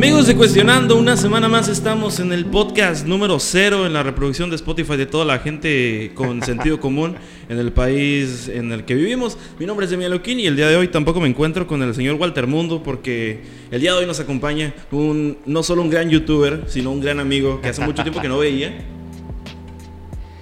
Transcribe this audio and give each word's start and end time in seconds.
Amigos 0.00 0.26
de 0.26 0.34
Cuestionando, 0.34 0.96
una 0.96 1.14
semana 1.14 1.46
más 1.46 1.68
estamos 1.68 2.20
en 2.20 2.32
el 2.32 2.46
podcast 2.46 3.06
número 3.06 3.38
cero 3.38 3.84
en 3.84 3.92
la 3.92 4.02
reproducción 4.02 4.48
de 4.48 4.56
Spotify 4.56 4.96
de 4.96 5.04
toda 5.04 5.26
la 5.26 5.40
gente 5.40 6.12
con 6.14 6.42
sentido 6.42 6.80
común 6.80 7.16
en 7.50 7.58
el 7.58 7.70
país 7.70 8.48
en 8.48 8.72
el 8.72 8.86
que 8.86 8.94
vivimos. 8.94 9.36
Mi 9.58 9.66
nombre 9.66 9.84
es 9.84 9.90
Demian 9.90 10.10
Loquín 10.10 10.40
y 10.40 10.46
el 10.46 10.56
día 10.56 10.68
de 10.68 10.76
hoy 10.76 10.88
tampoco 10.88 11.20
me 11.20 11.28
encuentro 11.28 11.66
con 11.66 11.82
el 11.82 11.94
señor 11.94 12.14
Walter 12.14 12.46
Mundo 12.46 12.82
porque 12.82 13.42
el 13.70 13.82
día 13.82 13.92
de 13.92 13.98
hoy 13.98 14.06
nos 14.06 14.18
acompaña 14.20 14.72
un 14.90 15.36
no 15.44 15.62
solo 15.62 15.82
un 15.82 15.90
gran 15.90 16.08
youtuber, 16.08 16.64
sino 16.66 16.92
un 16.92 17.02
gran 17.02 17.20
amigo 17.20 17.60
que 17.60 17.68
hace 17.68 17.84
mucho 17.84 18.02
tiempo 18.02 18.22
que 18.22 18.28
no 18.28 18.38
veía. 18.38 18.72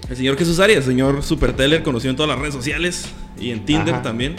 El 0.09 0.17
señor 0.17 0.39
Jesús 0.39 0.61
Arias, 0.61 0.85
señor 0.85 1.25
Super 1.25 1.53
Teller, 1.53 1.83
conocido 1.83 2.11
en 2.11 2.17
todas 2.17 2.31
las 2.31 2.39
redes 2.39 2.55
sociales 2.55 3.13
y 3.41 3.51
en 3.51 3.65
Tinder 3.65 3.95
Ajá. 3.95 4.03
también, 4.05 4.37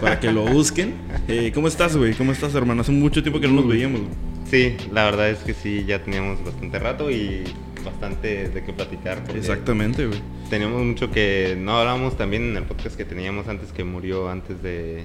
para 0.00 0.18
que 0.18 0.32
lo 0.32 0.42
busquen. 0.42 0.94
Eh, 1.28 1.52
¿Cómo 1.54 1.68
estás, 1.68 1.96
güey? 1.96 2.14
¿Cómo 2.14 2.32
estás, 2.32 2.52
hermano? 2.56 2.80
Hace 2.80 2.90
mucho 2.90 3.22
tiempo 3.22 3.38
que 3.38 3.46
no 3.46 3.54
nos 3.54 3.68
veíamos. 3.68 4.00
güey. 4.00 4.35
Sí, 4.50 4.76
la 4.92 5.04
verdad 5.04 5.30
es 5.30 5.38
que 5.40 5.54
sí, 5.54 5.84
ya 5.86 6.02
teníamos 6.02 6.44
bastante 6.44 6.78
rato 6.78 7.10
y 7.10 7.44
bastante 7.84 8.48
de 8.48 8.64
qué 8.64 8.72
platicar. 8.72 9.22
Exactamente, 9.34 10.06
güey. 10.06 10.20
Teníamos 10.50 10.84
mucho 10.84 11.10
que 11.10 11.56
no 11.58 11.78
hablábamos 11.78 12.16
también 12.16 12.50
en 12.50 12.56
el 12.56 12.62
podcast 12.64 12.96
que 12.96 13.04
teníamos 13.04 13.48
antes 13.48 13.72
que 13.72 13.84
murió, 13.84 14.28
antes 14.28 14.62
de 14.62 15.04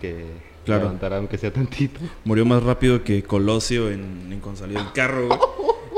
que 0.00 0.26
Claro. 0.64 0.82
levantara 0.84 1.16
aunque 1.16 1.38
sea 1.38 1.52
tantito. 1.52 1.98
Murió 2.24 2.44
más 2.44 2.62
rápido 2.62 3.02
que 3.02 3.22
Colosio 3.24 3.90
en, 3.90 4.28
en 4.30 4.38
cuando 4.40 4.60
salió 4.60 4.78
del 4.78 4.92
carro, 4.92 5.26
güey. 5.26 5.40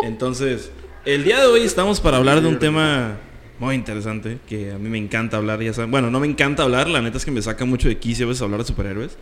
Entonces, 0.04 0.70
el 1.04 1.24
día 1.24 1.38
de 1.40 1.46
hoy 1.46 1.60
estamos 1.62 2.00
para 2.00 2.16
hablar 2.16 2.40
de 2.40 2.48
un 2.48 2.58
tema 2.58 3.16
muy 3.58 3.74
interesante 3.74 4.38
que 4.48 4.72
a 4.72 4.78
mí 4.78 4.88
me 4.88 4.98
encanta 4.98 5.36
hablar, 5.36 5.60
ya 5.62 5.72
saben. 5.74 5.90
Bueno, 5.90 6.10
no 6.10 6.18
me 6.20 6.26
encanta 6.26 6.62
hablar, 6.62 6.88
la 6.88 7.02
neta 7.02 7.18
es 7.18 7.24
que 7.24 7.30
me 7.30 7.42
saca 7.42 7.64
mucho 7.66 7.88
de 7.88 7.98
quicio 7.98 8.24
a 8.26 8.28
veces 8.30 8.42
hablar 8.42 8.60
de 8.60 8.66
superhéroes. 8.66 9.16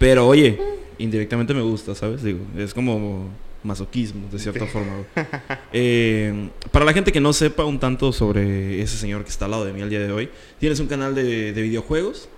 Pero 0.00 0.26
oye, 0.26 0.58
indirectamente 0.96 1.52
me 1.52 1.60
gusta, 1.60 1.94
¿sabes? 1.94 2.22
Digo, 2.22 2.38
es 2.56 2.72
como 2.72 3.28
masoquismo, 3.62 4.28
de 4.32 4.38
cierta 4.38 4.64
forma. 4.66 5.04
Eh, 5.72 6.48
para 6.72 6.84
la 6.84 6.92
gente 6.94 7.12
que 7.12 7.20
no 7.20 7.32
sepa 7.34 7.64
un 7.64 7.78
tanto 7.78 8.10
sobre 8.12 8.80
ese 8.80 8.96
señor 8.96 9.22
que 9.22 9.28
está 9.28 9.44
al 9.44 9.50
lado 9.52 9.64
de 9.66 9.74
mí 9.74 9.82
el 9.82 9.90
día 9.90 10.00
de 10.00 10.10
hoy, 10.10 10.30
tienes 10.58 10.80
un 10.80 10.86
canal 10.86 11.14
de, 11.14 11.52
de 11.52 11.62
videojuegos 11.62 12.28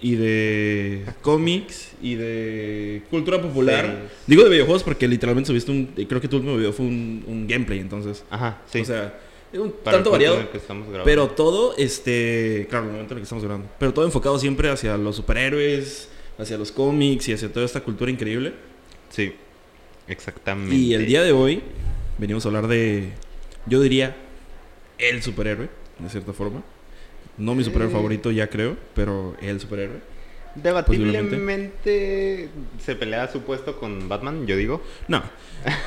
y 0.00 0.14
de 0.14 1.04
cómics 1.20 1.90
y 2.00 2.14
de 2.14 3.02
cultura 3.10 3.42
popular. 3.42 3.84
Series. 3.84 4.12
Digo 4.28 4.44
de 4.44 4.50
videojuegos 4.50 4.84
porque 4.84 5.08
literalmente 5.08 5.48
subiste 5.48 5.72
un, 5.72 5.86
creo 5.86 6.20
que 6.20 6.28
tu 6.28 6.36
último 6.36 6.56
video 6.56 6.72
fue 6.72 6.86
un, 6.86 7.24
un 7.26 7.48
gameplay, 7.48 7.80
entonces. 7.80 8.24
Ajá, 8.30 8.62
sí. 8.70 8.80
O 8.80 8.84
sea, 8.84 9.18
un 9.54 9.72
Para 9.72 9.96
tanto 9.96 10.12
variado. 10.12 10.38
Pero 11.04 11.28
todo, 11.30 11.74
este, 11.76 12.68
claro, 12.70 12.86
el 12.86 12.92
momento 12.92 13.14
en 13.14 13.18
el 13.18 13.22
que 13.22 13.24
estamos 13.24 13.42
grabando. 13.42 13.68
Pero 13.78 13.92
todo 13.92 14.04
enfocado 14.04 14.38
siempre 14.38 14.70
hacia 14.70 14.96
los 14.96 15.16
superhéroes, 15.16 16.08
hacia 16.38 16.56
los 16.56 16.72
cómics 16.72 17.28
y 17.28 17.32
hacia 17.32 17.52
toda 17.52 17.66
esta 17.66 17.80
cultura 17.80 18.10
increíble. 18.10 18.54
Sí, 19.10 19.32
exactamente. 20.06 20.74
Y 20.74 20.94
el 20.94 21.06
día 21.06 21.22
de 21.22 21.32
hoy 21.32 21.62
venimos 22.18 22.44
a 22.44 22.48
hablar 22.48 22.68
de, 22.68 23.10
yo 23.66 23.80
diría, 23.80 24.16
el 24.98 25.22
superhéroe, 25.22 25.68
de 25.98 26.08
cierta 26.08 26.32
forma. 26.32 26.62
No 27.36 27.54
mi 27.54 27.62
superhéroe 27.64 27.90
Eh. 27.92 27.94
favorito, 27.96 28.30
ya 28.30 28.48
creo, 28.48 28.76
pero 28.94 29.36
el 29.40 29.60
superhéroe. 29.60 29.98
Debatiblemente 30.54 32.48
se 32.84 32.94
pelea 32.96 33.28
su 33.30 33.42
puesto 33.42 33.78
con 33.78 34.08
Batman, 34.08 34.46
yo 34.46 34.56
digo. 34.56 34.82
No. 35.08 35.22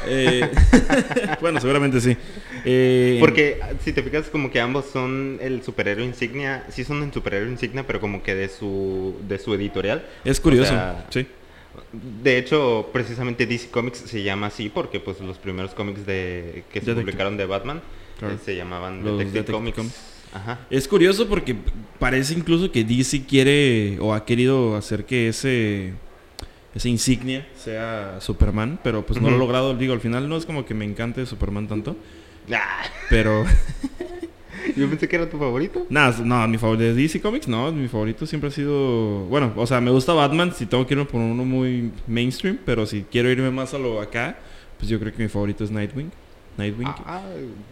Eh, 0.06 0.52
bueno, 1.42 1.62
seguramente 1.62 2.02
sí. 2.02 2.17
Eh, 2.66 3.16
Porque 3.22 3.58
si 3.82 3.94
te 3.94 4.04
fijas 4.04 4.28
como 4.28 4.52
que 4.52 4.59
ambos 4.59 4.84
son 4.92 5.38
el 5.42 5.64
superhéroe 5.64 6.04
insignia, 6.06 6.66
sí 6.70 6.84
son 6.84 7.02
el 7.04 7.14
superhéroe 7.14 7.50
insignia, 7.50 7.88
pero 7.88 8.02
como 8.02 8.22
que 8.22 8.36
de 8.36 8.50
su 8.50 9.16
de 9.30 9.39
su 9.39 9.54
editorial. 9.54 10.04
es 10.26 10.42
curioso, 10.42 10.72
o 10.73 10.76
sea, 10.76 11.06
sí. 11.09 11.26
De 11.94 12.38
hecho, 12.38 12.89
precisamente 12.92 13.45
DC 13.45 13.70
Comics 13.70 14.00
se 14.00 14.23
llama 14.23 14.48
así 14.48 14.67
porque 14.67 15.00
pues 15.00 15.22
los 15.22 15.38
primeros 15.38 15.72
cómics 15.73 16.06
de 16.06 16.66
que 16.72 16.82
se 16.82 16.88
Detective. 16.88 16.95
publicaron 17.06 17.38
de 17.38 17.45
Batman 17.45 17.82
Claro. 18.20 18.33
eh, 18.33 18.38
se 18.44 18.58
llamaban 18.58 18.98
Detective, 19.04 19.23
Detective 19.32 19.54
Comics. 19.54 19.77
Comics. 19.77 19.95
Ajá. 20.33 20.59
Es 20.69 20.87
curioso 20.87 21.27
porque 21.27 21.55
parece 21.99 22.33
incluso 22.33 22.71
que 22.71 22.83
DC 22.83 23.25
quiere 23.25 23.97
o 23.99 24.14
ha 24.14 24.25
querido 24.25 24.75
hacer 24.75 25.05
que 25.05 25.27
ese 25.27 25.93
esa 26.73 26.87
insignia 26.87 27.45
sea 27.58 28.17
Superman, 28.21 28.80
pero 28.81 29.05
pues 29.05 29.21
no 29.21 29.30
lo 29.30 29.36
ha 29.36 29.39
logrado. 29.39 29.75
Digo, 29.75 29.93
al 29.93 29.99
final 29.99 30.30
no 30.30 30.37
es 30.37 30.45
como 30.45 30.65
que 30.65 30.73
me 30.73 30.86
encante 30.86 31.25
Superman 31.25 31.67
tanto, 31.67 31.97
Ah, 32.53 32.83
pero 33.09 33.43
yo 34.77 34.87
pensé 34.89 35.08
que 35.08 35.15
era 35.17 35.30
tu 35.30 35.37
favorito. 35.37 35.86
nada, 35.89 36.17
no, 36.23 36.47
mi 36.47 36.58
favorito 36.58 36.83
de 36.86 36.93
DC 36.93 37.21
Comics, 37.21 37.47
no, 37.47 37.71
mi 37.71 37.87
favorito 37.87 38.25
siempre 38.25 38.47
ha 38.49 38.52
sido, 38.52 39.25
bueno, 39.25 39.52
o 39.58 39.67
sea, 39.67 39.81
me 39.81 39.91
gusta 39.91 40.14
Batman 40.14 40.53
si 40.55 40.65
tengo 40.65 40.87
que 40.87 40.93
irme 40.93 41.05
por 41.05 41.20
uno 41.20 41.43
muy 41.45 41.91
mainstream, 42.08 42.58
pero 42.65 42.86
si 42.86 43.03
quiero 43.03 43.30
irme 43.30 43.52
más 43.52 43.73
a 43.73 43.77
lo 43.80 44.02
acá, 44.02 44.37
pues 44.80 44.89
yo 44.89 44.97
creo 44.99 45.11
que 45.14 45.21
mi 45.23 45.30
favorito 45.30 45.64
es 45.65 45.71
Nightwing. 45.71 46.09
Nightwing. 46.58 46.88
Ah, 46.88 47.22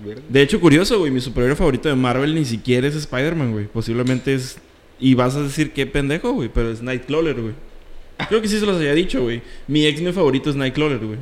verde. 0.06 0.22
De 0.28 0.42
hecho, 0.42 0.60
curioso, 0.60 1.00
güey, 1.00 1.12
mi 1.12 1.22
superhéroe 1.22 1.56
favorito 1.56 1.90
de 1.90 1.96
Marvel 1.96 2.34
ni 2.36 2.46
siquiera 2.46 2.88
es 2.88 2.96
Spider-Man, 2.96 3.52
güey. 3.52 3.66
Posiblemente 3.66 4.34
es... 4.34 4.58
Y 5.00 5.14
vas 5.14 5.36
a 5.36 5.44
decir 5.44 5.72
qué 5.72 5.86
pendejo, 5.86 6.34
güey, 6.34 6.50
pero 6.54 6.72
es 6.72 6.82
Nightcrawler, 6.82 7.40
güey. 7.40 7.54
Creo 8.28 8.42
que 8.42 8.50
sí 8.50 8.60
se 8.60 8.66
los 8.66 8.76
había 8.76 8.94
dicho, 8.94 9.22
güey. 9.22 9.42
Mi 9.68 9.86
ex-men 9.86 10.14
favorito 10.14 10.50
es 10.50 10.56
Nightcrawler, 10.56 11.00
güey. 11.00 11.20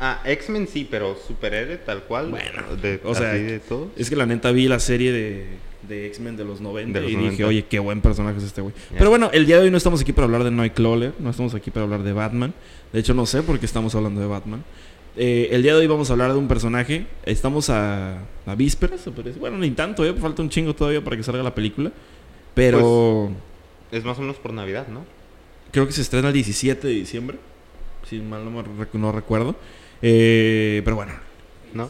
Ah, 0.00 0.22
X-Men 0.24 0.66
sí, 0.66 0.88
pero 0.90 1.14
superhéroe 1.14 1.76
tal 1.76 2.04
cual. 2.04 2.30
Bueno, 2.30 2.74
de, 2.80 3.00
o 3.04 3.14
sea, 3.14 3.32
así 3.32 3.42
de 3.42 3.60
todo. 3.60 3.90
Es 3.96 4.08
que 4.08 4.16
la 4.16 4.24
neta 4.24 4.50
vi 4.50 4.66
la 4.66 4.80
serie 4.80 5.12
de, 5.12 5.46
de 5.86 6.06
X-Men 6.06 6.38
de 6.38 6.44
los 6.44 6.62
90 6.62 6.98
De 6.98 7.02
los 7.02 7.12
y 7.12 7.16
90. 7.16 7.30
dije, 7.32 7.44
oye, 7.44 7.64
qué 7.66 7.78
buen 7.78 8.00
personaje 8.00 8.38
es 8.38 8.44
este, 8.44 8.62
güey. 8.62 8.74
Pero 8.96 9.10
bueno, 9.10 9.28
el 9.34 9.44
día 9.44 9.58
de 9.58 9.64
hoy 9.64 9.70
no 9.70 9.76
estamos 9.76 10.00
aquí 10.00 10.14
para 10.14 10.24
hablar 10.24 10.42
de 10.42 10.50
Nightcrawler, 10.50 11.12
no 11.18 11.28
estamos 11.28 11.54
aquí 11.54 11.70
para 11.70 11.84
hablar 11.84 12.02
de 12.02 12.14
Batman. 12.14 12.54
De 12.94 12.98
hecho, 12.98 13.12
no 13.12 13.26
sé 13.26 13.42
por 13.42 13.58
qué 13.58 13.66
estamos 13.66 13.94
hablando 13.94 14.22
de 14.22 14.26
Batman. 14.26 14.64
Eh, 15.16 15.48
el 15.50 15.62
día 15.62 15.72
de 15.74 15.80
hoy 15.80 15.86
vamos 15.86 16.08
a 16.10 16.12
hablar 16.12 16.32
de 16.32 16.38
un 16.38 16.48
personaje. 16.48 17.06
Estamos 17.24 17.70
a, 17.70 18.18
a 18.46 18.54
vísperas, 18.54 19.08
bueno, 19.38 19.58
ni 19.58 19.70
tanto, 19.72 20.04
eh, 20.04 20.14
falta 20.14 20.42
un 20.42 20.48
chingo 20.50 20.74
todavía 20.74 21.02
para 21.02 21.16
que 21.16 21.22
salga 21.22 21.42
la 21.42 21.54
película. 21.54 21.90
Pero 22.54 23.30
Es 23.90 24.04
más 24.04 24.18
o 24.18 24.22
menos 24.22 24.36
por 24.36 24.52
Navidad, 24.52 24.88
¿no? 24.88 25.04
creo 25.72 25.86
que 25.86 25.92
se 25.92 26.00
estrena 26.02 26.28
el 26.28 26.34
17 26.34 26.88
de 26.88 26.92
diciembre, 26.94 27.38
si 28.08 28.18
mal 28.18 28.44
no, 28.44 28.64
no 28.92 29.12
recuerdo. 29.12 29.54
Eh, 30.02 30.82
pero 30.84 30.96
bueno, 30.96 31.12
¿No? 31.74 31.88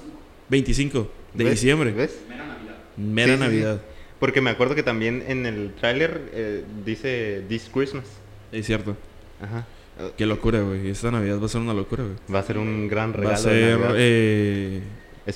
25 0.49 1.11
de 1.35 1.45
¿Ves? 1.45 1.53
diciembre, 1.55 1.93
¿Ves? 1.93 2.19
mera 2.99 3.27
Sí, 3.27 3.31
sí, 3.33 3.37
sí. 3.39 3.41
Navidad. 3.41 3.81
Porque 4.19 4.43
me 4.43 4.51
acuerdo 4.51 4.75
que 4.75 4.83
también 4.83 5.25
en 5.27 5.47
el 5.47 5.73
tráiler 5.81 6.31
eh, 6.35 6.65
dice 6.85 7.43
This 7.49 7.71
Christmas. 7.73 8.05
Es 8.53 8.67
cierto. 8.67 8.97
Ajá. 9.41 9.67
Qué 10.17 10.27
locura, 10.27 10.61
güey. 10.61 10.89
Esta 10.91 11.11
Navidad 11.11 11.41
va 11.41 11.47
a 11.47 11.49
ser 11.49 11.61
una 11.61 11.75
locura, 11.75 12.03
güey. 12.05 12.15
Va 12.33 12.39
a 12.41 12.43
ser 12.43 12.59
un 12.59 12.89
gran 12.89 13.13
Va 13.13 13.17
regalo. 13.17 13.35
a 13.37 13.39
de 13.39 13.43
ser 13.43 13.79
Navidad. 13.79 13.95
eh, 13.99 14.81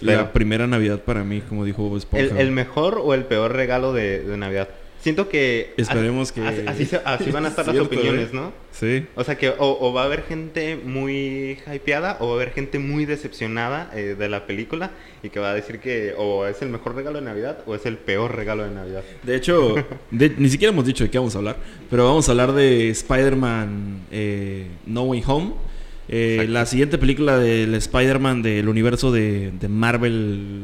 la 0.00 0.32
primera 0.32 0.66
Navidad 0.66 1.00
para 1.02 1.22
mí, 1.24 1.40
como 1.48 1.64
dijo 1.64 1.82
Bob 1.88 1.98
Esponja. 1.98 2.24
el, 2.26 2.36
el 2.38 2.50
mejor 2.50 3.00
o 3.02 3.14
el 3.14 3.24
peor 3.24 3.52
regalo 3.52 3.92
de, 3.92 4.20
de 4.22 4.36
Navidad. 4.36 4.68
Siento 5.04 5.28
que. 5.28 5.74
Esperemos 5.76 6.32
que- 6.32 6.40
Así, 6.66 6.88
así 7.04 7.30
van 7.30 7.44
a 7.44 7.48
estar 7.48 7.66
las 7.68 7.78
opiniones, 7.78 8.28
¿eh? 8.28 8.32
¿no? 8.32 8.52
Sí. 8.72 9.04
O 9.14 9.22
sea 9.22 9.36
que 9.36 9.50
o, 9.50 9.78
o 9.80 9.92
va 9.92 10.02
a 10.02 10.04
haber 10.06 10.22
gente 10.22 10.76
muy 10.82 11.58
hypeada 11.72 12.16
o 12.20 12.26
va 12.28 12.32
a 12.32 12.36
haber 12.36 12.52
gente 12.52 12.78
muy 12.78 13.04
decepcionada 13.04 13.90
eh, 13.94 14.16
de 14.18 14.28
la 14.30 14.46
película 14.46 14.92
y 15.22 15.28
que 15.28 15.38
va 15.40 15.50
a 15.50 15.54
decir 15.54 15.78
que 15.78 16.14
o 16.16 16.46
es 16.46 16.60
el 16.62 16.70
mejor 16.70 16.94
regalo 16.96 17.18
de 17.20 17.24
Navidad 17.26 17.58
o 17.66 17.74
es 17.74 17.84
el 17.84 17.98
peor 17.98 18.34
regalo 18.34 18.64
de 18.64 18.70
Navidad. 18.70 19.02
De 19.22 19.36
hecho, 19.36 19.74
de- 20.10 20.32
ni 20.38 20.48
siquiera 20.48 20.72
hemos 20.72 20.86
dicho 20.86 21.04
de 21.04 21.10
qué 21.10 21.18
vamos 21.18 21.34
a 21.34 21.38
hablar, 21.38 21.56
pero 21.90 22.06
vamos 22.06 22.26
a 22.28 22.32
hablar 22.32 22.52
de 22.52 22.88
Spider-Man 22.88 24.06
eh, 24.10 24.68
No 24.86 25.02
Way 25.02 25.22
Home. 25.26 25.52
Eh, 26.08 26.46
la 26.48 26.66
siguiente 26.66 26.98
película 26.98 27.38
del 27.38 27.74
Spider-Man 27.74 28.42
del 28.42 28.68
universo 28.68 29.12
de, 29.12 29.52
de 29.52 29.68
Marvel, 29.68 30.62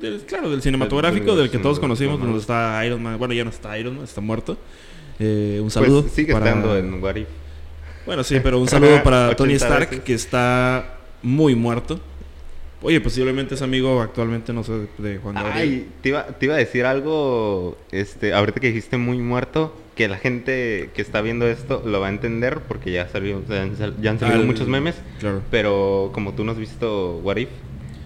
del- 0.00 0.20
claro, 0.26 0.50
del 0.50 0.62
cinematográfico, 0.62 1.34
del 1.36 1.50
que 1.50 1.58
todos 1.58 1.78
conocimos, 1.80 2.18
donde 2.20 2.38
está 2.38 2.84
Iron 2.86 3.02
Man. 3.02 3.18
Bueno, 3.18 3.34
ya 3.34 3.44
no 3.44 3.50
está 3.50 3.78
Iron 3.78 3.94
Man, 3.96 4.04
está 4.04 4.20
muerto. 4.20 4.56
Eh, 5.18 5.58
un 5.62 5.70
saludo. 5.70 6.02
Pues 6.02 6.12
sigue 6.14 6.32
para- 6.32 6.46
estando 6.46 6.76
en 6.76 7.02
What 7.02 7.16
If. 7.16 7.28
Bueno, 8.06 8.24
sí, 8.24 8.38
pero 8.42 8.58
un 8.58 8.68
saludo 8.68 9.02
para 9.02 9.34
Tony 9.36 9.54
80 9.54 9.66
Stark, 9.66 9.90
veces. 9.90 10.04
que 10.04 10.14
está 10.14 10.98
muy 11.22 11.54
muerto. 11.54 12.00
Oye, 12.80 13.00
posiblemente 13.00 13.56
es 13.56 13.62
amigo 13.62 14.00
actualmente, 14.00 14.52
no 14.52 14.62
sé, 14.62 14.86
de 14.98 15.18
Juan 15.18 15.34
Gabriel. 15.34 15.56
Ay, 15.58 15.88
te 16.00 16.10
iba, 16.10 16.24
te 16.26 16.46
iba 16.46 16.54
a 16.54 16.58
decir 16.58 16.84
algo, 16.86 17.76
este, 17.90 18.32
ahorita 18.32 18.60
que 18.60 18.68
dijiste 18.68 18.96
muy 18.98 19.18
muerto, 19.18 19.74
que 19.96 20.06
la 20.06 20.16
gente 20.16 20.90
que 20.94 21.02
está 21.02 21.20
viendo 21.20 21.48
esto 21.48 21.82
lo 21.84 21.98
va 22.00 22.06
a 22.06 22.10
entender 22.10 22.60
porque 22.68 22.92
ya 22.92 23.08
salió, 23.08 23.42
ya 23.48 23.62
han 23.62 23.76
salido 24.20 24.38
Al- 24.38 24.46
muchos 24.46 24.68
memes, 24.68 24.94
Claro. 25.18 25.42
pero 25.50 26.10
como 26.14 26.34
tú 26.34 26.44
no 26.44 26.52
has 26.52 26.58
visto 26.58 27.16
What 27.24 27.38
If, 27.38 27.48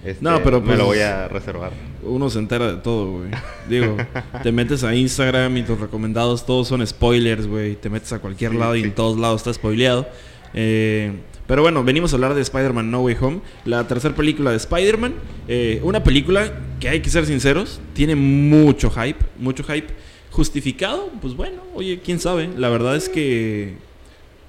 este, 0.05 0.23
No, 0.25 0.43
pero 0.43 0.61
me 0.61 0.67
pues- 0.69 0.79
lo 0.79 0.87
voy 0.87 0.99
a 1.01 1.29
reservar. 1.29 1.73
Uno 2.03 2.29
se 2.31 2.39
entera 2.41 2.73
de 2.73 2.79
todo, 2.79 3.19
güey. 3.19 3.31
Digo, 3.69 3.97
te 4.43 4.51
metes 4.53 4.83
a 4.85 4.95
Instagram 4.95 5.57
y 5.57 5.63
tus 5.63 5.79
recomendados 5.79 6.45
todos 6.45 6.67
son 6.69 6.85
spoilers, 6.87 7.47
güey. 7.47 7.77
Te 7.77 7.89
metes 7.91 8.13
a 8.13 8.19
cualquier 8.19 8.51
Sí, 8.53 8.57
lado 8.59 8.75
y 8.77 8.83
en 8.83 8.93
todos 8.95 9.19
lados 9.19 9.41
está 9.43 9.55
spoileado. 9.55 10.09
Eh, 10.55 11.13
pero 11.47 11.63
bueno, 11.63 11.85
venimos 11.85 12.13
a 12.13 12.17
hablar 12.17 12.35
de 12.35 12.41
Spider-Man 12.41 12.91
No 12.91 13.03
Way 13.03 13.17
Home, 13.21 13.41
la 13.65 13.87
tercera 13.87 14.15
película 14.15 14.51
de 14.51 14.57
Spider-Man. 14.57 15.15
Eh, 15.49 15.81
una 15.85 16.03
película 16.03 16.53
que 16.81 16.89
hay 16.89 17.01
que 17.01 17.11
ser 17.11 17.25
sinceros, 17.27 17.81
tiene 17.95 18.15
mucho 18.17 18.91
hype, 18.91 19.19
mucho 19.39 19.63
hype. 19.65 19.89
Justificado, 20.31 21.11
pues 21.21 21.35
bueno, 21.35 21.63
oye, 21.75 22.01
quién 22.03 22.19
sabe. 22.19 22.49
La 22.57 22.69
verdad 22.71 22.97
es 22.97 23.09
que 23.09 23.75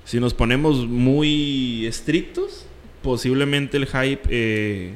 si 0.05 0.19
nos 0.19 0.33
ponemos 0.33 0.87
muy 0.87 1.85
estrictos, 1.85 2.65
posiblemente 3.01 3.75
el 3.77 3.85
hype 3.85 4.21
eh, 4.29 4.95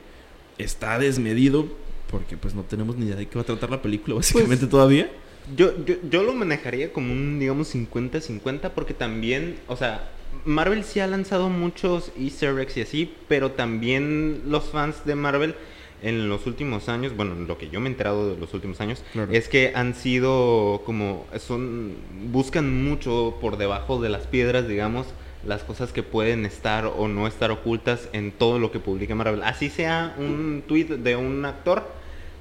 está 0.58 0.98
desmedido 1.00 1.68
porque 2.10 2.38
pues 2.38 2.56
no 2.56 2.64
tenemos 2.64 2.96
ni 2.98 3.06
idea 3.06 3.16
de 3.18 3.28
qué 3.28 3.36
va 3.36 3.42
a 3.42 3.46
tratar 3.46 3.70
la 3.70 3.82
película 3.82 4.16
básicamente 4.16 4.62
Pues, 4.66 4.72
todavía. 4.72 5.10
Yo, 5.56 5.72
yo, 5.86 5.96
yo 6.10 6.24
lo 6.24 6.34
manejaría 6.34 6.92
como 6.92 7.14
un, 7.14 7.40
digamos, 7.40 7.74
50-50 7.74 8.72
porque 8.72 8.94
también, 8.94 9.58
o 9.68 9.76
sea, 9.78 10.10
Marvel 10.46 10.84
sí 10.84 11.00
ha 11.00 11.08
lanzado 11.08 11.50
muchos 11.50 12.12
easter 12.20 12.58
eggs 12.60 12.78
y 12.78 12.82
así, 12.82 13.14
pero 13.28 13.52
también 13.52 14.42
los 14.48 14.66
fans 14.66 15.06
de 15.06 15.16
Marvel 15.16 15.56
en 16.04 16.30
los 16.30 16.46
últimos 16.46 16.90
años, 16.90 17.16
bueno, 17.16 17.34
lo 17.36 17.58
que 17.58 17.70
yo 17.70 17.80
me 17.80 17.88
he 17.88 17.92
enterado 17.92 18.30
de 18.34 18.38
los 18.40 18.54
últimos 18.54 18.80
años, 18.82 19.04
Claro. 19.14 19.32
es 19.32 19.48
que 19.50 19.72
han 19.74 19.96
sido 19.96 20.82
como, 20.86 21.26
son, 21.40 21.94
buscan 22.32 22.84
mucho 22.84 23.38
por 23.42 23.58
debajo 23.58 24.00
de 24.02 24.10
las 24.10 24.28
piedras, 24.28 24.68
digamos, 24.68 25.08
las 25.48 25.64
cosas 25.64 25.94
que 25.94 26.04
pueden 26.04 26.46
estar 26.46 26.86
o 26.86 27.08
no 27.08 27.26
estar 27.26 27.52
ocultas 27.52 28.10
en 28.12 28.32
todo 28.32 28.60
lo 28.60 28.72
que 28.72 28.80
publica 28.80 29.16
Marvel. 29.16 29.42
Así 29.44 29.70
sea 29.70 30.14
un 30.18 30.62
tweet 30.68 30.98
de 30.98 31.16
un 31.16 31.46
actor, 31.46 31.88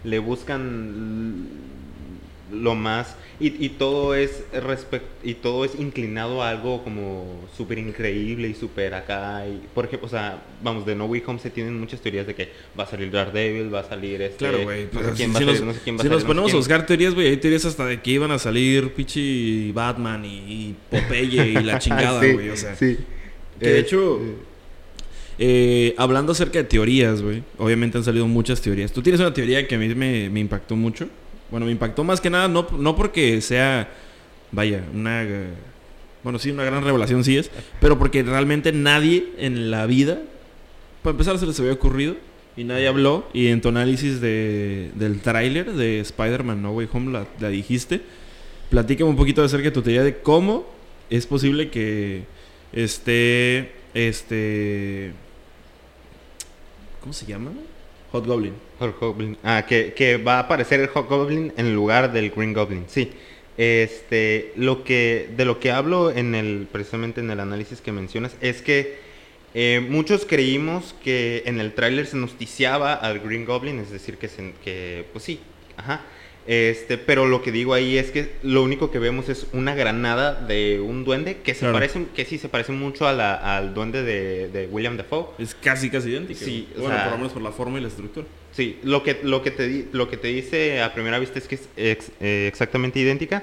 le 0.04 0.18
buscan 0.18 1.46
lo 2.52 2.74
más 2.74 3.16
y, 3.38 3.64
y 3.64 3.68
todo 3.70 4.14
es 4.14 4.44
y 5.22 5.34
todo 5.34 5.64
es 5.66 5.74
inclinado 5.78 6.42
a 6.42 6.48
algo 6.50 6.82
como 6.82 7.46
súper 7.56 7.78
increíble 7.78 8.48
y 8.48 8.54
súper 8.54 8.94
acá 8.94 9.46
y 9.46 9.60
por 9.74 9.84
ejemplo 9.84 10.06
o 10.06 10.10
sea 10.10 10.42
vamos 10.62 10.86
de 10.86 10.94
No 10.94 11.04
Way 11.06 11.22
Home 11.26 11.38
se 11.38 11.50
tienen 11.50 11.78
muchas 11.78 12.00
teorías 12.00 12.26
de 12.26 12.34
que 12.34 12.48
va 12.78 12.84
a 12.84 12.86
salir 12.86 13.10
Daredevil 13.10 13.74
va 13.74 13.80
a 13.80 13.84
salir 13.88 14.22
este 14.22 14.38
Claro, 14.38 14.62
güey. 14.64 14.88
no 14.92 15.00
sé 15.02 15.12
quién 15.16 15.34
si 15.34 15.34
va 15.34 15.38
a 15.38 15.44
nos, 15.44 15.56
salir 15.58 15.64
no 15.64 15.72
sé 15.74 15.80
quién 15.84 15.96
va 15.96 16.00
a 16.00 16.02
si 16.02 16.08
salir 16.08 16.12
nos 16.12 16.12
no 16.12 16.20
sé 16.20 16.26
ponemos 16.26 16.52
a 16.52 16.56
buscar 16.56 16.86
teorías, 16.86 17.14
güey, 17.14 17.26
hay 17.28 17.36
teorías 17.36 17.64
hasta 17.66 17.84
de 17.86 18.00
que 18.00 18.10
iban 18.10 18.30
a 18.30 18.38
salir 18.38 18.92
pichi 18.94 19.70
Batman 19.72 20.24
y, 20.24 20.28
y 20.38 20.76
Popeye 20.90 21.46
y 21.48 21.54
la 21.62 21.78
chingada, 21.80 22.20
Sí, 22.22 22.32
güey. 22.32 22.48
O 22.50 22.56
sea, 22.56 22.74
sí. 22.74 22.96
que 23.60 23.66
de 23.68 23.76
Eh, 23.76 23.80
hecho, 23.80 24.20
eh, 25.38 25.94
hablando 25.98 26.32
acerca 26.32 26.58
de 26.58 26.64
teorías, 26.64 27.20
güey, 27.20 27.42
obviamente 27.58 27.98
han 27.98 28.04
salido 28.04 28.26
muchas 28.26 28.60
teorías. 28.62 28.92
Tú 28.92 29.02
tienes 29.02 29.20
una 29.20 29.34
teoría 29.34 29.66
que 29.68 29.74
a 29.74 29.78
mí 29.78 29.94
me, 29.94 30.30
me 30.30 30.40
impactó 30.40 30.76
mucho. 30.76 31.08
Bueno, 31.50 31.66
me 31.66 31.72
impactó 31.72 32.04
más 32.04 32.20
que 32.20 32.30
nada, 32.30 32.48
no, 32.48 32.66
no 32.78 32.96
porque 32.96 33.40
sea, 33.40 33.88
vaya, 34.52 34.82
una... 34.92 35.24
Bueno, 36.22 36.40
sí, 36.40 36.50
una 36.50 36.64
gran 36.64 36.82
revelación 36.82 37.22
sí 37.22 37.36
es, 37.38 37.50
pero 37.80 37.98
porque 37.98 38.24
realmente 38.24 38.72
nadie 38.72 39.28
en 39.38 39.70
la 39.70 39.86
vida, 39.86 40.20
para 41.02 41.12
empezar, 41.12 41.38
se 41.38 41.46
les 41.46 41.58
había 41.60 41.72
ocurrido 41.72 42.16
y 42.56 42.64
nadie 42.64 42.88
habló. 42.88 43.28
Y 43.32 43.46
en 43.48 43.60
tu 43.60 43.68
análisis 43.68 44.20
de, 44.20 44.90
del 44.96 45.20
tráiler 45.20 45.72
de 45.72 46.00
Spider-Man 46.00 46.62
No 46.62 46.72
Way 46.72 46.88
Home 46.92 47.12
la, 47.12 47.26
la 47.38 47.48
dijiste. 47.48 48.00
Platícame 48.70 49.08
un 49.08 49.16
poquito 49.16 49.44
acerca 49.44 49.66
de 49.66 49.70
tu 49.70 49.82
teoría 49.82 50.02
de 50.02 50.18
cómo 50.18 50.66
es 51.10 51.26
posible 51.26 51.70
que 51.70 52.24
esté, 52.72 53.72
este... 53.94 55.12
¿Cómo 57.00 57.12
se 57.12 57.26
llama? 57.26 57.52
Hot 58.78 58.98
Goblin. 59.00 59.36
Ah, 59.42 59.64
que, 59.68 59.92
que 59.94 60.16
va 60.16 60.36
a 60.36 60.40
aparecer 60.40 60.80
el 60.80 60.88
Hobgoblin 60.92 61.52
en 61.56 61.74
lugar 61.74 62.12
del 62.12 62.30
Green 62.30 62.52
Goblin. 62.52 62.84
Sí. 62.88 63.10
Este, 63.56 64.52
lo 64.56 64.84
que, 64.84 65.30
de 65.36 65.44
lo 65.44 65.58
que 65.60 65.70
hablo 65.70 66.10
en 66.10 66.34
el, 66.34 66.68
precisamente 66.70 67.20
en 67.20 67.30
el 67.30 67.40
análisis 67.40 67.80
que 67.80 67.90
mencionas, 67.92 68.36
es 68.40 68.60
que 68.60 68.98
eh, 69.54 69.84
muchos 69.88 70.26
creímos 70.26 70.94
que 71.02 71.42
en 71.46 71.58
el 71.60 71.72
tráiler 71.72 72.06
se 72.06 72.18
noticiaba 72.18 72.92
al 72.92 73.20
Green 73.20 73.46
Goblin, 73.46 73.78
es 73.78 73.90
decir, 73.90 74.18
que, 74.18 74.28
se- 74.28 74.52
que 74.62 75.06
pues 75.12 75.24
sí, 75.24 75.40
ajá. 75.78 76.02
Este, 76.46 76.96
pero 76.96 77.26
lo 77.26 77.42
que 77.42 77.50
digo 77.50 77.74
ahí 77.74 77.98
es 77.98 78.12
que 78.12 78.30
lo 78.44 78.62
único 78.62 78.90
que 78.92 79.00
vemos 79.00 79.28
es 79.28 79.48
una 79.52 79.74
granada 79.74 80.32
de 80.34 80.78
un 80.80 81.04
duende 81.04 81.38
que 81.38 81.54
se 81.54 81.60
Claro. 81.60 81.74
parece, 81.74 82.04
que 82.14 82.24
sí 82.24 82.38
se 82.38 82.48
parece 82.48 82.70
mucho 82.70 83.08
a 83.08 83.12
la- 83.12 83.56
al 83.56 83.74
duende 83.74 84.04
de, 84.04 84.48
de 84.48 84.66
William 84.68 84.96
Dafoe. 84.96 85.26
Es 85.38 85.56
casi, 85.56 85.90
casi 85.90 86.10
idéntico. 86.10 86.38
Sí, 86.44 86.68
bueno, 86.76 86.94
sea- 86.94 87.02
por 87.04 87.12
lo 87.12 87.18
menos 87.18 87.32
por 87.32 87.42
la 87.42 87.50
forma 87.50 87.78
y 87.78 87.82
la 87.82 87.88
estructura. 87.88 88.26
Sí, 88.52 88.78
lo 88.84 89.02
que, 89.02 89.18
lo 89.24 89.42
que, 89.42 89.50
te, 89.50 89.66
di- 89.66 89.86
lo 89.92 90.08
que 90.08 90.16
te 90.18 90.28
dice 90.28 90.80
a 90.82 90.94
primera 90.94 91.18
vista 91.18 91.38
es 91.40 91.48
que 91.48 91.56
es 91.56 91.68
ex- 91.76 92.12
eh, 92.20 92.46
exactamente 92.46 93.00
idéntica, 93.00 93.42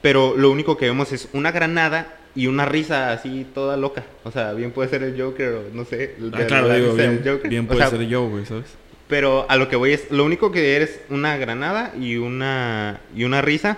pero 0.00 0.34
lo 0.34 0.50
único 0.50 0.78
que 0.78 0.86
vemos 0.86 1.12
es 1.12 1.28
una 1.34 1.52
granada 1.52 2.16
y 2.34 2.46
una 2.46 2.64
risa 2.64 3.12
así 3.12 3.46
toda 3.54 3.76
loca. 3.76 4.06
O 4.24 4.30
sea, 4.30 4.54
bien 4.54 4.70
puede 4.70 4.88
ser 4.88 5.02
el 5.02 5.20
Joker 5.20 5.48
o 5.52 5.62
no 5.74 5.84
sé. 5.84 6.14
Ah, 6.32 6.44
claro, 6.46 6.68
la 6.68 6.76
digo, 6.76 6.94
bien, 6.94 7.22
del 7.22 7.34
Joker. 7.34 7.50
bien 7.50 7.64
O 7.64 7.68
puede 7.68 7.80
sea, 7.80 7.90
ser 7.90 8.06
yo, 8.08 8.28
güey, 8.28 8.46
¿sabes? 8.46 8.64
Pero 9.10 9.44
a 9.48 9.56
lo 9.56 9.68
que 9.68 9.74
voy 9.74 9.92
es, 9.92 10.10
lo 10.12 10.24
único 10.24 10.52
que 10.52 10.80
es 10.80 11.00
una 11.10 11.36
granada 11.36 11.92
y 12.00 12.16
una, 12.16 13.00
y 13.14 13.24
una 13.24 13.42
risa. 13.42 13.76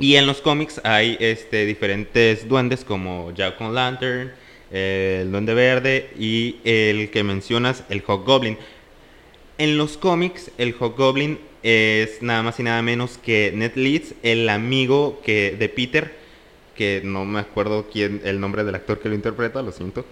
Y 0.00 0.16
en 0.16 0.26
los 0.26 0.40
cómics 0.40 0.80
hay 0.84 1.16
este, 1.20 1.64
diferentes 1.64 2.48
duendes 2.48 2.84
como 2.84 3.32
Jack 3.34 3.60
o' 3.60 3.70
Lantern, 3.70 4.32
eh, 4.72 5.20
el 5.22 5.30
Duende 5.30 5.54
Verde 5.54 6.10
y 6.18 6.56
el 6.64 7.10
que 7.10 7.22
mencionas, 7.22 7.84
el 7.88 8.02
Hobgoblin. 8.04 8.58
En 9.58 9.78
los 9.78 9.96
cómics, 9.96 10.50
el 10.58 10.74
Hobgoblin 10.78 11.38
es 11.62 12.20
nada 12.20 12.42
más 12.42 12.58
y 12.58 12.64
nada 12.64 12.82
menos 12.82 13.16
que 13.16 13.52
Ned 13.54 13.76
Leeds, 13.76 14.14
el 14.24 14.48
amigo 14.48 15.20
que, 15.24 15.54
de 15.56 15.68
Peter, 15.68 16.14
que 16.76 17.00
no 17.04 17.24
me 17.24 17.40
acuerdo 17.40 17.86
quién, 17.92 18.22
el 18.24 18.40
nombre 18.40 18.64
del 18.64 18.74
actor 18.74 18.98
que 18.98 19.08
lo 19.08 19.14
interpreta, 19.14 19.62
lo 19.62 19.70
siento. 19.70 20.04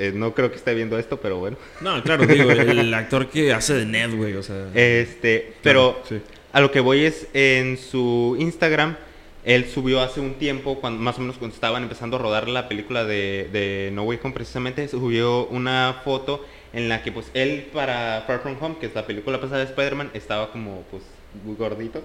Eh, 0.00 0.12
no 0.14 0.34
creo 0.34 0.50
que 0.50 0.56
esté 0.56 0.72
viendo 0.74 0.98
esto, 0.98 1.20
pero 1.20 1.36
bueno. 1.36 1.58
No, 1.82 2.02
claro, 2.02 2.26
digo, 2.26 2.50
el 2.50 2.94
actor 2.94 3.28
que 3.28 3.52
hace 3.52 3.74
de 3.74 3.84
Ned, 3.84 4.16
güey, 4.16 4.34
o 4.34 4.42
sea... 4.42 4.70
Este, 4.74 5.52
pero 5.62 6.00
Claro, 6.06 6.22
sí. 6.22 6.22
a 6.52 6.60
lo 6.62 6.70
que 6.72 6.80
voy 6.80 7.04
es 7.04 7.26
en 7.34 7.76
su 7.76 8.34
Instagram, 8.38 8.96
él 9.44 9.68
subió 9.68 10.00
hace 10.00 10.20
un 10.20 10.36
tiempo, 10.36 10.80
cuando, 10.80 11.02
más 11.02 11.18
o 11.18 11.20
menos 11.20 11.36
cuando 11.36 11.54
estaban 11.54 11.82
empezando 11.82 12.16
a 12.16 12.18
rodar 12.18 12.48
la 12.48 12.66
película 12.66 13.04
de, 13.04 13.50
de 13.52 13.90
No 13.92 14.04
Way 14.04 14.20
Home 14.22 14.32
precisamente, 14.32 14.88
subió 14.88 15.46
una 15.48 16.00
foto 16.02 16.46
en 16.72 16.88
la 16.88 17.02
que 17.02 17.12
pues 17.12 17.26
él 17.34 17.68
para 17.70 18.24
Far 18.26 18.40
From 18.40 18.56
Home, 18.58 18.76
que 18.80 18.86
es 18.86 18.94
la 18.94 19.06
película 19.06 19.38
pasada 19.38 19.58
de 19.58 19.66
Spider-Man, 19.66 20.12
estaba 20.14 20.50
como 20.50 20.82
pues 20.90 21.02
muy 21.44 21.56
gordito. 21.56 22.02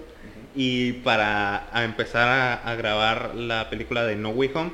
Y 0.54 0.92
para 0.92 1.68
a 1.74 1.84
empezar 1.84 2.28
a, 2.28 2.54
a 2.70 2.74
grabar 2.74 3.34
la 3.34 3.70
película 3.70 4.04
de 4.04 4.16
No 4.16 4.30
Way 4.30 4.50
Home, 4.54 4.70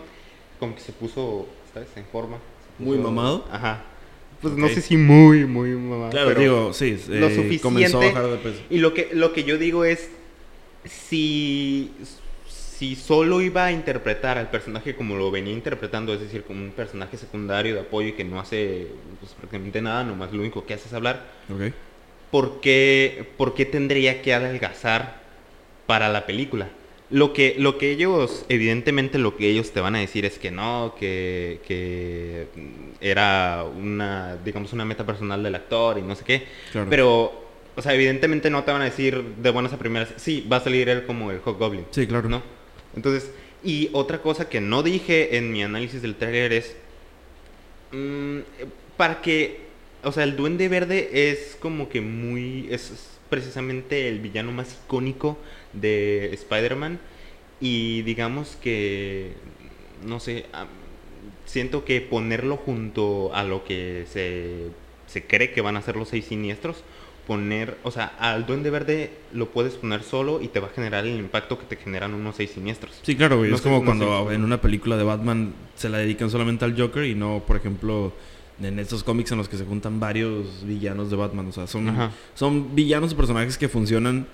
como 0.58 0.74
que 0.74 0.80
se 0.80 0.92
puso, 0.92 1.46
¿sabes? 1.72 1.88
En 1.96 2.04
forma. 2.04 2.38
Muy 2.78 2.98
mamado. 2.98 3.46
Ajá. 3.50 3.82
Pues 4.40 4.54
no 4.54 4.68
sé 4.68 4.80
si 4.80 4.96
muy, 4.96 5.44
muy 5.46 5.70
mamado. 5.70 6.10
Claro, 6.10 6.28
pero- 6.28 6.40
digo, 6.40 6.72
sí, 6.72 6.98
lo 7.08 7.26
eh, 7.26 7.34
suficiente. 7.34 7.60
comenzó 7.60 8.00
a 8.00 8.06
bajar 8.06 8.26
de 8.26 8.36
peso. 8.38 8.58
Y 8.70 8.78
lo 8.78 8.92
que, 8.92 9.10
lo 9.12 9.32
que 9.32 9.44
yo 9.44 9.56
digo 9.56 9.84
es, 9.84 10.10
si, 10.84 11.92
si 12.48 12.96
solo 12.96 13.40
iba 13.40 13.66
a 13.66 13.72
interpretar 13.72 14.38
al 14.38 14.50
personaje 14.50 14.96
como 14.96 15.16
lo 15.16 15.30
venía 15.30 15.52
interpretando, 15.52 16.12
es 16.12 16.20
decir, 16.20 16.42
como 16.42 16.60
un 16.64 16.72
personaje 16.72 17.16
secundario 17.16 17.74
de 17.74 17.80
apoyo 17.82 18.08
y 18.08 18.12
que 18.12 18.24
no 18.24 18.40
hace 18.40 18.88
pues, 19.20 19.32
prácticamente 19.34 19.80
nada, 19.80 20.02
nomás 20.02 20.32
lo 20.32 20.40
único 20.40 20.66
que 20.66 20.74
hace 20.74 20.88
es 20.88 20.94
hablar, 20.94 21.24
Ok. 21.48 21.72
¿por 22.32 22.60
qué, 22.60 23.28
por 23.36 23.54
qué 23.54 23.64
tendría 23.64 24.22
que 24.22 24.34
adelgazar 24.34 25.20
para 25.86 26.08
la 26.08 26.26
película? 26.26 26.68
Lo 27.12 27.34
que, 27.34 27.54
lo 27.58 27.76
que 27.76 27.90
ellos, 27.90 28.46
evidentemente 28.48 29.18
lo 29.18 29.36
que 29.36 29.48
ellos 29.48 29.72
te 29.72 29.80
van 29.80 29.94
a 29.94 29.98
decir 29.98 30.24
es 30.24 30.38
que 30.38 30.50
no, 30.50 30.94
que, 30.98 31.60
que 31.66 32.46
era 33.02 33.64
una, 33.64 34.38
digamos, 34.42 34.72
una 34.72 34.86
meta 34.86 35.04
personal 35.04 35.42
del 35.42 35.54
actor 35.54 35.98
y 35.98 36.02
no 36.02 36.16
sé 36.16 36.24
qué. 36.24 36.46
Claro. 36.72 36.88
Pero, 36.88 37.32
o 37.76 37.82
sea, 37.82 37.92
evidentemente 37.94 38.48
no 38.48 38.64
te 38.64 38.72
van 38.72 38.80
a 38.80 38.86
decir 38.86 39.22
de 39.22 39.50
buenas 39.50 39.74
a 39.74 39.78
primeras, 39.78 40.08
sí, 40.16 40.46
va 40.50 40.56
a 40.56 40.60
salir 40.60 40.88
él 40.88 41.04
como 41.04 41.30
el 41.30 41.40
Hobgoblin. 41.44 41.84
Sí, 41.90 42.06
claro. 42.06 42.30
¿No? 42.30 42.42
Entonces, 42.96 43.30
y 43.62 43.90
otra 43.92 44.22
cosa 44.22 44.48
que 44.48 44.60
no 44.60 44.82
dije 44.82 45.36
en 45.36 45.52
mi 45.52 45.62
análisis 45.62 46.02
del 46.02 46.16
trailer 46.16 46.52
es, 46.52 46.76
mm, 47.92 48.38
para 48.96 49.20
que, 49.20 49.60
o 50.02 50.12
sea, 50.12 50.24
el 50.24 50.36
Duende 50.36 50.68
Verde 50.68 51.30
es 51.30 51.56
como 51.60 51.88
que 51.88 52.00
muy, 52.00 52.68
es 52.70 53.18
precisamente 53.28 54.08
el 54.08 54.20
villano 54.20 54.52
más 54.52 54.78
icónico 54.84 55.38
de 55.72 56.30
Spider-Man 56.34 56.98
y 57.60 58.02
digamos 58.02 58.56
que, 58.60 59.34
no 60.04 60.20
sé, 60.20 60.46
siento 61.44 61.84
que 61.84 62.00
ponerlo 62.00 62.56
junto 62.56 63.34
a 63.34 63.44
lo 63.44 63.64
que 63.64 64.04
se, 64.08 64.66
se 65.06 65.24
cree 65.24 65.52
que 65.52 65.60
van 65.60 65.76
a 65.76 65.82
ser 65.82 65.96
los 65.96 66.08
seis 66.08 66.24
siniestros, 66.24 66.82
poner, 67.26 67.78
o 67.84 67.92
sea, 67.92 68.06
al 68.18 68.46
Duende 68.46 68.70
Verde 68.70 69.12
lo 69.32 69.50
puedes 69.50 69.74
poner 69.74 70.02
solo 70.02 70.42
y 70.42 70.48
te 70.48 70.58
va 70.58 70.68
a 70.68 70.70
generar 70.70 71.06
el 71.06 71.18
impacto 71.18 71.58
que 71.58 71.66
te 71.66 71.76
generan 71.76 72.14
unos 72.14 72.36
seis 72.36 72.50
siniestros. 72.50 72.98
Sí, 73.02 73.14
claro, 73.14 73.38
güey. 73.38 73.50
No 73.50 73.56
es 73.56 73.62
como 73.62 73.78
no 73.78 73.84
cuando 73.84 74.28
sé. 74.28 74.34
en 74.34 74.42
una 74.42 74.60
película 74.60 74.96
de 74.96 75.04
Batman 75.04 75.54
se 75.76 75.88
la 75.88 75.98
dedican 75.98 76.30
solamente 76.30 76.64
al 76.64 76.76
Joker 76.76 77.04
y 77.04 77.14
no, 77.14 77.44
por 77.46 77.56
ejemplo, 77.56 78.12
en 78.60 78.78
estos 78.80 79.04
cómics 79.04 79.30
en 79.30 79.38
los 79.38 79.48
que 79.48 79.56
se 79.56 79.64
juntan 79.64 80.00
varios 80.00 80.64
villanos 80.64 81.10
de 81.10 81.16
Batman. 81.16 81.46
O 81.46 81.52
sea, 81.52 81.68
son, 81.68 81.88
Ajá. 81.90 82.10
son 82.34 82.74
villanos 82.74 83.12
o 83.12 83.16
personajes 83.16 83.56
que 83.56 83.68
funcionan 83.68 84.26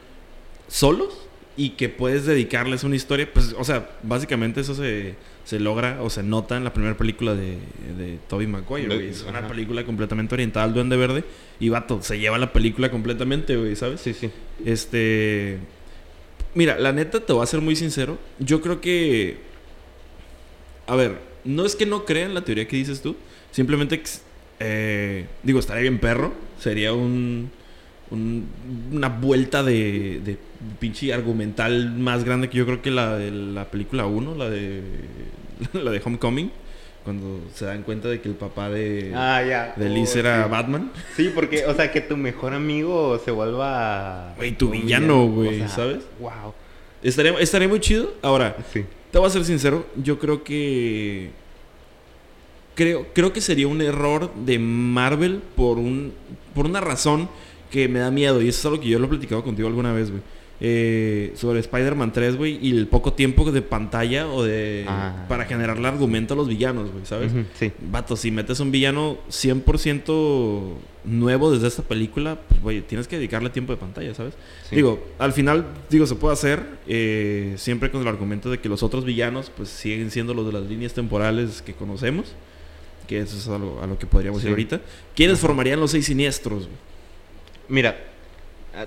solos 0.66 1.27
y 1.58 1.70
que 1.70 1.88
puedes 1.90 2.24
dedicarles 2.24 2.84
una 2.84 2.96
historia. 2.96 3.28
Pues, 3.30 3.54
o 3.58 3.64
sea, 3.64 3.90
básicamente 4.02 4.60
eso 4.62 4.74
se, 4.74 5.16
se 5.44 5.58
logra 5.60 6.00
o 6.02 6.08
se 6.08 6.22
nota 6.22 6.56
en 6.56 6.62
la 6.64 6.72
primera 6.72 6.96
película 6.96 7.34
de, 7.34 7.58
de 7.98 8.18
Tobey 8.28 8.46
Maguire, 8.46 8.86
güey. 8.94 9.08
Es 9.08 9.22
una 9.28 9.46
película 9.46 9.84
completamente 9.84 10.34
orientada 10.34 10.64
al 10.64 10.72
Duende 10.72 10.96
Verde 10.96 11.24
y 11.60 11.68
vato, 11.68 12.00
se 12.00 12.18
lleva 12.18 12.38
la 12.38 12.52
película 12.52 12.90
completamente, 12.90 13.56
güey, 13.56 13.74
¿sabes? 13.76 14.00
Sí, 14.00 14.14
sí. 14.14 14.30
Este. 14.64 15.58
Mira, 16.54 16.78
la 16.78 16.92
neta, 16.92 17.20
te 17.20 17.32
voy 17.32 17.42
a 17.42 17.46
ser 17.46 17.60
muy 17.60 17.76
sincero. 17.76 18.18
Yo 18.38 18.60
creo 18.60 18.80
que. 18.80 19.36
A 20.86 20.96
ver, 20.96 21.18
no 21.44 21.66
es 21.66 21.76
que 21.76 21.84
no 21.86 22.04
crea 22.04 22.24
en 22.26 22.34
la 22.34 22.44
teoría 22.44 22.66
que 22.66 22.76
dices 22.76 23.02
tú. 23.02 23.16
Simplemente 23.50 24.00
Eh, 24.60 25.26
digo, 25.42 25.58
estaría 25.60 25.82
bien 25.82 25.98
perro. 25.98 26.32
Sería 26.58 26.92
un, 26.92 27.50
un- 28.10 28.46
una 28.92 29.08
vuelta 29.08 29.62
de, 29.62 30.20
de 30.24 30.36
pinche 30.78 31.12
argumental 31.12 31.92
más 31.98 32.24
grande 32.24 32.48
que 32.48 32.58
yo 32.58 32.66
creo 32.66 32.82
que 32.82 32.90
la 32.90 33.16
de 33.16 33.30
la 33.30 33.64
película 33.66 34.06
1, 34.06 34.34
la 34.34 34.50
de 34.50 34.82
la 35.72 35.90
de 35.90 36.00
Homecoming, 36.04 36.50
cuando 37.04 37.40
se 37.54 37.64
dan 37.64 37.82
cuenta 37.84 38.08
de 38.08 38.20
que 38.20 38.28
el 38.28 38.34
papá 38.34 38.68
de, 38.68 39.12
Ah, 39.14 39.42
ya. 39.42 39.74
de 39.76 39.88
Liz 39.88 40.14
Oh, 40.14 40.18
era 40.18 40.44
sí. 40.44 40.50
Batman. 40.50 40.92
Sí, 41.16 41.30
porque, 41.34 41.64
o 41.66 41.74
sea, 41.74 41.90
que 41.90 42.00
tu 42.00 42.16
mejor 42.16 42.52
amigo 42.54 43.18
se 43.24 43.30
vuelva. 43.30 44.34
Güey, 44.36 44.52
tu 44.56 44.70
villano, 44.70 45.26
güey, 45.26 45.48
O 45.48 45.58
sea, 45.58 45.68
¿sabes? 45.68 45.98
Wow. 46.20 46.54
Estaría, 47.02 47.32
estaría 47.38 47.68
muy 47.68 47.80
chido. 47.80 48.12
Ahora, 48.22 48.56
Sí. 48.72 48.84
Te 49.10 49.16
voy 49.18 49.26
a 49.26 49.30
ser 49.30 49.44
sincero, 49.44 49.86
yo 50.02 50.18
creo 50.18 50.44
que. 50.44 51.30
Creo, 52.74 53.06
creo 53.12 53.32
que 53.32 53.40
sería 53.40 53.66
un 53.66 53.80
error 53.80 54.32
de 54.34 54.58
Marvel 54.58 55.40
por 55.56 55.78
un. 55.78 56.12
por 56.54 56.66
una 56.66 56.80
razón 56.80 57.28
que 57.70 57.88
me 57.88 57.98
da 58.00 58.10
miedo. 58.10 58.40
Y 58.42 58.48
eso 58.48 58.58
es 58.60 58.66
algo 58.66 58.80
que 58.80 58.88
yo 58.88 58.98
lo 58.98 59.06
he 59.06 59.08
platicado 59.08 59.42
contigo 59.42 59.66
alguna 59.66 59.92
vez, 59.92 60.10
güey. 60.10 60.22
Eh, 60.60 61.32
sobre 61.36 61.60
Spider-Man 61.60 62.12
3, 62.12 62.36
güey, 62.36 62.58
y 62.60 62.72
el 62.76 62.88
poco 62.88 63.12
tiempo 63.12 63.50
de 63.52 63.62
pantalla 63.62 64.26
o 64.26 64.42
de. 64.42 64.84
Ah. 64.88 65.24
para 65.28 65.44
generarle 65.44 65.86
argumento 65.86 66.34
a 66.34 66.36
los 66.36 66.48
villanos, 66.48 66.90
güey, 66.90 67.06
¿sabes? 67.06 67.30
Sí. 67.54 67.70
Vato, 67.80 68.16
si 68.16 68.32
metes 68.32 68.58
un 68.58 68.72
villano 68.72 69.18
100% 69.30 70.74
nuevo 71.04 71.52
desde 71.52 71.68
esta 71.68 71.82
película, 71.82 72.38
pues, 72.48 72.60
güey, 72.60 72.80
tienes 72.80 73.06
que 73.06 73.16
dedicarle 73.16 73.50
tiempo 73.50 73.72
de 73.72 73.78
pantalla, 73.78 74.12
¿sabes? 74.14 74.34
Sí. 74.68 74.74
Digo, 74.76 75.00
al 75.18 75.32
final, 75.32 75.64
digo, 75.90 76.06
se 76.06 76.16
puede 76.16 76.32
hacer 76.34 76.60
eh, 76.88 77.54
siempre 77.56 77.90
con 77.90 78.02
el 78.02 78.08
argumento 78.08 78.50
de 78.50 78.58
que 78.58 78.68
los 78.68 78.82
otros 78.82 79.04
villanos, 79.04 79.50
pues, 79.56 79.68
siguen 79.68 80.10
siendo 80.10 80.34
los 80.34 80.44
de 80.46 80.52
las 80.52 80.62
líneas 80.68 80.92
temporales 80.92 81.62
que 81.62 81.74
conocemos. 81.74 82.34
Que 83.06 83.20
eso 83.20 83.36
es 83.38 83.48
a 83.48 83.58
lo, 83.58 83.82
a 83.82 83.86
lo 83.86 83.98
que 83.98 84.06
podríamos 84.06 84.40
Sí. 84.42 84.48
ir 84.48 84.50
ahorita. 84.50 84.80
¿Quiénes 85.14 85.38
formarían 85.38 85.80
los 85.80 85.92
seis 85.92 86.04
siniestros? 86.06 86.64
güey? 86.64 86.76
Mira, 87.68 87.96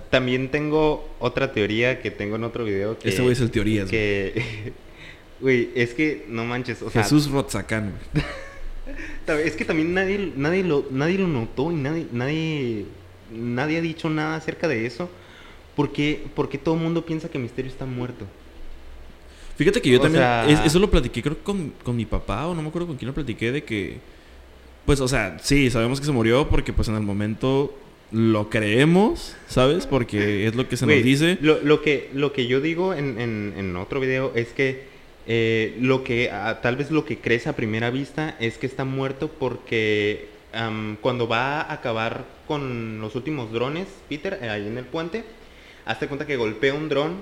también 0.09 0.49
tengo 0.49 1.09
otra 1.19 1.51
teoría 1.53 2.01
que 2.01 2.11
tengo 2.11 2.35
en 2.35 2.43
otro 2.43 2.63
video. 2.65 2.97
Que, 2.99 3.09
Este 3.09 3.21
güey 3.21 3.33
es 3.33 3.41
el 3.41 3.51
teorías, 3.51 3.89
güey. 3.89 3.91
que 3.91 4.73
Güey, 5.41 5.69
es 5.73 5.95
que 5.95 6.25
no 6.27 6.45
manches, 6.45 6.81
o 6.83 6.91
sea, 6.91 7.01
Jesús 7.01 7.31
Rotzacán, 7.31 7.93
ta- 9.25 9.39
es 9.41 9.55
que 9.55 9.65
también 9.65 9.91
nadie, 9.93 10.31
nadie, 10.35 10.63
lo, 10.63 10.85
nadie 10.91 11.17
lo 11.17 11.27
notó 11.27 11.71
y 11.71 11.75
nadie, 11.75 12.05
nadie, 12.11 12.85
nadie 13.31 13.77
ha 13.79 13.81
dicho 13.81 14.07
nada 14.09 14.35
acerca 14.35 14.67
de 14.67 14.85
eso. 14.85 15.09
¿Por 15.75 15.91
qué, 15.93 16.23
porque 16.35 16.59
todo 16.59 16.75
el 16.75 16.81
mundo 16.81 17.03
piensa 17.05 17.27
que 17.27 17.39
Misterio 17.39 17.71
está 17.71 17.85
muerto? 17.87 18.25
Fíjate 19.57 19.81
que 19.81 19.89
yo 19.89 19.97
O 19.97 20.01
también, 20.01 20.21
sea- 20.23 20.47
es- 20.47 20.59
eso 20.63 20.77
lo 20.79 20.91
platiqué 20.91 21.23
creo 21.23 21.37
con, 21.43 21.73
con 21.83 21.95
mi 21.95 22.05
papá 22.05 22.45
o 22.47 22.53
no 22.53 22.61
me 22.61 22.69
acuerdo 22.69 22.87
con 22.87 22.97
quién 22.97 23.07
lo 23.07 23.13
platiqué 23.15 23.51
de 23.51 23.63
que, 23.63 23.97
pues, 24.85 24.99
o 24.99 25.07
sea, 25.07 25.37
sí, 25.41 25.71
sabemos 25.71 25.99
que 25.99 26.05
se 26.05 26.11
murió 26.11 26.47
porque 26.49 26.71
pues 26.71 26.87
en 26.87 26.95
el 26.95 27.01
momento 27.01 27.75
lo 28.11 28.49
creemos, 28.49 29.35
¿sabes? 29.47 29.87
Porque 29.87 30.47
es 30.47 30.55
lo 30.55 30.67
que 30.67 30.77
se 30.77 30.85
nos 30.85 31.03
dice. 31.03 31.37
Lo, 31.41 31.61
lo 31.61 31.81
que, 31.81 32.09
lo 32.13 32.33
que 32.33 32.47
yo 32.47 32.59
digo 32.61 32.93
en, 32.93 33.19
en- 33.19 33.53
en 33.57 33.75
otro 33.77 33.99
video 33.99 34.31
es 34.35 34.49
que 34.49 34.83
eh, 35.27 35.77
lo 35.79 36.03
que 36.03 36.29
ah, 36.31 36.59
tal 36.61 36.75
vez 36.75 36.91
lo 36.91 37.05
que 37.05 37.17
crees 37.19 37.47
a 37.47 37.55
primera 37.55 37.89
vista 37.89 38.35
es 38.39 38.57
que 38.57 38.65
está 38.65 38.83
muerto 38.85 39.29
porque 39.29 40.29
cuando 41.01 41.29
va 41.29 41.61
a 41.61 41.71
acabar 41.73 42.25
con 42.47 42.99
los 42.99 43.15
últimos 43.15 43.53
drones, 43.53 43.87
Peter, 44.09 44.37
eh, 44.41 44.49
ahí 44.49 44.67
en 44.67 44.77
el 44.77 44.83
puente, 44.83 45.23
hazte 45.85 46.07
cuenta 46.07 46.27
que 46.27 46.35
golpea 46.35 46.73
un 46.73 46.89
dron 46.89 47.21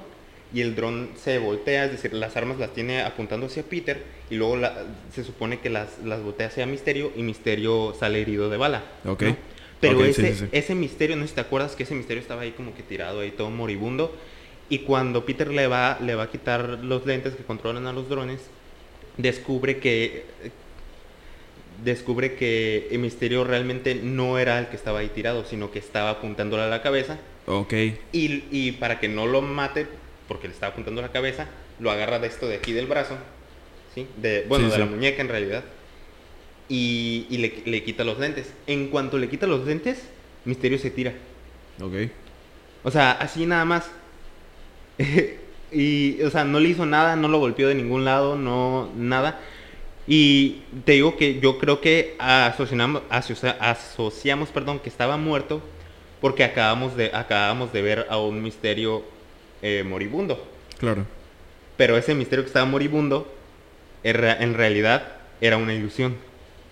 y 0.51 0.61
el 0.61 0.73
dron 0.75 1.09
se 1.15 1.37
voltea, 1.37 1.85
es 1.85 1.91
decir, 1.91 2.11
las 2.13 2.35
armas 2.35 2.57
las 2.57 2.73
tiene 2.73 3.03
apuntando 3.03 3.45
hacia 3.45 3.61
Peter 3.61 4.01
y 4.31 4.35
luego 4.35 4.57
la- 4.57 4.83
se 5.13 5.23
supone 5.23 5.59
que 5.59 5.69
las, 5.69 5.99
las 6.03 6.23
voltea 6.23 6.47
hacia 6.47 6.65
Misterio 6.65 7.11
y 7.15 7.21
Misterio 7.21 7.93
sale 7.99 8.19
herido 8.21 8.49
de 8.49 8.57
bala. 8.57 8.81
Ok. 9.05 9.21
¿no? 9.21 9.37
Pero 9.79 10.03
ese, 10.03 10.33
sí, 10.33 10.39
sí. 10.39 10.45
ese 10.51 10.75
misterio, 10.75 11.15
no 11.15 11.23
sé 11.23 11.29
si 11.29 11.35
te 11.35 11.41
acuerdas 11.41 11.75
que 11.75 11.83
ese 11.83 11.95
misterio 11.95 12.21
estaba 12.21 12.41
ahí 12.41 12.51
como 12.51 12.75
que 12.75 12.83
tirado 12.83 13.21
ahí 13.21 13.31
todo 13.31 13.49
moribundo. 13.49 14.15
Y 14.69 14.79
cuando 14.79 15.25
Peter 15.25 15.49
le 15.49 15.67
va, 15.67 15.97
le 16.01 16.15
va 16.15 16.23
a 16.23 16.29
quitar 16.29 16.79
los 16.83 17.05
lentes 17.05 17.35
que 17.35 17.43
controlan 17.43 17.87
a 17.87 17.93
los 17.93 18.07
drones, 18.09 18.41
descubre 19.17 19.77
que 19.79 20.25
descubre 21.83 22.35
que 22.35 22.87
el 22.91 22.99
misterio 22.99 23.43
realmente 23.43 23.95
no 23.95 24.37
era 24.37 24.59
el 24.59 24.67
que 24.67 24.75
estaba 24.75 24.99
ahí 24.99 25.07
tirado, 25.07 25.45
sino 25.45 25.71
que 25.71 25.79
estaba 25.79 26.09
apuntándole 26.09 26.63
a 26.63 26.67
la 26.67 26.81
cabeza. 26.81 27.17
Ok. 27.45 27.73
Y, 28.11 28.43
y 28.51 28.73
para 28.73 28.99
que 28.99 29.07
no 29.07 29.25
lo 29.27 29.41
mate, 29.41 29.87
porque 30.27 30.47
le 30.47 30.53
estaba 30.53 30.73
apuntando 30.73 31.01
a 31.01 31.05
la 31.05 31.11
cabeza, 31.11 31.47
lo 31.79 31.89
agarra 31.89 32.19
de 32.19 32.27
esto 32.27 32.47
de 32.47 32.55
aquí 32.55 32.73
del 32.73 32.87
brazo, 32.87 33.15
¿sí? 33.95 34.07
De, 34.17 34.45
bueno, 34.47 34.69
de 34.69 34.77
la 34.77 34.85
muñeca 34.85 35.21
en 35.21 35.29
realidad. 35.29 35.63
Y, 36.69 37.25
y 37.29 37.37
le, 37.37 37.61
le 37.65 37.83
quita 37.83 38.03
los 38.03 38.19
lentes. 38.19 38.53
En 38.67 38.87
cuanto 38.89 39.17
le 39.17 39.27
quita 39.27 39.47
los 39.47 39.65
lentes, 39.65 40.03
Misterio 40.45 40.77
se 40.77 40.91
tira. 40.91 41.13
Ok. 41.81 41.93
O 42.83 42.91
sea, 42.91 43.11
así 43.11 43.45
nada 43.45 43.65
más. 43.65 43.89
y, 45.71 46.21
o 46.21 46.29
sea, 46.29 46.43
no 46.43 46.59
le 46.59 46.69
hizo 46.69 46.85
nada, 46.85 47.15
no 47.15 47.27
lo 47.27 47.39
golpeó 47.39 47.67
de 47.67 47.75
ningún 47.75 48.05
lado, 48.05 48.35
no, 48.37 48.89
nada. 48.95 49.39
Y 50.07 50.61
te 50.85 50.93
digo 50.93 51.17
que 51.17 51.39
yo 51.39 51.59
creo 51.59 51.81
que 51.81 52.15
asociamos, 52.19 53.03
asocia- 53.09 53.57
asociamos 53.59 54.49
perdón, 54.49 54.79
que 54.79 54.89
estaba 54.89 55.17
muerto 55.17 55.61
porque 56.19 56.43
acabamos 56.43 56.97
de, 56.97 57.11
acabamos 57.13 57.71
de 57.71 57.81
ver 57.81 58.07
a 58.09 58.17
un 58.17 58.41
misterio 58.41 59.03
eh, 59.61 59.83
moribundo. 59.87 60.43
Claro. 60.79 61.05
Pero 61.77 61.95
ese 61.97 62.13
misterio 62.15 62.43
que 62.43 62.47
estaba 62.49 62.65
moribundo, 62.65 63.31
en 64.03 64.53
realidad, 64.53 65.13
era 65.41 65.57
una 65.57 65.73
ilusión. 65.73 66.15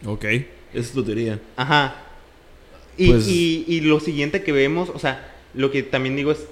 Ok. 0.06 0.24
Esa 0.26 0.48
es 0.74 0.92
tu 0.92 1.04
teoría. 1.04 1.40
Ajá. 1.56 1.96
Y, 2.98 3.12
Pues- 3.12 3.28
y- 3.28 3.66
y 3.68 3.82
lo 3.82 4.00
siguiente 4.00 4.44
que 4.44 4.52
vemos, 4.52 4.90
o 4.90 5.00
sea, 5.00 5.34
lo 5.54 5.72
que 5.72 5.84
también 5.84 6.16
digo 6.16 6.32
es, 6.32 6.48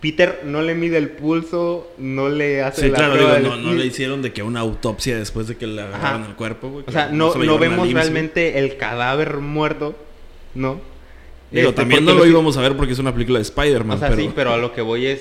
Peter 0.00 0.40
no 0.44 0.62
le 0.62 0.74
mide 0.74 0.98
el 0.98 1.10
pulso, 1.10 1.92
no 1.98 2.28
le 2.28 2.60
hace 2.62 2.82
Sí, 2.82 2.88
la 2.88 2.96
claro, 2.96 3.12
prueba 3.14 3.38
digo, 3.38 3.50
no, 3.56 3.62
no 3.70 3.72
le 3.74 3.86
hicieron 3.86 4.20
de 4.20 4.32
que 4.32 4.42
una 4.42 4.58
autopsia 4.60 5.16
después 5.16 5.46
de 5.46 5.56
que 5.56 5.66
le 5.68 5.80
agarraron 5.80 6.22
Ajá. 6.22 6.30
el 6.30 6.36
cuerpo, 6.36 6.70
güey. 6.70 6.84
O 6.88 6.90
sea, 6.92 7.08
no, 7.08 7.32
no 7.36 7.58
vemos 7.58 7.92
realmente 7.92 8.58
el 8.58 8.76
cadáver 8.76 9.36
muerto, 9.38 9.94
¿no? 10.54 10.80
Digo, 11.52 11.68
Este, 11.68 11.82
también 11.82 12.04
no 12.04 12.14
lo 12.14 12.26
íbamos 12.26 12.56
a 12.56 12.62
ver 12.62 12.76
porque 12.76 12.94
es 12.94 12.98
una 12.98 13.12
película 13.12 13.38
de 13.38 13.42
Spider-Man, 13.42 13.96
O 13.96 14.00
sea, 14.00 14.08
pero... 14.08 14.22
sí, 14.22 14.30
pero 14.34 14.52
a 14.54 14.56
lo 14.56 14.72
que 14.72 14.80
voy 14.82 15.06
es... 15.06 15.20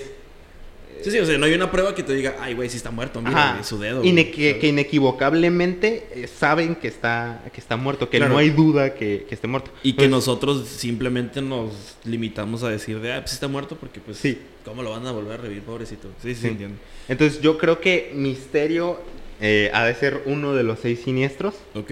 Sí, 1.04 1.12
sí, 1.12 1.20
o 1.20 1.26
sea, 1.26 1.38
no 1.38 1.46
hay 1.46 1.54
una 1.54 1.72
prueba 1.72 1.94
que 1.96 2.04
te 2.04 2.14
diga, 2.14 2.36
ay, 2.40 2.54
güey, 2.54 2.70
sí 2.70 2.78
está 2.78 2.92
muerto, 2.92 3.22
mira, 3.22 3.54
güey, 3.54 3.64
su 3.64 3.80
dedo. 3.80 4.04
ine- 4.04 4.32
güey", 4.36 4.60
que, 4.60 4.68
inequivocablemente 4.68 6.08
eh, 6.16 6.28
saben 6.28 6.76
que 6.76 6.88
está, 6.88 7.44
que 7.54 7.60
está 7.62 7.78
muerto, 7.78 8.10
que 8.10 8.18
Claro. 8.18 8.34
no 8.34 8.40
hay 8.40 8.50
duda 8.50 8.94
que, 8.94 9.26
que 9.28 9.36
esté 9.36 9.48
muerto. 9.48 9.72
Y 9.84 9.94
que 9.94 9.98
Pues, 10.00 10.10
nosotros 10.10 10.68
simplemente 10.68 11.42
nos 11.42 11.72
limitamos 12.04 12.64
a 12.64 12.70
decir 12.70 13.00
de, 13.00 13.14
ah, 13.14 13.22
pues 13.22 13.34
está 13.34 13.48
muerto 13.48 13.76
porque, 13.80 14.00
pues, 14.00 14.18
Sí. 14.18 14.38
¿cómo 14.66 14.84
lo 14.84 14.92
van 14.92 15.06
a 15.08 15.12
volver 15.12 15.34
a 15.34 15.38
revivir, 15.38 15.64
pobrecito? 15.64 16.08
Sí, 16.22 16.34
sí, 16.36 16.42
Sí. 16.42 16.48
entiendo. 16.48 16.78
Entonces 17.08 17.42
yo 17.42 17.58
creo 17.58 17.80
que 17.80 18.12
Misterio 18.16 19.00
eh, 19.44 19.72
ha 19.74 19.86
de 19.86 19.96
ser 19.96 20.22
uno 20.26 20.54
de 20.54 20.64
los 20.64 20.80
seis 20.80 21.00
siniestros. 21.04 21.56
Ok. 21.74 21.92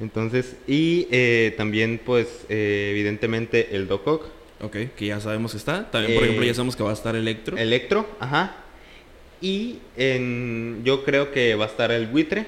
Entonces, 0.00 0.56
y 0.66 1.06
eh, 1.10 1.54
también, 1.56 2.00
pues, 2.04 2.26
eh, 2.48 2.88
evidentemente, 2.92 3.76
el 3.76 3.86
Doc 3.88 4.06
Ock. 4.06 4.24
Ok, 4.62 4.76
que 4.96 5.06
ya 5.06 5.20
sabemos 5.20 5.52
que 5.52 5.58
está. 5.58 5.90
También, 5.90 6.14
por 6.14 6.22
Eh, 6.22 6.26
ejemplo, 6.26 6.46
ya 6.46 6.54
sabemos 6.54 6.76
que 6.76 6.82
va 6.82 6.90
a 6.90 6.94
estar 6.94 7.14
Electro. 7.16 7.56
Electro, 7.56 8.08
ajá. 8.20 8.56
Y 9.40 9.78
en, 9.96 10.82
yo 10.84 11.04
creo 11.04 11.32
que 11.32 11.54
va 11.56 11.64
a 11.64 11.68
estar 11.68 11.90
el 11.92 12.06
buitre, 12.06 12.46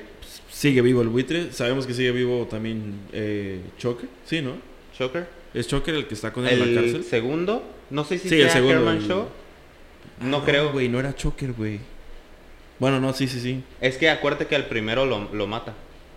Sigue 0.49 0.81
vivo 0.83 1.03
el 1.03 1.09
buitre. 1.09 1.53
Sabemos 1.53 1.85
que 1.85 1.93
sigue 1.95 2.13
vivo 2.13 2.47
también 2.49 2.95
eh, 3.13 3.61
Choker. 3.77 4.09
Sí, 4.25 4.41
¿no? 4.41 4.53
Shocker. 4.97 5.27
¿Es 5.53 5.67
Choker 5.67 5.93
el 5.97 6.07
que 6.07 6.15
está 6.15 6.33
con 6.33 6.47
él 6.47 6.53
en 6.53 6.59
la 6.61 6.65
El 6.67 6.75
cárcel? 6.87 7.05
segundo, 7.05 7.65
no 7.91 8.05
sé 8.05 8.19
si 8.19 8.29
Sí, 8.29 8.37
el 8.37 8.43
sea 8.43 8.53
segundo, 8.53 8.79
Herman 8.79 8.97
el- 8.99 9.03
Shaw. 9.09 9.29
No 10.21 10.37
Ah, 10.39 10.43
creo. 10.45 10.71
güey, 10.73 10.89
no 10.89 11.01
era 11.01 11.15
Choker, 11.17 11.53
güey. 11.53 11.81
Bueno, 12.79 13.01
no, 13.01 13.13
sí, 13.13 13.27
sí, 13.27 13.41
sí. 13.41 13.63
Es 13.81 13.97
que 13.99 14.09
acuérdate 14.11 14.47
que 14.47 14.55
al 14.55 14.67
primero 14.67 15.05
lo, 15.07 15.29
lo 15.35 15.47
mata 15.49 15.75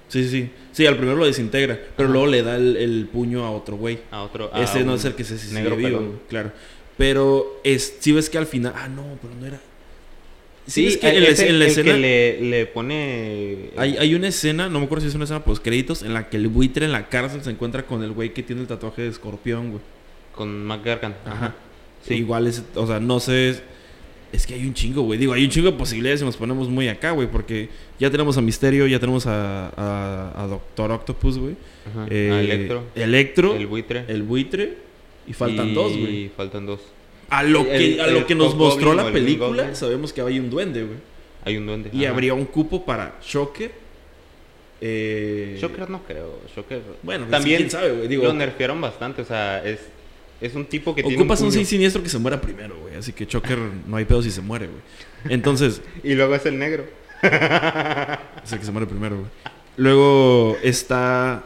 Sí, 0.08 0.24
sí, 0.24 0.30
sí. 0.30 0.50
Sí, 0.72 0.86
al 0.86 0.96
primero 0.98 1.18
lo 1.18 1.26
desintegra, 1.26 1.78
pero 1.96 2.08
Ajá. 2.08 2.14
luego 2.14 2.28
le 2.28 2.44
da 2.44 2.56
el, 2.56 2.78
el 2.78 3.08
puño 3.12 3.44
a 3.46 3.52
otro 3.52 3.76
güey. 3.78 4.00
a 4.12 4.22
otro. 4.24 4.50
a 4.54 4.62
Ese 4.64 4.84
no 4.84 4.96
es 4.96 5.04
el 5.06 5.16
que 5.16 5.24
se 5.24 5.54
negro 5.54 5.76
vivo, 5.76 5.90
pelón. 5.90 6.20
claro. 6.30 6.52
Pero 6.98 7.60
es, 7.64 7.98
si 8.00 8.12
ves 8.12 8.30
que 8.30 8.38
al 8.38 8.48
final. 8.48 8.74
Ah, 8.76 8.88
no, 8.88 9.04
pero 9.22 9.34
no 9.40 9.46
era. 9.46 9.60
Sí, 10.66 10.82
Sí, 10.82 10.88
es 10.88 10.98
que 10.98 11.10
el, 11.10 11.16
en 11.18 11.24
la, 11.24 11.30
el- 11.30 11.40
en 11.50 11.60
la 11.60 11.66
el 11.66 11.72
escena. 11.72 11.94
que 11.94 12.00
le, 12.00 12.42
le 12.42 12.66
pone... 12.66 13.70
Hay, 13.78 13.96
hay 13.98 14.16
una 14.16 14.28
escena, 14.28 14.68
no 14.68 14.80
me 14.80 14.86
acuerdo 14.86 15.04
si 15.04 15.08
es 15.10 15.16
una 15.16 15.24
escena 15.24 15.44
post 15.44 15.64
créditos, 15.64 16.04
en 16.04 16.14
la 16.14 16.30
que 16.30 16.36
el 16.38 16.48
buitre 16.50 16.86
en 16.86 16.92
la 16.92 17.08
cárcel 17.08 17.42
se 17.44 17.52
encuentra 17.52 17.84
con 17.86 18.04
el 18.04 18.12
güey 18.12 18.34
que 18.34 18.44
tiene 18.44 18.62
el 18.64 18.68
tatuaje 18.68 19.04
de 19.04 19.10
escorpión, 19.10 19.70
güey. 19.72 19.82
Con 20.36 20.66
McGargan. 20.66 21.16
Ajá. 21.26 21.56
Sí. 22.06 22.16
Igual 22.16 22.48
es, 22.48 22.64
o 22.76 22.86
sea, 22.88 23.00
no 23.00 23.20
sé. 23.20 23.62
Es 24.32 24.46
que 24.46 24.54
hay 24.56 24.66
un 24.66 24.74
chingo, 24.74 25.02
güey. 25.04 25.18
Digo, 25.18 25.34
hay 25.34 25.44
un 25.46 25.50
chingo 25.50 25.72
de 25.72 25.78
posibilidades 25.78 26.20
si 26.20 26.26
nos 26.26 26.36
ponemos 26.38 26.68
muy 26.70 26.88
acá, 26.90 27.12
güey. 27.12 27.28
Porque 27.30 27.70
ya 28.00 28.10
tenemos 28.12 28.38
a 28.38 28.42
Misterio, 28.42 28.86
ya 28.88 29.00
tenemos 29.00 29.26
a, 29.26 29.70
a, 29.70 30.44
a 30.44 30.48
Doctor 30.48 30.92
Octopus, 30.92 31.38
güey. 31.38 31.56
Ajá. 31.90 32.08
Eh, 32.10 32.32
A 32.32 32.40
Electro. 32.42 32.84
Electro, 32.96 33.54
El 33.56 33.62
el, 33.62 33.68
buitre. 33.68 34.04
buitre. 34.24 34.78
Y 35.28 35.34
faltan 35.34 35.70
Y 35.70 35.74
dos, 35.74 35.98
güey. 35.98 36.30
faltan 36.36 36.66
dos. 36.66 36.82
A 37.30 37.44
lo 37.44 37.66
que, 37.66 38.00
a 38.02 38.08
lo 38.08 38.26
que 38.26 38.36
nos 38.36 38.56
mostró 38.56 38.94
la 38.94 39.12
película, 39.12 39.48
Goblin. 39.64 39.76
sabemos 39.76 40.14
que 40.14 40.22
hay 40.22 40.40
un 40.40 40.50
duende, 40.50 40.84
güey. 40.84 40.98
Hay 41.44 41.58
un 41.58 41.66
duende. 41.66 41.90
Y 41.94 42.04
ajá. 42.06 42.14
habría 42.14 42.34
un 42.34 42.46
cupo 42.46 42.86
para 42.86 43.20
Shocker 43.26 43.72
Eh, 44.80 45.58
Shocker 45.60 45.90
no 45.90 46.04
creo. 46.04 46.40
Shocker. 46.56 46.82
Bueno, 47.04 47.26
también 47.30 47.58
quién 47.58 47.72
sabe, 47.72 47.92
güey, 47.94 48.08
digo- 48.08 48.24
lo 48.26 48.34
nerfearon 48.34 48.80
bastante. 48.80 49.22
O 49.22 49.26
sea, 49.26 49.64
es, 49.66 49.80
es 50.40 50.54
un 50.56 50.66
tipo 50.66 50.94
que 50.94 51.02
tiene. 51.02 51.18
Ocupas 51.18 51.42
un 51.42 51.50
puño. 51.50 51.60
sí 51.60 51.66
siniestro 51.66 52.04
que 52.04 52.10
se 52.10 52.20
muera 52.20 52.40
primero, 52.40 52.78
güey. 52.80 52.96
Así 52.96 53.12
que 53.12 53.26
Choker 53.26 53.58
no 53.88 53.98
hay 53.98 54.06
pedo 54.06 54.22
si 54.22 54.32
se 54.32 54.42
muere, 54.42 54.68
güey. 54.68 54.82
Entonces, 55.34 55.82
Y 56.04 56.14
luego 56.14 56.36
es 56.36 56.46
el 56.46 56.60
negro. 56.60 56.86
es 57.24 58.54
el 58.54 58.60
que 58.60 58.66
se 58.66 58.72
muere 58.72 58.88
primero, 58.88 59.18
güey. 59.18 59.30
Luego 59.78 60.58
está. 60.62 61.44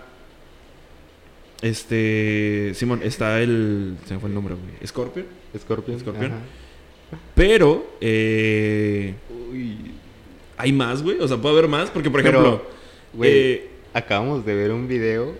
Este. 1.61 2.73
Simón, 2.75 3.01
está 3.03 3.39
el. 3.41 3.97
Se 4.05 4.15
me 4.15 4.19
fue 4.19 4.29
el 4.29 4.35
nombre, 4.35 4.55
güey. 4.55 4.87
Scorpion. 4.87 5.25
Scorpion. 5.57 5.99
Scorpion. 5.99 6.31
ajá. 6.31 6.41
Pero. 7.35 7.95
Eh, 8.01 9.13
Uy. 9.51 9.77
hay 10.57 10.71
más, 10.73 11.01
güey. 11.01 11.19
O 11.19 11.27
sea, 11.27 11.37
puede 11.37 11.57
haber 11.57 11.69
más. 11.69 11.89
Porque, 11.89 12.09
por 12.09 12.21
Pero, 12.23 12.39
ejemplo. 12.39 12.65
Güey, 13.13 13.31
eh, 13.31 13.69
acabamos 13.93 14.45
de 14.45 14.55
ver 14.55 14.71
un 14.71 14.87
video. 14.87 15.33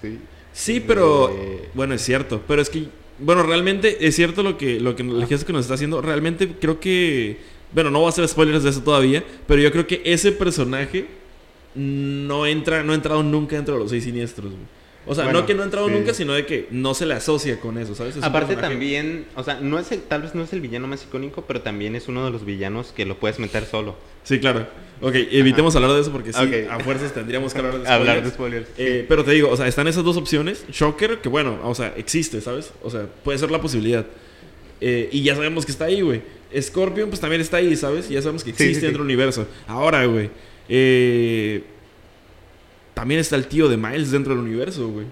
Sí. 0.00 0.18
Sí, 0.52 0.80
pero 0.80 1.28
de- 1.28 1.68
bueno, 1.74 1.94
es 1.94 2.02
cierto, 2.02 2.40
pero 2.46 2.60
es 2.62 2.70
que 2.70 2.84
bueno, 3.18 3.42
realmente 3.42 4.06
es 4.06 4.16
cierto 4.16 4.42
lo 4.42 4.56
que 4.56 4.80
lo 4.80 4.96
que 4.96 5.02
el 5.02 5.26
gesto 5.26 5.46
que 5.46 5.52
nos 5.52 5.62
está 5.62 5.74
haciendo, 5.74 6.00
realmente 6.00 6.48
creo 6.60 6.80
que 6.80 7.38
bueno, 7.72 7.90
no 7.90 8.00
voy 8.00 8.06
a 8.06 8.08
hacer 8.10 8.26
spoilers 8.26 8.64
de 8.64 8.70
eso 8.70 8.82
todavía, 8.82 9.22
pero 9.46 9.60
yo 9.62 9.70
creo 9.70 9.86
que 9.86 10.00
ese 10.04 10.32
personaje 10.32 11.06
no 11.74 12.46
entra 12.46 12.82
no 12.82 12.92
ha 12.92 12.94
entrado 12.96 13.22
nunca 13.22 13.56
dentro 13.56 13.74
de 13.74 13.80
los 13.80 13.90
seis 13.90 14.04
siniestros, 14.04 14.50
güey. 14.50 14.79
O 15.10 15.14
sea, 15.16 15.24
Bueno, 15.24 15.40
no 15.40 15.46
que 15.46 15.54
no 15.54 15.62
ha 15.62 15.64
entrado 15.64 15.88
sí. 15.88 15.94
nunca, 15.94 16.14
sino 16.14 16.34
de 16.34 16.46
que 16.46 16.68
no 16.70 16.94
se 16.94 17.04
le 17.04 17.14
asocia 17.14 17.58
con 17.58 17.78
eso, 17.78 17.96
¿sabes? 17.96 18.14
Es 18.16 18.22
Aparte 18.22 18.54
también, 18.54 19.26
o 19.34 19.42
sea, 19.42 19.58
no 19.60 19.80
es 19.80 19.90
el, 19.90 20.02
tal 20.02 20.22
vez 20.22 20.36
no 20.36 20.44
es 20.44 20.52
el 20.52 20.60
villano 20.60 20.86
más 20.86 21.02
icónico, 21.02 21.42
pero 21.48 21.62
también 21.62 21.96
es 21.96 22.06
uno 22.06 22.24
de 22.24 22.30
los 22.30 22.44
villanos 22.44 22.92
que 22.94 23.04
lo 23.04 23.18
puedes 23.18 23.40
meter 23.40 23.64
solo. 23.64 23.96
Sí, 24.22 24.38
claro. 24.38 24.68
Ok, 25.00 25.14
evitemos 25.32 25.74
hablar 25.74 25.94
de 25.94 26.00
eso 26.02 26.12
porque 26.12 26.32
sí, 26.32 26.38
a 26.70 26.78
fuerzas 26.78 27.12
tendríamos 27.12 27.52
que 27.52 27.58
hablar 27.58 27.80
de 27.82 27.88
Hablar 27.92 28.22
de 28.22 28.30
spoilers. 28.30 28.68
spoilers. 28.68 29.00
Eh, 29.00 29.04
pero 29.08 29.24
te 29.24 29.32
digo, 29.32 29.50
o 29.50 29.56
sea, 29.56 29.66
están 29.66 29.88
esas 29.88 30.04
dos 30.04 30.16
opciones. 30.16 30.64
Shocker, 30.70 31.18
que 31.18 31.28
bueno, 31.28 31.58
o 31.64 31.74
sea, 31.74 31.92
existe, 31.96 32.40
¿sabes? 32.40 32.72
O 32.84 32.88
sea, 32.90 33.06
puede 33.24 33.36
ser 33.38 33.50
la 33.50 33.60
posibilidad. 33.60 34.06
Eh, 34.80 35.08
y 35.10 35.22
ya 35.24 35.34
sabemos 35.34 35.66
que 35.66 35.72
está 35.72 35.86
ahí, 35.86 36.02
güey. 36.02 36.22
Scorpion, 36.56 37.08
pues 37.08 37.20
también 37.20 37.40
está 37.40 37.56
ahí, 37.56 37.74
¿sabes? 37.76 38.08
Ya 38.08 38.22
sabemos 38.22 38.44
que 38.44 38.50
existe 38.50 38.74
sí, 38.74 38.80
sí. 38.80 38.86
dentro 38.86 39.02
del 39.02 39.10
universo. 39.10 39.46
Ahora, 39.66 40.04
güey. 40.06 40.30
eh, 40.68 41.62
también 43.00 43.20
está 43.20 43.36
el 43.36 43.46
tío 43.46 43.68
de 43.68 43.76
Miles 43.78 44.10
dentro 44.10 44.34
del 44.34 44.44
universo, 44.44 44.88
güey. 44.88 45.06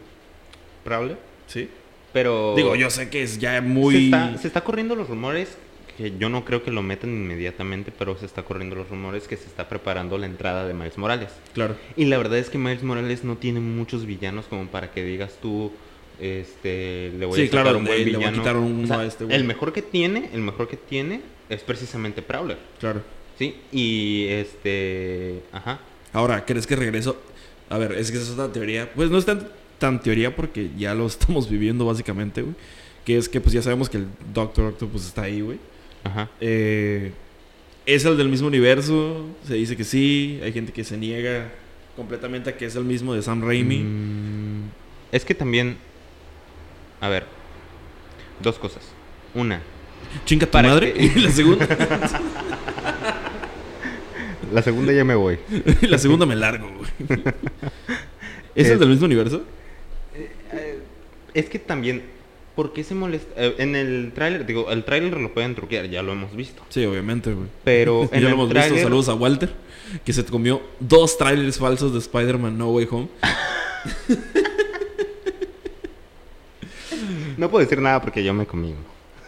Probable. 0.84 1.16
¿Sí? 1.46 1.68
Pero. 2.12 2.54
Digo, 2.54 2.76
yo 2.76 2.90
sé 2.90 3.08
que 3.08 3.22
es 3.22 3.38
ya 3.38 3.54
Se 3.54 3.60
muy... 3.62 4.04
está, 4.06 4.36
se 4.36 4.46
está 4.46 4.60
corriendo 4.62 4.94
los 4.94 5.08
rumores, 5.08 5.56
que 5.96 6.12
yo 6.18 6.28
no 6.28 6.44
creo 6.44 6.62
que 6.62 6.70
lo 6.70 6.82
metan 6.82 7.08
inmediatamente, 7.10 7.90
pero 7.96 8.16
se 8.18 8.26
está 8.26 8.42
corriendo 8.42 8.76
los 8.76 8.90
rumores 8.90 9.26
que 9.26 9.36
se 9.38 9.46
está 9.46 9.68
preparando 9.70 10.18
la 10.18 10.26
entrada 10.26 10.66
de 10.66 10.74
Miles 10.74 10.98
Morales. 10.98 11.30
Claro. 11.54 11.76
Y 11.96 12.04
la 12.04 12.18
verdad 12.18 12.36
es 12.38 12.50
que 12.50 12.58
Miles 12.58 12.82
Morales 12.82 13.24
no 13.24 13.36
tiene 13.38 13.60
muchos 13.60 14.04
villanos 14.04 14.44
como 14.46 14.66
para 14.66 14.90
que 14.90 15.02
digas 15.02 15.38
tú, 15.40 15.72
este, 16.20 17.10
le 17.18 17.24
voy 17.26 17.40
Sí, 17.40 17.46
a 17.46 17.50
claro, 17.50 17.78
un 17.78 17.84
buen 17.86 17.98
le- 17.98 18.04
le 18.04 18.16
voy 18.16 18.24
a 18.24 18.28
villano. 18.30 18.42
quitar 18.42 18.56
uno 18.58 18.84
O 18.84 18.86
sea, 18.86 19.00
a 19.00 19.06
este 19.06 19.24
güey. 19.24 19.34
el 19.36 19.44
mejor 19.44 19.72
que 19.72 19.80
tiene, 19.82 20.28
el 20.34 20.40
mejor 20.42 20.68
que 20.68 20.76
tiene 20.76 21.22
es 21.48 21.62
precisamente 21.62 22.20
Prowler, 22.22 22.58
Claro. 22.80 23.00
¿sí? 23.38 23.56
Y 23.72 24.26
este, 24.28 25.42
ajá. 25.52 25.80
Ahora, 26.12 26.44
¿crees 26.44 26.66
que 26.66 26.76
regreso? 26.76 27.20
A 27.70 27.78
ver, 27.78 27.92
es 27.92 28.10
que 28.10 28.16
esa 28.18 28.26
es 28.26 28.32
una 28.38 28.50
teoría. 28.52 28.90
Pues 28.94 29.10
no 29.10 29.18
es 29.18 29.24
tan, 29.26 29.46
tan 29.78 30.00
teoría 30.00 30.34
porque 30.34 30.70
ya 30.78 30.94
lo 30.94 31.06
estamos 31.06 31.48
viviendo 31.50 31.84
básicamente, 31.86 32.42
güey. 32.42 32.54
Que 33.04 33.16
es 33.18 33.28
que 33.28 33.40
pues 33.40 33.52
ya 33.54 33.62
sabemos 33.62 33.88
que 33.88 33.98
el 33.98 34.06
Doctor 34.34 34.66
Octopus 34.66 35.06
está 35.06 35.22
ahí, 35.22 35.40
güey. 35.40 35.58
Ajá. 36.04 36.28
Eh, 36.40 37.12
es 37.86 38.04
el 38.04 38.16
del 38.16 38.28
mismo 38.28 38.48
universo. 38.48 39.26
Se 39.46 39.54
dice 39.54 39.76
que 39.76 39.84
sí. 39.84 40.40
Hay 40.42 40.52
gente 40.52 40.72
que 40.72 40.84
se 40.84 40.96
niega 40.98 41.50
completamente 41.96 42.50
a 42.50 42.56
que 42.56 42.66
es 42.66 42.76
el 42.76 42.84
mismo 42.84 43.14
de 43.14 43.22
Sam 43.22 43.42
Raimi. 43.42 43.78
Mm, 43.78 44.70
es 45.10 45.24
que 45.24 45.34
también, 45.34 45.76
a 47.00 47.08
ver, 47.08 47.24
dos 48.42 48.58
cosas. 48.58 48.82
Una, 49.34 49.60
Chinga 50.24 50.46
tu 50.46 50.52
para 50.52 50.68
madre. 50.68 50.92
que- 50.92 51.02
Y 51.16 51.20
la 51.20 51.30
segunda, 51.30 51.66
la 54.52 54.62
segunda 54.62 54.92
ya 54.92 55.04
me 55.04 55.14
voy. 55.14 55.38
la 55.82 55.98
segunda 55.98 56.26
me 56.26 56.36
largo, 56.36 56.68
güey. 56.68 56.90
¿Es 58.54 58.66
el 58.66 58.72
Es- 58.74 58.80
del 58.80 58.88
mismo 58.88 59.06
universo? 59.06 59.42
Eh, 60.52 60.78
Es 61.34 61.48
que 61.48 61.58
también, 61.58 62.02
¿por 62.56 62.72
qué 62.72 62.82
se 62.84 62.94
molesta? 62.94 63.28
eh, 63.36 63.54
en 63.58 63.76
el 63.76 64.12
tráiler, 64.14 64.46
digo, 64.46 64.70
el 64.70 64.84
tráiler 64.84 65.16
lo 65.18 65.32
pueden 65.34 65.54
truquear, 65.54 65.88
ya 65.88 66.02
lo 66.02 66.12
hemos 66.12 66.34
visto. 66.34 66.62
Sí, 66.70 66.84
obviamente, 66.84 67.32
güey. 67.32 67.46
Pero 67.64 68.08
ya 68.10 68.16
en 68.16 68.22
lo 68.22 68.28
el 68.28 68.34
hemos 68.34 68.52
visto. 68.52 68.76
Saludos 68.78 69.08
a 69.08 69.14
Walter, 69.14 69.50
que 70.04 70.12
se 70.12 70.24
comió 70.24 70.60
dos 70.80 71.16
trailers 71.18 71.58
falsos 71.58 71.92
de 71.92 71.98
Spider-Man 72.00 72.56
No 72.58 72.70
Way 72.70 72.88
Home. 72.90 73.08
No 77.36 77.48
puedo 77.50 77.62
decir 77.64 77.80
nada 77.80 78.00
porque 78.00 78.24
yo 78.24 78.34
me 78.34 78.46
comí. 78.46 78.74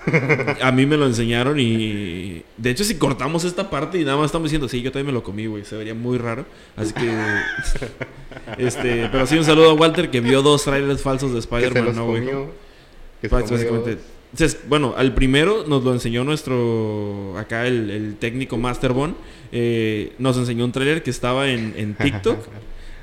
A 0.62 0.72
mí 0.72 0.86
me 0.86 0.96
lo 0.96 1.06
enseñaron 1.06 1.58
y... 1.60 2.42
De 2.56 2.70
hecho, 2.70 2.84
si 2.84 2.94
cortamos 2.96 3.44
esta 3.44 3.68
parte 3.70 3.98
y 4.00 4.04
nada 4.04 4.16
más 4.16 4.26
estamos 4.26 4.46
diciendo, 4.46 4.68
sí, 4.68 4.80
yo 4.82 4.90
también 4.92 5.06
me 5.06 5.12
lo 5.12 5.22
comí, 5.22 5.46
güey. 5.46 5.64
Se 5.64 5.76
vería 5.76 5.94
muy 5.94 6.18
raro. 6.18 6.46
Así 6.76 6.92
que... 6.94 7.10
este, 8.58 9.08
pero 9.12 9.26
sí, 9.26 9.36
un 9.36 9.44
saludo 9.44 9.70
a 9.70 9.74
Walter 9.74 10.10
que 10.10 10.20
vio 10.20 10.42
dos 10.42 10.64
trailers 10.64 11.02
falsos 11.02 11.32
de 11.32 11.38
Spider-Man 11.40 11.94
No 11.94 12.06
Bás- 12.08 12.20
comió 12.20 12.50
Básicamente. 13.30 13.98
Entonces, 14.32 14.60
bueno, 14.68 14.94
al 14.96 15.12
primero 15.14 15.64
nos 15.66 15.82
lo 15.84 15.92
enseñó 15.92 16.24
nuestro... 16.24 17.36
Acá 17.36 17.66
el, 17.66 17.90
el 17.90 18.16
técnico 18.16 18.56
Masterbone. 18.56 19.14
Eh, 19.52 20.12
nos 20.18 20.36
enseñó 20.38 20.64
un 20.64 20.72
trailer 20.72 21.02
que 21.02 21.10
estaba 21.10 21.48
en, 21.50 21.74
en 21.76 21.94
TikTok. 22.00 22.38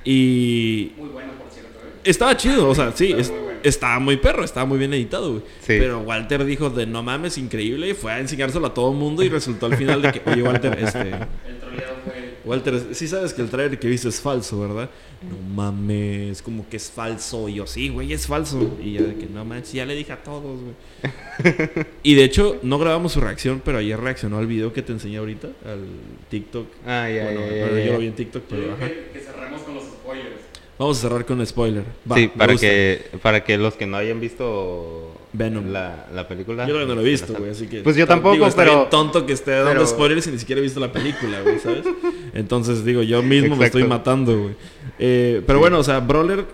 y... 0.06 0.94
Muy 0.98 1.10
bueno, 1.10 1.34
por 1.34 1.52
cierto. 1.52 1.78
¿eh? 1.86 2.00
Estaba 2.06 2.36
chido, 2.38 2.70
o 2.70 2.74
sea, 2.76 2.92
sí, 2.96 3.06
Estaba 3.08 3.22
es- 3.22 3.30
muy 3.30 3.38
bueno. 3.40 3.47
Estaba 3.70 4.00
muy 4.00 4.18
perro, 4.18 4.44
estaba 4.44 4.66
muy 4.66 4.78
bien 4.78 4.94
editado, 4.94 5.32
güey. 5.32 5.44
Sí. 5.62 5.76
Pero 5.80 6.02
Walter 6.02 6.46
dijo 6.46 6.70
de 6.70 6.86
no 6.86 7.04
mames, 7.04 7.38
increíble, 7.38 7.90
y 7.90 7.94
fue 7.94 8.12
a 8.12 8.20
enseñárselo 8.20 8.68
a 8.68 8.74
todo 8.74 8.92
el 8.92 8.98
mundo 8.98 9.24
y 9.24 9.30
resultó 9.30 9.68
al 9.68 9.76
final 9.76 10.02
de 10.02 10.12
que, 10.12 10.22
oye, 10.30 10.42
Walter, 10.42 10.78
este... 10.80 11.02
El 11.02 11.58
troleado 11.60 11.96
fue. 12.04 12.28
Walter, 12.48 12.96
sí 12.96 13.08
sabes 13.08 13.34
que 13.34 13.42
el 13.42 13.50
trailer 13.50 13.78
que 13.78 13.90
viste 13.90 14.08
es 14.08 14.22
falso, 14.22 14.62
¿verdad? 14.62 14.90
No 15.22 15.38
mames, 15.54 16.42
como 16.42 16.68
que 16.70 16.78
es 16.78 16.90
falso. 16.90 17.50
Y 17.50 17.56
yo, 17.56 17.68
sí, 17.68 17.90
güey, 17.90 18.14
es 18.14 18.26
falso. 18.26 18.78
Y 18.82 18.94
ya 18.94 19.02
de 19.02 19.16
que 19.16 19.26
no 19.26 19.44
manches, 19.44 19.74
ya 19.74 19.86
le 19.86 19.96
dije 19.96 20.14
a 20.14 20.24
todos, 20.24 20.58
güey. 20.62 21.54
y 22.04 22.16
de 22.16 22.24
hecho, 22.24 22.58
no 22.64 22.80
grabamos 22.80 23.12
su 23.12 23.20
reacción, 23.20 23.62
pero 23.64 23.80
ayer 23.80 24.00
reaccionó 24.00 24.38
al 24.38 24.48
video 24.48 24.72
que 24.72 24.82
te 24.82 24.94
enseñé 24.94 25.18
ahorita, 25.18 25.50
al 25.66 25.86
TikTok. 26.30 26.68
Ah, 26.86 27.10
ya, 27.10 27.26
bueno, 27.26 27.78
yo 27.80 27.94
lo 27.94 28.00
vi 28.00 28.08
en 28.08 28.16
TikTok, 28.16 28.44
pero 28.50 28.78
que, 28.80 29.10
que 29.14 29.20
cerremos 29.20 29.62
con 29.64 29.76
los 29.76 29.84
spoilers. 29.84 30.47
Vamos 30.80 30.98
a 31.00 31.02
cerrar 31.02 31.26
con 31.26 31.40
un 31.40 31.46
spoiler. 31.46 31.84
Va, 32.10 32.16
sí, 32.16 32.28
para 32.28 32.56
que, 32.56 33.06
para 33.22 33.44
que 33.44 33.58
los 33.58 33.74
que 33.76 33.86
no 33.88 33.98
hayan 33.98 34.20
visto 34.20 35.12
Venom. 35.34 35.72
La, 35.72 36.06
la 36.14 36.28
película. 36.28 36.66
Yo 36.68 36.74
todavía 36.74 36.94
no 36.94 37.02
lo 37.02 37.06
he 37.08 37.10
visto, 37.12 37.34
güey, 37.34 37.50
así 37.52 37.68
que... 37.68 37.82
Pues 37.82 37.96
yo 37.96 38.06
tampoco, 38.06 38.34
digo, 38.36 38.48
pero- 38.56 38.76
bien 38.76 38.90
tonto 38.90 39.26
que 39.26 39.34
esté 39.34 39.52
dando 39.52 39.72
pero- 39.72 39.88
spoilers 39.88 40.28
y 40.28 40.32
ni 40.32 40.40
siquiera 40.40 40.60
he 40.60 40.64
visto 40.64 40.80
la 40.80 40.92
película, 40.92 41.42
güey, 41.42 41.60
¿sabes? 41.60 41.84
Entonces, 42.34 42.86
digo, 42.86 43.02
yo 43.02 43.24
mismo 43.24 43.56
me 43.56 43.66
estoy 43.66 43.84
matando, 43.86 44.38
güey. 44.40 44.56
Eh, 45.00 45.42
pero 45.48 45.58
Sí. 45.58 45.62
bueno, 45.62 45.80
o 45.80 45.84
sea, 45.84 46.00
Brawler 46.00 46.46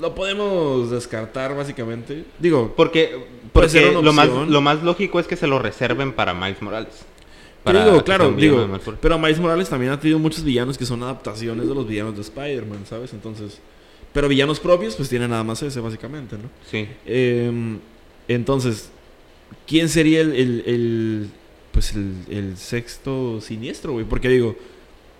lo 0.00 0.14
podemos 0.14 0.90
descartar, 0.90 1.54
básicamente. 1.56 2.24
Digo, 2.38 2.72
Porque, 2.76 3.18
porque 3.52 3.92
lo, 3.92 4.12
más, 4.12 4.28
lo 4.28 4.60
más 4.60 4.82
lógico 4.82 5.18
es 5.20 5.26
que 5.26 5.36
se 5.36 5.46
lo 5.46 5.58
reserven 5.58 6.12
para 6.12 6.32
Miles 6.34 6.60
Morales. 6.62 7.04
Para 7.64 7.84
digo, 7.84 8.02
claro, 8.04 8.32
digo, 8.32 8.78
pero 9.02 9.18
Miles 9.18 9.38
Morales 9.38 9.68
también 9.68 9.92
ha 9.92 10.00
tenido 10.00 10.18
muchos 10.18 10.42
villanos 10.44 10.78
que 10.78 10.86
son 10.86 11.02
adaptaciones 11.02 11.68
de 11.68 11.74
los 11.74 11.86
villanos 11.86 12.14
de 12.14 12.22
Spider-Man, 12.22 12.86
¿sabes? 12.88 13.12
Entonces, 13.12 13.58
pero 14.14 14.28
villanos 14.28 14.58
propios, 14.60 14.96
pues 14.96 15.08
tiene 15.10 15.28
nada 15.28 15.44
más 15.44 15.62
ese, 15.62 15.78
básicamente, 15.80 16.36
¿no? 16.36 16.48
Sí. 16.70 16.88
Eh, 17.04 17.78
entonces, 18.28 18.90
¿quién 19.66 19.88
sería 19.90 20.20
el, 20.22 20.32
el- 20.34 20.62
el, 20.66 21.30
pues 21.72 21.94
el, 21.94 22.14
el 22.30 22.56
sexto 22.56 23.40
siniestro, 23.42 23.92
güey? 23.92 24.06
Porque 24.06 24.28
digo, 24.30 24.56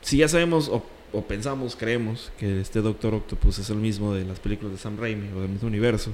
si 0.00 0.16
ya 0.16 0.28
sabemos 0.28 0.68
o, 0.68 0.82
o 1.12 1.22
pensamos, 1.22 1.76
creemos 1.76 2.32
que 2.38 2.60
este 2.60 2.80
Doctor 2.80 3.14
Octopus 3.14 3.58
es 3.58 3.68
el 3.68 3.76
mismo 3.76 4.14
de 4.14 4.24
las 4.24 4.40
películas 4.40 4.72
de 4.72 4.78
Sam 4.78 4.96
Raimi 4.98 5.28
o 5.36 5.40
del 5.42 5.50
mismo 5.50 5.68
universo, 5.68 6.12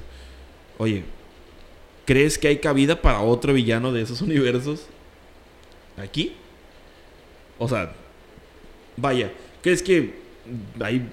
oye, 0.77 1.03
¿crees 2.05 2.37
que 2.37 2.47
hay 2.49 2.57
cabida 2.57 3.01
para 3.01 3.21
otro 3.21 3.53
villano 3.53 3.93
de 3.93 4.01
esos 4.01 4.21
universos 4.21 4.87
aquí? 5.97 6.33
O 7.59 7.67
sea, 7.67 7.91
vaya, 8.95 9.31
¿crees 9.61 9.81
que 9.81 10.13
hay 10.79 11.07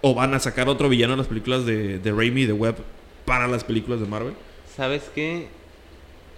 o 0.00 0.14
van 0.14 0.34
a 0.34 0.38
sacar 0.38 0.68
otro 0.68 0.88
villano 0.88 1.12
en 1.14 1.18
las 1.18 1.28
películas 1.28 1.64
de, 1.66 1.98
de 1.98 2.12
Raimi 2.12 2.42
y 2.42 2.46
de 2.46 2.52
Webb 2.52 2.76
para 3.24 3.46
las 3.48 3.64
películas 3.64 4.00
de 4.00 4.06
Marvel? 4.06 4.34
¿Sabes 4.76 5.10
qué? 5.14 5.48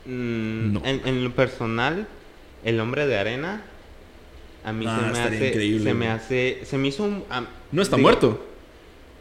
Mm, 0.07 0.73
No. 0.73 0.83
en, 0.85 1.01
en 1.07 1.25
lo 1.25 1.35
personal, 1.35 2.07
el 2.65 2.81
hombre 2.81 3.07
de 3.07 3.19
arena 3.19 3.65
a 4.65 4.73
mí 4.73 4.87
Ah, 4.89 4.99
se 4.99 5.13
me 5.13 5.19
hace 5.37 5.49
increíble, 5.49 5.85
se 5.85 5.95
me 5.95 6.09
hace 6.09 6.61
se 6.65 6.79
me 6.79 6.89
hizo 6.89 7.05
un 7.05 7.25
No 7.71 7.83
está 7.83 7.97
digo, 7.97 8.07
muerto. 8.09 8.47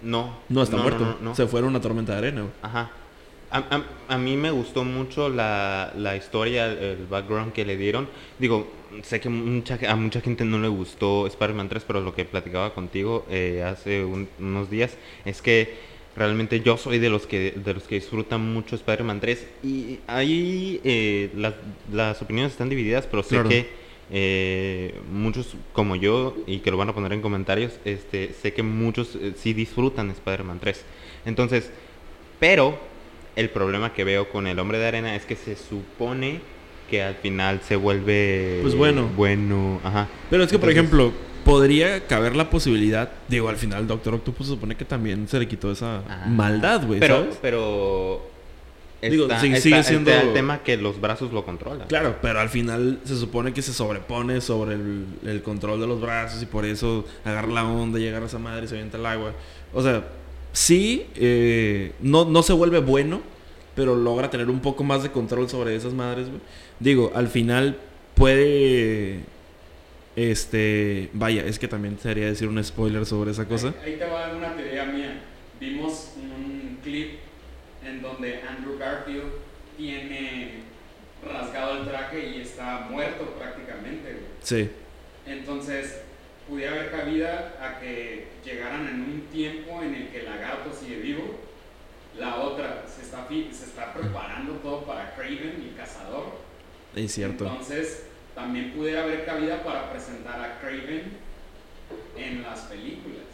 No. 0.01 0.37
No 0.49 0.63
está 0.63 0.77
muerto. 0.77 1.17
No. 1.21 1.35
Se 1.35 1.47
fue 1.47 1.59
en 1.61 1.65
una 1.67 1.79
tormenta 1.81 2.13
de 2.13 2.17
arena, 2.17 2.41
güey. 2.41 2.53
Ajá. 2.61 2.91
A, 3.53 3.59
a- 3.59 4.15
a 4.15 4.17
mí 4.17 4.35
me 4.35 4.49
gustó 4.51 4.83
mucho 4.83 5.29
la, 5.29 5.93
la 5.95 6.15
historia, 6.17 6.65
el 6.71 7.05
background 7.09 7.53
que 7.53 7.63
le 7.65 7.77
dieron. 7.77 8.07
Digo, 8.39 8.67
sé 9.03 9.19
que 9.19 9.29
mucha, 9.29 9.77
a 9.87 9.95
mucha 9.95 10.21
gente 10.21 10.43
no 10.43 10.59
le 10.59 10.67
gustó 10.67 11.27
Spider-Man 11.27 11.69
3, 11.69 11.83
pero 11.85 12.01
lo 12.01 12.15
que 12.15 12.25
platicaba 12.25 12.73
contigo 12.73 13.25
eh, 13.29 13.63
hace 13.63 14.03
un- 14.03 14.27
unos 14.39 14.69
días 14.71 14.97
es 15.25 15.41
que 15.41 15.75
realmente 16.15 16.61
yo 16.61 16.77
soy 16.77 16.97
de 16.99 17.09
los 17.09 17.25
que 17.27 17.51
de 17.55 17.73
los 17.73 17.83
que 17.83 17.95
disfrutan 17.95 18.53
mucho 18.53 18.75
Spider-Man 18.75 19.19
3 19.19 19.47
y 19.63 19.99
ahí 20.07 20.79
eh, 20.83 21.31
las, 21.35 21.53
las 21.91 22.21
opiniones 22.21 22.51
están 22.53 22.69
divididas, 22.69 23.05
pero 23.07 23.21
sé 23.23 23.29
Claro. 23.35 23.49
que 23.49 23.67
eh, 24.11 24.93
muchos 25.11 25.55
como 25.73 25.95
yo 25.95 26.35
y 26.45 26.59
que 26.59 26.69
lo 26.71 26.77
van 26.77 26.89
a 26.89 26.93
poner 26.93 27.13
en 27.13 27.21
comentarios, 27.21 27.73
este, 27.85 28.33
sé 28.33 28.53
que 28.53 28.61
muchos 28.63 29.15
eh, 29.15 29.33
sí 29.35 29.53
disfrutan 29.53 30.09
Spider-Man 30.11 30.59
3. 30.59 30.83
Entonces, 31.25 31.71
pero 32.39 32.77
el 33.35 33.49
problema 33.49 33.93
que 33.93 34.03
veo 34.03 34.29
con 34.29 34.47
el 34.47 34.59
hombre 34.59 34.77
de 34.77 34.87
arena 34.87 35.15
es 35.15 35.25
que 35.25 35.35
se 35.35 35.55
supone 35.55 36.39
que 36.89 37.01
al 37.01 37.15
final 37.15 37.61
se 37.63 37.75
vuelve 37.75 38.59
Pues 38.61 38.75
bueno. 38.75 39.09
bueno, 39.15 39.79
ajá. 39.83 40.07
Pero 40.29 40.43
es 40.43 40.51
que, 40.51 40.59
por 40.59 40.69
ejemplo, 40.69 41.11
podría 41.43 42.05
caber 42.07 42.35
la 42.35 42.49
posibilidad, 42.49 43.09
digo, 43.27 43.49
al 43.49 43.57
final 43.57 43.87
Doctor 43.87 44.13
Octopus 44.15 44.47
se 44.47 44.53
supone 44.53 44.75
que 44.75 44.85
también 44.85 45.27
se 45.27 45.39
le 45.39 45.47
quitó 45.47 45.71
esa 45.71 46.01
maldad, 46.27 46.85
güey, 46.85 46.99
Pero, 46.99 47.15
¿sabes? 47.21 47.39
pero 47.41 48.29
Digo, 49.01 49.23
está, 49.25 49.41
sigue 49.41 49.57
está 49.57 49.83
siendo- 49.83 50.11
el 50.11 50.31
tema 50.33 50.59
que 50.59 50.77
los 50.77 51.01
brazos 51.01 51.33
lo 51.33 51.43
controlan. 51.43 51.87
Claro, 51.89 52.15
pero 52.21 52.39
al 52.39 52.47
final 52.49 52.99
se 53.03 53.17
supone 53.17 53.51
que 53.53 53.61
se 53.61 53.73
sobrepone 53.73 54.39
sobre 54.39 54.75
el, 54.75 55.05
el 55.25 55.41
control 55.43 55.81
de 55.81 55.87
los 55.87 55.99
brazos 55.99 56.41
y 56.41 56.45
por 56.45 56.63
eso 56.63 57.03
agarra 57.25 57.49
la 57.49 57.65
onda, 57.65 57.99
llega 57.99 58.19
a 58.19 58.25
esa 58.25 58.39
madre 58.39 58.63
y 58.63 58.67
se 58.69 58.75
avienta 58.75 58.97
el 58.97 59.05
agua. 59.05 59.33
O 59.73 59.83
sea, 59.83 60.03
sí, 60.53 61.07
eh, 61.15 61.91
no, 61.99 62.23
no 62.25 62.41
se 62.43 62.53
vuelve 62.53 62.79
bueno, 62.79 63.21
pero 63.75 63.95
logra 63.95 64.29
tener 64.29 64.49
un 64.49 64.61
poco 64.61 64.83
más 64.85 65.03
de 65.03 65.11
control 65.11 65.49
sobre 65.49 65.75
esas 65.75 65.93
madres, 65.93 66.29
güey. 66.29 66.39
Digo, 66.79 67.11
al 67.13 67.27
final 67.27 67.77
puede... 68.15 69.19
Este, 70.15 71.09
vaya, 71.13 71.43
es 71.43 71.57
que 71.57 71.67
también 71.67 71.97
sería 71.99 72.27
decir 72.27 72.47
un 72.47 72.63
spoiler 72.63 73.05
sobre 73.05 73.31
esa 73.31 73.47
cosa. 73.47 73.73
Ahí, 73.83 73.93
ahí 73.93 73.97
te 73.97 74.05
va 74.05 74.31
una 74.35 74.55
teoría 74.55 74.85
mía. 74.85 75.21
Vimos 75.59 76.11
un 76.17 76.77
clip 76.83 77.13
en 77.83 78.01
donde 78.01 78.41
Andrew 78.41 78.77
Garfield 78.77 79.31
tiene 79.75 80.61
rasgado 81.27 81.79
el 81.79 81.87
traje 81.87 82.29
y 82.29 82.41
está 82.41 82.87
muerto 82.91 83.33
prácticamente. 83.39 84.11
güey. 84.11 84.25
Sí, 84.41 84.69
Entonces, 85.25 86.01
pudiera 86.53 86.73
haber 86.73 86.91
cabida 86.91 87.55
a 87.59 87.79
que 87.79 88.27
llegaran 88.45 88.87
en 88.87 89.01
un 89.01 89.21
tiempo 89.31 89.81
en 89.81 89.95
el 89.95 90.09
que 90.09 90.19
el 90.19 90.25
lagarto 90.25 90.71
sigue 90.71 90.97
vivo. 90.97 91.23
La 92.19 92.35
otra 92.41 92.85
se 92.87 93.01
está, 93.01 93.27
se 93.27 93.65
está 93.65 93.91
preparando 93.91 94.53
todo 94.57 94.83
para 94.83 95.15
Craven, 95.15 95.67
el 95.67 95.75
cazador. 95.75 96.25
es 96.95 97.11
cierto. 97.11 97.47
Entonces, 97.47 98.05
también 98.35 98.71
pudiera 98.73 99.01
haber 99.01 99.25
cabida 99.25 99.63
para 99.63 99.89
presentar 99.91 100.39
a 100.39 100.59
Craven 100.59 101.17
en 102.15 102.43
las 102.43 102.59
películas. 102.61 103.25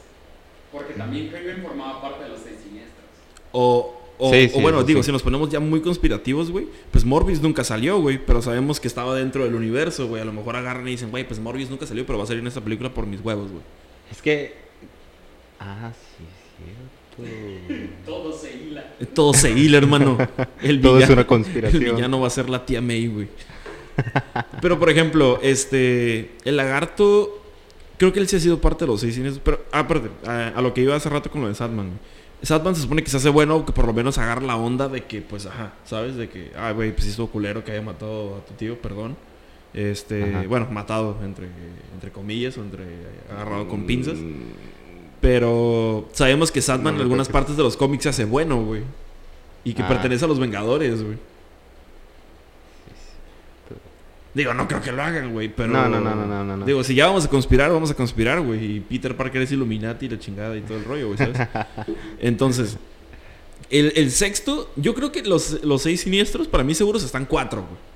Porque 0.72 0.94
también 0.94 1.28
Craven 1.28 1.62
formaba 1.62 2.02
parte 2.02 2.24
de 2.24 2.30
los 2.30 2.40
seis 2.40 2.62
siniestros. 2.64 3.04
O, 3.52 3.99
o, 4.20 4.32
Sí, 4.34 4.50
o 4.52 4.56
sí, 4.58 4.62
bueno, 4.62 4.84
digo, 4.84 5.02
sí. 5.02 5.08
si 5.08 5.12
nos 5.12 5.24
ponemos 5.24 5.50
ya 5.50 5.60
muy 5.60 5.82
conspirativos, 5.82 6.52
güey, 6.52 6.68
pues 6.92 7.06
Morbius 7.06 7.42
nunca 7.42 7.64
salió, 7.64 8.00
güey, 8.00 8.20
pero 8.24 8.42
sabemos 8.42 8.80
que 8.80 8.88
estaba 8.88 9.16
dentro 9.16 9.44
del 9.46 9.56
universo, 9.56 10.08
güey. 10.08 10.22
A 10.22 10.26
lo 10.26 10.34
mejor 10.34 10.56
agarran 10.56 10.88
y 10.88 10.92
dicen, 10.92 11.10
güey, 11.10 11.26
pues 11.28 11.40
Morbius 11.40 11.70
nunca 11.70 11.88
salió, 11.88 12.06
pero 12.06 12.18
va 12.20 12.26
a 12.26 12.28
salir 12.28 12.42
en 12.42 12.48
esta 12.48 12.62
película 12.62 12.94
por 12.94 13.08
mis 13.08 13.22
huevos, 13.22 13.50
güey. 13.50 13.64
Es 14.12 14.22
que 14.22 14.54
ah, 15.60 15.92
sí, 16.18 16.24
cierto. 16.58 17.90
Todo 18.06 18.32
se 18.38 18.54
hila. 18.56 18.94
Todo 19.14 19.34
se 19.34 19.52
hila, 19.52 19.78
hermano. 19.78 20.18
El 20.62 20.82
Todo 20.82 20.98
es 21.00 21.04
villano- 21.08 21.14
una 21.14 21.28
conspiración. 21.28 21.84
El 21.84 21.94
villano 21.94 22.20
va 22.22 22.28
a 22.28 22.32
ser 22.32 22.50
la 22.50 22.66
tía 22.66 22.82
May, 22.82 23.08
güey. 23.08 23.28
Pero, 24.62 24.80
por 24.80 24.90
ejemplo, 24.90 25.40
este... 25.42 26.32
El 26.46 26.58
lagarto... 26.58 27.36
Creo 27.98 28.14
que 28.14 28.20
él 28.22 28.30
sí 28.30 28.38
ha 28.38 28.40
sido 28.40 28.62
parte 28.62 28.86
de 28.86 28.92
los 28.92 29.02
seis 29.02 29.16
cines. 29.16 29.42
Pero, 29.44 29.62
ah, 29.74 29.80
aparte, 29.80 30.10
a, 30.26 30.48
a 30.56 30.62
lo 30.62 30.74
que 30.74 30.80
iba 30.82 30.96
hace 30.96 31.10
rato 31.10 31.30
con 31.30 31.42
lo 31.42 31.50
de 31.50 31.56
Sadman, 31.56 31.88
güey. 31.88 32.00
Sadman 32.42 32.76
se 32.76 32.82
supone 32.84 33.04
que 33.04 33.10
se 33.10 33.18
hace 33.18 33.30
bueno, 33.30 33.66
que 33.66 33.74
por 33.74 33.86
lo 33.86 33.94
menos 33.94 34.18
agarra 34.18 34.42
la 34.42 34.56
onda 34.56 34.88
de 34.88 35.04
que, 35.04 35.22
pues, 35.22 35.46
ajá, 35.46 35.74
¿sabes? 35.86 36.16
De 36.16 36.30
que, 36.30 36.52
ah, 36.58 36.72
güey, 36.72 36.92
pues 36.92 37.04
sí 37.04 37.10
estuvo 37.10 37.28
culero 37.28 37.64
que 37.64 37.72
haya 37.74 37.82
matado 37.82 38.38
a 38.38 38.46
tu 38.46 38.54
tío, 38.54 38.80
perdón. 38.82 39.18
Este, 39.74 40.24
Ajá. 40.36 40.44
bueno, 40.48 40.68
matado, 40.72 41.18
entre, 41.24 41.48
entre 41.94 42.12
comillas, 42.12 42.58
o 42.58 42.62
entre 42.64 42.86
agarrado 43.32 43.68
con 43.68 43.86
pinzas. 43.86 44.16
Mm, 44.18 44.34
Pero 45.22 46.08
sabemos 46.14 46.50
que 46.52 46.62
Sadman 46.62 46.94
No 46.96 47.00
en 47.02 47.04
algunas 47.04 47.28
partes 47.28 47.58
de 47.58 47.64
los 47.64 47.76
cómics 47.76 48.04
se 48.04 48.10
hace 48.10 48.26
bueno, 48.26 48.64
güey. 48.64 48.84
Y 49.66 49.74
que 49.74 49.84
Ah. 49.84 49.88
pertenece 49.90 50.24
a 50.24 50.28
los 50.30 50.40
Vengadores, 50.40 51.04
güey. 51.04 51.18
Digo, 54.40 54.54
no 54.54 54.68
creo 54.68 54.82
que 54.82 54.92
lo 54.92 55.02
hagan, 55.04 55.34
güey, 55.34 55.50
pero... 55.50 55.68
No, 55.74 55.90
no, 55.90 56.00
no, 56.00 56.16
no, 56.16 56.44
no, 56.46 56.58
no. 56.58 56.66
Digo, 56.66 56.84
si 56.84 56.96
ya 56.96 57.08
vamos 57.08 57.26
a 57.26 57.30
conspirar, 57.30 57.70
vamos 57.72 57.92
a 57.92 57.94
conspirar, 57.94 58.40
güey. 58.42 58.78
Y 58.78 58.80
Peter 58.80 59.16
Parker 59.16 59.42
es 59.42 59.52
Illuminati 59.52 60.06
y 60.06 60.10
la 60.10 60.18
chingada 60.20 60.56
y 60.56 60.62
todo 60.62 60.78
el 60.78 60.86
rollo, 60.86 61.08
güey, 61.08 61.18
¿sabes? 61.18 61.38
Entonces, 62.20 62.78
el, 63.70 63.92
el 63.96 64.12
sexto, 64.12 64.72
yo 64.76 64.94
creo 64.96 65.12
que 65.12 65.24
los, 65.24 65.64
los 65.64 65.82
seis 65.82 66.02
siniestros, 66.02 66.48
para 66.48 66.64
mí 66.64 66.74
seguros 66.74 67.04
están 67.04 67.26
cuatro, 67.26 67.62
güey. 67.64 67.90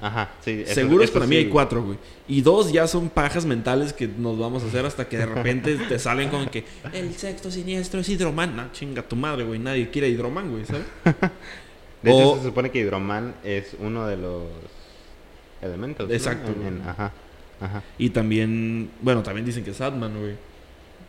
Ajá, 0.00 0.30
sí. 0.44 0.62
eso- 0.66 0.74
Seguros 0.74 1.04
eso 1.04 1.12
para 1.14 1.26
mí 1.26 1.36
sí. 1.36 1.42
hay 1.42 1.48
cuatro, 1.48 1.82
güey. 1.82 1.98
Y 2.28 2.40
dos 2.42 2.70
ya 2.72 2.86
son 2.86 3.08
pajas 3.08 3.44
mentales 3.46 3.92
que 3.92 4.06
nos 4.06 4.38
vamos 4.38 4.62
a 4.62 4.66
hacer 4.66 4.84
hasta 4.86 5.08
que 5.08 5.16
de 5.18 5.26
repente 5.26 5.76
te 5.88 5.98
salen 5.98 6.28
con 6.28 6.46
que 6.46 6.64
el 6.92 7.14
sexto 7.14 7.50
siniestro 7.50 8.00
es 8.00 8.08
Hidroman. 8.08 8.54
No, 8.54 8.70
chinga 8.72 9.02
tu 9.02 9.16
madre, 9.16 9.44
güey. 9.44 9.58
Nadie 9.58 9.90
quiere 9.90 10.08
Hidroman, 10.08 10.50
güey, 10.50 10.64
¿sabes? 10.66 10.84
De 12.02 12.10
hecho, 12.10 12.36
se 12.36 12.44
supone 12.44 12.70
que 12.70 12.80
Hidroman 12.80 13.34
es 13.44 13.74
uno 13.80 14.06
de 14.06 14.18
los 14.18 14.42
elementos. 15.64 16.08
¿no? 16.08 16.14
Exacto, 16.14 16.52
En- 16.52 16.66
en- 16.66 16.78
güey. 16.78 16.88
ajá, 16.88 17.12
ajá. 17.60 17.82
Y 17.98 18.10
también, 18.10 18.90
bueno, 19.00 19.22
también 19.22 19.44
dicen 19.46 19.64
que 19.64 19.70
es 19.70 19.76
Sadman, 19.76 20.18
güey. 20.18 20.34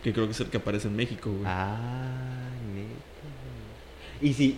Que 0.04 0.14
creo 0.14 0.26
que 0.26 0.32
es 0.34 0.40
el 0.40 0.48
que 0.48 0.58
aparece 0.58 0.88
en 0.88 0.96
México, 0.96 1.30
güey. 1.32 1.44
Ah, 1.46 2.50
neta. 2.76 4.26
Y 4.26 4.34
si. 4.34 4.58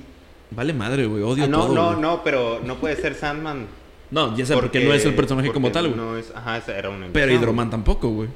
Vale 0.52 0.74
madre, 0.74 1.06
güey. 1.06 1.24
Odio 1.24 1.44
Ah, 1.46 1.48
no, 1.48 1.66
todo. 1.68 1.76
no, 1.76 1.88
güey. 1.90 2.02
no, 2.02 2.24
pero 2.24 2.62
no 2.66 2.76
puede 2.78 2.96
ser 2.96 3.16
Sandman. 3.16 3.68
No, 4.12 4.36
ya 4.38 4.46
sé, 4.46 4.54
porque, 4.54 4.80
no 4.86 4.94
es 4.94 5.04
el 5.06 5.14
personaje 5.16 5.52
como 5.52 5.72
tal, 5.72 5.88
güey. 5.90 5.98
No 5.98 6.16
es, 6.18 6.32
ajá, 6.34 6.62
era 6.72 6.90
un 6.90 7.10
Pero. 7.12 7.34
Hidroman 7.34 7.70
tampoco, 7.70 8.10
güey. 8.10 8.30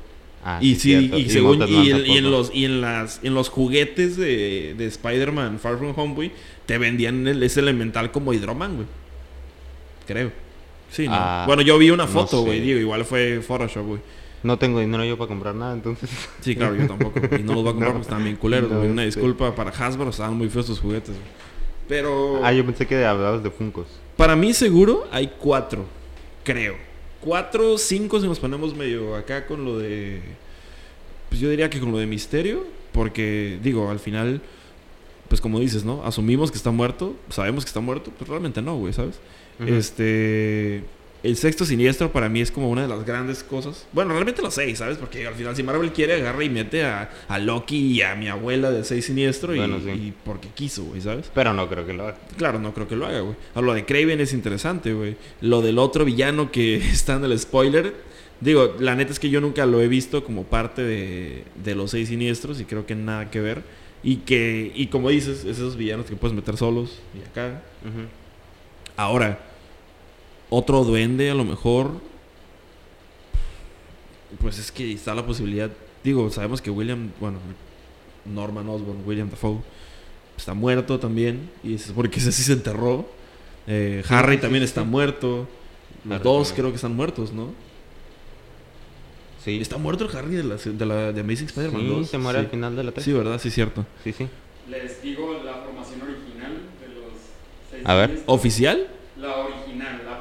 Ah, 0.44 0.58
y 0.60 0.74
sí, 0.76 0.98
cierto. 0.98 1.18
y 1.20 1.30
según 1.30 1.60
y, 1.70 1.92
en- 1.92 2.06
y 2.06 2.18
en 2.18 2.24
tampoco. 2.24 2.30
los 2.32 2.52
y 2.56 2.66
en 2.66 2.82
las 2.82 3.20
en 3.24 3.34
los 3.36 3.50
juguetes 3.50 4.18
de, 4.18 4.74
de 4.76 4.86
Spider-Man 4.88 5.60
Far 5.60 5.78
From 5.78 5.94
Home, 5.96 6.16
güey, 6.16 6.32
te 6.66 6.78
vendían 6.80 7.28
el, 7.28 7.44
ese 7.44 7.60
elemental 7.60 8.12
como 8.12 8.34
Hidroman, 8.34 8.76
güey. 8.76 8.88
Creo. 10.08 10.32
Sí, 10.92 11.08
¿no? 11.08 11.14
Ah, 11.16 11.46
bueno, 11.48 11.62
yo 11.64 11.78
vi 11.80 11.90
una 11.90 12.04
no 12.06 12.10
foto, 12.12 12.38
sé. 12.40 12.46
güey, 12.46 12.60
digo, 12.62 12.80
igual 12.80 13.06
fue 13.06 13.42
Photoshop, 13.42 13.86
güey. 13.86 14.02
No 14.44 14.58
tengo 14.58 14.80
dinero 14.80 15.04
yo 15.06 15.18
para 15.18 15.28
comprar 15.30 15.56
nada, 15.56 15.74
entonces. 15.74 16.10
Sí, 16.42 16.56
claro, 16.56 16.76
yo 16.76 16.86
tampoco. 16.88 17.20
Y 17.40 17.44
no 17.44 17.54
los 17.54 17.64
voy 17.64 17.70
a 17.70 17.74
comprar 17.74 17.90
No. 17.92 17.94
porque 18.00 18.02
están 18.10 18.24
bien 18.24 18.36
culeros, 18.36 18.72
güey. 18.72 18.90
Una 18.90 19.04
sí. 19.04 19.08
disculpa 19.08 19.56
para 19.56 19.70
Hasbro, 19.72 20.10
estaban 20.10 20.36
muy 20.36 20.50
feos 20.50 20.66
tus 20.66 20.80
juguetes, 20.80 21.10
güey. 21.16 21.28
Pero 21.88 22.40
Ah, 22.44 22.52
yo 22.54 22.66
pensé 22.66 22.86
que 22.88 23.04
hablabas 23.06 23.44
de 23.44 23.50
Funcos. 23.52 23.88
para 24.18 24.36
mí 24.36 24.54
seguro 24.54 25.08
hay 25.12 25.32
cuatro, 25.40 25.86
creo. 26.44 26.76
Cuatro, 27.22 27.78
cinco 27.78 28.20
si 28.20 28.28
nos 28.28 28.40
ponemos 28.40 28.76
medio 28.76 29.16
acá 29.16 29.46
con 29.46 29.64
lo 29.64 29.78
de... 29.78 30.22
Pues 31.30 31.40
yo 31.40 31.50
diría 31.50 31.70
que 31.70 31.80
con 31.80 31.92
lo 31.92 31.98
de 32.00 32.08
misterio, 32.08 32.66
porque 32.94 33.60
digo, 33.62 33.90
al 33.92 34.00
final, 34.00 34.42
pues 35.30 35.40
como 35.40 35.60
dices, 35.60 35.86
¿no? 35.86 36.04
Asumimos 36.04 36.50
que 36.52 36.58
está 36.58 36.72
muerto, 36.72 37.16
sabemos 37.30 37.64
que 37.64 37.70
está 37.70 37.80
muerto, 37.80 38.12
pues 38.18 38.28
realmente 38.30 38.62
no, 38.62 38.76
güey, 38.76 38.92
¿sabes? 38.92 39.20
Este... 39.68 40.84
El 41.24 41.38
sexto 41.38 41.66
siniestro 41.66 42.12
para 42.12 42.30
mí 42.30 42.42
es 42.42 42.50
como 42.50 42.68
una 42.72 42.82
de 42.82 42.88
las 42.88 43.06
grandes 43.06 43.44
cosas. 43.44 43.86
Bueno, 43.94 44.14
realmente 44.14 44.42
los 44.42 44.56
seis, 44.56 44.80
¿sabes? 44.80 44.98
Porque 44.98 45.28
al 45.28 45.36
final 45.36 45.56
si 45.56 45.62
Marvel 45.62 45.92
quiere 45.92 46.16
agarra 46.16 46.44
y 46.44 46.50
mete 46.50 46.84
a, 46.84 47.12
a 47.28 47.38
Loki 47.38 47.78
y 47.78 48.02
a 48.02 48.16
mi 48.16 48.28
abuela 48.28 48.72
del 48.72 48.84
seis 48.86 49.06
siniestro 49.06 49.54
y, 49.54 49.60
Bueno, 49.60 49.80
sí. 49.80 49.92
y 49.92 50.14
porque 50.26 50.48
quiso, 50.48 50.84
güey, 50.86 51.00
¿sabes? 51.00 51.30
Pero 51.36 51.54
no 51.54 51.70
creo 51.70 51.86
que 51.86 51.94
lo 51.94 52.08
haga. 52.08 52.18
Claro, 52.38 52.58
no 52.58 52.74
creo 52.74 52.88
que 52.88 52.96
lo 52.96 53.06
haga, 53.06 53.20
güey. 53.20 53.36
Ahora, 53.54 53.68
lo 53.68 53.74
de 53.76 53.86
Craven 53.86 54.20
es 54.20 54.34
interesante, 54.34 54.94
güey. 54.94 55.16
Lo 55.42 55.62
del 55.62 55.78
otro 55.78 56.06
villano 56.06 56.52
que 56.52 56.78
está 56.92 57.18
en 57.18 57.26
el 57.26 57.38
spoiler. 57.38 57.94
Digo, 58.40 58.76
la 58.80 58.96
neta 58.96 59.12
es 59.12 59.20
que 59.20 59.30
yo 59.30 59.42
nunca 59.42 59.68
lo 59.68 59.80
he 59.80 59.88
visto 59.88 60.24
como 60.24 60.46
parte 60.46 60.82
de, 60.82 61.44
de 61.64 61.76
los 61.76 61.92
seis 61.92 62.10
siniestros 62.10 62.60
y 62.60 62.66
creo 62.66 62.88
que 62.88 62.96
nada 62.96 63.30
que 63.30 63.42
ver. 63.42 63.62
Y 64.02 64.18
que, 64.18 64.72
y 64.74 64.88
como 64.88 65.10
dices, 65.12 65.42
es 65.42 65.58
esos 65.58 65.78
villanos 65.78 66.08
que 66.08 66.16
puedes 66.16 66.36
meter 66.36 66.58
solos 66.58 66.98
y 67.16 67.30
acá. 67.30 67.62
Ahora, 68.98 69.40
otro 70.52 70.84
duende 70.84 71.32
a 71.32 71.34
lo 71.34 71.44
mejor. 71.44 71.90
Pues 74.40 74.60
es 74.60 74.72
que 74.72 74.92
está 74.94 75.16
la 75.16 75.26
posibilidad. 75.26 75.72
Digo, 76.04 76.30
sabemos 76.30 76.62
que 76.62 76.70
William, 76.70 77.12
bueno, 77.20 77.40
Norman 78.26 78.68
Osborn, 78.70 79.00
William 79.06 79.30
Dafoe, 79.30 79.58
está 80.38 80.54
muerto 80.54 81.00
también. 81.00 81.50
Y 81.64 81.74
es 81.76 81.92
porque 81.96 82.20
ese 82.20 82.32
sí 82.32 82.44
se 82.44 82.54
enterró. 82.54 83.08
Eh, 83.68 84.04
Harry 84.10 84.38
también 84.38 84.64
está 84.64 84.84
muerto. 84.84 85.48
Los 86.06 86.16
Harry 86.16 86.24
dos 86.24 86.48
también. 86.48 86.56
creo 86.62 86.70
que 86.72 86.76
están 86.76 86.96
muertos, 86.96 87.32
¿no? 87.34 87.50
Sí. 89.44 89.60
Está 89.60 89.78
muerto 89.78 90.06
el 90.08 90.16
Harry 90.16 90.36
de 90.36 90.44
la, 90.44 90.56
de 90.56 90.86
la 90.86 91.12
de 91.12 91.22
Amazing 91.22 91.48
Spider-Man 91.48 91.82
Sí, 91.82 91.88
2. 91.88 92.08
se 92.10 92.18
muere 92.20 92.40
sí. 92.40 92.46
al 92.46 92.52
final 92.52 92.76
de 92.76 92.84
la 92.84 92.92
3. 92.92 93.04
Sí, 93.06 93.14
¿verdad? 93.14 93.40
Sí, 93.42 93.50
cierto. 93.52 93.86
sí, 94.04 94.14
sí. 94.14 94.28
Les 94.70 95.02
digo 95.02 95.34
la 95.44 95.54
formación 95.56 96.02
original 96.04 96.54
de 96.80 96.88
los 96.88 97.12
seis 97.72 97.82
A 97.86 97.96
ver. 97.96 98.22
¿Oficial? 98.28 98.88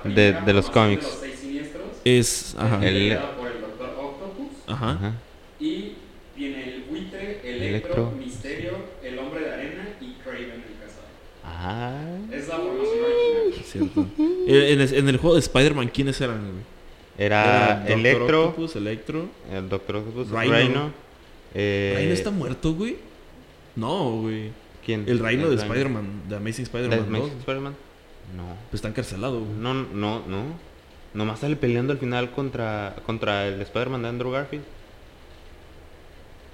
De- 0.04 0.32
de 0.32 0.52
los 0.52 0.70
cómics. 0.70 1.04
De 1.04 1.10
los 1.10 1.20
seis 1.20 1.38
siniestros 1.38 1.84
Es, 2.04 2.54
ajá. 2.58 2.86
El- 2.86 3.18
por 3.38 3.48
el 3.48 3.60
Doctor 3.60 3.88
Octopus. 3.98 4.48
Ajá. 4.66 4.90
Ajá. 4.92 5.12
Y 5.58 5.92
tiene 6.36 6.74
el 6.74 6.82
buitre, 6.84 7.40
Electro, 7.44 7.66
Electro. 7.66 8.12
Misterio, 8.18 8.72
el 9.02 9.18
hombre 9.18 9.40
de 9.44 9.52
arena 9.52 9.88
y 10.00 10.12
Craven 10.22 10.44
el 10.44 10.78
cazador. 10.80 11.10
Ah. 11.44 12.02
Es 12.32 12.48
la 12.48 12.56
formación 12.56 13.04
original. 13.04 13.64
Cierto. 13.64 14.06
En, 14.46 14.80
en- 14.80 14.94
en 14.94 15.08
el 15.08 15.16
juego 15.18 15.34
de 15.34 15.40
Spider-Man, 15.40 15.88
¿quiénes 15.92 16.20
eran, 16.20 16.38
güey? 16.40 16.64
Era 17.18 17.76
Doctor 17.80 17.98
Electro, 17.98 18.44
Octopus, 18.46 18.76
Electro. 18.76 19.28
el 19.52 19.68
Doctor 19.68 19.96
Octopus, 19.96 20.30
Rhino. 20.30 20.56
Rhino. 20.56 20.92
eh, 21.54 21.96
¿Rhino 21.98 22.12
está 22.14 22.30
muerto, 22.30 22.72
güey? 22.72 22.96
No, 23.76 24.22
güey. 24.22 24.50
¿Quién? 24.84 25.04
El 25.06 25.18
Rhino 25.18 25.50
de 25.50 25.56
Spider-Man, 25.56 26.22
de 26.28 26.36
Amazing 26.36 26.64
¿De 26.64 26.70
Spider-Man 26.70 26.98
2. 26.98 27.08
Amazing 27.08 27.38
Spider-Man? 27.40 27.74
No. 28.36 28.44
Pues 28.70 28.78
está 28.78 28.88
encarcelado, 28.88 29.40
güey. 29.40 29.52
No, 29.58 29.74
no, 29.74 30.22
no. 30.26 30.70
Nomás 31.14 31.40
sale 31.40 31.56
peleando 31.56 31.92
al 31.92 31.98
final 31.98 32.30
contra, 32.30 32.94
contra 33.04 33.46
el 33.48 33.60
Spider-Man 33.62 34.02
de 34.02 34.08
Andrew 34.08 34.30
Garfield. 34.30 34.64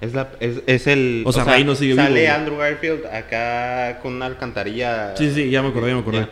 Es, 0.00 0.14
la, 0.14 0.28
es, 0.40 0.62
es 0.66 0.86
el... 0.86 1.22
O 1.26 1.32
sea, 1.32 1.44
Rhino 1.44 1.74
sigue 1.74 1.92
vivo, 1.92 2.04
Sale. 2.04 2.28
Andrew 2.28 2.56
Garfield 2.58 3.06
acá 3.06 3.98
con 4.00 4.14
una 4.14 4.26
alcantarilla. 4.26 5.16
Sí, 5.16 5.30
sí, 5.32 5.50
ya 5.50 5.62
me 5.62 5.68
acordé, 5.68 5.88
ya 5.88 5.94
me 5.94 6.00
acordé. 6.00 6.28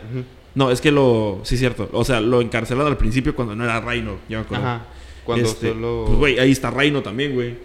No, 0.53 0.71
es 0.71 0.81
que 0.81 0.91
lo... 0.91 1.41
Sí, 1.43 1.57
cierto. 1.57 1.89
O 1.91 2.03
sea, 2.05 2.21
lo 2.21 2.41
encarcelaron 2.41 2.91
al 2.91 2.97
principio 2.97 3.35
cuando 3.35 3.55
no 3.55 3.63
era 3.63 3.81
Rhino. 3.81 4.17
Ya 4.29 4.37
me 4.37 4.43
acordé. 4.43 4.61
Ajá. 4.61 4.85
Cuando 5.23 5.47
Este, 5.47 5.69
solo... 5.69 6.03
Pues, 6.07 6.19
güey, 6.19 6.39
ahí 6.39 6.51
está 6.51 6.69
Rhino 6.71 7.01
también, 7.01 7.33
güey. 7.33 7.55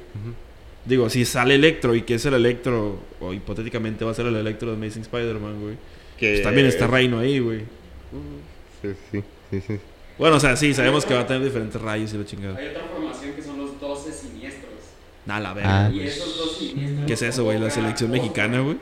Digo, 0.85 1.11
si 1.11 1.25
sale 1.27 1.55
Electro 1.55 1.95
y 1.95 2.03
que 2.03 2.15
es 2.15 2.25
el 2.25 2.35
Electro, 2.35 2.99
o 3.21 3.33
hipotéticamente 3.35 4.05
va 4.05 4.13
a 4.13 4.15
ser 4.15 4.27
el 4.27 4.37
Electro 4.37 4.71
de 4.71 4.77
Amazing 4.77 5.03
Spider-Man, 5.03 5.61
güey. 5.61 5.77
Que- 6.21 6.31
Pues 6.33 6.43
también 6.43 6.67
está 6.67 6.87
Rhino 6.87 7.19
ahí, 7.19 7.39
güey. 7.41 7.61
Sí, 8.83 8.89
sí, 9.11 9.23
sí, 9.51 9.61
sí. 9.67 9.81
Bueno, 10.19 10.37
o 10.37 10.41
sea, 10.41 10.55
sí, 10.55 10.75
sabemos 10.75 11.05
que 11.07 11.15
va 11.15 11.21
a 11.21 11.27
tener 11.27 11.43
diferentes 11.43 11.81
rayos 11.81 12.13
y 12.13 12.19
la 12.19 12.25
chingada. 12.27 12.57
Hay 12.59 12.69
otra 12.69 12.85
formación 12.85 13.33
que 13.33 13.43
son 13.43 13.57
los 13.59 13.81
12 13.81 14.13
siniestros. 14.13 14.71
Nah, 15.27 15.41
la 15.41 15.55
verga. 15.55 15.87
Ah, 15.87 15.91
Y 15.91 15.95
güey. 15.97 16.07
esos 16.09 16.37
dos 16.37 16.57
siniestros. 16.59 17.07
¿Qué 17.07 17.13
es 17.15 17.23
eso, 17.23 17.45
güey? 17.45 17.59
La 17.59 17.71
selección 17.71 18.11
mexicana, 18.11 18.61
güey. 18.61 18.77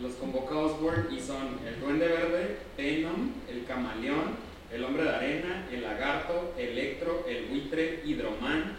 Los 0.00 0.12
convoca 0.14 0.54
Osborn 0.56 1.08
y 1.14 1.20
son 1.20 1.58
el 1.66 1.80
Duende 1.80 2.06
Verde, 2.08 2.56
Venom, 2.76 3.30
el 3.50 3.64
Camaleón, 3.64 4.36
el 4.72 4.84
Hombre 4.84 5.04
de 5.04 5.10
Arena, 5.10 5.66
el 5.72 5.82
Lagarto, 5.82 6.54
Electro, 6.58 7.24
el 7.28 7.46
Buitre, 7.46 8.00
Hidroman, 8.04 8.72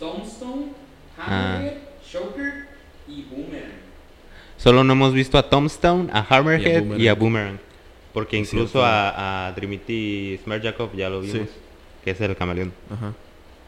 Tombstone, 0.00 0.72
Hammerhead, 1.16 1.74
Shocker 2.04 2.66
y 3.08 3.22
Boomerang. 3.22 3.87
Solo 4.58 4.84
no 4.84 4.92
hemos 4.92 5.14
visto 5.14 5.38
a 5.38 5.48
Tombstone, 5.48 6.10
a 6.12 6.20
Hammerhead 6.28 6.80
Boomerang. 6.82 7.00
y 7.00 7.08
a 7.08 7.14
Boomerang. 7.14 7.58
Porque 8.12 8.36
incluso 8.36 8.84
a, 8.84 9.46
a 9.48 9.54
Trinity 9.54 10.38
Smerjakov 10.42 10.94
ya 10.96 11.08
lo 11.08 11.22
Sí. 11.22 11.32
vimos. 11.32 11.48
Que 12.04 12.10
es 12.10 12.20
el 12.20 12.36
camaleón. 12.36 12.72
Ajá. 12.90 13.14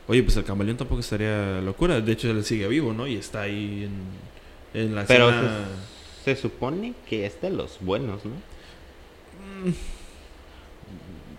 Oye, 0.09 0.23
pues 0.25 0.37
el 0.37 0.45
camaleón 0.45 0.77
tampoco 0.77 1.01
estaría 1.01 1.61
locura. 1.61 2.01
De 2.01 2.13
hecho, 2.13 2.29
él 2.31 2.45
sigue 2.45 2.67
vivo, 2.67 2.93
¿no? 2.93 3.07
Y 3.07 3.15
está 3.17 3.43
ahí 3.43 3.89
en, 4.75 4.81
en 4.83 4.95
la 4.97 5.05
Pero 5.05 5.31
escena... 5.31 5.59
se, 6.25 6.35
se 6.35 6.43
supone 6.43 6.95
que 7.09 7.25
es 7.27 7.41
de 7.41 7.51
los 7.51 7.79
buenos, 7.81 8.25
¿no? 8.25 8.33
Mm, 8.33 9.73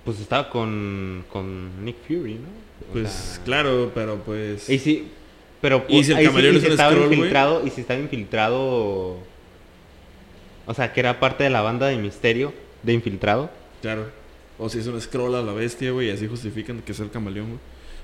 Pues 0.06 0.20
estaba 0.22 0.50
con, 0.50 1.26
con 1.32 1.84
Nick 1.84 1.98
Fury, 2.08 2.36
¿no? 2.36 2.48
O 2.90 2.94
Pues 2.94 3.12
sea, 3.12 3.44
claro, 3.44 3.92
pero 3.94 4.18
pues... 4.24 4.70
Y 4.70 4.80
sí, 4.80 5.10
pero 5.60 5.84
¿Y 5.90 6.04
si 6.04 6.12
el 6.14 6.18
sí- 6.20 6.24
camaleón 6.26 6.54
y 6.56 6.58
es 6.58 6.62
si 6.64 6.68
un 6.68 6.74
estaba 6.74 6.94
infiltrado 6.96 7.68
y 7.68 7.70
si 7.70 7.82
estaba 7.82 8.00
infiltrado 8.00 9.18
o 10.72 10.74
sea, 10.74 10.94
que 10.94 11.02
era 11.02 11.20
parte 11.20 11.44
de 11.44 11.50
la 11.50 11.60
banda 11.60 11.88
de 11.88 11.98
Misterio 11.98 12.54
de 12.82 12.94
infiltrado. 12.94 13.50
Claro. 13.82 14.06
O 14.58 14.70
si 14.70 14.80
es 14.80 14.88
un 14.88 15.02
scroll 15.02 15.36
a 15.36 15.42
la 15.42 15.52
bestia, 15.52 15.92
güey, 15.92 16.08
y 16.08 16.12
así 16.12 16.28
justifican 16.28 16.82
que 16.82 16.94
es 16.94 17.00
el 17.02 17.12
camaleón, 17.12 17.48
güey. 17.48 17.60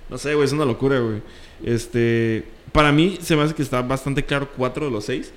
No 0.09 0.17
sé, 0.17 0.33
güey, 0.33 0.45
es 0.45 0.51
una 0.51 0.65
locura, 0.65 0.99
güey. 0.99 1.21
Este, 1.63 2.43
para 2.73 2.91
mí 2.91 3.19
se 3.21 3.37
me 3.37 3.43
hace 3.43 3.55
que 3.55 3.61
está 3.61 3.81
bastante 3.81 4.25
claro 4.25 4.49
cuatro 4.57 4.83
de 4.83 4.91
los 4.91 5.05
seis. 5.05 5.31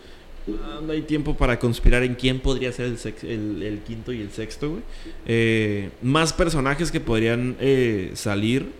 Ah, 0.48 0.80
No 0.84 0.92
hay 0.92 1.02
tiempo 1.02 1.36
para 1.36 1.56
conspirar 1.60 2.02
en 2.02 2.16
quién 2.16 2.40
podría 2.40 2.72
ser 2.72 2.96
el, 3.22 3.62
el, 3.62 3.78
quinto 3.86 4.12
y 4.12 4.20
el 4.20 4.32
sexto, 4.32 4.70
güey. 4.70 4.82
Eh, 5.24 5.90
más 6.02 6.32
personajes 6.32 6.90
que 6.90 6.98
podrían 6.98 7.56
eh, 7.60 8.10
salir. 8.14 8.72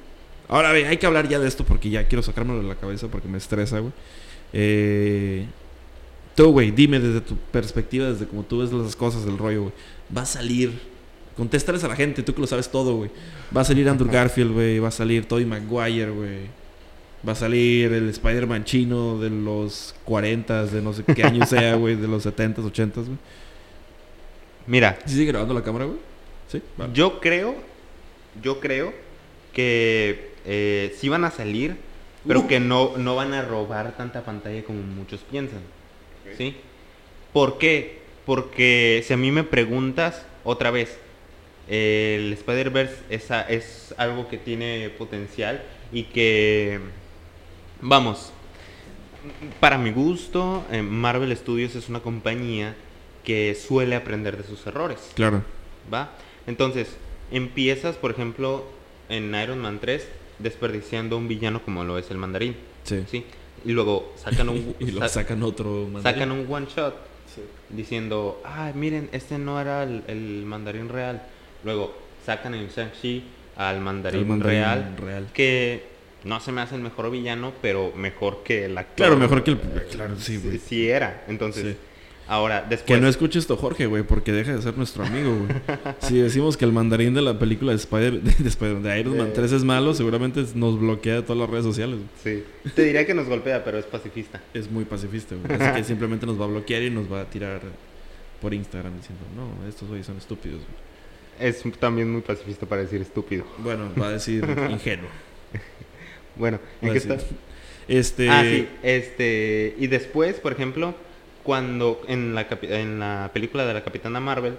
Ahora, 0.48 0.72
ve, 0.72 0.88
hay 0.88 0.96
que 0.96 1.06
hablar 1.06 1.28
ya 1.28 1.38
de 1.38 1.46
esto 1.46 1.64
porque 1.64 1.88
ya 1.88 2.08
quiero 2.08 2.24
sacármelo 2.24 2.62
de 2.62 2.68
la 2.68 2.74
cabeza 2.74 3.06
porque 3.06 3.28
me 3.28 3.38
estresa, 3.38 3.78
güey. 3.78 3.92
Eh, 4.52 5.46
tú, 6.40 6.52
güey, 6.52 6.70
dime 6.70 6.98
desde 6.98 7.20
tu 7.20 7.36
perspectiva, 7.36 8.06
desde 8.08 8.26
como 8.26 8.42
tú 8.42 8.58
ves 8.58 8.72
las 8.72 8.96
cosas 8.96 9.24
del 9.24 9.36
rollo, 9.38 9.62
güey. 9.62 9.72
Va 10.16 10.22
a 10.22 10.26
salir. 10.26 10.72
Contéstales 11.36 11.84
a 11.84 11.88
la 11.88 11.96
gente, 11.96 12.22
tú 12.22 12.34
que 12.34 12.40
lo 12.40 12.46
sabes 12.46 12.70
todo, 12.70 12.96
güey. 12.96 13.10
Va 13.54 13.60
a 13.60 13.64
salir 13.64 13.88
Andrew 13.88 14.10
Garfield, 14.10 14.52
güey. 14.52 14.78
Va 14.78 14.88
a 14.88 14.92
salir 14.92 15.26
Tobey 15.26 15.44
Maguire, 15.44 16.10
güey. 16.10 16.38
Va 17.26 17.32
a 17.32 17.34
salir 17.34 17.92
el 17.92 18.08
Spider-Man 18.08 18.64
chino 18.64 19.18
de 19.18 19.30
los 19.30 19.94
40, 20.04 20.66
de 20.66 20.82
no 20.82 20.92
sé 20.92 21.04
qué 21.04 21.22
año 21.24 21.44
sea, 21.46 21.74
güey. 21.76 21.94
De 21.96 22.08
los 22.08 22.24
70s, 22.26 22.56
80s, 22.56 23.04
güey. 23.04 23.18
Mira, 24.66 24.98
¿Sí 25.04 25.14
sigue 25.14 25.26
grabando 25.26 25.54
la 25.54 25.62
cámara, 25.62 25.84
güey? 25.84 25.98
Sí. 26.48 26.62
Yo 26.94 27.20
creo 27.20 27.54
yo 28.42 28.60
creo 28.60 28.92
que 29.52 30.32
eh, 30.46 30.96
sí 30.98 31.08
van 31.08 31.24
a 31.24 31.30
salir, 31.30 31.76
pero 32.26 32.40
Uh. 32.40 32.46
que 32.46 32.60
no 32.60 32.96
no 32.96 33.16
van 33.16 33.34
a 33.34 33.42
robar 33.42 33.96
tanta 33.96 34.24
pantalla 34.24 34.62
como 34.64 34.80
muchos 34.82 35.20
piensan. 35.20 35.60
¿Sí? 36.36 36.56
¿Por 37.32 37.58
qué? 37.58 38.00
Porque 38.26 39.02
si 39.06 39.12
a 39.12 39.16
mí 39.16 39.30
me 39.30 39.44
preguntas 39.44 40.26
otra 40.44 40.70
vez, 40.70 40.98
el 41.68 42.32
Spider-Verse 42.32 42.96
es, 43.10 43.30
es 43.48 43.94
algo 43.96 44.28
que 44.28 44.38
tiene 44.38 44.90
potencial 44.90 45.62
y 45.92 46.04
que, 46.04 46.80
vamos, 47.80 48.32
para 49.60 49.78
mi 49.78 49.92
gusto, 49.92 50.64
eh, 50.70 50.82
Marvel 50.82 51.36
Studios 51.36 51.74
es 51.74 51.88
una 51.88 52.00
compañía 52.00 52.74
que 53.24 53.54
suele 53.54 53.94
aprender 53.94 54.36
de 54.36 54.44
sus 54.44 54.66
errores. 54.66 55.12
Claro. 55.14 55.44
¿Va? 55.92 56.12
Entonces, 56.46 56.96
empiezas, 57.30 57.96
por 57.96 58.10
ejemplo, 58.10 58.64
en 59.08 59.34
Iron 59.34 59.58
Man 59.58 59.78
3, 59.80 60.06
desperdiciando 60.38 61.16
un 61.16 61.28
villano 61.28 61.62
como 61.62 61.84
lo 61.84 61.98
es 61.98 62.10
el 62.10 62.16
mandarín. 62.16 62.56
Sí. 62.84 63.04
¿Sí? 63.10 63.24
Y 63.64 63.72
luego 63.72 64.12
sacan 64.16 64.48
un, 64.48 64.74
y 64.80 64.90
lo 64.90 65.00
sa- 65.00 65.08
sacan 65.08 65.42
otro 65.42 65.86
mandarín. 65.90 66.02
sacan 66.02 66.30
un 66.32 66.46
one 66.52 66.66
shot 66.74 66.94
Sí. 67.34 67.42
diciendo, 67.68 68.42
ah, 68.44 68.72
miren, 68.74 69.08
este 69.12 69.38
no 69.38 69.60
era 69.60 69.84
el, 69.84 70.02
el 70.08 70.44
mandarín 70.46 70.88
real. 70.88 71.22
Luego 71.64 71.94
sacan 72.26 72.54
en 72.54 72.68
Shang-Chi 72.68 73.22
al 73.56 73.80
mandarín, 73.80 74.40
real, 74.40 74.94
real. 74.98 75.28
que 75.32 75.84
no 76.24 76.40
se 76.40 76.50
me 76.50 76.60
hace 76.60 76.74
el 76.74 76.80
mejor 76.80 77.08
villano, 77.10 77.52
pero 77.62 77.92
mejor 77.94 78.42
que 78.42 78.64
el 78.64 78.76
actor. 78.76 78.96
Claro, 78.96 79.16
mejor 79.16 79.44
que 79.44 79.52
el... 79.52 79.58
Claro, 79.92 80.16
sí, 80.18 80.38
güey. 80.38 80.58
Sí, 80.58 80.64
sí 80.68 80.88
era. 80.90 81.24
Entonces, 81.28 81.62
Sí. 81.62 81.76
Ahora, 82.30 82.62
Que 82.64 82.68
después... 82.70 83.00
no 83.00 83.08
escuche 83.08 83.38
esto 83.38 83.56
Jorge, 83.56 83.86
güey, 83.86 84.02
porque 84.02 84.32
deja 84.32 84.54
de 84.54 84.62
ser 84.62 84.76
nuestro 84.78 85.04
amigo, 85.04 85.36
güey. 85.36 85.50
si 86.00 86.18
decimos 86.18 86.56
que 86.56 86.64
el 86.64 86.72
mandarín 86.72 87.12
de 87.12 87.22
la 87.22 87.38
película 87.38 87.72
de 87.72 87.76
Spider, 87.76 88.20
de, 88.22 88.48
Spider- 88.48 88.80
de 88.80 89.00
Iron 89.00 89.16
Man 89.18 89.28
De- 89.28 89.32
3 89.34 89.52
es 89.52 89.64
malo, 89.64 89.92
seguramente 89.94 90.44
nos 90.54 90.78
bloquea 90.80 91.16
de 91.16 91.22
todas 91.22 91.38
las 91.38 91.50
redes 91.50 91.64
sociales. 91.64 91.98
Sí. 92.22 92.42
Te 92.74 92.84
diría 92.84 93.04
que 93.06 93.14
nos 93.14 93.28
golpea, 93.28 93.62
pero 93.64 93.78
es 93.78 93.84
pacifista. 93.84 94.40
Es 94.54 94.70
muy 94.70 94.84
pacifista, 94.84 95.34
güey. 95.34 95.60
Así 95.60 95.76
que 95.78 95.84
simplemente 95.84 96.24
nos 96.26 96.40
va 96.40 96.44
a 96.44 96.48
bloquear 96.48 96.82
y 96.82 96.90
nos 96.90 97.10
va 97.12 97.22
a 97.22 97.24
tirar 97.24 97.60
por 98.40 98.54
Instagram 98.54 98.96
diciendo, 98.96 99.24
no, 99.36 99.68
estos 99.68 99.88
güeyes 99.88 100.06
son 100.06 100.16
estúpidos. 100.16 100.58
güey". 100.60 101.48
Es 101.48 101.62
también 101.78 102.10
muy 102.12 102.20
pacifista 102.22 102.66
para 102.66 102.82
decir 102.82 103.00
estúpido. 103.02 103.44
Bueno, 103.58 103.90
va 104.00 104.08
a 104.08 104.12
decir 104.12 104.44
ingenuo. 104.70 105.08
Bueno, 106.36 106.58
¿en 106.80 106.92
qué 106.92 106.98
está? 106.98 107.16
Este... 107.88 108.28
Ah, 108.30 108.42
sí. 108.44 108.68
Este, 108.84 109.74
y 109.76 109.88
después, 109.88 110.36
por 110.36 110.52
ejemplo, 110.52 110.94
cuando 111.42 112.02
en 112.06 112.34
la, 112.34 112.46
en 112.62 112.98
la 113.00 113.30
película 113.32 113.64
de 113.66 113.74
la 113.74 113.82
Capitana 113.82 114.20
Marvel, 114.20 114.54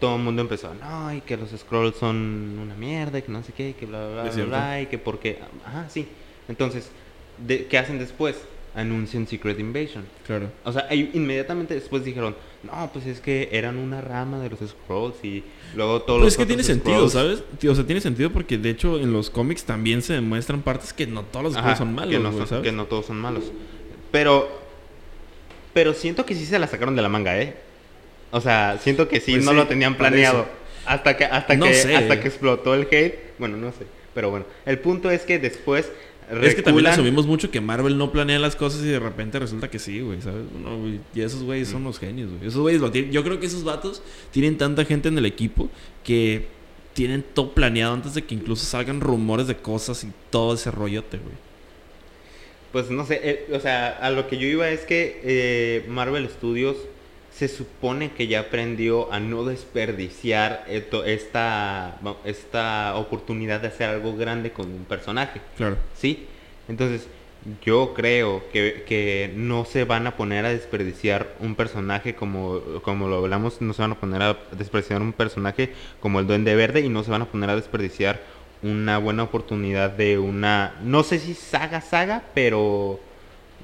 todo 0.00 0.16
el 0.16 0.22
mundo 0.22 0.42
empezó, 0.42 0.72
no, 0.74 1.14
y 1.14 1.20
que 1.20 1.36
los 1.36 1.50
Scrolls 1.50 1.96
son 1.96 2.58
una 2.62 2.74
mierda, 2.74 3.18
y 3.18 3.22
que 3.22 3.32
no 3.32 3.42
sé 3.42 3.52
qué, 3.52 3.70
y 3.70 3.72
que 3.74 3.86
bla, 3.86 4.06
bla, 4.24 4.44
bla, 4.46 4.80
y 4.82 4.86
que 4.86 4.98
porque... 4.98 5.38
Ajá, 5.66 5.86
sí. 5.88 6.08
Entonces, 6.48 6.90
de- 7.46 7.66
¿qué 7.66 7.78
hacen 7.78 7.98
después? 7.98 8.36
Anuncian 8.76 9.26
Secret 9.28 9.60
Invasion. 9.60 10.04
Claro. 10.26 10.50
O 10.64 10.72
sea, 10.72 10.92
inmediatamente 10.92 11.74
después 11.74 12.04
dijeron, 12.04 12.34
no, 12.64 12.90
pues 12.92 13.06
es 13.06 13.20
que 13.20 13.48
eran 13.52 13.76
una 13.76 14.00
rama 14.00 14.40
de 14.40 14.50
los 14.50 14.58
Scrolls 14.58 15.14
y 15.22 15.44
luego 15.76 16.00
todos 16.02 16.16
Pero 16.18 16.24
los 16.24 16.32
es 16.32 16.36
que 16.38 16.46
tiene 16.46 16.64
sentido, 16.64 17.08
¿sabes? 17.08 17.44
O 17.68 17.74
sea, 17.74 17.86
tiene 17.86 18.00
sentido 18.00 18.30
porque 18.30 18.58
de 18.58 18.70
hecho 18.70 18.98
en 18.98 19.12
los 19.12 19.30
cómics 19.30 19.62
también 19.64 20.02
se 20.02 20.14
demuestran 20.14 20.62
partes 20.62 20.92
que 20.92 21.06
no 21.06 21.22
todos 21.22 21.44
los 21.44 21.52
Ajá, 21.54 21.62
Skrulls 21.76 21.78
son 21.78 21.94
malos, 21.94 22.10
que 22.14 22.18
no, 22.18 22.32
son- 22.32 22.46
¿sabes? 22.48 22.64
que 22.64 22.72
no 22.72 22.86
todos 22.86 23.06
son 23.06 23.20
malos. 23.20 23.44
Pero, 24.10 24.48
pero 25.74 25.92
siento 25.92 26.24
que 26.24 26.34
sí 26.34 26.46
se 26.46 26.58
la 26.58 26.66
sacaron 26.66 26.96
de 26.96 27.02
la 27.02 27.08
manga, 27.10 27.38
¿eh? 27.40 27.54
O 28.30 28.40
sea, 28.40 28.78
siento 28.82 29.06
que 29.08 29.20
sí, 29.20 29.32
Pues 29.32 29.44
no 29.44 29.50
sí, 29.50 29.56
lo 29.58 29.66
tenían 29.66 29.96
planeado. 29.96 30.46
Hasta 30.86 31.16
que, 31.16 31.24
hasta 31.24 31.54
No 31.56 31.66
que, 31.66 31.74
sé. 31.74 31.94
hasta 31.96 32.20
que 32.20 32.28
explotó 32.28 32.74
el 32.74 32.88
hate. 32.90 33.14
Bueno, 33.38 33.56
no 33.56 33.70
sé. 33.72 33.86
Pero 34.14 34.30
bueno, 34.30 34.46
el 34.66 34.78
punto 34.78 35.10
es 35.10 35.22
que 35.22 35.38
después 35.38 35.86
Es 36.30 36.54
que 36.54 36.62
también 36.62 36.86
reculan- 36.86 36.92
asumimos 36.92 37.26
mucho 37.26 37.50
que 37.50 37.60
Marvel 37.60 37.98
no 37.98 38.10
planea 38.12 38.38
las 38.38 38.54
cosas 38.56 38.82
y 38.82 38.86
de 38.88 38.98
repente 38.98 39.38
resulta 39.38 39.68
que 39.70 39.78
sí, 39.78 40.00
güey, 40.00 40.20
¿sabes? 40.22 40.44
No, 40.62 40.78
güey, 40.78 41.00
y 41.14 41.20
esos 41.20 41.42
güeyes 41.42 41.68
son 41.68 41.84
los 41.84 41.98
genios, 41.98 42.30
güey. 42.30 42.46
Esos 42.48 42.60
güeyes 42.60 42.80
lo 42.80 42.90
tienen. 42.90 43.12
Yo 43.12 43.22
creo 43.24 43.40
que 43.40 43.46
esos 43.46 43.64
vatos 43.64 44.02
tienen 44.30 44.56
tanta 44.56 44.84
gente 44.84 45.08
en 45.08 45.18
el 45.18 45.26
equipo 45.26 45.68
que 46.02 46.46
tienen 46.92 47.24
todo 47.34 47.52
planeado 47.52 47.92
antes 47.94 48.14
de 48.14 48.22
que 48.24 48.34
incluso 48.34 48.64
salgan 48.64 49.00
rumores 49.00 49.46
de 49.48 49.56
cosas 49.56 50.04
y 50.04 50.08
todo 50.30 50.54
ese 50.54 50.70
rollote, 50.70 51.18
güey. 51.18 51.34
Pues 52.74 52.90
no 52.90 53.06
sé, 53.06 53.20
eh, 53.22 53.46
o 53.54 53.60
sea, 53.60 53.88
a 53.88 54.10
lo 54.10 54.26
que 54.26 54.36
yo 54.36 54.48
iba 54.48 54.68
es 54.68 54.80
que 54.80 55.20
eh, 55.22 55.84
Marvel 55.86 56.28
Studios 56.28 56.76
se 57.32 57.46
supone 57.46 58.10
que 58.10 58.26
ya 58.26 58.40
aprendió 58.40 59.12
a 59.12 59.20
no 59.20 59.44
desperdiciar 59.44 60.64
esto- 60.68 61.04
esta, 61.04 62.00
esta 62.24 62.96
oportunidad 62.96 63.60
de 63.60 63.68
hacer 63.68 63.90
algo 63.90 64.16
grande 64.16 64.50
con 64.50 64.66
un 64.72 64.84
personaje. 64.86 65.40
Claro. 65.56 65.76
¿Sí? 65.96 66.26
Entonces, 66.68 67.06
yo 67.64 67.94
creo 67.94 68.42
que, 68.52 68.82
que 68.88 69.30
no 69.36 69.64
se 69.66 69.84
van 69.84 70.08
a 70.08 70.16
poner 70.16 70.44
a 70.44 70.48
desperdiciar 70.48 71.28
un 71.38 71.54
personaje 71.54 72.16
como, 72.16 72.60
como 72.82 73.06
lo 73.06 73.18
hablamos, 73.18 73.60
no 73.60 73.72
se 73.72 73.82
van 73.82 73.92
a 73.92 74.00
poner 74.00 74.20
a 74.20 74.36
desperdiciar 74.58 75.00
un 75.00 75.12
personaje 75.12 75.70
como 76.00 76.18
el 76.18 76.26
Duende 76.26 76.56
Verde 76.56 76.80
y 76.80 76.88
no 76.88 77.04
se 77.04 77.12
van 77.12 77.22
a 77.22 77.26
poner 77.26 77.50
a 77.50 77.56
desperdiciar 77.56 78.20
una 78.64 78.98
buena 78.98 79.22
oportunidad 79.22 79.90
de 79.90 80.18
una, 80.18 80.74
no 80.82 81.02
sé 81.04 81.18
si 81.18 81.34
saga, 81.34 81.80
saga, 81.82 82.22
pero 82.34 82.98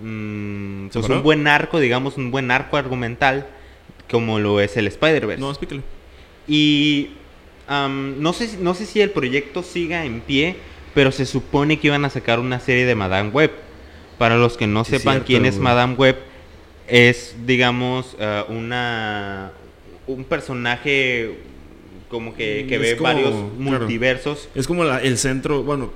mm, 0.00 0.84
pues 0.88 0.92
¿Seguro? 0.92 1.16
un 1.16 1.22
buen 1.22 1.46
arco, 1.48 1.80
digamos, 1.80 2.16
un 2.18 2.30
buen 2.30 2.50
arco 2.50 2.76
argumental 2.76 3.46
como 4.10 4.38
lo 4.38 4.60
es 4.60 4.76
el 4.76 4.86
Spider-Verse. 4.86 5.40
No, 5.40 5.48
explícale. 5.50 5.82
Y 6.46 7.10
no, 7.68 8.32
sé, 8.32 8.48
si- 8.48 8.56
no 8.56 8.74
sé 8.74 8.84
si 8.84 9.00
el 9.00 9.10
proyecto 9.10 9.62
siga 9.62 10.04
en 10.04 10.20
pie, 10.20 10.56
pero 10.94 11.12
se 11.12 11.24
supone 11.24 11.78
que 11.78 11.86
iban 11.86 12.04
a 12.04 12.10
sacar 12.10 12.40
una 12.40 12.58
serie 12.60 12.84
de 12.84 12.94
Madame 12.94 13.30
Web. 13.30 13.52
Para 14.18 14.36
los 14.36 14.56
que 14.58 14.66
no 14.66 14.84
Sí, 14.84 14.90
sepan 14.90 15.14
cierto, 15.14 15.26
quién 15.28 15.46
es 15.46 15.54
güey. 15.54 15.64
Madame 15.64 15.94
Web, 15.94 16.16
es, 16.88 17.36
digamos, 17.46 18.16
ah, 18.20 18.44
una 18.48 19.52
un 20.06 20.24
personaje 20.24 21.38
como 22.10 22.34
que, 22.34 22.66
que 22.68 22.76
ve 22.78 22.96
como- 22.96 23.08
varios 23.08 23.30
claro. 23.30 23.50
multiversos. 23.58 24.48
Es 24.54 24.66
como 24.66 24.84
la- 24.84 25.00
el 25.00 25.16
centro, 25.16 25.62
bueno, 25.62 25.92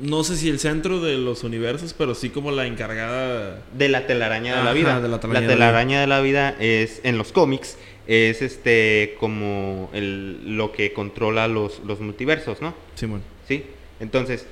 no 0.00 0.24
sé 0.24 0.36
si 0.36 0.48
el 0.48 0.58
centro 0.58 1.00
de 1.00 1.16
los 1.18 1.44
universos, 1.44 1.94
pero 1.96 2.14
sí 2.14 2.30
como 2.30 2.50
la 2.50 2.66
encargada. 2.66 3.62
de 3.76 3.88
la 3.88 4.06
telaraña 4.06 4.56
de 4.58 4.64
la 4.64 4.72
vida. 4.72 5.00
de 5.00 5.08
la 5.08 5.16
la 5.16 5.20
telaraña 5.20 5.40
de 5.46 5.46
la 5.48 5.54
telaraña 5.66 6.00
de 6.00 6.06
la 6.08 6.20
vida 6.20 6.56
es 6.58 7.00
en 7.04 7.18
los 7.18 7.30
cómics 7.32 7.76
es 8.06 8.42
este 8.42 9.16
como 9.20 9.90
el, 9.94 10.56
lo 10.56 10.72
que 10.72 10.92
controla 10.92 11.46
los, 11.48 11.80
los 11.86 12.00
multiversos, 12.00 12.60
¿no? 12.60 12.74
Simón. 12.96 13.22
¿Sí? 13.48 13.64
Entonces, 14.00 14.46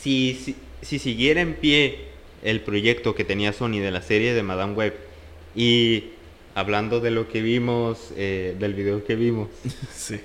si, 0.00 0.34
si, 0.34 0.56
si 0.80 0.98
siguiera 0.98 1.40
en 1.40 1.54
pie 1.54 1.98
el 2.42 2.60
proyecto 2.60 3.14
que 3.14 3.24
tenía 3.24 3.52
Sony 3.52 3.78
de 3.80 3.90
la 3.90 4.02
serie 4.02 4.34
de 4.34 4.42
Madame 4.42 4.72
Web 4.74 4.94
y 5.54 6.04
hablando 6.54 7.00
de 7.00 7.10
lo 7.10 7.28
que 7.28 7.42
vimos, 7.42 8.12
eh, 8.16 8.56
del 8.58 8.74
video 8.74 9.04
que 9.04 9.14
vimos, 9.16 9.48
sí. 9.94 10.20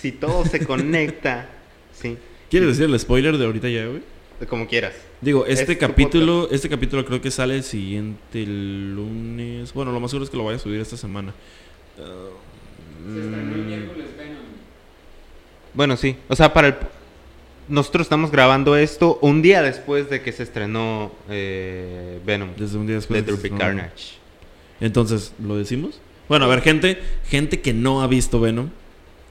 si 0.00 0.12
todo 0.12 0.44
se 0.44 0.64
conecta, 0.64 1.48
¿sí? 1.92 2.16
¿Quieres 2.50 2.68
decir 2.70 2.84
el 2.84 2.98
spoiler 2.98 3.36
de 3.38 3.44
ahorita 3.46 3.68
ya, 3.68 3.86
güey? 3.86 4.02
Como 4.48 4.66
quieras. 4.68 4.92
Digo, 5.20 5.46
Es 5.46 5.60
este 5.60 5.74
tu 5.76 5.80
capítulo, 5.80 6.48
este 6.50 6.68
capítulo 6.68 7.04
creo 7.06 7.20
que 7.22 7.30
sale 7.30 7.56
el 7.56 7.62
siguiente 7.62 8.44
lunes. 8.46 9.72
Bueno, 9.72 9.92
lo 9.92 9.98
más 10.00 10.10
seguro 10.10 10.24
es 10.24 10.30
que 10.30 10.36
lo 10.36 10.44
vaya 10.44 10.56
a 10.56 10.60
subir 10.60 10.78
esta 10.80 10.96
semana. 10.96 11.32
Ah, 11.98 12.02
Se 13.12 13.20
estrenó 13.20 13.54
el 13.54 13.62
Mm, 13.62 13.66
miércoles 13.66 14.06
Venom. 14.16 14.36
Bueno, 15.72 15.96
sí. 15.96 16.16
O 16.28 16.36
sea, 16.36 16.52
para 16.52 16.68
el... 16.68 16.74
Nosotros 17.68 18.04
estamos 18.04 18.30
grabando 18.30 18.76
esto 18.76 19.18
un 19.22 19.42
día 19.42 19.62
después 19.62 20.08
de 20.10 20.20
que 20.22 20.30
se 20.32 20.42
estrenó 20.42 21.12
eh, 21.30 22.20
Venom. 22.24 22.50
desde 22.56 22.76
un 22.78 22.86
día 22.86 22.96
después. 22.96 23.24
De. 23.26 23.50
Carnage. 23.50 24.18
Entonces, 24.80 25.32
¿lo 25.44 25.56
decimos? 25.56 26.00
Bueno, 26.28 26.44
a 26.46 26.48
ver, 26.48 26.60
gente, 26.62 26.98
gente 27.28 27.60
que 27.60 27.72
no 27.72 28.02
ha 28.02 28.06
visto 28.06 28.40
Venom. 28.40 28.68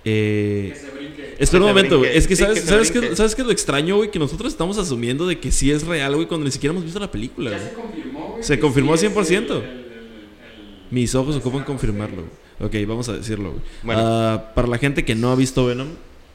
Eh, 0.05 0.71
Que 0.73 0.79
se 0.79 0.91
brinque. 0.91 1.36
Espera 1.39 1.63
un 1.63 1.69
momento, 1.69 1.97
güey. 1.97 2.12
brinque. 2.12 2.17
Es 2.19 2.27
que 2.27 2.36
Sí, 2.36 2.43
sabes, 2.43 2.62
que 2.91 2.99
¿sabes. 2.99 3.17
¿sabes 3.17 3.36
qué 3.36 3.41
es 3.41 3.45
lo 3.47 3.51
extraño, 3.53 3.97
güey? 3.97 4.12
Que 4.12 4.19
nosotros 4.19 4.51
estamos 4.53 4.77
asumiendo 4.77 5.25
de 5.27 5.39
que 5.39 5.51
sí 5.51 5.71
es 5.71 5.86
real, 5.86 6.15
güey, 6.15 6.27
cuando 6.27 6.45
ni 6.45 6.51
siquiera 6.51 6.71
hemos 6.71 6.84
visto 6.84 6.99
la 6.99 7.12
película. 7.12 7.51
Ya 7.51 7.58
güey. 7.58 7.69
se 7.69 7.75
confirmó, 7.75 8.27
güey. 8.31 8.43
Se 8.43 8.55
que 8.55 8.60
confirmó 8.62 8.97
sí 8.97 9.05
es 9.08 9.12
100%. 9.13 9.58
el- 9.58 9.63
el- 9.63 9.69
el- 9.69 9.79
el- 9.79 10.91
Mis 10.91 11.15
ojos 11.15 11.36
ocupan 11.36 11.63
confirmarlo. 11.63 12.23
güey. 12.60 12.84
Ok, 12.84 12.88
vamos 12.88 13.10
a 13.10 13.13
decirlo, 13.17 13.51
güey. 13.51 13.62
Bueno. 13.84 14.01
Ah, 14.03 14.51
para 14.55 14.67
la 14.67 14.77
gente 14.77 15.03
que 15.03 15.15
no 15.15 15.31
ha 15.31 15.36
visto 15.36 15.65
Venom, 15.65 15.88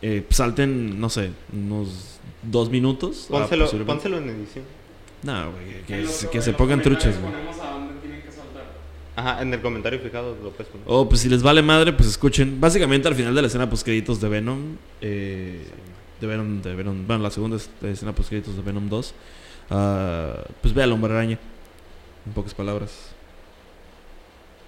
eh, 0.03 0.25
salten, 0.31 1.01
no 1.01 1.09
sé, 1.09 1.31
unos 1.53 2.19
dos 2.43 2.71
minutos. 2.71 3.27
ah, 3.29 3.47
Pónselo, 3.49 3.87
pónselo 3.87 4.19
en 4.19 4.29
edición. 4.31 4.65
No, 5.23 5.53
güey, 5.53 5.83
que, 5.87 6.07
que 6.31 6.43
se 6.43 6.53
pongan 6.55 6.83
truchas, 6.83 7.19
güey. 7.21 7.33
ponemos 7.33 7.59
a 7.61 7.71
dónde 7.73 7.95
tienen 8.03 8.21
que 8.23 8.33
saltar. 8.33 8.65
Ajá, 9.17 9.43
en 9.43 9.53
el 9.53 9.61
comentario 9.61 9.99
fijado 10.01 10.37
lo 10.43 10.51
puedes 10.51 10.69
poner. 10.73 10.87
O 10.89 11.09
pues 11.09 11.21
si 11.21 11.29
les 11.29 11.43
vale 11.43 11.63
madre, 11.63 11.93
pues 11.93 12.09
escuchen. 12.09 12.61
Básicamente 12.61 13.09
al 13.09 13.15
final 13.15 13.35
de 13.35 13.43
la 13.43 13.49
escena 13.49 13.69
post 13.69 13.85
créditos 13.85 14.21
de 14.21 14.29
Venom, 14.29 14.77
eh, 15.01 15.65
de 16.21 16.27
Venom, 16.27 16.63
de 16.63 16.75
Venom, 16.75 17.07
bueno, 17.07 17.23
la 17.23 17.31
segunda 17.31 17.57
es- 17.57 17.71
de 17.81 17.93
escena 17.93 18.13
post 18.15 18.29
créditos 18.29 18.57
de 18.57 18.63
Venom 18.63 18.89
2, 18.89 19.15
ah, 19.71 20.35
pues 20.63 20.73
ve 20.75 20.83
al 20.83 20.93
hombre 20.93 21.13
araña. 21.13 21.39
En 22.27 22.33
pocas 22.33 22.55
palabras. 22.55 23.11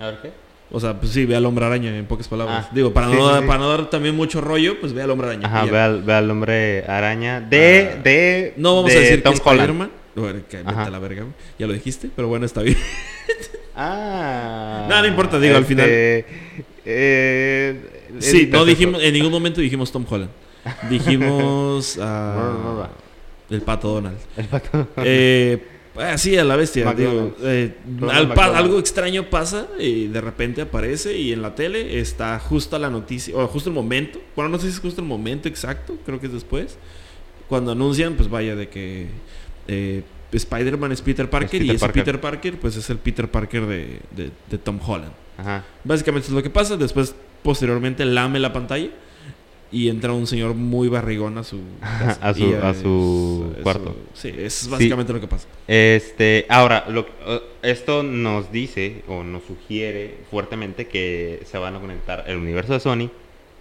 A 0.00 0.07
ver 0.07 0.18
qué. 0.22 0.33
O 0.74 0.81
sea, 0.81 0.98
pues 0.98 1.12
sí, 1.12 1.26
ve 1.26 1.37
al 1.37 1.44
hombre 1.44 1.66
araña, 1.66 1.94
en 1.96 2.07
pocas 2.07 2.26
palabras. 2.28 2.66
Ah, 2.68 2.72
Digo, 2.74 2.92
para, 2.94 3.09
sí, 3.09 3.14
no, 3.14 3.40
sí, 3.40 3.46
para 3.46 3.59
no 3.59 3.68
dar 3.68 3.90
también 3.90 4.16
mucho 4.16 4.40
rollo, 4.40 4.81
pues 4.81 4.92
ve 4.94 5.02
al 5.02 5.11
hombre 5.11 5.28
araña. 5.28 5.46
Ajá, 5.46 5.64
ve 5.66 5.78
al, 5.78 6.02
ve 6.02 6.12
al 6.14 6.31
hombre 6.31 6.85
araña 6.87 7.40
de... 7.42 7.90
Ah. 7.92 8.00
de 8.02 8.55
No 8.57 8.76
vamos 8.76 8.90
de 8.90 8.96
a 8.96 9.00
decir 9.00 9.22
Tom 9.22 9.35
que 9.35 9.40
Holland. 9.44 9.61
Spider-Man. 9.61 9.90
Bueno, 10.16 10.40
que 10.48 10.57
vete 10.59 10.70
Ajá. 10.70 10.85
a 10.87 10.90
la 10.90 10.98
verga. 10.98 11.26
Ya 11.59 11.66
lo 11.66 11.74
dijiste, 11.74 12.11
pero 12.16 12.28
bueno, 12.28 12.46
está 12.46 12.62
bien. 12.62 12.76
Ah. 13.77 14.87
No, 14.89 15.01
no 15.01 15.07
importa, 15.07 15.39
digo, 15.41 15.57
al 15.57 15.65
final- 15.65 15.87
eh, 16.85 17.81
Sí, 18.19 18.49
no 18.51 18.65
dijimos, 18.65 19.03
en 19.03 19.15
ningún 19.15 19.33
momento 19.33 19.61
dijimos 19.61 19.91
Tom 19.91 20.05
Holland. 20.09 20.31
Dijimos 20.91 21.99
ah, 22.01 22.35
No, 22.37 22.53
no, 22.75 22.75
no. 22.83 22.89
el 23.51 23.63
pato 23.63 23.89
Donald. 23.89 24.19
El 24.37 24.47
pato. 24.47 24.89
Eh, 24.99 25.65
ah, 25.97 26.17
sí, 26.19 26.37
a 26.37 26.45
la 26.45 26.57
bestia. 26.57 26.93
Digo, 26.93 27.35
eh, 27.43 27.75
al 28.11 28.35
pa- 28.35 28.57
algo 28.57 28.79
extraño 28.79 29.25
pasa 29.31 29.67
y 29.79 30.09
de 30.09 30.21
repente 30.21 30.61
aparece 30.63 31.17
y 31.17 31.33
en 31.33 31.41
la 31.43 31.55
tele 31.55 31.99
está 31.99 32.39
justo 32.39 32.79
la 32.79 32.91
noticia, 32.91 33.35
o 33.37 33.47
justo 33.49 33.71
el 33.71 33.75
momento. 33.75 34.21
Bueno, 34.37 34.51
no 34.51 34.59
sé 34.59 34.67
si 34.69 34.75
es 34.75 34.81
justo 34.81 35.01
el 35.01 35.07
momento 35.09 35.49
exacto, 35.49 35.97
creo 36.05 36.21
que 36.21 36.27
es 36.27 36.33
después. 36.33 36.77
Cuando 37.49 37.73
anuncian, 37.73 38.15
pues 38.15 38.29
vaya, 38.31 38.55
de 38.55 38.69
que 38.69 39.07
eh, 39.69 40.03
Spider-Man 40.38 40.92
es 40.92 41.03
Peter 41.03 41.29
Parker 41.29 41.61
y 41.62 41.66
Peter 41.66 41.77
ese 41.77 41.85
Parker. 41.87 42.05
Peter 42.05 42.21
Parker, 42.21 42.61
pues 42.61 42.77
es 42.77 42.88
el 42.90 42.99
Peter 42.99 43.29
Parker 43.31 43.66
de, 43.66 43.99
de- 44.16 44.31
de 44.51 44.59
Tom 44.59 44.79
Holland. 44.85 45.12
Ajá. 45.38 45.64
Básicamente 45.85 46.29
es 46.29 46.33
lo 46.35 46.42
que 46.42 46.51
pasa. 46.51 46.77
Después, 46.77 47.14
posteriormente, 47.42 48.05
lame 48.05 48.38
la 48.38 48.53
pantalla 48.53 48.88
y 49.71 49.88
entra 49.88 50.12
un 50.12 50.27
señor 50.27 50.53
muy 50.55 50.88
barrigón 50.88 51.38
a 51.38 51.45
su 51.45 51.59
casa. 51.81 52.18
A 52.29 52.35
su- 52.35 52.57
a 52.62 52.75
su 52.75 53.55
cuarto. 53.62 53.97
Sí, 54.14 54.29
eso 54.29 54.66
es 54.66 54.68
básicamente 54.68 55.12
lo 55.12 55.21
que 55.21 55.27
pasa. 55.29 55.49
Este, 55.66 56.45
ahora, 56.49 56.85
lo, 56.88 57.07
eh, 57.27 57.40
esto 57.62 58.03
nos 58.03 58.53
dice 58.53 59.03
o 59.09 59.25
nos 59.25 59.42
sugiere 59.45 60.18
fuertemente 60.31 60.87
que 60.88 61.42
se 61.51 61.57
van 61.59 61.77
a 61.77 61.81
conectar 61.81 62.25
el 62.27 62.37
universo 62.37 62.75
de 62.75 62.81
Sony 62.81 63.11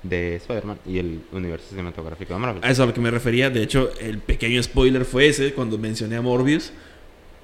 de 0.03 0.35
Spider-Man 0.37 0.79
y 0.85 0.97
el 0.97 1.21
universo 1.31 1.67
cinematográfico 1.69 2.33
de 2.33 2.39
Marvel. 2.39 2.63
A 2.63 2.71
eso 2.71 2.83
a 2.83 2.85
lo 2.87 2.93
que 2.93 3.01
me 3.01 3.11
refería. 3.11 3.49
De 3.49 3.61
hecho, 3.61 3.91
el 3.99 4.17
pequeño 4.19 4.61
spoiler 4.63 5.05
fue 5.05 5.27
ese 5.27 5.53
cuando 5.53 5.77
mencioné 5.77 6.15
a 6.15 6.21
Morbius. 6.21 6.71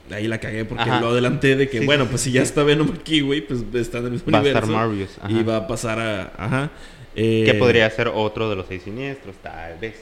Ahí 0.09 0.27
la 0.27 0.39
cagué 0.39 0.63
porque 0.65 0.83
Ajá. 0.83 1.01
lo 1.01 1.09
adelanté 1.09 1.55
de 1.55 1.67
que, 1.69 1.79
Sí, 1.81 1.85
bueno, 1.85 2.05
pues 2.07 2.21
sí, 2.21 2.29
si 2.29 2.35
ya 2.35 2.41
sí. 2.41 2.47
está 2.47 2.63
Venom 2.63 2.91
aquí, 2.99 3.19
güey, 3.21 3.41
pues 3.41 3.63
está 3.73 3.97
en 3.99 4.05
el 4.05 4.11
mismo 4.11 4.31
Va 4.31 4.37
a 4.37 4.41
universo. 4.41 4.65
estar 4.65 4.75
Marvelous. 4.81 5.17
ajá. 5.21 5.31
Y 5.31 5.43
va 5.43 5.57
a 5.57 5.67
pasar 5.67 5.99
a... 5.99 6.31
Ajá. 6.37 6.71
Eh, 7.15 7.43
Que 7.45 7.53
podría 7.55 7.89
ser 7.89 8.07
otro 8.13 8.49
de 8.49 8.55
los 8.55 8.67
seis 8.67 8.83
siniestros, 8.83 9.35
tal 9.43 9.77
vez. 9.79 9.95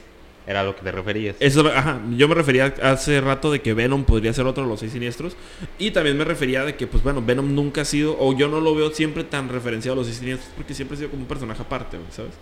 Era 0.46 0.62
lo 0.62 0.76
que 0.76 0.82
te 0.82 0.92
referías. 0.92 1.36
Eso, 1.40 1.66
ajá, 1.66 2.00
yo 2.16 2.28
me 2.28 2.34
refería 2.34 2.72
hace 2.82 3.20
rato 3.20 3.50
de 3.50 3.60
que 3.60 3.74
Venom 3.74 4.04
podría 4.04 4.32
ser 4.32 4.46
otro 4.46 4.62
de 4.62 4.68
los 4.68 4.78
seis 4.78 4.92
siniestros. 4.92 5.36
Y 5.78 5.90
también 5.90 6.16
me 6.16 6.24
refería 6.24 6.64
de 6.64 6.76
que, 6.76 6.86
pues 6.86 7.02
bueno, 7.02 7.20
Venom 7.20 7.52
nunca 7.52 7.80
ha 7.80 7.84
sido, 7.84 8.16
o 8.18 8.36
yo 8.36 8.46
no 8.46 8.60
lo 8.60 8.74
veo 8.74 8.90
siempre 8.90 9.24
tan 9.24 9.48
referenciado 9.48 9.94
a 9.94 9.96
los 9.96 10.06
seis 10.06 10.18
siniestros, 10.18 10.52
porque 10.56 10.72
siempre 10.72 10.94
ha 10.94 10.98
sido 10.98 11.10
como 11.10 11.22
un 11.22 11.28
personaje 11.28 11.60
aparte, 11.60 11.98
¿sabes? 12.10 12.32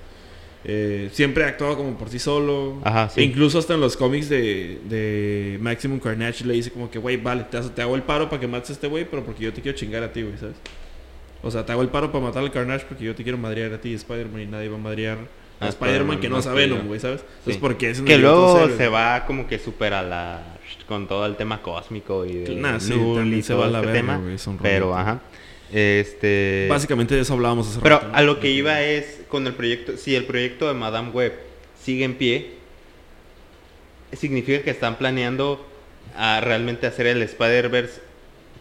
Eh, 0.66 1.10
siempre 1.12 1.44
ha 1.44 1.48
actuado 1.48 1.76
como 1.76 1.96
por 1.96 2.10
sí 2.10 2.18
solo. 2.18 2.80
Ajá, 2.84 3.08
sí. 3.08 3.20
E 3.20 3.24
incluso 3.24 3.58
hasta 3.58 3.74
en 3.74 3.80
los 3.80 3.96
cómics 3.96 4.28
de, 4.28 4.80
de 4.84 5.58
Maximum 5.60 5.98
Carnage 5.98 6.44
le 6.44 6.54
dice 6.54 6.70
como 6.70 6.90
que, 6.90 6.98
güey, 6.98 7.16
vale, 7.16 7.44
te, 7.44 7.60
te 7.60 7.82
hago 7.82 7.94
el 7.94 8.02
paro 8.02 8.28
para 8.28 8.40
que 8.40 8.46
mates 8.46 8.70
a 8.70 8.72
este 8.74 8.86
güey, 8.86 9.06
pero 9.08 9.24
porque 9.24 9.44
yo 9.44 9.52
te 9.52 9.62
quiero 9.62 9.76
chingar 9.76 10.02
a 10.02 10.12
ti, 10.12 10.22
güey, 10.22 10.36
¿sabes? 10.36 10.56
O 11.42 11.50
sea, 11.50 11.64
te 11.64 11.72
hago 11.72 11.82
el 11.82 11.88
paro 11.88 12.10
para 12.10 12.24
matar 12.24 12.42
al 12.42 12.50
Carnage 12.50 12.86
porque 12.86 13.04
yo 13.04 13.14
te 13.14 13.22
quiero 13.22 13.36
madrear 13.36 13.72
a 13.72 13.80
ti, 13.80 13.92
Spider-Man, 13.92 14.40
y 14.40 14.46
nadie 14.46 14.68
va 14.68 14.76
a 14.76 14.80
madrear 14.80 15.18
a 15.60 15.66
A 15.66 15.68
Spider-Man 15.68 16.20
que 16.20 16.28
no 16.28 16.38
es 16.38 16.46
a 16.46 16.52
Venom, 16.52 16.86
güey, 16.86 17.00
¿sabes? 17.00 17.20
Entonces, 17.22 17.54
Sí. 17.54 17.60
porque 17.60 17.90
es 17.90 18.00
Que 18.02 18.18
luego 18.18 18.68
se 18.76 18.88
va 18.88 19.24
como 19.26 19.46
que 19.46 19.58
supera 19.58 20.02
la 20.02 20.42
con 20.88 21.06
todo 21.08 21.24
el 21.24 21.36
tema 21.36 21.62
cósmico 21.62 22.26
y 22.26 22.34
de 22.34 22.56
Nah, 22.56 22.78
sí, 22.78 22.92
y 22.92 23.42
se 23.42 23.54
va 23.54 23.66
a 23.66 23.68
la 23.70 23.78
este 23.80 23.92
verga, 23.92 24.16
tema. 24.18 24.32
es 24.34 24.46
un 24.46 24.58
pero 24.58 24.94
ajá. 24.96 25.20
Este 25.72 26.66
Básicamente 26.68 27.14
de 27.14 27.22
eso 27.22 27.32
hablábamos 27.34 27.68
hace 27.68 27.80
Pero 27.80 27.96
rato, 27.96 28.08
¿no? 28.08 28.14
a 28.16 28.22
lo 28.22 28.38
que 28.40 28.50
iba 28.50 28.80
es 28.82 29.22
con 29.28 29.46
el 29.46 29.54
proyecto, 29.54 29.96
si 29.96 30.14
el 30.14 30.24
proyecto 30.24 30.68
de 30.68 30.74
Madame 30.74 31.10
Web 31.10 31.32
sigue 31.82 32.04
en 32.04 32.14
pie, 32.14 32.50
significa 34.12 34.62
que 34.62 34.70
están 34.70 34.96
planeando 34.96 35.64
a 36.16 36.40
realmente 36.40 36.86
hacer 36.86 37.06
el 37.06 37.22
Spider-Verse 37.22 38.00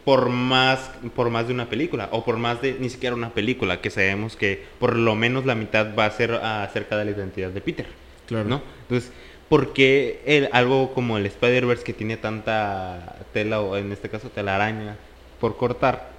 por 0.05 0.29
más 0.29 0.91
por 1.15 1.29
más 1.29 1.47
de 1.47 1.53
una 1.53 1.69
película 1.69 2.09
o 2.11 2.25
por 2.25 2.37
más 2.37 2.61
de 2.61 2.75
ni 2.79 2.89
siquiera 2.89 3.15
una 3.15 3.29
película 3.29 3.79
que 3.81 3.89
sabemos 3.89 4.35
que 4.35 4.63
por 4.79 4.95
lo 4.97 5.15
menos 5.15 5.45
la 5.45 5.55
mitad 5.55 5.95
va 5.97 6.05
a 6.05 6.11
ser 6.11 6.33
acerca 6.33 6.97
de 6.97 7.05
la 7.05 7.11
identidad 7.11 7.49
de 7.51 7.61
Peter 7.61 7.85
Claro. 8.27 8.47
¿no? 8.49 8.61
Entonces, 8.83 9.11
¿por 9.49 9.73
qué 9.73 10.21
el, 10.25 10.49
algo 10.53 10.93
como 10.93 11.17
el 11.17 11.25
Spider-Verse 11.25 11.83
que 11.83 11.93
tiene 11.93 12.17
tanta 12.17 13.17
tela, 13.33 13.61
o 13.61 13.75
en 13.77 13.91
este 13.91 14.09
caso 14.09 14.29
telaraña, 14.29 14.95
por 15.39 15.57
cortar? 15.57 16.11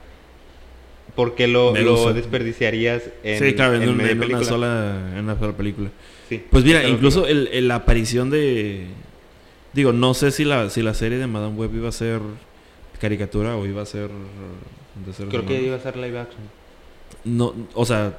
¿Por 1.14 1.34
qué 1.34 1.46
lo, 1.46 1.74
lo 1.76 2.12
desperdiciarías 2.12 3.02
en, 3.22 3.38
sí, 3.38 3.54
claro, 3.54 3.74
en, 3.74 3.82
en 3.84 3.88
un- 3.90 3.96
media 3.96 4.12
en 4.12 4.22
una 4.24 4.42
sola, 4.44 4.96
en 5.14 5.24
una 5.24 5.38
sola 5.38 5.52
película. 5.52 5.90
Sí. 6.28 6.42
Pues 6.50 6.64
mira, 6.64 6.80
Claro, 6.80 6.94
incluso 6.94 7.26
el, 7.26 7.48
el- 7.52 7.68
la 7.68 7.76
aparición 7.76 8.30
de... 8.30 8.86
Digo, 9.72 9.92
no 9.92 10.14
sé 10.14 10.30
si 10.30 10.44
la, 10.44 10.70
si 10.70 10.82
la 10.82 10.94
serie 10.94 11.18
de 11.18 11.26
Madame 11.26 11.54
Web 11.56 11.70
iba 11.74 11.88
a 11.88 11.92
ser 11.92 12.20
caricatura 13.00 13.56
o 13.56 13.66
iba 13.66 13.82
a 13.82 13.86
ser... 13.86 14.10
seres 15.16 15.30
Creo 15.30 15.46
que 15.46 15.62
iba 15.62 15.76
a 15.76 15.80
ser 15.80 15.96
live 15.96 16.18
action. 16.18 16.42
No, 17.24 17.54
o 17.74 17.84
sea, 17.84 18.18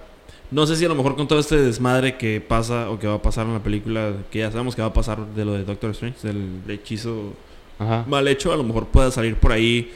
no 0.51 0.67
sé 0.67 0.75
si 0.75 0.85
a 0.85 0.87
lo 0.87 0.95
mejor 0.95 1.15
con 1.15 1.27
todo 1.27 1.39
este 1.39 1.57
desmadre 1.57 2.17
que 2.17 2.41
pasa 2.41 2.89
o 2.89 2.99
que 2.99 3.07
va 3.07 3.15
a 3.15 3.21
pasar 3.21 3.45
en 3.45 3.53
la 3.53 3.63
película, 3.63 4.13
que 4.31 4.39
ya 4.39 4.51
sabemos 4.51 4.75
que 4.75 4.81
va 4.81 4.89
a 4.89 4.93
pasar 4.93 5.25
de 5.33 5.45
lo 5.45 5.53
de 5.53 5.63
Doctor 5.63 5.91
Strange, 5.91 6.27
del 6.27 6.61
hechizo 6.67 7.33
Ajá. 7.79 8.05
mal 8.07 8.27
hecho, 8.27 8.53
a 8.53 8.57
lo 8.57 8.63
mejor 8.63 8.87
pueda 8.87 9.11
salir 9.11 9.35
por 9.35 9.51
ahí, 9.51 9.91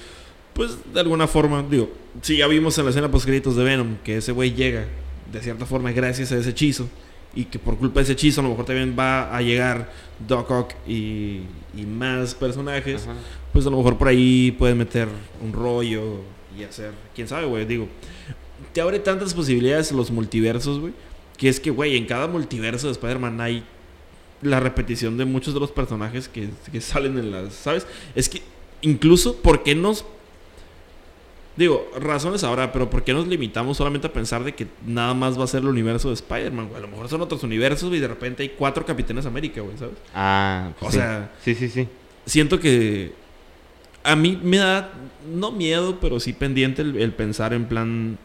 pues 0.54 0.78
de 0.94 1.00
alguna 1.00 1.28
forma, 1.28 1.64
digo, 1.64 1.90
si 2.22 2.38
ya 2.38 2.48
vimos 2.48 2.78
en 2.78 2.86
la 2.86 2.90
escena 2.90 3.10
post 3.10 3.26
créditos 3.26 3.56
de 3.56 3.64
Venom 3.64 3.98
que 4.04 4.18
ese 4.18 4.32
güey 4.32 4.54
llega 4.54 4.86
de 5.32 5.42
cierta 5.42 5.66
forma 5.66 5.92
gracias 5.92 6.32
a 6.32 6.38
ese 6.38 6.50
hechizo 6.50 6.90
y 7.36 7.46
que 7.46 7.60
por 7.60 7.78
culpa 7.78 8.00
de 8.00 8.06
ese 8.06 8.14
hechizo 8.14 8.42
a 8.42 8.44
lo 8.44 8.50
mejor 8.50 8.66
también 8.66 8.96
va 8.98 9.36
a 9.36 9.42
llegar 9.42 9.92
Doc 10.28 10.50
Ock 10.50 10.74
y, 10.88 11.42
y 11.76 11.86
más 11.86 12.34
personajes, 12.36 13.04
Ajá. 13.04 13.14
pues 13.54 13.66
a 13.68 13.70
lo 13.70 13.78
mejor 13.78 13.98
por 13.98 14.08
ahí 14.08 14.52
pueden 14.52 14.78
meter 14.78 15.08
un 15.44 15.54
rollo 15.54 16.22
y 16.58 16.64
hacer, 16.64 16.92
quién 17.16 17.28
sabe, 17.28 17.46
güey, 17.46 17.66
digo, 17.66 17.88
te 18.74 18.82
abre 18.82 19.00
tantas 19.00 19.34
posibilidades 19.34 19.92
los 19.92 20.12
multiversos, 20.12 20.80
güey, 20.80 20.94
que 21.38 21.50
es 21.50 21.60
que, 21.60 21.70
güey, 21.70 21.96
en 21.96 22.06
cada 22.06 22.28
multiverso 22.28 22.88
de 22.88 22.94
Spider-Man 22.94 23.40
hay 23.40 23.64
la 24.42 24.60
repetición 24.60 25.18
de 25.18 25.26
muchos 25.26 25.54
de 25.54 25.60
los 25.60 25.72
personajes 25.72 26.28
que, 26.28 26.50
que 26.72 26.82
salen 26.82 27.18
en 27.18 27.32
las, 27.32 27.54
¿sabes? 27.54 27.86
Es 28.16 28.30
que 28.30 28.42
incluso, 28.82 29.36
¿por 29.38 29.64
qué 29.64 29.76
nos... 29.76 30.06
Digo, 31.60 31.91
razones 31.99 32.43
habrá, 32.45 32.72
pero 32.72 32.89
¿por 32.89 33.03
qué 33.03 33.12
nos 33.12 33.28
limitamos 33.28 33.76
solamente 33.76 34.07
a 34.07 34.14
pensar 34.14 34.45
de 34.45 34.55
que 34.55 34.66
nada 34.88 35.14
más 35.14 35.38
va 35.38 35.43
a 35.43 35.47
ser 35.47 35.62
el 35.62 35.68
universo 35.68 36.07
de 36.07 36.14
Spider-Man, 36.14 36.68
güey? 36.70 36.78
A 36.78 36.82
lo 36.82 36.88
mejor 36.88 37.10
son 37.10 37.22
otros 37.22 37.43
universos, 37.43 37.93
y 37.93 37.99
de 37.99 38.07
repente 38.07 38.43
hay 38.43 38.49
cuatro 38.57 38.86
Capitanes 38.86 39.26
América, 39.26 39.60
güey, 39.60 39.78
¿sabes? 39.78 39.95
Ah, 40.16 40.72
O 40.80 40.89
sí. 40.89 40.97
sea- 40.97 41.32
Sí, 41.43 41.55
sí, 41.55 41.68
sí. 41.68 41.86
siento 42.26 42.62
que 42.62 43.12
a 44.03 44.16
mí 44.16 44.39
me 44.41 44.55
da, 44.57 44.93
no 45.36 45.51
miedo, 45.51 45.97
pero 45.99 46.22
sí 46.22 46.32
pendiente 46.32 46.82
el, 46.82 46.95
el 46.95 47.12
pensar 47.12 47.51
en 47.53 47.66
plan, 47.66 48.18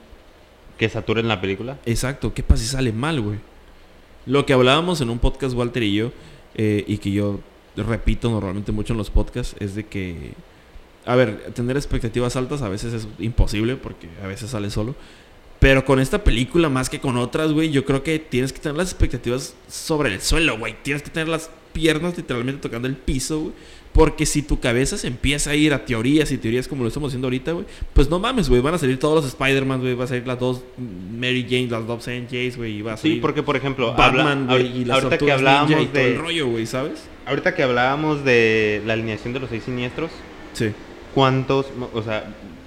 Que 0.79 0.89
saturen 0.89 1.27
la 1.27 1.41
película. 1.41 1.79
exacto, 1.87 2.33
¿qué 2.35 2.43
pasa 2.45 2.63
si 2.63 2.69
sale 2.69 2.93
mal, 2.93 3.21
güey? 3.21 3.39
Lo 4.27 4.47
que 4.47 4.53
hablábamos 4.53 5.01
en 5.01 5.11
un 5.11 5.19
podcast, 5.19 5.55
Walter 5.57 5.83
y 5.83 5.93
yo, 5.95 6.13
eh, 6.55 6.85
y 6.87 6.99
que 6.99 7.11
yo 7.11 7.41
repito 7.77 8.31
normalmente 8.31 8.71
mucho 8.71 8.93
en 8.93 8.99
los 8.99 9.11
podcasts, 9.11 9.57
es 9.59 9.75
de 9.75 9.87
que, 9.87 10.33
a 11.07 11.17
ver, 11.17 11.53
tener 11.55 11.77
expectativas 11.77 12.37
altas 12.37 12.63
a 12.63 12.69
veces 12.69 12.93
es 12.95 13.09
imposible 13.19 13.77
porque 13.77 14.09
a 14.23 14.27
veces 14.27 14.51
sale 14.51 14.71
solo. 14.71 14.95
Pero 15.61 15.85
con 15.85 15.99
esta 16.01 16.23
película, 16.25 16.69
más 16.69 16.91
que 16.91 17.01
con 17.01 17.17
otras, 17.17 17.53
güey, 17.53 17.71
yo 17.71 17.85
creo 17.85 18.03
que 18.03 18.19
tienes 18.19 18.53
que 18.53 18.59
tener 18.61 18.77
las 18.77 18.91
expectativas 18.91 19.55
sobre 19.69 20.13
el 20.13 20.21
suelo, 20.21 20.59
güey. 20.59 20.77
Tienes 20.83 21.03
que 21.03 21.11
tener 21.11 21.29
las 21.29 21.49
piernas 21.73 22.17
literalmente 22.17 22.61
tocando 22.61 22.87
el 22.87 22.97
piso, 22.97 23.41
güey. 23.41 23.53
Porque 23.95 24.27
si 24.27 24.43
tu 24.43 24.59
cabeza 24.59 24.99
se 24.99 25.07
empieza 25.07 25.51
a 25.51 25.55
ir 25.55 25.73
a 25.73 25.85
teorías 25.87 26.33
y 26.33 26.37
teorías 26.39 26.67
como 26.67 26.83
lo 26.83 26.89
estamos 26.89 27.11
haciendo 27.11 27.27
ahorita, 27.29 27.53
güey, 27.53 27.65
pues 27.93 28.11
no 28.11 28.19
mames, 28.19 28.49
güey. 28.49 28.61
Van 28.61 28.75
a 28.75 28.79
salir 28.79 28.99
todos 28.99 29.23
los 29.23 29.27
Spider-Man, 29.33 29.81
güey. 29.81 29.95
Va 29.95 30.05
a 30.05 30.09
salir 30.09 30.27
las 30.27 30.39
dos 30.39 30.63
Mary 31.17 31.47
Jane, 31.49 31.69
las 31.69 31.87
dos 31.87 32.05
Jays, 32.05 32.57
güey. 32.57 32.79
Y 32.79 32.83
va 32.83 32.95
a 32.95 32.97
Sí, 32.97 33.03
salir 33.09 33.21
porque 33.23 33.43
por 33.45 33.57
ejemplo, 33.57 33.95
Batman, 33.95 34.51
habla-. 34.51 34.61
Y 34.67 34.85
las 34.85 34.97
ahorita 35.03 35.19
que 35.25 35.33
hablábamos 35.33 35.81
y 35.81 35.87
todo 35.87 36.03
el 36.03 36.19
rollo, 36.19 36.49
güey, 36.49 36.67
¿sabes? 36.67 37.05
ahorita 37.25 37.55
que 37.55 37.63
hablábamos 37.63 38.25
de 38.25 38.83
la 38.85 38.93
alineación 38.95 39.33
de 39.33 39.41
los 39.41 39.49
seis 39.49 39.63
siniestros, 39.65 40.11
Sí. 40.53 40.73
¿Cuántos, 41.15 41.67
o 41.93 42.03
sea, 42.03 42.25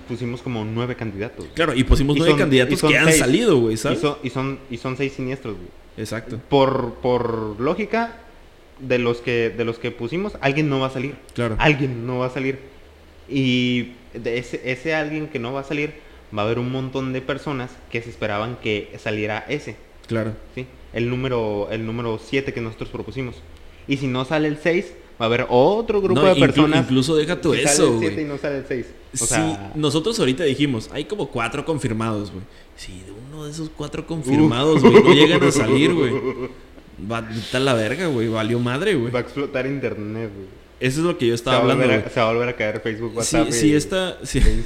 pusimos 0.07 0.41
como 0.41 0.63
nueve 0.65 0.95
candidatos? 0.95 1.45
Claro, 1.53 1.73
y 1.73 1.83
pusimos 1.83 2.15
Y 2.15 2.19
nueve 2.19 2.31
son- 2.31 2.39
candidatos 2.39 2.81
que 2.81 2.97
han 2.97 3.05
seis. 3.05 3.17
salido, 3.19 3.59
güey, 3.59 3.73
Y 3.73 3.77
son, 3.77 3.97
y 4.23 4.29
son 4.29 4.59
y 4.71 4.77
son 4.77 4.97
seis 4.97 5.13
siniestros, 5.13 5.55
güey. 5.55 5.67
Exacto. 5.97 6.39
Por 6.49 6.95
por 6.95 7.59
lógica 7.59 8.17
de 8.79 8.99
los 8.99 9.17
que 9.17 9.49
de 9.49 9.65
los 9.65 9.79
que 9.79 9.91
pusimos, 9.91 10.33
alguien 10.41 10.69
no 10.69 10.79
va 10.79 10.87
a 10.87 10.91
salir. 10.91 11.15
Claro. 11.33 11.55
Alguien 11.59 12.05
no 12.07 12.19
va 12.19 12.27
a 12.27 12.29
salir. 12.29 12.59
Y 13.29 13.93
de 14.13 14.37
ese, 14.37 14.61
ese 14.71 14.93
alguien 14.95 15.27
que 15.27 15.39
no 15.39 15.51
va 15.53 15.61
a 15.61 15.63
salir, 15.63 15.93
va 16.35 16.43
a 16.43 16.45
haber 16.45 16.59
un 16.59 16.71
montón 16.71 17.13
de 17.13 17.21
personas 17.21 17.71
que 17.91 18.01
se 18.01 18.09
esperaban 18.09 18.57
que 18.61 18.95
saliera 18.99 19.43
ese, 19.49 19.75
Claro. 20.07 20.33
¿sí? 20.55 20.65
El 20.93 21.09
número 21.09 21.67
el 21.71 21.85
número 21.85 22.19
7 22.23 22.53
que 22.53 22.61
nosotros 22.61 22.89
propusimos. 22.89 23.35
Y 23.87 23.97
si 23.97 24.07
no 24.07 24.23
sale 24.25 24.47
el 24.47 24.57
6, 24.57 24.93
va 25.19 25.25
a 25.25 25.25
haber 25.25 25.45
otro 25.49 26.01
grupo 26.01 26.21
No, 26.21 26.27
de 26.33 26.39
personas. 26.39 26.83
incluso 26.85 27.15
deja 27.15 27.39
tú 27.41 27.53
si 27.53 27.61
sale 27.61 27.73
eso, 27.73 27.93
el 27.93 27.99
7 27.99 28.13
güey. 28.15 28.25
y 28.25 28.27
no 28.29 28.37
sale 28.37 28.57
el 28.59 28.65
6. 28.67 28.85
O 29.13 29.17
sí, 29.17 29.25
sea, 29.25 29.71
nosotros 29.75 30.19
ahorita 30.19 30.43
dijimos, 30.43 30.89
hay 30.93 31.05
como 31.05 31.27
cuatro 31.29 31.65
confirmados, 31.65 32.31
güey. 32.31 32.43
Si 32.75 32.91
de 32.93 33.11
uno 33.31 33.45
de 33.45 33.51
esos 33.51 33.69
cuatro 33.75 34.05
confirmados, 34.05 34.81
güey, 34.81 34.93
no 35.03 35.13
llegan 35.13 35.43
a 35.43 35.51
salir, 35.51 35.93
güey. 35.93 36.13
Va 37.11 37.27
a 37.53 37.59
la 37.59 37.73
verga, 37.73 38.07
güey. 38.07 38.27
Valió 38.27 38.59
madre, 38.59 38.95
güey. 38.95 39.11
va 39.11 39.19
a 39.19 39.21
explotar 39.21 39.65
internet, 39.65 40.29
güey. 40.35 40.47
Eso 40.79 40.99
es 40.99 41.05
lo 41.07 41.17
que 41.17 41.25
yo 41.25 41.31
Se 41.31 41.35
estaba 41.35 41.57
a 41.57 41.61
hablando, 41.61 41.85
a, 41.85 42.07
se 42.09 42.19
va 42.19 42.29
a 42.29 42.33
volver 42.33 42.49
a 42.49 42.55
caer 42.55 42.79
Facebook, 42.81 43.09
Si, 43.13 43.17
WhatsApp. 43.17 43.49
si 43.51 43.67
y- 43.69 43.73
esta, 43.73 44.17
si, 44.23 44.37
e 44.37 44.63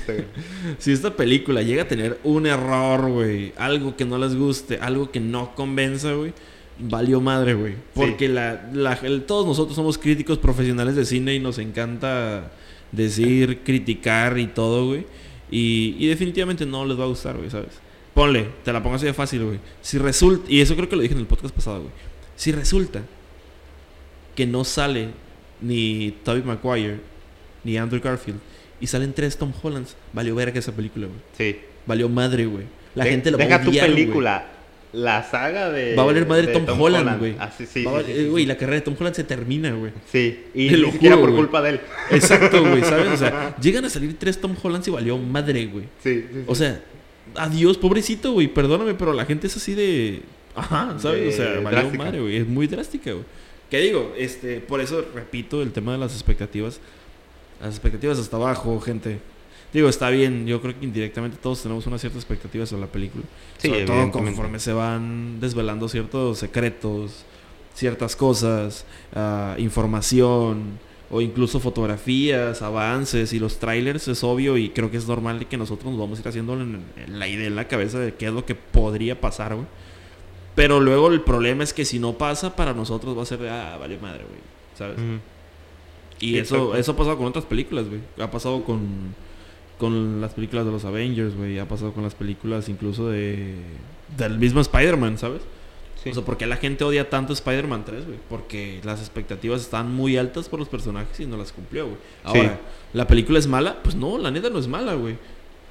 si 0.77 0.91
esta 0.93 1.15
película 1.15 1.61
llega 1.61 1.83
a 1.83 1.87
tener 1.87 2.19
un 2.25 2.47
error, 2.47 3.09
güey, 3.09 3.53
algo 3.55 3.95
que 3.95 4.03
no 4.03 4.17
les 4.17 4.35
guste, 4.35 4.77
algo 4.81 5.09
que 5.09 5.21
no 5.21 5.55
convenza, 5.55 6.11
güey, 6.11 6.33
valió 6.79 7.21
madre, 7.21 7.53
güey. 7.53 7.75
Porque 7.93 8.27
la, 8.27 8.69
la- 8.73 8.93
el- 9.03 9.23
todos 9.23 9.45
nosotros 9.45 9.75
somos 9.75 9.97
críticos 9.97 10.37
profesionales 10.37 10.95
de 10.95 11.05
cine 11.05 11.35
y 11.35 11.39
nos 11.39 11.57
encanta 11.59 12.51
decir, 12.91 13.59
criticar 13.63 14.37
y 14.39 14.47
todo, 14.47 14.87
güey. 14.87 15.05
Y, 15.49 15.95
y 15.99 16.07
definitivamente 16.07 16.65
no 16.65 16.85
les 16.85 16.99
va 16.99 17.03
a 17.03 17.07
gustar, 17.07 17.37
güey, 17.37 17.49
¿sabes? 17.49 17.69
Ponle, 18.13 18.47
te 18.63 18.73
la 18.73 18.81
pongo 18.83 18.95
así 18.95 19.05
de 19.05 19.13
fácil, 19.13 19.43
güey. 19.45 19.59
Si 19.81 19.97
resulta, 19.97 20.49
y 20.51 20.59
eso 20.61 20.75
creo 20.75 20.89
que 20.89 20.95
lo 20.95 21.01
dije 21.01 21.13
en 21.13 21.19
el 21.21 21.25
podcast 21.27 21.53
pasado, 21.55 21.79
güey. 21.81 21.91
Si 22.35 22.51
resulta 22.51 23.01
que 24.35 24.45
no 24.47 24.63
sale 24.63 25.09
ni 25.61 26.11
Tobey 26.23 26.41
Maguire 26.43 26.99
ni 27.63 27.77
Andrew 27.77 28.01
Garfield 28.01 28.39
y 28.79 28.87
salen 28.87 29.13
tres 29.13 29.37
Tom 29.37 29.53
Hollands, 29.61 29.95
valió 30.13 30.33
verga 30.35 30.57
esa 30.59 30.71
película, 30.71 31.07
güey. 31.07 31.19
Sí. 31.37 31.59
Valió 31.85 32.09
madre, 32.09 32.45
güey. 32.45 32.65
La 32.95 33.03
De- 33.03 33.11
gente 33.11 33.31
la 33.31 33.37
va 33.37 33.43
a 33.43 33.47
odiar, 33.67 33.87
tu 33.87 33.93
película. 33.95 34.47
La 34.93 35.23
saga 35.23 35.69
de. 35.69 35.95
Va 35.95 36.03
a 36.03 36.05
valer 36.05 36.27
madre 36.27 36.47
Tom, 36.47 36.65
Holland, 36.79 37.17
güey. 37.19 37.35
Ah, 37.39 37.49
sí, 37.55 37.65
sí, 37.65 37.85
Güey, 37.85 38.45
la 38.45 38.57
carrera 38.57 38.75
de 38.75 38.81
Tom 38.81 38.95
Holland 38.99 39.15
se 39.15 39.23
termina, 39.23 39.71
güey. 39.71 39.93
Sí, 40.11 40.45
y 40.53 40.67
Te 40.69 40.75
ni 40.75 40.81
lo 40.81 40.91
siquiera 40.91 41.15
juro, 41.15 41.27
por 41.27 41.37
culpa 41.37 41.61
de 41.61 41.69
él. 41.71 41.81
Exacto, 42.11 42.61
güey, 42.61 42.83
¿sabes? 42.83 43.07
O 43.09 43.17
sea, 43.17 43.55
llegan 43.57 43.85
a 43.85 43.89
salir 43.89 44.17
tres 44.19 44.39
Tom 44.41 44.55
Hollands 44.61 44.87
y 44.87 44.91
valió 44.91 45.17
madre, 45.17 45.65
güey. 45.67 45.85
Sí, 46.03 46.25
sí. 46.31 46.43
O 46.45 46.55
sea, 46.55 46.81
adiós, 47.35 47.77
pobrecito, 47.77 48.33
güey. 48.33 48.47
Perdóname, 48.47 48.93
pero 48.95 49.13
la 49.13 49.25
gente 49.25 49.47
es 49.47 49.55
así 49.55 49.75
de. 49.75 50.23
Ajá, 50.55 50.95
¿sabes? 50.99 51.33
O 51.33 51.37
sea, 51.37 51.53
valió 51.61 51.69
drástica. 51.69 51.97
madre, 52.03 52.19
güey. 52.19 52.37
Es 52.37 52.47
muy 52.47 52.67
drástica, 52.67 53.11
güey. 53.13 53.25
¿Qué 53.69 53.79
digo? 53.79 54.13
Este, 54.17 54.59
por 54.59 54.81
eso 54.81 55.05
repito 55.15 55.61
el 55.61 55.71
tema 55.71 55.93
de 55.93 55.99
las 55.99 56.13
expectativas. 56.13 56.81
Las 57.61 57.69
expectativas 57.69 58.19
hasta 58.19 58.35
abajo, 58.35 58.77
gente. 58.81 59.19
Digo, 59.73 59.87
está 59.89 60.09
bien. 60.09 60.45
Yo 60.47 60.61
creo 60.61 60.77
que 60.77 60.85
indirectamente 60.85 61.37
todos 61.41 61.61
tenemos 61.61 61.85
una 61.87 61.97
cierta 61.97 62.17
expectativa 62.17 62.65
sobre 62.65 62.81
la 62.81 62.87
película. 62.91 63.23
Sí, 63.57 63.67
sobre 63.69 63.85
todo 63.85 63.95
conforme 64.11 64.59
se 64.59 64.73
van 64.73 65.39
desvelando 65.39 65.87
ciertos 65.87 66.39
secretos, 66.39 67.23
ciertas 67.73 68.15
cosas, 68.15 68.85
ah, 69.15 69.55
información 69.57 70.79
o 71.09 71.19
incluso 71.21 71.59
fotografías, 71.59 72.61
avances 72.61 73.33
y 73.33 73.39
los 73.39 73.59
trailers 73.59 74.07
es 74.07 74.23
obvio 74.23 74.57
y 74.57 74.69
creo 74.69 74.89
que 74.91 74.97
es 74.97 75.07
normal 75.07 75.45
que 75.47 75.57
nosotros 75.57 75.91
nos 75.91 75.99
vamos 75.99 76.19
a 76.19 76.21
ir 76.21 76.27
haciendo 76.27 76.53
en- 76.53 76.83
en 77.05 77.19
la 77.19 77.27
idea 77.27 77.47
en 77.47 77.55
la 77.55 77.67
cabeza 77.67 77.99
de 77.99 78.13
qué 78.13 78.27
es 78.27 78.33
lo 78.33 78.45
que 78.45 78.55
podría 78.55 79.19
pasar, 79.19 79.55
güey. 79.55 79.67
Pero 80.55 80.79
luego 80.81 81.07
el 81.09 81.21
problema 81.21 81.63
es 81.63 81.73
que 81.73 81.85
si 81.85 81.97
no 81.99 82.13
pasa, 82.17 82.55
para 82.55 82.73
nosotros 82.73 83.17
va 83.17 83.23
a 83.23 83.25
ser 83.25 83.39
de, 83.39 83.49
ah, 83.49 83.77
vale 83.79 83.97
madre, 83.97 84.23
güey. 84.27 84.39
¿Sabes? 84.77 84.97
Y 86.19 86.37
eso, 86.37 86.75
eso 86.75 86.91
ha 86.91 86.95
pasado 86.97 87.17
con 87.17 87.25
otras 87.27 87.45
películas, 87.45 87.87
güey. 87.87 88.01
Ha 88.19 88.29
pasado 88.29 88.63
con, 88.63 88.79
con 89.81 90.21
las 90.21 90.35
películas 90.35 90.63
de 90.63 90.71
los 90.71 90.85
Avengers, 90.85 91.35
güey. 91.35 91.57
Ha 91.57 91.67
pasado 91.67 91.91
con 91.91 92.03
las 92.03 92.13
películas 92.13 92.69
incluso 92.69 93.09
de 93.09 93.55
del 94.15 94.37
mismo 94.37 94.61
Spider-Man, 94.61 95.17
¿sabes? 95.17 95.41
Sí. 96.03 96.11
O 96.11 96.13
sea, 96.13 96.23
¿por 96.23 96.37
qué 96.37 96.45
la 96.45 96.57
gente 96.57 96.83
odia 96.83 97.09
tanto 97.09 97.33
Spider-Man 97.33 97.83
3, 97.83 98.05
güey? 98.05 98.19
Porque 98.29 98.79
las 98.83 98.99
expectativas 98.99 99.61
están 99.61 99.91
muy 99.91 100.17
altas 100.17 100.49
por 100.49 100.59
los 100.59 100.69
personajes 100.69 101.19
y 101.19 101.25
no 101.25 101.35
las 101.35 101.51
cumplió, 101.51 101.85
güey. 101.87 101.97
Ahora, 102.23 102.59
¿la 102.93 103.07
película 103.07 103.39
es 103.39 103.47
mala? 103.47 103.81
Pues 103.81 103.95
no, 103.95 104.19
la 104.19 104.29
neta 104.29 104.51
no 104.51 104.59
es 104.59 104.67
mala, 104.67 104.93
güey. 104.93 105.17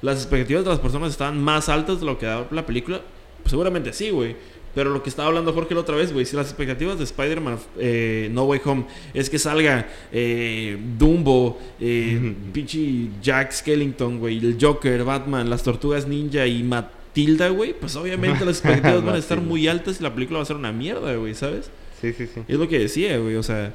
Las 0.01 0.17
expectativas 0.17 0.65
de 0.65 0.71
las 0.71 0.79
personas 0.79 1.11
estaban 1.11 1.41
más 1.41 1.69
altas 1.69 2.01
de 2.01 2.05
lo 2.05 2.17
que 2.19 2.25
da 2.25 2.45
la 2.51 2.65
película. 2.65 2.99
Pues 3.43 3.51
seguramente 3.51 3.93
sí, 3.93 4.09
güey. 4.09 4.35
Pero 4.73 4.89
lo 4.89 5.03
que 5.03 5.09
estaba 5.09 5.27
hablando 5.27 5.53
Jorge 5.53 5.73
la 5.73 5.81
otra 5.81 5.95
vez, 5.95 6.13
güey, 6.13 6.25
si 6.25 6.35
las 6.35 6.47
expectativas 6.47 6.97
de 6.97 7.03
Spider-Man 7.03 7.59
eh, 7.77 8.29
No 8.31 8.45
Way 8.45 8.61
Home 8.65 8.85
es 9.13 9.29
que 9.29 9.37
salga 9.37 9.87
eh, 10.11 10.77
Dumbo, 10.97 11.59
eh, 11.79 12.33
pinche 12.53 13.09
Jack 13.21 13.51
Skellington, 13.51 14.19
güey, 14.19 14.37
el 14.37 14.57
Joker, 14.59 15.03
Batman, 15.03 15.49
las 15.49 15.63
Tortugas 15.63 16.07
Ninja 16.07 16.45
y 16.47 16.63
Matilda, 16.63 17.49
güey, 17.49 17.73
pues 17.73 17.95
obviamente 17.95 18.45
las 18.45 18.59
expectativas 18.59 19.03
van 19.05 19.15
a 19.15 19.19
estar 19.19 19.41
muy 19.41 19.67
altas 19.67 19.99
y 19.99 20.03
la 20.03 20.13
película 20.13 20.39
va 20.39 20.43
a 20.43 20.47
ser 20.47 20.55
una 20.55 20.71
mierda, 20.71 21.13
güey, 21.15 21.35
¿sabes? 21.35 21.69
Sí, 22.01 22.13
sí, 22.13 22.27
sí. 22.33 22.41
Es 22.47 22.57
lo 22.57 22.67
que 22.67 22.79
decía, 22.79 23.17
güey. 23.19 23.35
O 23.35 23.43
sea, 23.43 23.73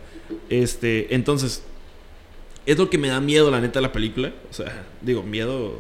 este. 0.51 1.15
Entonces, 1.15 1.63
es 2.67 2.77
lo 2.77 2.91
que 2.91 2.99
me 2.99 3.09
da 3.09 3.21
miedo, 3.21 3.51
la 3.51 3.61
neta, 3.61 3.81
la 3.81 3.93
película. 3.93 4.33
O 4.51 4.53
sea, 4.53 4.85
digo, 5.01 5.23
miedo. 5.23 5.79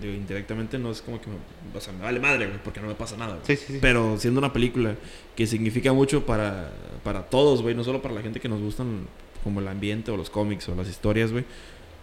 Digo, 0.00 0.14
indirectamente 0.14 0.78
no 0.78 0.90
es 0.90 1.02
como 1.02 1.20
que 1.20 1.26
me. 1.28 1.36
O 1.76 1.80
sea, 1.80 1.92
me 1.92 2.00
vale 2.02 2.18
madre, 2.20 2.46
güey, 2.46 2.58
porque 2.62 2.80
no 2.80 2.86
me 2.88 2.94
pasa 2.94 3.16
nada, 3.16 3.34
güey. 3.34 3.46
Sí, 3.46 3.56
sí, 3.56 3.72
sí. 3.74 3.78
Pero 3.80 4.16
siendo 4.18 4.38
una 4.38 4.52
película 4.52 4.94
que 5.36 5.46
significa 5.46 5.92
mucho 5.92 6.24
para, 6.24 6.72
para 7.04 7.24
todos, 7.24 7.62
güey, 7.62 7.74
no 7.74 7.84
solo 7.84 8.00
para 8.00 8.14
la 8.14 8.22
gente 8.22 8.40
que 8.40 8.48
nos 8.48 8.60
gustan 8.60 9.06
como 9.44 9.60
el 9.60 9.68
ambiente 9.68 10.10
o 10.10 10.16
los 10.16 10.30
cómics 10.30 10.68
o 10.68 10.74
las 10.74 10.88
historias, 10.88 11.32
güey, 11.32 11.44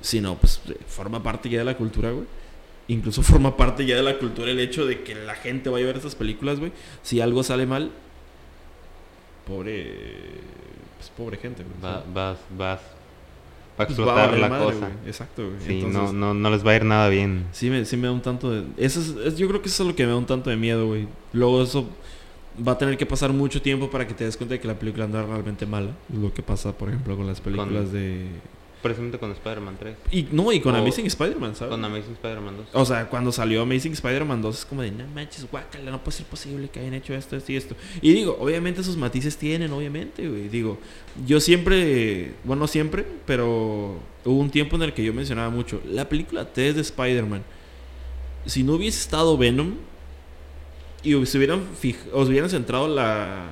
sino 0.02 0.36
pues 0.36 0.62
forma 0.88 1.22
parte 1.24 1.50
ya 1.50 1.60
de 1.60 1.66
la 1.66 1.76
cultura, 1.78 2.12
güey. 2.12 2.26
Incluso 2.90 3.22
forma 3.24 3.58
parte 3.58 3.86
ya 3.86 3.96
de 3.96 4.04
la 4.04 4.18
cultura 4.18 4.52
el 4.52 4.60
hecho 4.60 4.86
de 4.86 5.02
que 5.04 5.14
la 5.16 5.36
gente 5.36 5.70
vaya 5.70 5.86
a 5.86 5.88
ver 5.88 5.98
estas 5.98 6.16
películas, 6.16 6.60
güey. 6.60 6.72
Si 7.02 7.20
algo 7.20 7.44
sale 7.44 7.66
mal, 7.66 7.92
pobre, 9.46 9.86
pues 10.98 11.10
pobre 11.18 11.38
gente, 11.38 11.64
güey. 11.64 11.76
Va- 11.84 12.00
¿sabes? 12.02 12.14
vas, 12.14 12.38
vas. 12.58 12.82
Va 13.80 13.84
a 13.84 13.88
va 13.88 13.90
a 13.90 13.94
explotar 13.94 14.38
la 14.40 14.50
madre, 14.50 14.66
cosa. 14.66 14.80
güey. 14.80 14.92
Exacto, 15.08 15.44
güey. 15.48 15.58
Sí, 15.66 15.74
Entonces, 15.86 16.14
no, 16.14 16.34
no, 16.34 16.34
no 16.34 16.50
les 16.50 16.66
va 16.66 16.72
a 16.72 16.76
ir 16.78 16.86
nada 16.86 17.10
bien. 17.10 17.46
Sí 17.52 17.70
me, 17.70 17.86
sí 17.86 17.96
me 17.98 18.08
da 18.08 18.14
un 18.14 18.22
tanto 18.22 18.50
de... 18.52 18.64
Eso 18.78 19.00
es, 19.00 19.10
es- 19.26 19.38
yo 19.38 19.48
creo 19.48 19.62
que 19.62 19.70
eso 19.70 19.84
es 19.84 19.90
lo 19.90 19.96
que 19.96 20.04
me 20.06 20.10
da 20.12 20.18
un 20.18 20.26
tanto 20.26 20.50
de 20.50 20.56
miedo, 20.58 20.88
güey. 20.88 21.08
Luego 21.34 21.62
eso 21.62 21.88
va 22.68 22.72
a 22.72 22.78
tener 22.80 22.98
que 22.98 23.06
pasar 23.06 23.32
mucho 23.34 23.62
tiempo 23.62 23.90
para 23.92 24.08
que 24.08 24.16
te 24.16 24.24
des 24.24 24.36
cuenta 24.36 24.54
de 24.56 24.60
que 24.60 24.68
la 24.68 24.80
película 24.80 25.06
anda 25.06 25.24
realmente 25.24 25.66
mala. 25.68 25.92
Lo 26.12 26.34
que 26.34 26.42
pasa, 26.42 26.76
por 26.76 26.90
ejemplo, 26.90 27.16
con 27.16 27.28
las 27.28 27.40
películas 27.40 27.84
Con- 27.86 27.94
de... 27.94 28.26
Precisamente 28.82 29.18
con 29.18 29.32
Spider-Man 29.32 29.76
3. 29.80 29.96
Y 30.12 30.28
no, 30.32 30.52
y 30.52 30.60
con 30.60 30.76
O- 30.76 30.78
Amazing 30.78 31.08
Spider-Man, 31.08 31.56
¿sabes? 31.56 31.72
Con 31.72 31.84
Amazing 31.84 32.14
Spider-Man 32.14 32.58
2. 32.58 32.68
O 32.74 32.86
sea, 32.86 33.10
cuando 33.10 33.32
salió 33.32 33.64
Amazing 33.64 33.94
Spider-Man 33.94 34.42
2 34.42 34.60
es 34.60 34.66
como 34.66 34.84
de, 34.84 34.92
no 34.92 35.06
manches, 35.16 35.50
guácala, 35.50 35.90
no 35.90 36.04
puede 36.04 36.18
ser 36.18 36.28
posible 36.28 36.70
que 36.70 36.80
hayan 36.80 36.94
hecho 36.94 37.14
esto, 37.16 37.36
esto 37.36 37.52
y 37.52 37.56
esto. 37.56 37.76
Y 38.02 38.14
digo, 38.14 38.38
obviamente 38.40 38.82
esos 38.82 38.96
matices 38.96 39.36
tienen, 39.38 39.72
obviamente, 39.74 40.28
güey. 40.30 40.48
Digo, 40.48 40.78
yo 41.26 41.40
siempre, 41.40 42.34
bueno, 42.44 42.62
no 42.62 42.68
siempre, 42.68 43.04
pero 43.26 44.00
hubo 44.26 44.40
un 44.40 44.52
tiempo 44.52 44.76
en 44.76 44.84
el 44.84 44.94
que 44.94 45.04
yo 45.04 45.12
mencionaba 45.14 45.50
mucho, 45.50 45.82
la 45.90 46.08
película 46.08 46.46
3 46.54 46.76
de 46.76 46.82
Spider-Man, 46.82 47.42
si 48.46 48.64
no 48.64 48.74
hubiese 48.74 49.00
estado 49.02 49.38
Venom 49.38 49.74
y 51.04 51.26
se 51.26 51.38
hubieran, 51.38 51.62
fij- 51.82 51.98
o 52.14 52.24
se 52.26 52.30
hubieran 52.32 52.50
centrado 52.50 52.88
la, 52.88 53.46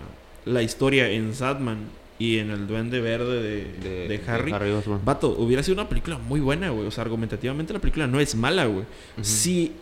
la 0.45 0.61
historia 0.61 1.09
en 1.09 1.34
Sadman 1.34 1.80
y 2.18 2.38
en 2.38 2.49
el 2.49 2.66
Duende 2.68 3.01
Verde 3.01 3.41
de, 3.41 4.07
de 4.07 4.22
Harry, 4.28 4.51
Osborn. 4.72 5.01
Vato, 5.03 5.30
hubiera 5.38 5.61
sido 5.63 5.74
una 5.76 5.89
película 5.89 6.18
muy 6.18 6.39
buena, 6.39 6.70
güey. 6.70 6.88
O 6.88 6.91
sea, 6.91 7.03
argumentativamente 7.03 7.74
la 7.74 7.80
película 7.80 8.07
no 8.07 8.20
es 8.20 8.36
mala, 8.36 8.66
güey. 8.66 8.86
Si 9.22 9.74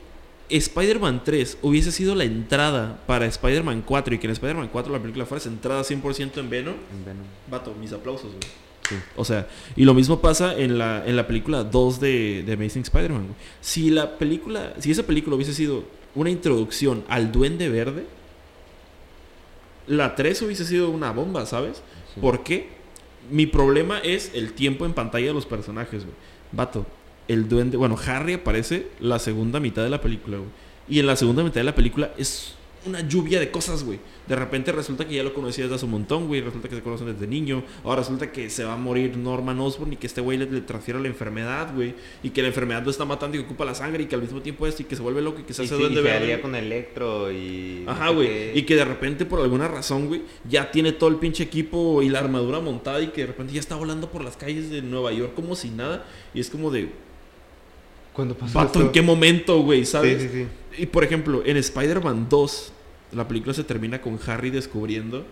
Spider-Man 0.50 1.22
3 1.24 1.60
hubiese 1.62 1.92
sido 1.92 2.16
la 2.16 2.24
entrada 2.24 3.00
para 3.08 3.26
Spider-Man 3.26 3.84
4 3.86 4.16
y 4.16 4.18
que 4.20 4.28
en 4.28 4.34
Spider-Man 4.34 4.70
4 4.72 4.92
la 4.92 5.00
película 5.00 5.26
fuera 5.26 5.44
centrada 5.44 5.82
100% 5.84 6.38
en 6.38 6.50
Venom, 6.50 6.76
En 6.92 7.06
Venom. 7.06 7.24
vato, 7.50 7.74
mis 7.80 7.94
aplausos, 7.94 8.32
güey. 8.32 8.44
Sí. 8.90 8.96
O 9.16 9.24
sea, 9.24 9.48
y 9.78 9.86
lo 9.86 9.94
mismo 9.94 10.20
pasa 10.20 10.58
en 10.58 10.78
la, 10.78 11.04
en 11.06 11.16
la 11.16 11.26
película 11.26 11.64
2 11.64 12.00
de, 12.02 12.44
de 12.46 12.54
Amazing 12.54 12.82
Spider-Man. 12.82 13.28
Si 13.62 13.90
la 13.90 14.18
película, 14.18 14.74
si 14.80 14.92
esa 14.92 15.04
película 15.04 15.36
hubiese 15.38 15.54
sido 15.54 15.86
una 16.16 16.30
introducción 16.30 17.04
al 17.08 17.32
Duende 17.32 17.70
Verde, 17.70 18.06
la 19.88 20.16
3 20.16 20.42
hubiese 20.44 20.66
sido 20.66 20.90
una 20.90 21.12
bomba, 21.12 21.46
¿sabes? 21.46 21.82
¿Por 22.20 22.44
qué? 22.44 22.70
Mi 23.32 23.46
problema 23.46 24.00
es 24.00 24.32
el 24.34 24.54
tiempo 24.54 24.86
en 24.86 24.94
pantalla 24.94 25.28
de 25.28 25.34
los 25.34 25.46
personajes, 25.46 26.04
güey. 26.04 26.16
Vato, 26.52 26.86
el 27.28 27.48
duende... 27.48 27.78
Bueno, 27.78 27.98
Harry 28.06 28.34
aparece 28.34 28.88
la 29.00 29.20
segunda 29.20 29.60
mitad 29.60 29.84
de 29.84 29.90
la 29.90 30.02
película, 30.02 30.38
güey. 30.38 30.50
Y 30.90 31.00
en 31.00 31.08
la 31.08 31.16
segunda 31.16 31.44
mitad 31.44 31.56
de 31.56 31.64
la 31.64 31.76
película 31.76 32.12
es 32.18 32.56
una 32.86 33.08
lluvia 33.08 33.40
de 33.40 33.52
cosas, 33.52 33.84
güey. 33.84 34.00
De 34.28 34.36
repente 34.36 34.72
resulta 34.72 35.06
que 35.08 35.16
ya 35.16 35.24
lo 35.24 35.34
conocía 35.34 35.66
desde 35.66 35.76
hace 35.76 35.86
un 35.86 35.92
montón, 35.92 36.28
güey. 36.28 36.42
Resulta 36.42 36.70
que 36.70 36.76
se 36.76 36.82
conocen 36.82 37.08
desde 37.14 37.28
niño. 37.28 37.64
Ahora 37.84 38.02
resulta 38.02 38.32
que 38.32 38.50
se 38.50 38.64
va 38.64 38.74
a 38.74 38.78
morir 38.78 39.18
Norman 39.18 39.60
Osborn 39.60 39.94
y 39.94 39.96
que 39.98 40.08
este 40.08 40.22
güey 40.22 40.38
le, 40.38 40.46
le 40.46 40.62
transfiere 40.62 41.00
la 41.00 41.08
enfermedad, 41.08 41.74
güey. 41.76 41.94
Y 42.24 42.30
que 42.30 42.42
la 42.42 42.48
enfermedad 42.50 42.84
lo 42.84 42.92
está 42.92 43.06
matando 43.06 43.38
y 43.38 43.42
que 43.42 43.46
ocupa 43.46 43.66
la 43.66 43.76
sangre 43.76 44.04
y 44.04 44.06
que 44.08 44.16
al 44.16 44.22
mismo 44.22 44.42
tiempo 44.42 44.66
esto 44.66 44.82
y 44.82 44.86
que 44.86 44.96
se 44.96 45.02
vuelve 45.02 45.22
loco 45.22 45.40
y 45.42 45.44
que 45.44 45.54
se 45.54 45.64
Y, 45.64 45.66
hace 45.66 45.76
sí, 45.76 45.82
y 45.82 45.84
duende 45.84 46.02
se 46.02 46.20
verde. 46.20 46.42
con 46.42 46.56
Electro 46.56 47.32
y... 47.32 47.84
Ajá, 47.88 48.10
güey. 48.10 48.58
Y 48.58 48.64
que 48.64 48.76
de 48.76 48.86
repente, 48.86 49.26
por 49.26 49.42
alguna 49.42 49.68
razón, 49.68 50.08
güey, 50.08 50.22
ya 50.50 50.72
tiene 50.72 50.92
todo 50.94 51.10
el 51.10 51.18
pinche 51.18 51.44
equipo 51.44 52.02
y 52.02 52.10
la 52.10 52.20
armadura 52.20 52.60
montada 52.60 53.02
y 53.02 53.08
que 53.08 53.22
de 53.22 53.28
repente 53.28 53.54
ya 53.54 53.60
está 53.60 53.76
volando 53.76 54.10
por 54.10 54.24
las 54.24 54.38
calles 54.38 54.70
de 54.70 54.82
Nueva 54.82 55.12
York 55.12 55.34
como 55.36 55.56
si 55.56 55.70
nada. 55.70 56.06
Y 56.34 56.40
es 56.40 56.50
como 56.50 56.72
de, 56.72 56.90
¿Cuándo 58.14 58.36
pasó 58.36 58.54
vato, 58.60 58.68
esto? 58.68 58.82
¿en 58.82 58.92
qué 58.92 59.02
momento, 59.02 59.60
güey? 59.64 59.86
¿Sabes? 59.86 60.22
Sí, 60.22 60.28
sí, 60.30 60.34
sí. 60.44 60.48
Y 60.78 60.86
por 60.88 61.04
ejemplo, 61.04 61.44
en 61.46 61.58
Spider-Man 61.58 62.28
2, 62.30 62.72
la 63.14 63.28
película 63.28 63.54
se 63.54 63.64
termina 63.64 64.02
con 64.02 64.20
Harry 64.28 64.50
descubriendo 64.50 65.26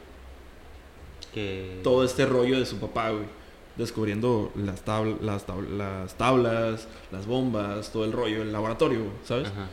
Que... 1.34 1.80
todo 1.84 2.04
este 2.04 2.26
rollo 2.26 2.60
de 2.60 2.66
su 2.66 2.78
papá, 2.78 3.10
güey. 3.12 3.26
Descubriendo 3.78 4.52
las, 4.56 4.82
las, 5.22 5.48
tab- 5.48 5.70
las 5.70 6.18
tablas, 6.18 6.88
las 7.12 7.26
bombas, 7.26 7.92
todo 7.92 8.04
el 8.06 8.12
rollo, 8.12 8.42
el 8.42 8.52
laboratorio, 8.52 9.06
¿sabes? 9.26 9.48
Ajá. 9.48 9.68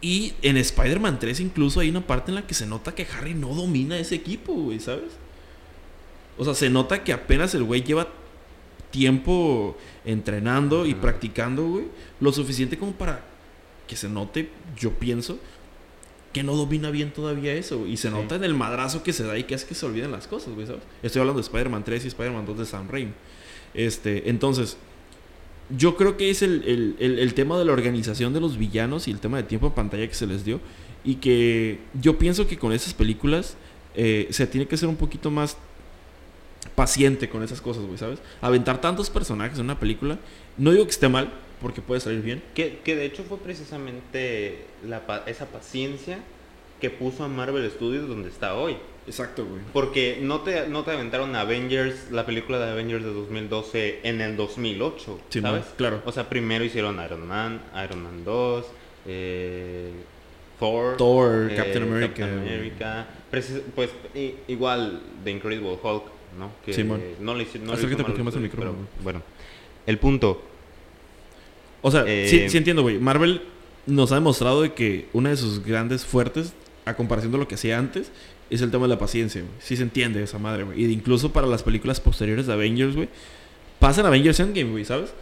Y 0.00 0.32
en 0.40 0.56
Spider-Man 0.56 1.18
3 1.18 1.40
incluso 1.40 1.80
hay 1.80 1.90
una 1.90 2.00
parte 2.06 2.30
en 2.30 2.36
la 2.36 2.46
que 2.46 2.54
se 2.54 2.66
nota 2.66 2.94
que 2.94 3.06
Harry 3.16 3.34
no 3.34 3.54
domina 3.54 3.98
ese 3.98 4.14
equipo, 4.14 4.54
güey, 4.54 4.80
¿sabes? 4.80 5.12
O 6.38 6.44
sea, 6.44 6.54
se 6.54 6.70
nota 6.70 7.04
que 7.04 7.12
apenas 7.12 7.54
el 7.54 7.64
güey 7.64 7.82
lleva 7.82 8.08
tiempo 8.90 9.76
entrenando 10.06 10.86
y 10.86 10.94
practicando, 10.94 11.64
güey. 11.68 11.84
Lo 12.18 12.32
suficiente 12.32 12.78
como 12.78 12.92
para 12.92 13.22
que 13.90 13.96
se 13.96 14.08
note, 14.08 14.48
yo 14.78 14.92
pienso, 14.92 15.36
que 16.32 16.44
no 16.44 16.54
domina 16.54 16.90
bien 16.92 17.10
todavía 17.12 17.52
eso. 17.54 17.88
Y 17.88 17.96
se 17.96 18.06
Sí. 18.08 18.14
nota 18.14 18.36
en 18.36 18.44
el 18.44 18.54
madrazo 18.54 19.02
que 19.02 19.12
se 19.12 19.24
da 19.24 19.36
y 19.36 19.42
que 19.42 19.56
hace 19.56 19.66
que 19.66 19.74
se 19.74 19.84
olviden 19.84 20.12
las 20.12 20.28
cosas, 20.28 20.54
güey, 20.54 20.64
¿sabes? 20.68 20.82
Estoy 21.02 21.20
hablando 21.20 21.40
de 21.42 21.46
Spider-Man 21.46 21.82
3 21.84 22.04
y 22.04 22.08
Spider-Man 22.08 22.46
2 22.46 22.58
de 22.58 22.66
Sam 22.66 22.88
Raimi. 22.88 23.10
Este, 23.74 24.30
entonces, 24.30 24.76
yo 25.76 25.96
creo 25.96 26.16
que 26.16 26.30
es 26.30 26.42
el, 26.42 26.62
el- 26.68 26.94
el- 27.00 27.18
el 27.18 27.34
tema 27.34 27.58
de 27.58 27.64
la 27.64 27.72
organización 27.72 28.32
de 28.32 28.40
los 28.40 28.56
villanos 28.58 29.08
y 29.08 29.10
el 29.10 29.18
tema 29.18 29.38
de 29.38 29.42
tiempo 29.42 29.66
en 29.66 29.72
pantalla 29.72 30.06
que 30.06 30.14
se 30.14 30.28
les 30.28 30.44
dio. 30.44 30.60
Y 31.04 31.16
que 31.16 31.80
yo 32.00 32.16
pienso 32.16 32.46
que 32.46 32.56
con 32.58 32.72
esas 32.72 32.94
películas 32.94 33.56
eh, 33.96 34.28
se 34.30 34.46
tiene 34.46 34.68
que 34.68 34.76
ser 34.76 34.88
un 34.88 34.94
poquito 34.96 35.32
más 35.32 35.56
paciente 36.76 37.28
con 37.28 37.42
esas 37.42 37.60
cosas, 37.60 37.84
güey, 37.84 37.98
¿sabes? 37.98 38.20
Aventar 38.40 38.80
tantos 38.80 39.10
personajes 39.10 39.58
en 39.58 39.64
una 39.64 39.80
película, 39.80 40.18
no 40.56 40.70
digo 40.70 40.84
que 40.84 40.90
esté 40.90 41.08
mal, 41.08 41.32
porque 41.60 41.80
puede 41.82 42.00
salir 42.00 42.22
bien. 42.22 42.42
Que, 42.54 42.78
que 42.84 42.96
de 42.96 43.04
hecho 43.04 43.22
fue 43.24 43.38
precisamente 43.38 44.64
la, 44.86 45.02
esa 45.26 45.46
paciencia 45.46 46.18
que 46.80 46.90
puso 46.90 47.24
a 47.24 47.28
Marvel 47.28 47.68
Studios 47.70 48.08
donde 48.08 48.28
está 48.28 48.54
hoy. 48.54 48.76
Exacto, 49.06 49.44
güey. 49.44 49.60
Porque 49.72 50.18
no 50.22 50.40
te, 50.40 50.68
no 50.68 50.84
te 50.84 50.92
aventaron 50.92 51.34
Avengers, 51.34 52.10
la 52.10 52.24
película 52.26 52.58
de 52.58 52.70
Avengers 52.70 53.02
de 53.04 53.12
2012 53.12 54.00
en 54.04 54.20
el 54.20 54.36
2008, 54.36 55.20
Sí, 55.30 55.40
¿sabes? 55.40 55.62
man, 55.62 55.70
claro. 55.76 56.02
O 56.04 56.12
sea, 56.12 56.28
primero 56.28 56.64
hicieron 56.64 57.02
Iron 57.04 57.26
Man, 57.26 57.60
Iron 57.84 58.02
Man 58.02 58.24
2, 58.24 58.64
eh, 59.06 59.90
Thor, 60.58 60.96
Thor, 60.96 61.48
eh, 61.50 61.54
Captain 61.56 61.82
America. 61.82 62.06
Captain 62.14 62.38
America. 62.38 63.06
Precis- 63.30 63.62
pues 63.74 63.90
i- 64.14 64.34
igual 64.48 65.00
The 65.24 65.30
Incredible 65.30 65.78
Hulk, 65.82 66.04
¿no? 66.38 66.50
Que 66.64 66.84
no 67.20 67.34
le 67.34 67.44
hici- 67.44 67.58
no 67.60 67.72
le 67.72 67.78
Acércate 67.78 68.04
porque 68.04 68.22
más 68.22 68.34
el 68.34 68.40
micrófono, 68.42 68.74
Bueno, 69.02 69.22
el 69.86 69.98
punto. 69.98 70.42
O 71.82 71.90
sea, 71.90 72.04
Eh, 72.06 72.26
sí, 72.28 72.48
sí 72.48 72.56
entiendo, 72.58 72.82
güey. 72.82 72.98
Marvel 72.98 73.42
nos 73.86 74.12
ha 74.12 74.16
demostrado 74.16 74.62
de 74.62 74.74
que 74.74 75.08
una 75.12 75.30
de 75.30 75.36
sus 75.36 75.64
grandes 75.64 76.04
fuertes, 76.04 76.52
a 76.84 76.94
comparación 76.94 77.32
de 77.32 77.38
lo 77.38 77.48
que 77.48 77.54
hacía 77.56 77.78
antes, 77.78 78.10
es 78.50 78.62
el 78.62 78.70
tema 78.70 78.84
de 78.84 78.88
la 78.90 78.98
paciencia, 78.98 79.40
güey. 79.42 79.52
Sí 79.60 79.76
se 79.76 79.82
entiende 79.82 80.22
esa 80.22 80.38
madre, 80.38 80.64
güey. 80.64 80.82
Y 80.84 80.92
incluso 80.92 81.32
para 81.32 81.46
las 81.46 81.62
películas 81.62 82.00
posteriores 82.00 82.46
de 82.46 82.52
Avengers, 82.52 82.96
güey. 82.96 83.08
Pasan 83.78 84.06
Avengers 84.06 84.40
Endgame, 84.40 84.70
güey, 84.70 84.84
¿sabes? 84.84 85.12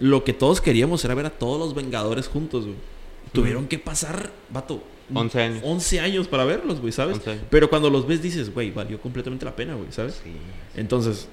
Lo 0.00 0.24
que 0.24 0.32
todos 0.32 0.60
queríamos 0.60 1.04
era 1.04 1.14
ver 1.14 1.26
a 1.26 1.30
todos 1.30 1.58
los 1.58 1.74
Vengadores 1.74 2.28
juntos, 2.28 2.64
güey. 2.64 2.76
Tuvieron 3.32 3.68
que 3.68 3.78
pasar, 3.78 4.30
vato. 4.50 4.82
11 5.12 5.40
años. 5.42 5.60
11 5.64 6.00
años 6.00 6.28
para 6.28 6.44
verlos, 6.44 6.80
güey, 6.80 6.92
¿sabes? 6.92 7.16
11 7.18 7.30
años. 7.30 7.42
Pero 7.50 7.68
cuando 7.70 7.90
los 7.90 8.06
ves 8.06 8.22
dices, 8.22 8.52
güey, 8.52 8.70
valió 8.70 9.00
completamente 9.00 9.44
la 9.44 9.54
pena, 9.56 9.74
güey, 9.74 9.90
¿sabes? 9.90 10.20
Sí, 10.24 10.30
Entonces, 10.74 11.28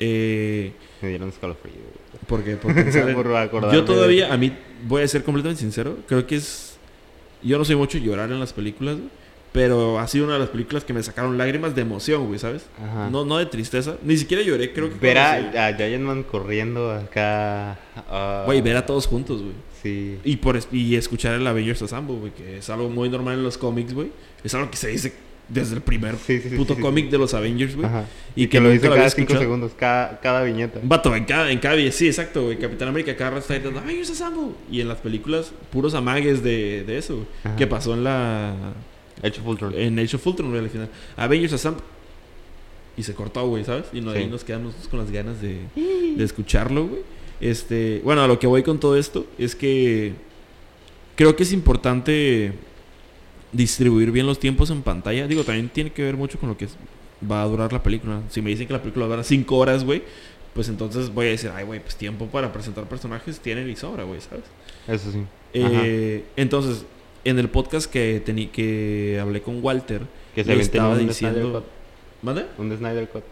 eh, 0.00 0.72
me 1.02 1.08
dieron 1.08 1.28
escalofrío. 1.28 1.74
güey. 1.74 2.07
Porque, 2.28 2.56
porque 2.56 2.84
Por 3.50 3.72
yo 3.72 3.80
de- 3.80 3.82
todavía, 3.86 4.32
a 4.32 4.36
mí, 4.36 4.52
voy 4.86 5.02
a 5.02 5.08
ser 5.08 5.24
completamente 5.24 5.60
sincero, 5.60 5.96
creo 6.06 6.26
que 6.26 6.36
es... 6.36 6.76
Yo 7.42 7.56
no 7.58 7.64
soy 7.64 7.76
mucho 7.76 7.98
llorar 7.98 8.30
en 8.30 8.38
las 8.40 8.52
películas, 8.52 8.96
güey, 8.96 9.08
pero 9.52 9.98
ha 9.98 10.06
sido 10.06 10.24
una 10.26 10.34
de 10.34 10.40
las 10.40 10.48
películas 10.50 10.84
que 10.84 10.92
me 10.92 11.02
sacaron 11.02 11.38
lágrimas 11.38 11.74
de 11.74 11.82
emoción, 11.82 12.26
güey, 12.26 12.38
¿sabes? 12.38 12.66
Ajá. 12.82 13.08
No, 13.10 13.24
no 13.24 13.38
de 13.38 13.46
tristeza, 13.46 13.96
ni 14.02 14.16
siquiera 14.16 14.42
lloré, 14.42 14.72
creo 14.72 14.88
que... 14.90 14.96
Ver 14.98 15.18
a, 15.18 15.66
a 15.68 15.74
Giant 15.74 16.04
Man 16.04 16.22
corriendo 16.24 16.90
acá. 16.92 17.78
ah, 18.10 18.42
Güey, 18.46 18.60
ver 18.60 18.76
a 18.76 18.84
todos 18.86 19.06
juntos, 19.06 19.40
güey. 19.42 19.54
Sí. 19.82 20.18
Y, 20.24 20.36
por, 20.36 20.58
y 20.72 20.96
escuchar 20.96 21.34
el 21.34 21.46
Avengers 21.46 21.80
Assemble, 21.82 22.16
güey, 22.16 22.32
que 22.32 22.58
es 22.58 22.68
algo 22.70 22.88
muy 22.88 23.08
normal 23.08 23.34
en 23.34 23.44
los 23.44 23.56
cómics, 23.56 23.94
güey. 23.94 24.10
Es 24.42 24.52
algo 24.54 24.70
que 24.70 24.76
se 24.76 24.88
dice 24.88 25.12
desde 25.48 25.76
el 25.76 25.80
primer 25.82 26.16
Sí, 26.16 26.40
sí, 26.40 26.50
sí, 26.50 26.56
puto 26.56 26.74
sí, 26.74 26.78
sí, 26.78 26.82
cómic 26.82 27.04
sí. 27.06 27.10
de 27.10 27.18
los 27.18 27.34
Avengers, 27.34 27.74
güey. 27.76 27.88
Y, 28.36 28.42
Y, 28.44 28.46
que, 28.46 28.50
que 28.50 28.60
lo 28.60 28.68
había 28.68 28.80
cada 28.80 28.94
5 28.96 29.06
escuchado. 29.08 29.40
segundos, 29.40 29.72
cada, 29.76 30.20
cada 30.20 30.42
viñeta. 30.42 30.80
Vato, 30.82 31.14
en 31.16 31.24
cada, 31.24 31.50
en 31.50 31.58
cada 31.58 31.74
video, 31.74 31.90
sí, 31.92 32.06
exacto, 32.06 32.44
güey. 32.44 32.58
Capitán 32.58 32.88
América 32.88 33.16
cada 33.16 33.30
rato 33.30 33.40
está 33.42 33.54
gritando, 33.54 33.80
Avengers 33.80 34.10
Assemble. 34.10 34.54
Y 34.70 34.80
en 34.80 34.88
las 34.88 34.98
películas, 34.98 35.52
puros 35.70 35.94
amagues 35.94 36.42
de, 36.42 36.84
de 36.86 36.98
eso, 36.98 37.14
güey. 37.42 37.56
Que 37.56 37.66
pasó 37.66 37.94
en 37.94 38.04
la... 38.04 38.54
Hecho 39.22 39.42
Fultron. 39.42 39.74
En 39.74 39.98
Age 39.98 40.14
of 40.16 40.26
Ultron, 40.26 40.50
güey, 40.50 40.62
al 40.62 40.70
final. 40.70 40.88
Avengers 41.16 41.52
Assemble. 41.54 41.82
Y 42.96 43.02
se 43.02 43.14
cortó, 43.14 43.46
güey, 43.48 43.64
¿sabes? 43.64 43.86
Y 43.92 44.00
no, 44.00 44.12
Sí. 44.12 44.18
ahí 44.18 44.26
nos 44.26 44.44
quedamos 44.44 44.74
con 44.90 44.98
las 45.00 45.10
ganas 45.10 45.40
de, 45.40 45.58
de 46.16 46.24
escucharlo, 46.24 46.86
güey. 46.88 47.00
Este, 47.40 48.00
bueno, 48.04 48.22
a 48.22 48.26
lo 48.28 48.38
que 48.40 48.46
voy 48.48 48.62
con 48.64 48.80
todo 48.80 48.96
esto 48.96 49.24
es 49.38 49.54
que 49.54 50.12
creo 51.16 51.36
que 51.36 51.44
es 51.44 51.52
importante 51.52 52.52
distribuir 53.52 54.10
bien 54.12 54.26
los 54.26 54.38
tiempos 54.38 54.70
en 54.70 54.82
pantalla. 54.82 55.26
Digo, 55.26 55.44
también 55.44 55.68
tiene 55.68 55.90
que 55.90 56.02
ver 56.02 56.16
mucho 56.16 56.38
con 56.38 56.48
lo 56.50 56.56
que 56.56 56.68
va 57.30 57.42
a 57.42 57.46
durar 57.46 57.72
la 57.72 57.82
película. 57.82 58.20
Si 58.28 58.42
me 58.42 58.50
dicen 58.50 58.66
que 58.66 58.72
la 58.72 58.80
película 58.80 59.06
va 59.06 59.12
a 59.12 59.16
durar 59.16 59.24
5 59.24 59.56
horas, 59.56 59.84
güey, 59.84 60.02
pues 60.54 60.68
entonces 60.68 61.12
voy 61.12 61.26
a 61.26 61.30
decir, 61.30 61.50
ay, 61.54 61.64
güey, 61.64 61.80
pues 61.80 61.96
tiempo 61.96 62.26
para 62.26 62.52
presentar 62.52 62.84
personajes 62.88 63.40
tienen 63.40 63.68
y 63.70 63.76
sobra, 63.76 64.04
güey, 64.04 64.20
¿sabes? 64.20 64.44
Eso 64.86 65.12
sí. 65.12 65.22
Eh, 65.54 66.24
entonces, 66.36 66.84
en 67.24 67.38
el 67.38 67.48
podcast 67.48 67.90
que, 67.90 68.22
tení, 68.24 68.48
que 68.48 69.18
hablé 69.20 69.40
con 69.42 69.62
Walter, 69.62 70.02
Que 70.34 70.44
se 70.44 70.54
le 70.54 70.62
estaba 70.62 70.90
un 70.90 71.06
diciendo... 71.06 71.64
¿Mande? 72.22 72.46
Un 72.58 72.76
Snyder 72.76 73.08
Cut. 73.08 73.22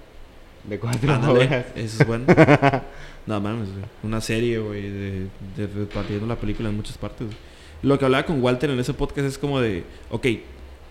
De 0.65 0.79
cuatro 0.79 1.13
Ándale, 1.13 1.47
horas. 1.47 1.67
eso 1.77 2.03
es 2.03 2.07
bueno. 2.07 2.25
no 3.27 3.41
mames, 3.41 3.69
güey. 3.71 3.85
Una 4.03 4.21
serie, 4.21 4.59
güey, 4.59 4.83
de, 4.83 5.27
de 5.57 5.67
repartiendo 5.67 6.27
la 6.27 6.37
película 6.37 6.69
en 6.69 6.77
muchas 6.77 6.97
partes. 6.99 7.27
güey. 7.27 7.39
Lo 7.83 7.99
que 7.99 8.05
hablaba 8.05 8.25
con 8.27 8.43
Walter 8.43 8.71
en 8.71 8.79
ese 8.79 8.95
podcast 8.95 9.29
es 9.29 9.39
como 9.39 9.61
de, 9.61 9.85
ok, 10.11 10.27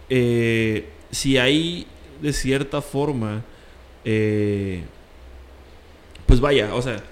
eh, 0.09 0.85
si 1.11 1.37
hay 1.37 1.87
de 2.21 2.33
cierta 2.33 2.81
forma, 2.81 3.43
eh, 4.03 4.83
pues 6.25 6.39
vaya, 6.39 6.73
o 6.75 6.81
sea, 6.81 7.03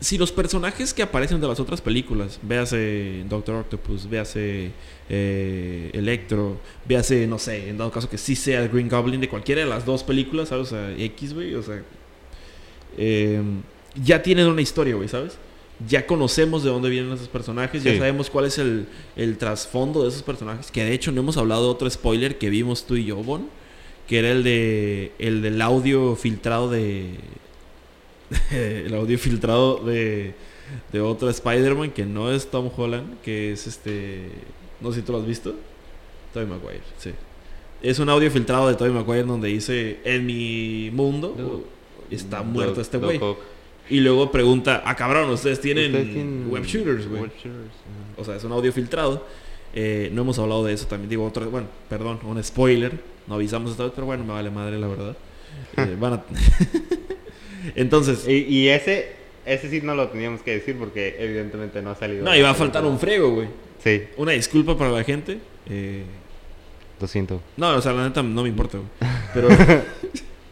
si 0.00 0.16
los 0.16 0.32
personajes 0.32 0.94
que 0.94 1.02
aparecen 1.02 1.40
de 1.40 1.46
las 1.46 1.60
otras 1.60 1.80
películas, 1.80 2.40
véase 2.42 3.22
Doctor 3.28 3.56
Octopus, 3.56 4.08
véase 4.08 4.72
eh, 5.10 5.90
Electro, 5.92 6.58
véase, 6.86 7.26
no 7.26 7.38
sé, 7.38 7.68
en 7.68 7.76
dado 7.76 7.90
caso 7.90 8.08
que 8.08 8.16
sí 8.16 8.34
sea 8.34 8.62
el 8.62 8.70
Green 8.70 8.88
Goblin 8.88 9.20
de 9.20 9.28
cualquiera 9.28 9.60
de 9.60 9.66
las 9.66 9.84
dos 9.84 10.02
películas, 10.02 10.48
¿sabes? 10.48 10.72
X, 10.98 11.34
güey, 11.34 11.54
o 11.54 11.62
sea, 11.62 11.82
eh, 12.96 13.42
ya 14.02 14.22
tienen 14.22 14.46
una 14.46 14.62
historia, 14.62 14.94
güey, 14.94 15.08
¿sabes? 15.08 15.36
Ya 15.88 16.06
conocemos 16.06 16.62
de 16.62 16.68
dónde 16.70 16.90
vienen 16.90 17.12
esos 17.12 17.28
personajes, 17.28 17.82
ya 17.82 17.92
sabemos 17.98 18.28
cuál 18.28 18.44
es 18.44 18.58
el, 18.58 18.86
el 19.16 19.38
trasfondo 19.38 20.02
de 20.02 20.10
esos 20.10 20.22
personajes, 20.22 20.70
que 20.70 20.84
de 20.84 20.92
hecho 20.92 21.10
no 21.12 21.20
hemos 21.22 21.36
hablado 21.38 21.64
de 21.64 21.70
otro 21.70 21.88
spoiler 21.88 22.36
que 22.38 22.50
vimos 22.50 22.84
tú 22.86 22.96
y 22.96 23.04
yo, 23.06 23.16
Bon, 23.16 23.48
que 24.06 24.18
era 24.18 24.30
el 24.30 24.42
de 24.42 25.12
el 25.18 25.40
del 25.40 25.62
audio 25.62 26.16
filtrado 26.16 26.68
de 26.68 27.14
el 28.50 28.94
audio 28.94 29.18
filtrado 29.18 29.78
de, 29.84 30.34
de 30.92 31.00
otro 31.00 31.28
Spider-Man 31.30 31.90
que 31.90 32.04
no 32.04 32.30
es 32.32 32.50
Tom 32.50 32.70
Holland, 32.76 33.20
que 33.22 33.52
es 33.52 33.66
este. 33.66 34.28
No 34.80 34.92
sé 34.92 35.00
si 35.00 35.06
tú 35.06 35.12
lo 35.12 35.18
has 35.18 35.26
visto. 35.26 35.54
Tobey 36.32 36.46
Maguire, 36.48 36.80
sí. 36.98 37.10
Es 37.82 37.98
un 37.98 38.08
audio 38.08 38.30
filtrado 38.30 38.68
de 38.68 38.74
Tobey 38.74 38.92
Maguire 38.92 39.24
donde 39.24 39.48
dice: 39.48 39.98
En 40.04 40.26
mi 40.26 40.90
mundo 40.92 41.34
Do- 41.36 41.64
está 42.10 42.42
muerto 42.42 42.80
este 42.80 42.98
güey. 42.98 43.18
Y 43.90 44.00
luego 44.00 44.30
pregunta: 44.32 44.82
Ah, 44.86 44.94
cabrón, 44.96 45.28
ustedes 45.30 45.60
tienen, 45.60 45.86
Ustedes 45.86 46.12
tienen 46.14 46.46
web 46.50 46.64
shooters, 46.64 47.08
güey. 47.08 47.22
web 47.22 47.32
shooters, 47.36 47.74
ajá. 47.74 48.20
O 48.20 48.24
sea, 48.24 48.36
es 48.36 48.44
un 48.44 48.52
audio 48.52 48.72
filtrado. 48.72 49.26
Eh, 49.74 50.10
no 50.12 50.22
hemos 50.22 50.38
hablado 50.38 50.64
de 50.64 50.72
eso 50.72 50.86
también. 50.86 51.08
Digo, 51.10 51.24
otro, 51.24 51.48
bueno, 51.50 51.66
perdón, 51.88 52.18
un 52.24 52.42
spoiler. 52.42 52.92
No 53.26 53.34
avisamos 53.36 53.70
esta 53.72 53.84
vez, 53.84 53.92
pero 53.94 54.06
bueno, 54.06 54.24
me 54.24 54.32
vale 54.32 54.50
madre, 54.50 54.78
la 54.78 54.86
verdad. 54.88 55.16
Eh, 55.76 55.96
van 55.98 56.14
a- 56.14 56.24
Entonces, 57.74 58.26
Y, 58.26 58.32
y 58.48 58.68
ese, 58.68 59.12
ese 59.44 59.68
sí 59.68 59.80
no 59.82 59.94
lo 59.94 60.08
teníamos 60.08 60.42
que 60.42 60.52
decir 60.52 60.76
porque 60.78 61.16
evidentemente 61.18 61.82
no 61.82 61.90
ha 61.90 61.94
salido. 61.96 62.24
no, 62.24 62.34
iba 62.36 62.50
a 62.50 62.54
faltar 62.54 62.84
un 62.84 62.98
frego, 62.98 63.34
güey. 63.34 63.48
Sí, 63.82 64.02
Una 64.16 64.32
disculpa 64.32 64.76
para 64.76 64.90
la 64.90 65.04
gente. 65.04 65.38
eh, 65.68 66.02
lo 67.00 67.06
siento. 67.06 67.40
no, 67.56 67.76
o 67.76 67.80
sea, 67.80 67.92
la 67.92 68.04
neta 68.04 68.22
no 68.22 68.42
me 68.42 68.48
importa, 68.48 68.78
güey. 68.78 69.10
Pero, 69.34 69.48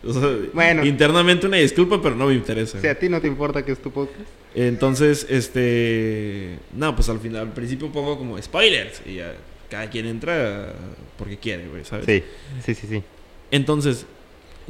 o 0.04 0.12
sea, 0.12 0.36
Bueno. 0.52 0.84
internamente 0.84 1.46
una 1.46 1.56
disculpa, 1.56 2.00
pero 2.00 2.14
no 2.14 2.26
me 2.26 2.34
interesa. 2.34 2.80
Si 2.80 2.86
a 2.86 2.98
ti 2.98 3.08
no 3.08 3.20
te 3.20 3.26
importa 3.26 3.64
que 3.64 3.72
es 3.72 3.78
tu 3.82 3.90
podcast. 3.90 4.28
Entonces, 4.54 5.26
este. 5.28 6.58
No, 6.72 6.94
pues 6.94 7.08
al 7.08 7.20
final, 7.20 7.42
al 7.42 7.52
principio 7.52 7.90
pongo 7.92 8.18
como 8.18 8.40
spoilers. 8.40 9.02
Y 9.06 9.16
ya 9.16 9.34
cada 9.70 9.88
quien 9.90 10.06
entra 10.06 10.72
porque 11.18 11.36
quiere, 11.36 11.68
güey, 11.68 11.84
¿sabes? 11.84 12.06
Sí, 12.06 12.22
sí, 12.64 12.74
sí, 12.74 12.86
sí. 12.88 13.02
Entonces, 13.50 14.06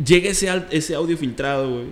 llega 0.05 0.31
ese, 0.31 0.51
ese 0.71 0.95
audio 0.95 1.17
filtrado, 1.17 1.71
güey. 1.71 1.87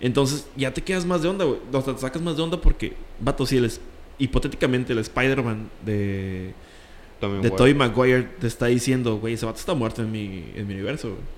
Entonces, 0.00 0.46
ya 0.56 0.72
te 0.72 0.82
quedas 0.82 1.04
más 1.04 1.22
de 1.22 1.28
onda, 1.28 1.44
güey. 1.44 1.58
O 1.72 1.82
sea, 1.82 1.94
te 1.94 2.00
sacas 2.00 2.22
más 2.22 2.36
de 2.36 2.42
onda 2.42 2.60
porque, 2.60 2.92
vato, 3.20 3.46
si 3.46 3.56
el 3.56 3.64
es, 3.64 3.80
hipotéticamente 4.18 4.92
el 4.92 4.98
Spider-Man 5.00 5.70
de, 5.84 6.52
Tommy 7.20 7.42
de. 7.42 7.50
Tobey 7.50 7.74
Maguire 7.74 8.28
te 8.40 8.46
está 8.46 8.66
diciendo, 8.66 9.18
güey, 9.18 9.34
ese 9.34 9.46
vato 9.46 9.58
está 9.58 9.74
muerto 9.74 10.02
en 10.02 10.12
mi, 10.12 10.44
en 10.54 10.66
mi 10.66 10.74
universo, 10.74 11.10
güey. 11.10 11.37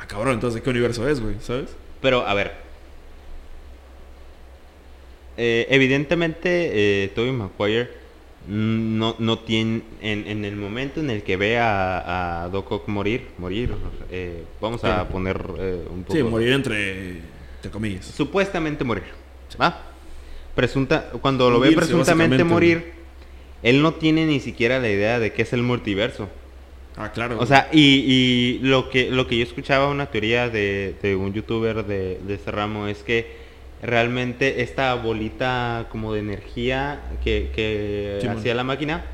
Ah, 0.00 0.06
cabrón, 0.06 0.34
entonces, 0.34 0.56
¿de 0.60 0.62
qué 0.64 0.70
universo 0.70 1.08
es, 1.08 1.20
güey? 1.20 1.36
¿Sabes? 1.40 1.70
Pero, 2.00 2.26
a 2.26 2.34
ver. 2.34 2.52
Eh, 5.36 5.66
evidentemente, 5.70 7.04
eh, 7.04 7.08
Tobey 7.14 7.32
Maguire 7.32 7.90
no, 8.48 9.14
no 9.18 9.38
tiene. 9.40 9.82
En, 10.00 10.26
en 10.26 10.44
el 10.44 10.56
momento 10.56 11.00
en 11.00 11.10
el 11.10 11.22
que 11.22 11.36
ve 11.36 11.58
a, 11.58 12.44
a 12.44 12.48
Doc 12.48 12.70
Ock 12.72 12.88
morir, 12.88 13.26
morir, 13.38 13.70
eh, 14.10 14.44
vamos 14.60 14.82
a 14.84 15.02
Sí. 15.02 15.12
poner 15.12 15.36
eh, 15.58 15.84
un 15.90 16.02
poco. 16.02 16.16
Sí, 16.16 16.22
morir 16.22 16.52
entre, 16.52 17.10
entre 17.56 17.70
comillas. 17.70 18.06
Supuestamente 18.06 18.84
morir. 18.84 19.04
¿Va? 19.60 19.82
Presunta, 20.54 21.10
cuando 21.22 21.50
lo 21.50 21.60
ve 21.60 21.72
presuntamente 21.72 22.42
morir, 22.42 22.92
él 23.62 23.80
no 23.82 23.94
tiene 23.94 24.26
ni 24.26 24.40
siquiera 24.40 24.78
la 24.80 24.88
idea 24.90 25.18
de 25.20 25.32
qué 25.32 25.42
es 25.42 25.52
el 25.52 25.62
multiverso. 25.62 26.28
Ah, 26.98 27.12
claro. 27.12 27.38
O 27.38 27.46
sea, 27.46 27.68
y, 27.72 27.80
y 27.80 28.58
lo 28.60 28.90
que 28.90 29.08
lo 29.10 29.28
que 29.28 29.38
yo 29.38 29.44
escuchaba 29.44 29.88
una 29.88 30.06
teoría 30.06 30.48
de, 30.48 30.96
de 31.00 31.14
un 31.14 31.32
youtuber 31.32 31.84
de, 31.86 32.18
de 32.18 32.34
este 32.34 32.50
ramo 32.50 32.88
es 32.88 33.04
que 33.04 33.36
realmente 33.82 34.62
esta 34.62 34.92
bolita 34.96 35.86
como 35.90 36.12
de 36.12 36.20
energía 36.20 37.00
que, 37.22 38.18
hacía 38.28 38.54
la 38.54 38.64
máquina, 38.64 39.04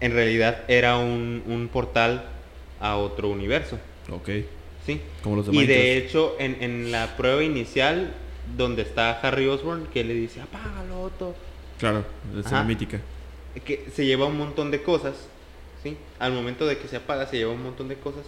en 0.00 0.12
realidad 0.12 0.64
era 0.68 0.96
un, 0.96 1.42
un 1.46 1.68
portal 1.68 2.24
a 2.80 2.96
otro 2.96 3.28
universo. 3.28 3.78
Ok. 4.10 4.30
¿sí? 4.86 5.00
Como 5.22 5.36
los 5.36 5.46
de 5.46 5.54
Y 5.56 5.66
de 5.66 5.98
hecho, 5.98 6.36
en, 6.38 6.56
en 6.60 6.92
la 6.92 7.16
prueba 7.16 7.42
inicial, 7.42 8.14
donde 8.56 8.82
está 8.82 9.20
Harry 9.20 9.46
Osborn, 9.46 9.86
que 9.92 10.04
le 10.04 10.14
dice, 10.14 10.40
apágalo, 10.40 11.02
Otto, 11.02 11.34
Claro, 11.78 12.04
Ajá. 12.42 12.62
mítica. 12.62 13.00
que 13.66 13.84
se 13.94 14.06
lleva 14.06 14.24
un 14.26 14.38
montón 14.38 14.70
de 14.70 14.82
cosas, 14.82 15.28
¿sí? 15.86 15.96
Al 16.18 16.32
momento 16.32 16.66
de 16.66 16.78
que 16.78 16.88
se 16.88 16.96
apaga, 16.96 17.26
se 17.26 17.36
lleva 17.38 17.52
un 17.52 17.62
montón 17.62 17.88
de 17.88 17.96
cosas. 17.96 18.24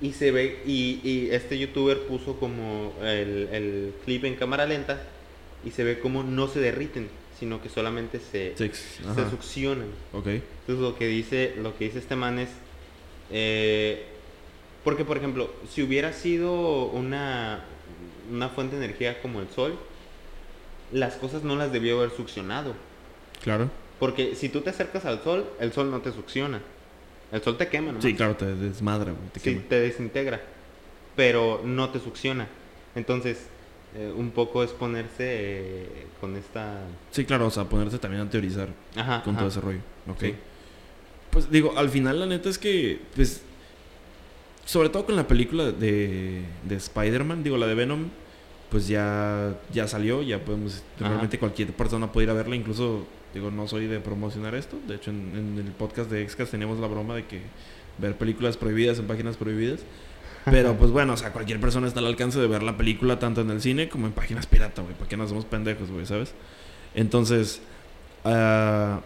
Y 0.00 0.12
se 0.12 0.30
ve, 0.30 0.62
y, 0.64 1.00
y 1.04 1.28
este 1.30 1.58
youtuber 1.58 2.00
puso 2.06 2.36
como 2.40 2.94
el, 3.02 3.48
el 3.52 3.94
clip 4.04 4.24
en 4.24 4.34
cámara 4.36 4.64
lenta, 4.64 5.02
y 5.64 5.72
se 5.72 5.84
ve 5.84 5.98
como 5.98 6.22
no 6.22 6.48
se 6.48 6.60
derriten, 6.60 7.08
sino 7.38 7.62
que 7.62 7.68
solamente 7.68 8.18
se, 8.18 8.54
Six. 8.56 9.00
se 9.14 9.30
succionan. 9.30 9.88
Ok. 10.14 10.26
Entonces 10.26 10.78
lo 10.78 10.96
que 10.96 11.06
dice, 11.06 11.54
lo 11.62 11.76
que 11.76 11.84
dice 11.84 11.98
este 11.98 12.16
man 12.16 12.38
es, 12.38 12.48
eh, 13.30 14.06
porque 14.84 15.04
por 15.04 15.18
ejemplo, 15.18 15.52
si 15.70 15.82
hubiera 15.82 16.14
sido 16.14 16.86
una, 16.86 17.64
una 18.32 18.48
fuente 18.48 18.78
de 18.78 18.86
energía 18.86 19.20
como 19.20 19.40
el 19.40 19.48
sol, 19.50 19.78
las 20.92 21.16
cosas 21.16 21.42
no 21.44 21.56
las 21.56 21.72
debió 21.72 21.98
haber 21.98 22.10
succionado. 22.10 22.74
Claro. 23.42 23.70
Porque 24.00 24.34
si 24.34 24.48
tú 24.48 24.62
te 24.62 24.70
acercas 24.70 25.04
al 25.04 25.22
sol, 25.22 25.46
el 25.60 25.72
sol 25.72 25.90
no 25.90 26.00
te 26.00 26.10
succiona. 26.10 26.60
El 27.30 27.42
sol 27.42 27.56
te 27.56 27.68
quema, 27.68 27.88
nomás. 27.88 28.02
Sí, 28.02 28.14
claro, 28.14 28.34
te 28.34 28.46
desmadra, 28.46 29.12
güey. 29.12 29.28
Te 29.32 29.38
Sí, 29.40 29.54
quema. 29.54 29.62
te 29.68 29.80
desintegra. 29.80 30.40
Pero 31.14 31.60
no 31.64 31.90
te 31.90 32.00
succiona. 32.00 32.48
Entonces, 32.96 33.46
eh, 33.94 34.12
un 34.16 34.30
poco 34.30 34.64
es 34.64 34.70
ponerse 34.70 35.14
eh, 35.20 36.06
con 36.20 36.34
esta... 36.36 36.80
Sí, 37.12 37.24
claro, 37.24 37.46
o 37.46 37.50
sea, 37.50 37.64
ponerse 37.64 37.98
también 37.98 38.26
a 38.26 38.30
teorizar 38.30 38.68
Ajá. 38.96 39.22
con 39.22 39.34
ajá. 39.34 39.40
todo 39.40 39.48
ese 39.48 39.60
rollo. 39.60 39.80
Ok. 40.08 40.20
Sí. 40.20 40.34
Pues 41.30 41.50
digo, 41.50 41.74
al 41.76 41.90
final 41.90 42.18
la 42.18 42.26
neta 42.26 42.48
es 42.48 42.58
que, 42.58 43.00
pues, 43.14 43.42
sobre 44.64 44.88
todo 44.88 45.06
con 45.06 45.14
la 45.14 45.28
película 45.28 45.70
de, 45.70 46.42
de 46.64 46.74
Spider-Man, 46.76 47.42
digo, 47.44 47.56
la 47.56 47.66
de 47.66 47.74
Venom, 47.74 48.08
pues 48.70 48.88
ya, 48.88 49.56
ya 49.72 49.86
salió, 49.86 50.22
ya 50.22 50.38
podemos, 50.44 50.82
Ajá. 50.96 51.08
realmente 51.08 51.38
cualquier 51.38 51.72
persona 51.72 52.10
puede 52.10 52.24
ir 52.24 52.30
a 52.30 52.34
verla, 52.34 52.56
incluso, 52.56 53.04
digo, 53.34 53.50
no 53.50 53.66
soy 53.68 53.86
de 53.86 54.00
promocionar 54.00 54.54
esto, 54.54 54.78
de 54.88 54.96
hecho 54.96 55.10
en, 55.10 55.32
en 55.58 55.64
el 55.66 55.72
podcast 55.72 56.10
de 56.10 56.22
Excas 56.22 56.50
teníamos 56.50 56.78
la 56.80 56.86
broma 56.86 57.14
de 57.14 57.26
que 57.26 57.40
ver 57.98 58.16
películas 58.16 58.56
prohibidas 58.56 58.98
en 58.98 59.06
páginas 59.06 59.36
prohibidas. 59.36 59.80
Pero 60.46 60.74
pues 60.76 60.90
bueno, 60.90 61.12
o 61.12 61.16
sea, 61.18 61.32
cualquier 61.32 61.60
persona 61.60 61.86
está 61.86 62.00
al 62.00 62.06
alcance 62.06 62.40
de 62.40 62.46
ver 62.46 62.62
la 62.62 62.76
película 62.76 63.18
tanto 63.18 63.42
en 63.42 63.50
el 63.50 63.60
cine 63.60 63.90
como 63.90 64.06
en 64.06 64.12
páginas 64.12 64.46
pirata, 64.46 64.80
güey. 64.80 64.94
¿Para 64.94 65.06
qué 65.06 65.16
nos 65.18 65.26
hacemos 65.26 65.44
pendejos, 65.44 65.90
güey? 65.90 66.06
¿Sabes? 66.06 66.32
Entonces, 66.94 67.60
ah, 68.24 69.00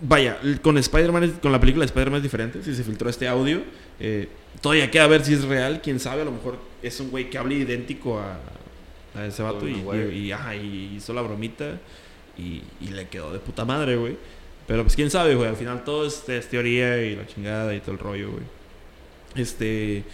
vaya, 0.00 0.38
con 0.62 0.78
Spider-Man, 0.78 1.38
con 1.42 1.52
la 1.52 1.60
película 1.60 1.82
de 1.82 1.86
Spider-Man 1.86 2.18
es 2.18 2.22
diferente. 2.22 2.62
Si 2.62 2.74
se 2.74 2.82
filtró 2.84 3.10
este 3.10 3.28
audio, 3.28 3.62
eh, 4.00 4.28
todavía 4.60 4.90
queda 4.90 5.06
ver 5.06 5.24
si 5.24 5.34
es 5.34 5.44
real. 5.44 5.80
Quién 5.82 6.00
sabe, 6.00 6.22
a 6.22 6.24
lo 6.24 6.32
mejor 6.32 6.58
es 6.82 6.98
un 7.00 7.10
güey 7.10 7.28
que 7.30 7.38
hable 7.38 7.56
idéntico 7.56 8.18
a, 8.20 8.38
a 9.14 9.26
ese 9.26 9.42
vato 9.42 9.68
y, 9.68 9.82
y- 10.12 10.18
y, 10.26 10.32
ajá, 10.32 10.54
y 10.56 10.94
hizo 10.96 11.12
la 11.12 11.22
bromita 11.22 11.78
y, 12.38 12.62
y 12.80 12.88
le 12.88 13.08
quedó 13.08 13.32
de 13.32 13.38
puta 13.38 13.64
madre, 13.64 13.96
güey. 13.96 14.16
Pero 14.68 14.82
pues 14.82 14.94
quién 14.94 15.10
sabe, 15.10 15.34
güey. 15.34 15.48
Al 15.48 15.56
final 15.56 15.82
todo 15.82 16.06
es, 16.06 16.28
es 16.28 16.48
teoría 16.48 17.02
y 17.02 17.16
la 17.16 17.26
chingada 17.26 17.74
y 17.74 17.80
todo 17.80 17.92
el 17.92 17.98
rollo, 17.98 18.30
güey. 18.30 18.44
Este. 19.34 20.04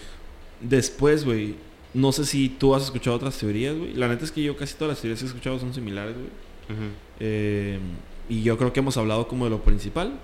Después, 0.61 1.25
güey. 1.25 1.57
No 1.93 2.13
sé 2.13 2.25
si 2.25 2.49
tú 2.49 2.75
has 2.75 2.85
escuchado 2.85 3.17
otras 3.17 3.37
teorías, 3.37 3.77
güey. 3.77 3.95
La 3.95 4.09
neta 4.09 4.25
es 4.25 4.31
que 4.31 4.43
yo 4.43 4.57
casi 4.57 4.75
todas 4.75 4.91
las 4.91 5.01
teorías 5.01 5.19
que 5.21 5.27
he 5.27 5.29
escuchado 5.29 5.59
son 5.59 5.75
similares, 5.75 6.15
güey. 6.15 6.29
Eh, 7.21 7.79
y 8.29 8.43
yo 8.43 8.57
creo 8.57 8.73
que 8.73 8.81
hemos 8.81 8.97
hablado 8.97 9.27
como 9.29 9.45
de 9.45 9.51
lo 9.51 9.63
principal. 9.63 10.19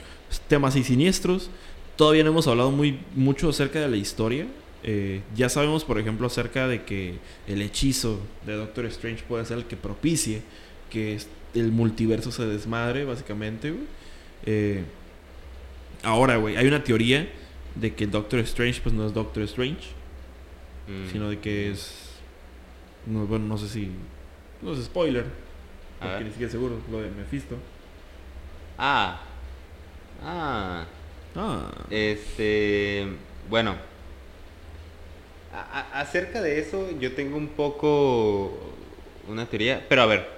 Temas 0.49 0.77
y 0.77 0.85
siniestros. 0.85 1.51
Todavía 1.97 2.25
no 2.25 2.31
hemos 2.31 2.47
hablado 2.47 2.71
muy, 2.71 3.01
mucho 3.15 3.49
acerca 3.49 3.81
de 3.81 3.89
la 3.89 3.97
historia. 3.97 4.47
Eh, 4.83 5.23
ya 5.35 5.49
sabemos, 5.49 5.85
por 5.85 5.99
ejemplo, 5.99 6.29
acerca 6.29 6.67
de 6.69 6.85
que 6.85 7.19
el 7.47 7.63
hechizo 7.63 8.21
de 8.47 8.55
Doctor 8.55 8.87
Strange 8.87 9.25
puede 9.29 9.45
ser 9.45 9.59
el 9.59 9.65
que 9.65 9.77
propicie 9.77 10.43
que 10.89 11.19
el 11.55 11.73
multiverso 11.73 12.31
se 12.33 12.47
desmadre, 12.47 13.05
básicamente, 13.05 13.71
güey. 13.71 13.85
Eh, 14.47 14.85
ahora, 16.03 16.37
güey, 16.37 16.57
hay 16.57 16.67
una 16.67 16.83
teoría 16.85 17.29
de 17.75 17.95
que 17.95 18.07
Doctor 18.07 18.41
Strange, 18.41 18.81
pues 18.83 18.95
no 18.95 19.07
es 19.07 19.15
Doctor 19.15 19.43
Strange, 19.45 19.89
Mm. 20.89 21.11
sino 21.13 21.29
de 21.31 21.39
que 21.39 21.71
es... 21.71 22.11
No, 23.07 23.27
bueno, 23.27 23.47
no 23.47 23.57
sé 23.59 23.69
si... 23.69 23.91
No 24.63 24.73
es 24.73 24.85
spoiler. 24.85 25.25
A 26.01 26.03
Porque 26.05 26.15
ver. 26.17 26.25
ni 26.25 26.31
siquiera 26.31 26.51
seguro, 26.51 26.81
lo 26.91 27.01
de 27.01 27.11
Mephisto. 27.11 27.57
Ah. 28.79 29.21
Ah. 30.25 30.85
Ah. 31.37 31.71
Este, 31.91 33.07
bueno, 33.49 33.77
a- 35.53 36.01
acerca 36.01 36.41
de 36.41 36.59
eso 36.61 36.89
yo 36.99 37.13
tengo 37.15 37.37
un 37.37 37.49
poco 37.49 38.73
una 39.29 39.47
teoría, 39.47 39.85
pero 39.89 40.03
a 40.03 40.07
ver, 40.07 40.29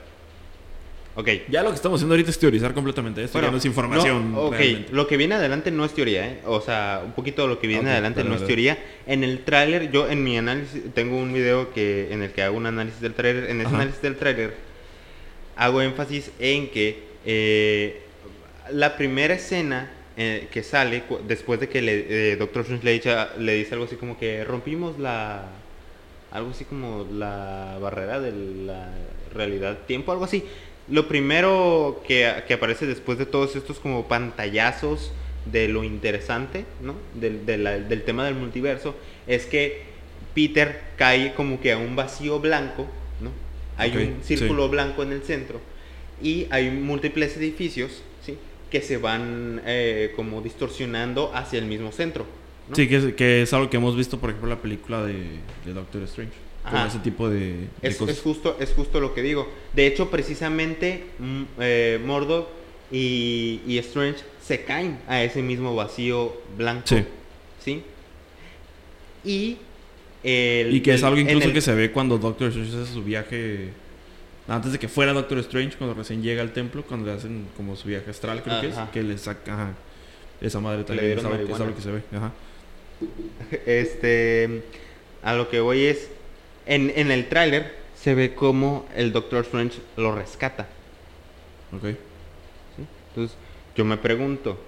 ok. 1.14 1.28
Ya 1.48 1.62
lo 1.62 1.70
que 1.70 1.76
estamos 1.76 1.98
haciendo 1.98 2.14
ahorita 2.14 2.30
es 2.30 2.38
teorizar 2.38 2.72
completamente 2.74 3.22
esto, 3.24 3.40
ya 3.40 3.50
no 3.50 3.56
es 3.58 3.64
información. 3.64 4.32
no, 4.32 4.42
ok, 4.42 4.52
realmente. 4.54 4.92
lo 4.92 5.06
que 5.06 5.16
viene 5.16 5.34
adelante 5.34 5.70
no 5.70 5.84
es 5.84 5.92
teoría, 5.92 6.26
¿eh? 6.26 6.38
O 6.46 6.60
sea, 6.60 7.02
un 7.04 7.12
poquito 7.12 7.46
lo 7.46 7.58
que 7.58 7.66
viene 7.66 7.90
adelante 7.90 8.24
no 8.24 8.34
es 8.34 8.46
teoría. 8.46 8.78
En 9.06 9.24
el 9.24 9.40
tráiler, 9.44 9.90
yo 9.90 10.08
en 10.10 10.22
mi 10.24 10.38
análisis, 10.38 10.82
tengo 10.94 11.16
un 11.16 11.32
video 11.32 11.72
que, 11.72 12.12
en 12.12 12.22
el 12.22 12.30
que 12.32 12.42
hago 12.42 12.56
un 12.56 12.66
análisis 12.66 13.00
del 13.00 13.14
tráiler. 13.14 13.50
En 13.50 13.58
ese 13.60 13.66
Ajá. 13.68 13.76
análisis 13.76 14.02
del 14.02 14.16
tráiler 14.16 14.54
hago 15.56 15.82
énfasis 15.82 16.30
en 16.38 16.68
que 16.70 17.02
eh, 17.26 18.00
la 18.70 18.96
primera 18.96 19.34
escena 19.34 19.90
eh, 20.16 20.48
que 20.50 20.62
sale 20.62 21.02
después 21.26 21.60
de 21.60 21.68
que 21.68 21.82
le, 21.82 22.32
eh, 22.32 22.36
Doctor 22.36 22.62
Strange 22.62 22.84
le, 22.84 22.92
dicha- 22.92 23.30
le 23.38 23.54
dice 23.54 23.74
algo 23.74 23.84
así 23.86 23.96
como 23.96 24.18
que 24.18 24.44
rompimos 24.44 24.98
la... 24.98 25.46
Algo 26.30 26.50
así 26.52 26.64
como 26.64 27.06
la 27.12 27.76
barrera 27.82 28.18
de 28.18 28.32
la 28.64 28.88
realidad 29.34 29.80
tiempo, 29.86 30.12
algo 30.12 30.24
así. 30.24 30.42
Lo 30.92 31.08
primero 31.08 32.02
que, 32.06 32.30
que 32.46 32.54
aparece 32.54 32.86
después 32.86 33.16
de 33.18 33.24
todos 33.26 33.56
estos 33.56 33.78
como 33.80 34.06
pantallazos 34.08 35.10
de 35.46 35.66
lo 35.68 35.84
interesante, 35.84 36.64
¿no? 36.82 36.94
Del, 37.14 37.46
de 37.46 37.56
la- 37.58 37.78
del 37.78 38.02
tema 38.02 38.24
del 38.26 38.34
multiverso, 38.34 38.94
es 39.26 39.46
que 39.46 39.82
Peter 40.34 40.80
cae 40.96 41.34
como 41.34 41.60
que 41.60 41.72
a 41.72 41.78
un 41.78 41.96
vacío 41.96 42.38
blanco, 42.40 42.86
¿no? 43.20 43.30
Hay 43.78 43.90
un 44.18 44.22
círculo 44.22 44.68
blanco 44.68 45.02
en 45.02 45.12
el 45.12 45.22
centro 45.22 45.60
y 46.22 46.46
hay 46.50 46.70
múltiples 46.70 47.36
edificios, 47.38 48.02
¿sí? 48.24 48.36
Que 48.70 48.82
se 48.82 48.98
van 48.98 49.62
eh, 49.66 50.12
como 50.14 50.42
distorsionando 50.42 51.32
hacia 51.34 51.58
el 51.58 51.64
mismo 51.66 51.90
centro. 51.90 52.26
¿no? 52.68 52.76
Sí, 52.76 52.86
que 52.86 52.96
es, 52.96 53.14
que 53.14 53.42
es 53.42 53.52
algo 53.54 53.68
que 53.70 53.78
hemos 53.78 53.96
visto, 53.96 54.18
por 54.20 54.30
ejemplo, 54.30 54.50
en 54.50 54.56
la 54.56 54.62
película 54.62 55.02
de, 55.04 55.14
de 55.64 55.72
Doctor 55.72 56.02
Strange. 56.02 56.32
Con 56.70 56.80
ese 56.86 56.98
tipo 57.00 57.28
de, 57.28 57.38
de 57.40 57.68
Es, 57.82 57.96
cosas. 57.96 58.16
es 58.16 58.22
justo, 58.22 58.56
es 58.60 58.70
justo 58.72 59.00
lo 59.00 59.14
que 59.14 59.22
digo. 59.22 59.48
De 59.72 59.86
hecho, 59.86 60.10
precisamente 60.10 61.04
mm, 61.18 61.42
eh, 61.58 62.00
Mordok 62.04 62.48
y, 62.92 63.60
y 63.66 63.78
Strange 63.78 64.20
se 64.42 64.64
caen 64.64 64.98
a 65.08 65.22
ese 65.24 65.42
mismo 65.42 65.74
vacío 65.74 66.36
blanco. 66.56 66.82
Sí. 66.86 67.04
¿sí? 67.64 67.82
Y, 69.24 69.56
el- 70.22 70.74
Y 70.74 70.80
que 70.82 70.94
es 70.94 71.02
algo 71.02 71.18
incluso 71.18 71.48
el- 71.48 71.54
que 71.54 71.60
se 71.60 71.74
ve 71.74 71.90
cuando 71.90 72.18
Doctor 72.18 72.48
Strange 72.48 72.80
hace 72.82 72.92
su 72.92 73.02
viaje. 73.02 73.70
Antes 74.48 74.72
de 74.72 74.78
que 74.78 74.88
fuera 74.88 75.12
Doctor 75.12 75.38
Strange, 75.38 75.76
cuando 75.76 75.94
recién 75.94 76.22
llega 76.22 76.42
al 76.42 76.52
templo, 76.52 76.82
cuando 76.84 77.06
le 77.06 77.12
hacen 77.12 77.46
como 77.56 77.76
su 77.76 77.88
viaje 77.88 78.10
astral, 78.10 78.42
creo 78.42 78.60
que 78.60 78.68
es. 78.68 78.76
Que 78.92 79.02
le 79.02 79.16
saca. 79.18 79.52
Ajá, 79.54 79.72
esa 80.40 80.60
madre 80.60 80.84
también. 80.84 81.18
Es 81.18 81.24
algo 81.24 81.74
que 81.74 81.82
se 81.82 81.90
ve. 81.90 82.02
Ajá. 82.14 82.32
Este, 83.66 84.62
a 85.22 85.34
lo 85.34 85.48
que 85.48 85.60
voy 85.60 85.84
es, 85.86 86.08
en, 86.66 86.92
en 86.96 87.10
el 87.10 87.28
tráiler 87.28 87.74
se 87.94 88.14
ve 88.14 88.34
como 88.34 88.86
el 88.96 89.12
Doctor 89.12 89.42
Strange 89.44 89.78
lo 89.96 90.14
rescata. 90.14 90.66
Ok. 91.74 91.82
¿sí? 92.76 92.86
Entonces, 93.10 93.36
yo 93.76 93.84
me 93.84 93.96
pregunto, 93.96 94.58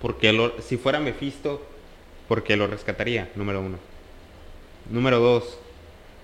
¿por 0.00 0.18
qué 0.18 0.32
lo, 0.32 0.60
si 0.62 0.76
fuera 0.76 1.00
Mephisto, 1.00 1.62
¿por 2.28 2.44
qué 2.44 2.56
lo 2.56 2.66
rescataría? 2.66 3.30
Número 3.34 3.60
uno. 3.60 3.78
Número 4.90 5.18
dos, 5.18 5.58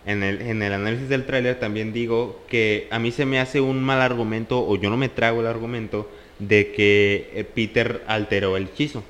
en 0.06 0.22
el, 0.22 0.40
en 0.42 0.62
el 0.62 0.72
análisis 0.72 1.08
del 1.08 1.26
tráiler 1.26 1.58
también 1.58 1.92
digo 1.92 2.40
que 2.48 2.88
a 2.90 2.98
mí 2.98 3.10
se 3.10 3.26
me 3.26 3.40
hace 3.40 3.60
un 3.60 3.82
mal 3.82 4.00
argumento, 4.00 4.64
o 4.66 4.76
yo 4.76 4.88
no 4.90 4.96
me 4.96 5.08
trago 5.08 5.40
el 5.40 5.46
argumento, 5.46 6.10
de 6.38 6.72
que 6.72 7.30
eh, 7.34 7.44
Peter 7.44 8.02
alteró 8.06 8.56
el 8.56 8.64
hechizo. 8.64 9.02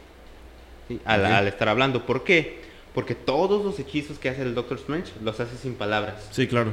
¿sí? 0.89 1.01
Al, 1.05 1.25
Ok. 1.25 1.31
al 1.31 1.49
estar 1.49 1.69
hablando. 1.69 2.07
¿Por 2.07 2.25
qué? 2.25 2.59
Porque 2.95 3.15
todos 3.15 3.65
los 3.65 3.79
hechizos 3.79 4.19
que 4.19 4.29
hace 4.29 4.43
el 4.43 4.55
Doctor 4.55 4.79
Strange 4.79 5.13
los 5.23 5.39
hace 5.41 5.57
sin 5.57 5.75
palabras. 5.75 6.29
Sí, 6.33 6.47
claro. 6.47 6.73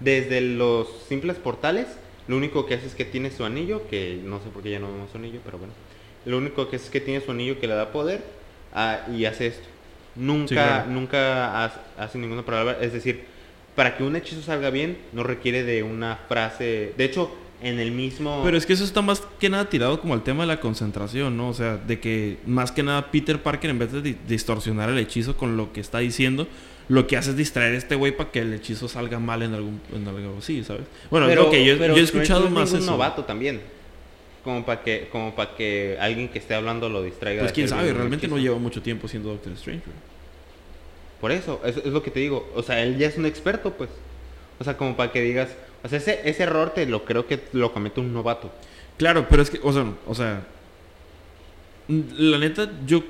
Desde 0.00 0.40
los 0.40 0.88
simples 1.08 1.36
portales, 1.36 1.86
lo 2.28 2.36
único 2.36 2.64
que 2.66 2.74
hace 2.74 2.86
es 2.86 2.94
que 2.94 3.04
tiene 3.04 3.30
su 3.30 3.44
anillo, 3.44 3.86
que 3.88 4.18
no 4.24 4.38
sé 4.40 4.48
por 4.48 4.62
qué 4.62 4.70
ya 4.70 4.78
no 4.78 4.86
vemos 4.90 5.10
su 5.10 5.18
anillo, 5.18 5.40
pero 5.44 5.58
bueno. 5.58 5.74
Lo 6.24 6.38
único 6.38 6.68
que 6.68 6.76
hace 6.76 6.86
es 6.86 6.90
que 6.90 7.00
tiene 7.00 7.20
su 7.24 7.30
anillo 7.30 7.60
que 7.60 7.66
le 7.66 7.74
da 7.74 7.92
poder 7.92 8.22
ah, 8.74 9.00
y 9.14 9.24
hace 9.26 9.48
esto. 9.48 9.66
Nunca, 10.16 10.48
Sí, 10.48 10.54
claro. 10.54 10.90
nunca 10.90 11.64
hace, 11.64 11.78
hace 11.98 12.18
ninguna 12.18 12.44
palabra. 12.44 12.78
Es 12.80 12.92
decir, 12.92 13.24
para 13.76 13.96
que 13.96 14.02
un 14.04 14.16
hechizo 14.16 14.42
salga 14.42 14.70
bien, 14.70 14.98
no 15.12 15.22
requiere 15.22 15.62
de 15.62 15.82
una 15.82 16.16
frase. 16.28 16.94
De 16.96 17.04
hecho, 17.04 17.30
en 17.62 17.78
el 17.78 17.92
mismo. 17.92 18.40
Pero 18.44 18.56
es 18.56 18.64
que 18.66 18.72
eso 18.72 18.84
está 18.84 19.02
más 19.02 19.22
que 19.38 19.48
nada 19.50 19.68
tirado 19.68 20.00
como 20.00 20.14
al 20.14 20.22
tema 20.22 20.44
de 20.44 20.48
la 20.48 20.60
concentración, 20.60 21.36
¿no? 21.36 21.48
O 21.48 21.54
sea, 21.54 21.76
de 21.76 22.00
que 22.00 22.38
más 22.46 22.72
que 22.72 22.82
nada 22.82 23.10
Peter 23.10 23.42
Parker, 23.42 23.70
en 23.70 23.78
vez 23.78 23.92
de 23.92 24.02
di- 24.02 24.16
distorsionar 24.26 24.88
el 24.90 24.98
hechizo 24.98 25.36
con 25.36 25.56
lo 25.56 25.72
que 25.72 25.80
está 25.80 25.98
diciendo, 25.98 26.46
lo 26.88 27.06
que 27.06 27.16
hace 27.16 27.30
es 27.30 27.36
distraer 27.36 27.74
a 27.74 27.78
este 27.78 27.94
güey 27.94 28.16
para 28.16 28.30
que 28.30 28.40
el 28.40 28.52
hechizo 28.54 28.88
salga 28.88 29.18
mal 29.18 29.42
en 29.42 29.54
algún 29.54 29.80
en 29.94 30.08
algo 30.08 30.36
así, 30.38 30.64
¿sabes? 30.64 30.82
Bueno, 31.10 31.26
pero, 31.28 31.48
ok, 31.48 31.54
yo, 31.54 31.78
pero 31.78 31.94
yo 31.94 32.00
he 32.00 32.04
escuchado 32.04 32.40
no 32.40 32.46
es 32.46 32.52
más 32.52 32.64
ningún 32.70 32.82
eso. 32.82 32.90
novato 32.92 33.24
también. 33.24 33.60
Como 34.42 34.64
para 34.64 34.82
que, 34.82 35.08
como 35.12 35.34
para 35.34 35.54
que 35.54 35.98
alguien 36.00 36.28
que 36.30 36.38
esté 36.38 36.54
hablando 36.54 36.88
lo 36.88 37.02
distraiga. 37.02 37.42
Pues 37.42 37.52
quién 37.52 37.68
sabe, 37.68 37.92
realmente 37.92 38.26
no 38.26 38.38
lleva 38.38 38.56
mucho 38.58 38.80
tiempo 38.80 39.06
siendo 39.06 39.28
Doctor 39.28 39.52
Strange. 39.52 39.82
güey. 39.84 39.96
Por 41.20 41.30
eso, 41.30 41.60
eso 41.66 41.80
es 41.84 41.92
lo 41.92 42.02
que 42.02 42.10
te 42.10 42.20
digo. 42.20 42.50
O 42.54 42.62
sea, 42.62 42.82
él 42.82 42.96
ya 42.96 43.06
es 43.06 43.18
un 43.18 43.26
experto, 43.26 43.74
pues. 43.74 43.90
O 44.58 44.64
sea, 44.64 44.78
como 44.78 44.96
para 44.96 45.12
que 45.12 45.20
digas, 45.20 45.50
o 45.82 45.88
sea, 45.88 45.98
ese, 45.98 46.20
ese 46.24 46.42
error 46.42 46.70
te 46.70 46.86
lo 46.86 47.04
creo 47.04 47.26
que 47.26 47.40
lo 47.52 47.72
comete 47.72 48.00
un 48.00 48.12
novato. 48.12 48.50
Claro, 48.98 49.26
pero 49.28 49.42
es 49.42 49.50
que, 49.50 49.58
o 49.62 49.72
sea, 49.72 49.86
o 50.06 50.14
sea, 50.14 50.46
la 51.88 52.38
neta, 52.38 52.70
yo, 52.86 53.02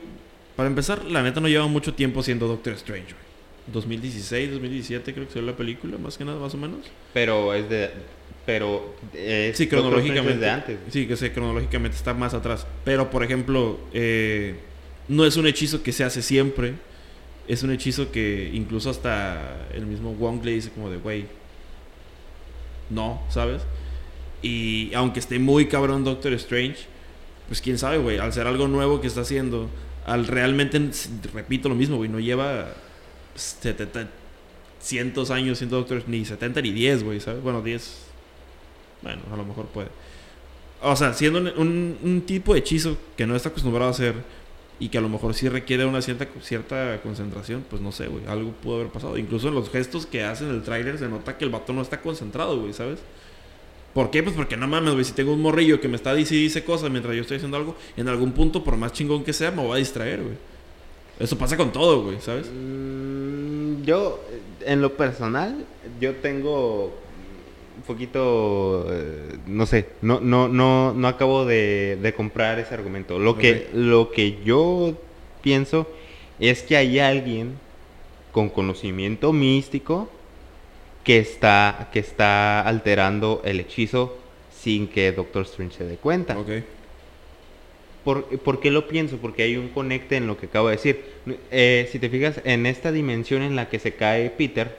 para 0.57 0.69
empezar, 0.69 1.05
la 1.05 1.23
neta 1.23 1.41
no 1.41 1.49
lleva 1.49 1.67
mucho 1.67 1.95
tiempo 1.95 2.23
siendo 2.23 2.47
Doctor 2.47 2.75
Strange, 2.75 3.13
güey. 3.13 3.31
2016, 3.73 4.53
2017 4.53 5.15
creo 5.15 5.27
que 5.27 5.33
salió 5.33 5.51
la 5.51 5.57
película, 5.57 5.99
más 5.99 6.17
que 6.17 6.25
nada, 6.25 6.39
más 6.39 6.55
o 6.55 6.57
menos. 6.57 6.81
Pero 7.13 7.55
es 7.55 7.69
de. 7.69 7.91
Pero. 8.47 8.95
Es 9.15 9.57
Sí, 9.57 9.67
cronológicamente. 9.69 10.35
es 10.35 10.41
de 10.41 10.51
antes. 10.51 10.79
Sí, 10.91 11.07
que 11.07 11.17
sé, 11.17 11.33
cronológicamente 11.33 11.97
está 11.97 12.15
más 12.15 12.35
atrás. 12.35 12.67
Pero, 12.85 13.11
por 13.11 13.23
ejemplo, 13.23 13.79
eh, 13.93 14.57
no 15.09 15.25
es 15.25 15.37
un 15.37 15.47
hechizo 15.47 15.83
que 15.83 15.93
se 15.93 16.05
hace 16.05 16.23
siempre. 16.23 16.75
Es 17.47 17.63
un 17.63 17.73
hechizo 17.73 18.11
que 18.13 18.51
incluso 18.53 18.91
hasta 18.91 19.67
el 19.75 19.87
mismo 19.87 20.15
Wong 20.15 20.45
le 20.45 20.53
dice 20.53 20.71
como 20.71 20.89
de, 20.91 20.99
güey, 20.99 21.27
no, 22.91 23.23
¿sabes? 23.31 23.63
Y 24.43 24.93
aunque 24.95 25.21
esté 25.21 25.39
muy 25.39 25.67
cabrón 25.67 26.05
Doctor 26.05 26.33
Strange, 26.35 26.77
pues 27.49 27.61
quién 27.61 27.79
sabe, 27.79 27.99
güey, 27.99 28.19
al 28.19 28.33
ser 28.33 28.47
algo 28.47 28.69
nuevo 28.69 29.01
que 29.01 29.07
está 29.07 29.23
haciendo, 29.23 29.69
al 30.07 30.27
realmente, 30.27 30.81
repito 31.35 31.69
lo 31.69 31.75
mismo, 31.75 31.97
güey, 31.97 32.09
no 32.09 32.21
lleva 32.21 32.69
70, 33.35 34.09
cientos 34.81 35.31
años 35.31 35.59
siendo 35.59 35.77
Doctor 35.77 36.05
ni 36.07 36.25
70 36.25 36.63
ni 36.63 36.71
10, 36.71 37.03
güey, 37.05 37.21
¿sabes? 37.21 37.43
Bueno, 37.43 37.63
10, 37.63 37.99
bueno, 39.03 39.23
a 39.33 39.37
lo 39.37 39.45
mejor 39.45 39.67
puede. 39.67 39.89
O 40.83 40.97
sea, 40.97 41.13
siendo 41.13 41.39
un, 41.41 41.49
un- 41.59 41.99
un 42.03 42.21
tipo 42.23 42.55
de 42.55 42.61
hechizo 42.61 42.97
que 43.17 43.27
no 43.27 43.37
está 43.37 43.51
acostumbrado 43.51 43.89
a 43.89 43.91
hacer 43.91 44.15
y 44.81 44.89
que 44.89 44.97
a 44.99 45.03
lo 45.03 45.11
mejor 45.11 45.35
sí 45.35 45.49
requiere 45.49 45.85
una 45.85 46.01
cierta, 46.01 46.27
cierta 46.41 47.01
concentración, 47.03 47.65
pues 47.69 47.83
no 47.83 47.93
sé, 47.93 48.09
güey, 48.09 48.25
algo 48.27 48.51
pudo 48.53 48.77
haber 48.77 48.89
pasado. 48.89 49.19
Incluso 49.19 49.49
en 49.49 49.55
los 49.55 49.69
gestos 49.71 50.07
que 50.07 50.25
hace 50.25 50.49
el 50.49 50.63
tráiler 50.63 50.99
se 50.99 51.07
nota 51.07 51.37
que 51.37 51.45
el 51.45 51.51
vato 51.51 51.75
no 51.75 51.83
está 51.83 52.01
concentrado, 52.01 52.59
güey, 52.59 52.73
¿sabes? 52.73 52.99
¿Por 53.93 54.11
qué? 54.11 54.23
Pues 54.23 54.35
porque 54.35 54.57
no 54.57 54.67
mames, 54.67 54.95
güey, 54.95 55.05
si 55.05 55.13
tengo 55.13 55.35
un 55.35 55.43
morrillo 55.43 55.81
que 55.81 55.89
me 55.89 55.97
está 55.97 56.15
diciendo 56.15 56.43
dice 56.43 56.65
cosas 56.65 56.91
mientras 56.91 57.15
yo 57.15 57.21
estoy 57.21 57.37
haciendo 57.37 57.59
algo, 57.59 57.77
en 57.97 58.09
algún 58.09 58.33
punto, 58.33 58.65
por 58.65 58.79
más 58.79 58.93
chingón 58.95 59.23
que 59.23 59.35
sea, 59.35 59.51
me 59.51 59.63
voy 59.63 59.73
a 59.73 59.77
distraer, 59.77 60.23
güey. 60.23 60.37
Eso 61.19 61.37
pasa 61.37 61.59
con 61.59 61.71
todo, 61.71 62.03
güey, 62.05 62.19
¿sabes? 62.23 62.47
Mm, 62.51 63.83
yo, 63.83 64.25
en 64.65 64.81
lo 64.81 64.97
personal, 64.97 65.67
yo 66.01 66.15
tengo 66.17 66.95
un 67.81 67.87
poquito, 67.87 68.87
eh, 68.91 69.39
no 69.47 69.65
sé, 69.65 69.87
no, 70.03 70.21
no, 70.21 70.49
no, 70.49 70.93
no 70.93 71.09
acabo 71.09 71.47
de, 71.47 71.97
de 72.01 72.13
comprar 72.13 72.59
ese 72.59 72.75
argumento. 72.75 73.19
Lo 73.19 73.39
que, 73.39 73.69
lo 73.73 74.11
que 74.11 74.39
yo 74.45 74.99
pienso 75.41 75.89
es 76.39 76.63
que 76.63 76.77
hay 76.77 76.99
alguien 76.99 77.55
con 78.33 78.51
conocimiento 78.51 79.33
místico 79.33 80.11
que 81.05 81.19
está, 81.19 81.89
que 81.91 82.01
está 82.01 82.61
alterando 82.61 83.41
el 83.47 83.61
hechizo 83.61 84.19
sin 84.55 84.87
que 84.87 85.13
Doctor 85.13 85.45
Strange 85.45 85.79
se 85.79 85.85
dé 85.85 85.97
cuenta. 85.97 86.39
Ok. 86.39 86.51
¿Por, 88.05 88.25
por 88.41 88.61
qué 88.61 88.71
lo 88.71 88.89
pienso? 88.89 89.17
Porque 89.17 89.43
hay 89.43 89.57
un 89.57 89.69
conecte 89.69 90.17
en 90.17 90.27
lo 90.27 90.37
que 90.37 90.47
acabo 90.47 90.69
de 90.69 90.77
decir. 90.77 91.03
Eh, 91.51 91.89
si 91.91 91.99
te 91.99 92.11
fijas, 92.11 92.43
en 92.45 92.67
esta 92.67 92.93
dimensión 92.93 93.41
en 93.41 93.57
la 93.57 93.71
que 93.71 93.79
se 93.79 93.95
cae 93.95 94.29
Peter, 94.29 94.77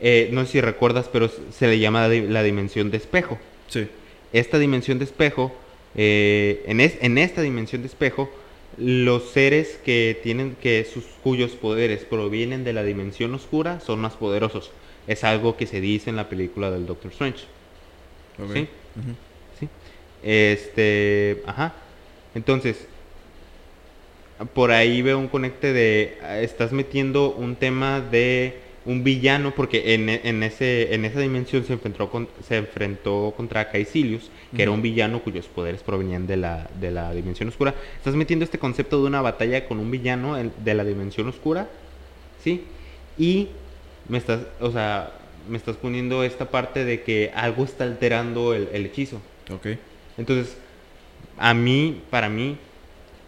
eh, 0.00 0.28
no 0.32 0.44
sé 0.46 0.52
si 0.52 0.60
recuerdas, 0.60 1.08
pero 1.12 1.28
se 1.28 1.66
le 1.66 1.78
llama 1.78 2.02
la, 2.02 2.08
di- 2.08 2.26
la 2.28 2.42
dimensión 2.42 2.90
de 2.90 2.96
espejo. 2.98 3.38
Sí. 3.68 3.88
Esta 4.32 4.58
dimensión 4.58 4.98
de 4.98 5.04
espejo, 5.04 5.52
eh, 5.94 6.62
en, 6.66 6.80
es- 6.80 6.98
en 7.00 7.18
esta 7.18 7.42
dimensión 7.42 7.82
de 7.82 7.88
espejo, 7.88 8.30
los 8.76 9.30
seres 9.30 9.78
que 9.84 10.18
tienen 10.22 10.54
que 10.62 10.84
sus 10.84 11.04
cuyos 11.24 11.52
poderes 11.52 12.04
provienen 12.04 12.62
de 12.64 12.72
la 12.72 12.84
dimensión 12.84 13.34
oscura 13.34 13.80
son 13.80 13.98
más 14.00 14.14
poderosos. 14.14 14.70
Es 15.08 15.24
algo 15.24 15.56
que 15.56 15.66
se 15.66 15.80
dice 15.80 16.10
en 16.10 16.16
la 16.16 16.28
película 16.28 16.70
del 16.70 16.86
Doctor 16.86 17.10
Strange. 17.10 17.44
Sí. 18.54 18.68
Este, 20.22 21.42
ajá. 21.46 21.72
Entonces, 22.34 22.86
por 24.54 24.70
ahí 24.70 25.02
veo 25.02 25.18
un 25.18 25.28
conecte 25.28 25.72
de, 25.72 26.18
ah, 26.22 26.38
estás 26.40 26.72
metiendo 26.72 27.30
un 27.30 27.56
tema 27.56 28.00
de 28.00 28.60
un 28.88 29.04
villano, 29.04 29.54
porque 29.54 29.94
en, 29.94 30.08
en 30.08 30.42
ese, 30.42 30.94
en 30.94 31.04
esa 31.04 31.20
dimensión 31.20 31.62
se 31.64 31.74
enfrentó, 31.74 32.10
con- 32.10 32.28
se 32.42 32.56
enfrentó 32.56 33.34
contra 33.36 33.70
Caecilius, 33.70 34.30
que 34.56 34.62
era 34.62 34.70
un 34.70 34.80
villano 34.82 35.22
cuyos 35.22 35.46
poderes 35.46 35.82
provenían 35.82 36.26
de 36.26 36.38
la, 36.38 36.70
de 36.80 36.90
la 36.90 37.12
dimensión 37.12 37.48
oscura. 37.50 37.74
Estás 37.96 38.14
metiendo 38.14 38.44
este 38.44 38.58
concepto 38.58 39.00
de 39.00 39.06
una 39.06 39.20
batalla 39.20 39.66
con 39.68 39.78
un 39.78 39.90
villano 39.90 40.36
de 40.36 40.74
la 40.74 40.84
dimensión 40.84 41.28
oscura, 41.28 41.68
¿sí? 42.42 42.62
Y 43.18 43.48
me 44.08 44.18
estás, 44.18 44.40
o 44.60 44.70
sea, 44.70 45.12
me 45.48 45.58
estás 45.58 45.76
poniendo 45.76 46.24
esta 46.24 46.50
parte 46.50 46.84
de 46.84 47.02
que 47.02 47.30
algo 47.34 47.64
está 47.64 47.84
alterando 47.84 48.54
el- 48.54 48.68
el 48.72 48.86
hechizo. 48.86 49.20
Ok. 49.52 49.66
Entonces, 50.16 50.56
a 51.36 51.52
mí, 51.52 52.00
para 52.10 52.28
mí, 52.30 52.56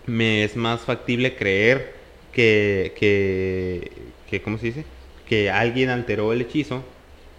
me 0.06 0.42
es 0.44 0.56
más 0.56 0.80
factible 0.80 1.36
creer 1.36 1.92
que, 2.32 2.94
que, 2.98 4.12
que 4.26 4.40
¿cómo 4.42 4.58
se 4.58 4.66
dice? 4.66 4.84
Que 5.30 5.48
alguien 5.48 5.88
alteró 5.90 6.32
el 6.32 6.40
hechizo, 6.42 6.82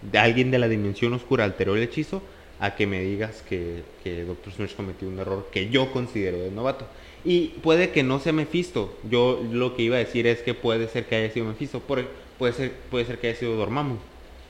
de 0.02 0.18
alguien 0.18 0.50
de 0.50 0.58
la 0.60 0.68
dimensión 0.70 1.14
oscura 1.14 1.44
alteró 1.44 1.76
el 1.76 1.84
hechizo, 1.84 2.24
a 2.60 2.76
que 2.76 2.88
me 2.88 3.02
digas 3.02 3.44
que, 3.48 3.84
que 4.04 4.24
Doctor 4.24 4.50
Strange 4.52 4.76
cometió 4.76 5.08
un 5.08 5.20
error 5.20 5.48
que 5.52 5.70
yo 5.70 5.92
considero 5.92 6.38
de 6.38 6.52
novato. 6.52 6.88
Y 7.26 7.50
puede 7.62 7.90
que 7.90 8.02
no 8.02 8.20
sea 8.20 8.34
Mephisto. 8.34 8.96
Yo 9.10 9.44
lo 9.52 9.76
que 9.76 9.84
iba 9.84 9.98
a 9.98 10.00
decir 10.00 10.26
es 10.26 10.40
que 10.42 10.54
puede 10.54 10.88
ser 10.88 11.06
que 11.06 11.16
haya 11.18 11.32
sido 11.34 11.46
Mephisto. 11.48 11.80
Por, 11.82 12.06
puede, 12.40 12.54
ser, 12.54 12.72
puede 12.90 13.06
ser 13.06 13.20
que 13.20 13.28
haya 13.28 13.38
sido 13.40 13.56
Dormammu. 13.58 13.98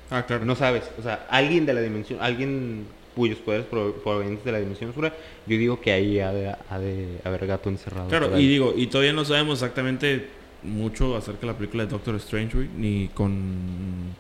Ah, 0.10 0.26
claro. 0.26 0.46
No 0.46 0.56
sabes, 0.56 0.84
o 1.00 1.02
sea, 1.02 1.26
alguien 1.30 1.66
de 1.66 1.74
la 1.74 1.82
dimensión, 1.82 2.20
alguien 2.22 2.86
cuyos 3.16 3.40
poderes 3.40 3.66
pro- 3.66 3.94
provenientes 3.96 4.46
de 4.46 4.52
la 4.54 4.60
dimensión 4.60 4.90
oscura, 4.92 5.14
yo 5.48 5.58
digo 5.58 5.82
que 5.82 5.92
ahí 5.92 6.20
ha 6.20 6.32
de, 6.32 6.54
ha 6.70 6.80
de 6.80 7.18
haber 7.24 7.48
gato 7.48 7.70
encerrado. 7.70 8.08
Claro, 8.08 8.38
y 8.40 8.48
digo, 8.48 8.74
y 8.76 8.88
todavía 8.88 9.14
no 9.14 9.26
sabemos 9.26 9.60
exactamente 9.62 10.28
mucho 10.64 11.16
acerca 11.18 11.42
de 11.42 11.48
la 11.48 11.54
película 11.58 11.84
de 11.86 11.90
Doctor 11.92 12.16
Strange, 12.16 12.56
güey, 12.56 12.70
ni 12.78 13.10
con 13.14 14.16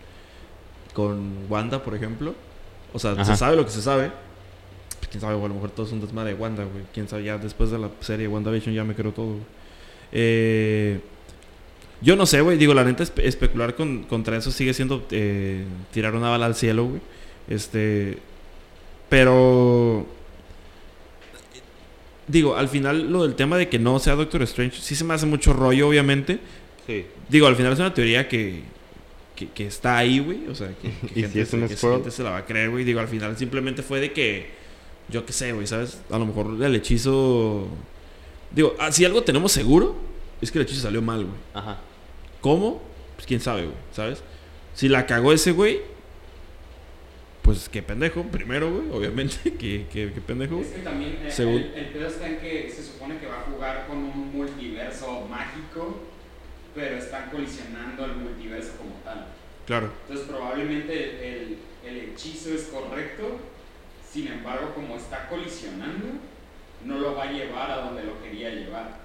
con 0.93 1.45
Wanda, 1.49 1.81
por 1.83 1.95
ejemplo. 1.95 2.35
O 2.93 2.99
sea, 2.99 3.11
Ajá. 3.11 3.23
se 3.25 3.35
sabe 3.37 3.55
lo 3.55 3.63
que 3.65 3.71
se 3.71 3.81
sabe. 3.81 4.11
Pues, 4.99 5.09
Quién 5.09 5.21
sabe, 5.21 5.33
güey, 5.35 5.45
a 5.45 5.49
lo 5.49 5.55
mejor 5.55 5.71
todo 5.71 5.85
es 5.85 5.91
un 5.93 6.01
desmadre 6.01 6.33
de 6.33 6.39
Wanda, 6.39 6.63
güey. 6.65 6.83
Quién 6.93 7.07
sabe, 7.07 7.23
ya 7.23 7.37
después 7.37 7.71
de 7.71 7.79
la 7.79 7.89
serie 8.01 8.27
de 8.27 8.33
WandaVision 8.33 8.75
ya 8.75 8.83
me 8.83 8.93
creo 8.95 9.11
todo, 9.13 9.27
güey. 9.27 9.41
Eh, 10.11 10.99
yo 12.01 12.15
no 12.15 12.25
sé, 12.25 12.41
güey. 12.41 12.57
Digo, 12.57 12.73
la 12.73 12.83
neta, 12.83 13.03
espe- 13.03 13.23
especular 13.23 13.75
con- 13.75 14.03
contra 14.03 14.35
eso 14.35 14.51
sigue 14.51 14.73
siendo 14.73 15.05
eh, 15.11 15.63
tirar 15.91 16.15
una 16.15 16.29
bala 16.29 16.47
al 16.47 16.55
cielo, 16.55 16.85
güey. 16.85 17.01
Este. 17.47 18.17
Pero. 19.09 20.05
Digo, 22.31 22.55
al 22.55 22.69
final 22.69 23.11
lo 23.11 23.23
del 23.23 23.35
tema 23.35 23.57
de 23.57 23.67
que 23.67 23.77
no 23.79 23.99
sea 23.99 24.15
Doctor 24.15 24.41
Strange 24.43 24.79
sí 24.81 24.95
se 24.95 25.03
me 25.03 25.13
hace 25.13 25.25
mucho 25.25 25.53
rollo, 25.53 25.87
obviamente. 25.89 26.39
Sí, 26.87 27.05
Digo, 27.29 27.47
al 27.47 27.55
final 27.55 27.73
es 27.73 27.79
una 27.79 27.93
teoría 27.93 28.27
que, 28.27 28.61
que, 29.35 29.49
que 29.49 29.67
está 29.67 29.97
ahí, 29.97 30.19
güey. 30.19 30.47
O 30.47 30.55
sea, 30.55 30.69
que, 30.81 30.89
que 31.13 31.19
¿Y 31.19 31.23
gente, 31.23 31.33
si 31.33 31.39
es 31.41 31.49
se- 31.49 31.55
un 31.57 31.67
que 31.67 31.75
scroll? 31.75 31.95
gente 31.95 32.11
se 32.11 32.23
la 32.23 32.31
va 32.31 32.37
a 32.37 32.45
creer, 32.45 32.69
güey. 32.69 32.83
Digo, 32.85 32.99
al 32.99 33.07
final 33.07 33.37
simplemente 33.37 33.83
fue 33.83 33.99
de 33.99 34.13
que, 34.13 34.49
yo 35.09 35.25
qué 35.25 35.33
sé, 35.33 35.51
güey, 35.53 35.67
¿sabes? 35.67 35.99
A 36.09 36.17
lo 36.17 36.25
mejor 36.25 36.55
el 36.63 36.75
hechizo... 36.75 37.67
Digo, 38.51 38.75
ah, 38.79 38.91
si 38.91 39.03
algo 39.05 39.23
tenemos 39.23 39.51
seguro, 39.51 39.95
es 40.41 40.51
que 40.51 40.57
el 40.59 40.65
hechizo 40.65 40.81
salió 40.81 41.01
mal, 41.01 41.23
güey. 41.25 41.37
ajá. 41.53 41.79
¿Cómo? 42.41 42.81
Pues 43.15 43.27
quién 43.27 43.39
sabe, 43.39 43.63
güey, 43.63 43.75
¿sabes? 43.93 44.23
Si 44.73 44.89
la 44.89 45.05
cagó 45.05 45.31
ese 45.33 45.51
güey, 45.51 45.81
pues 47.41 47.67
qué 47.69 47.81
pendejo, 47.81 48.23
primero, 48.23 48.71
güey, 48.71 48.89
obviamente, 48.91 49.35
que, 49.57 49.85
que, 49.91 50.11
que 50.13 50.21
pendejo. 50.21 50.59
Es 50.61 50.67
que 50.67 50.79
también 50.81 51.17
eh, 51.23 51.31
Según- 51.31 51.55
el, 51.61 51.73
el 51.75 51.85
pedo 51.87 52.07
está 52.07 52.27
en 52.27 52.37
que 52.37 52.69
se 52.69 52.83
supone 52.83 53.17
que 53.17 53.25
va 53.27 53.39
a 53.39 53.43
jugar 53.51 53.85
con 53.87 53.97
un 53.97 54.31
multiverso 54.33 55.27
mágico, 55.29 55.99
pero 56.75 56.97
están 56.97 57.29
colisionando 57.29 58.05
el 58.05 58.15
multiverso 58.15 58.73
como 58.77 58.91
tal. 59.03 59.25
Claro. 59.65 59.89
Entonces 60.07 60.27
probablemente 60.27 61.41
el, 61.43 61.57
el 61.85 61.97
hechizo 61.97 62.53
es 62.53 62.63
correcto, 62.63 63.39
sin 64.11 64.27
embargo 64.27 64.73
como 64.75 64.95
está 64.97 65.27
colisionando, 65.29 66.07
no 66.85 66.99
lo 66.99 67.15
va 67.15 67.23
a 67.25 67.31
llevar 67.31 67.71
a 67.71 67.77
donde 67.77 68.03
lo 68.03 68.21
quería 68.21 68.49
llevar. 68.49 68.97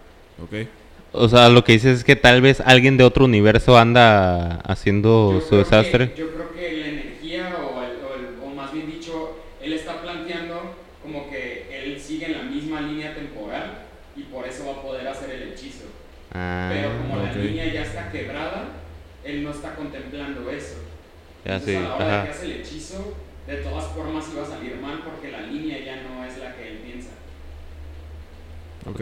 Ok. 0.43 0.69
O 1.13 1.29
sea, 1.29 1.49
lo 1.49 1.65
que 1.65 1.73
dices 1.73 1.99
es 1.99 2.05
que 2.05 2.17
tal 2.17 2.43
vez 2.43 2.61
alguien 2.61 2.97
de 2.99 3.05
otro 3.05 3.25
universo 3.25 3.79
anda 3.79 4.57
haciendo 4.61 5.39
Yo 5.41 5.41
su 5.47 5.57
desastre. 5.57 6.13
Que, 6.13 6.21
yo 6.21 6.31
creo 6.31 6.53
que 6.53 6.73
la 6.79 6.87
energía, 6.89 7.57
o, 7.63 7.81
el- 8.17 8.39
o 8.43 8.49
más 8.55 8.73
bien 8.73 8.91
dicho, 8.91 9.37
él 9.61 9.73
está 9.73 10.01
planteando 10.03 10.75
como 11.03 11.31
que 11.31 11.69
él 11.71 12.01
sigue 12.01 12.27
en 12.27 12.33
la 12.33 12.43
misma 12.43 12.81
línea 12.81 13.15
temporal 13.15 13.83
y 14.17 14.23
por 14.25 14.47
eso 14.47 14.67
va 14.67 14.73
a 14.73 14.83
poder 14.83 15.07
hacer 15.07 15.31
el 15.31 15.53
hechizo. 15.53 15.85
Ah, 16.33 16.69
Pero 16.73 16.99
como 16.99 17.19
ok. 17.19 17.25
la 17.27 17.33
línea 17.35 17.73
ya 17.73 17.83
está 17.83 18.11
quebrada, 18.11 18.69
él 19.25 19.43
no 19.45 19.51
está 19.51 19.75
contemplando 19.75 20.51
eso. 20.51 20.77
ya 21.45 21.55
Entonces 21.55 21.77
sí, 21.77 21.81
a 21.85 21.89
la 21.89 21.95
hora 21.97 22.05
de 22.05 22.11
que 22.11 22.17
ajá. 22.19 22.31
hace 22.31 22.45
el 22.47 22.53
hechizo, 22.61 23.15
de 23.47 23.57
todas 23.59 23.87
formas 23.93 24.27
iba 24.33 24.43
a 24.43 24.47
salir 24.47 24.75
mal 24.77 25.03
porque 25.05 25.31
la 25.31 25.43
línea 25.43 25.79
ya 25.79 26.03
no 26.03 26.25
es 26.25 26.39
la 26.39 26.57
que 26.57 26.69
él 26.69 26.79
piensa. 26.79 27.11
Ok. 28.87 28.95
Ok. 28.97 29.01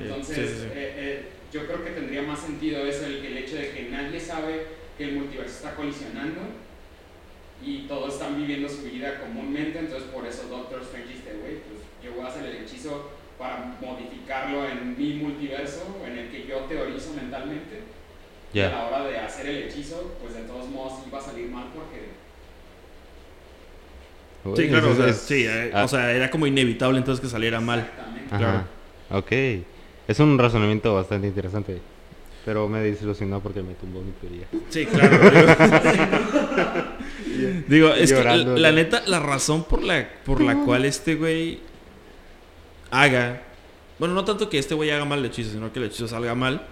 Entonces, 0.00 0.36
Sí, 0.36 0.46
sí, 0.46 0.60
sí. 0.62 0.66
eh, 0.74 0.94
eh, 0.96 1.28
yo 1.52 1.66
creo 1.66 1.84
que 1.84 1.90
tendría 1.90 2.22
más 2.22 2.40
sentido 2.40 2.86
eso, 2.86 3.06
el, 3.06 3.24
el 3.24 3.36
hecho 3.38 3.56
de 3.56 3.70
que 3.70 3.88
nadie 3.90 4.18
sabe 4.20 4.66
que 4.96 5.04
el 5.04 5.12
multiverso 5.12 5.54
está 5.56 5.74
colisionando 5.74 6.40
y 7.64 7.86
todos 7.88 8.14
están 8.14 8.36
viviendo 8.36 8.68
su 8.68 8.82
vida 8.82 9.20
comúnmente, 9.20 9.78
entonces 9.80 10.08
por 10.10 10.26
eso 10.26 10.44
Doctor 10.48 10.82
Strange 10.82 11.08
dice, 11.12 11.32
güey, 11.40 11.56
pues 11.62 11.80
yo 12.02 12.12
voy 12.14 12.24
a 12.24 12.28
hacer 12.28 12.44
el 12.46 12.62
hechizo 12.64 13.10
para 13.38 13.76
modificarlo 13.80 14.66
en 14.68 14.96
mi 14.98 15.14
multiverso, 15.14 15.96
en 16.06 16.18
el 16.18 16.30
que 16.30 16.46
yo 16.46 16.58
teorizo 16.68 17.12
mentalmente. 17.14 17.82
Y 18.52 18.60
a 18.60 18.70
la 18.70 18.86
hora 18.86 19.04
de 19.04 19.18
hacer 19.18 19.46
el 19.46 19.56
hechizo, 19.64 20.16
pues 20.22 20.34
de 20.34 20.42
todos 20.42 20.68
modos 20.70 21.00
iba 21.06 21.18
a 21.18 21.22
salir 21.22 21.48
mal 21.50 21.66
porque 21.74 22.08
Sí, 24.56 24.68
claro, 24.68 24.88
o 24.88 24.92
eso 24.92 25.02
sea, 25.02 25.10
es- 25.10 25.16
sí, 25.18 25.44
eh, 25.46 25.70
ah, 25.74 25.84
o 25.84 25.88
sea, 25.88 26.12
era 26.12 26.30
como 26.30 26.46
inevitable 26.46 26.98
entonces 26.98 27.20
que 27.20 27.28
saliera 27.28 27.60
mal. 27.60 27.80
Exactamente. 27.80 28.34
Ajá. 28.34 28.38
claro. 28.38 29.20
Ok. 29.20 29.32
Es 30.08 30.20
un 30.20 30.38
razonamiento 30.38 30.94
bastante 30.94 31.26
interesante. 31.26 31.82
Pero 32.44 32.68
me 32.68 32.80
desilusionó 32.80 33.40
porque 33.40 33.62
me 33.62 33.74
tumbó 33.74 34.00
mi 34.00 34.12
teoría. 34.12 34.46
Sí, 34.70 34.86
claro. 34.86 35.18
Digo, 37.38 37.62
Digo, 37.68 37.94
es 37.94 38.12
que 38.12 38.24
la, 38.24 38.72
neta, 38.72 39.02
la 39.06 39.20
razón 39.20 39.64
por 39.64 39.82
la, 39.82 40.08
por 40.24 40.40
la 40.40 40.56
cual 40.64 40.84
este 40.84 41.14
güey 41.14 41.60
haga. 42.90 43.42
Bueno, 43.98 44.14
no 44.14 44.24
tanto 44.24 44.48
que 44.48 44.58
este 44.58 44.74
güey 44.74 44.90
haga 44.90 45.04
mal 45.04 45.18
el 45.18 45.26
hechizo, 45.26 45.50
sino 45.50 45.72
que 45.72 45.78
el 45.78 45.86
hechizo 45.86 46.08
salga 46.08 46.34
mal. 46.34 46.62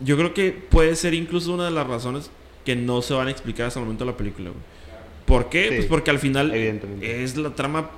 Yo 0.00 0.16
creo 0.16 0.34
que 0.34 0.52
puede 0.52 0.96
ser 0.96 1.14
incluso 1.14 1.52
una 1.52 1.64
de 1.66 1.70
las 1.70 1.86
razones 1.86 2.30
que 2.64 2.76
no 2.76 3.02
se 3.02 3.14
van 3.14 3.28
a 3.28 3.30
explicar 3.30 3.66
hasta 3.66 3.80
el 3.80 3.86
momento 3.86 4.04
de 4.04 4.10
la 4.12 4.16
película, 4.16 4.50
güey. 4.50 4.62
¿Por 5.26 5.48
qué? 5.48 5.68
Sí, 5.68 5.74
pues 5.76 5.86
porque 5.86 6.10
al 6.10 6.18
final 6.18 6.52
es 6.54 7.36
la 7.36 7.50
trama. 7.54 7.90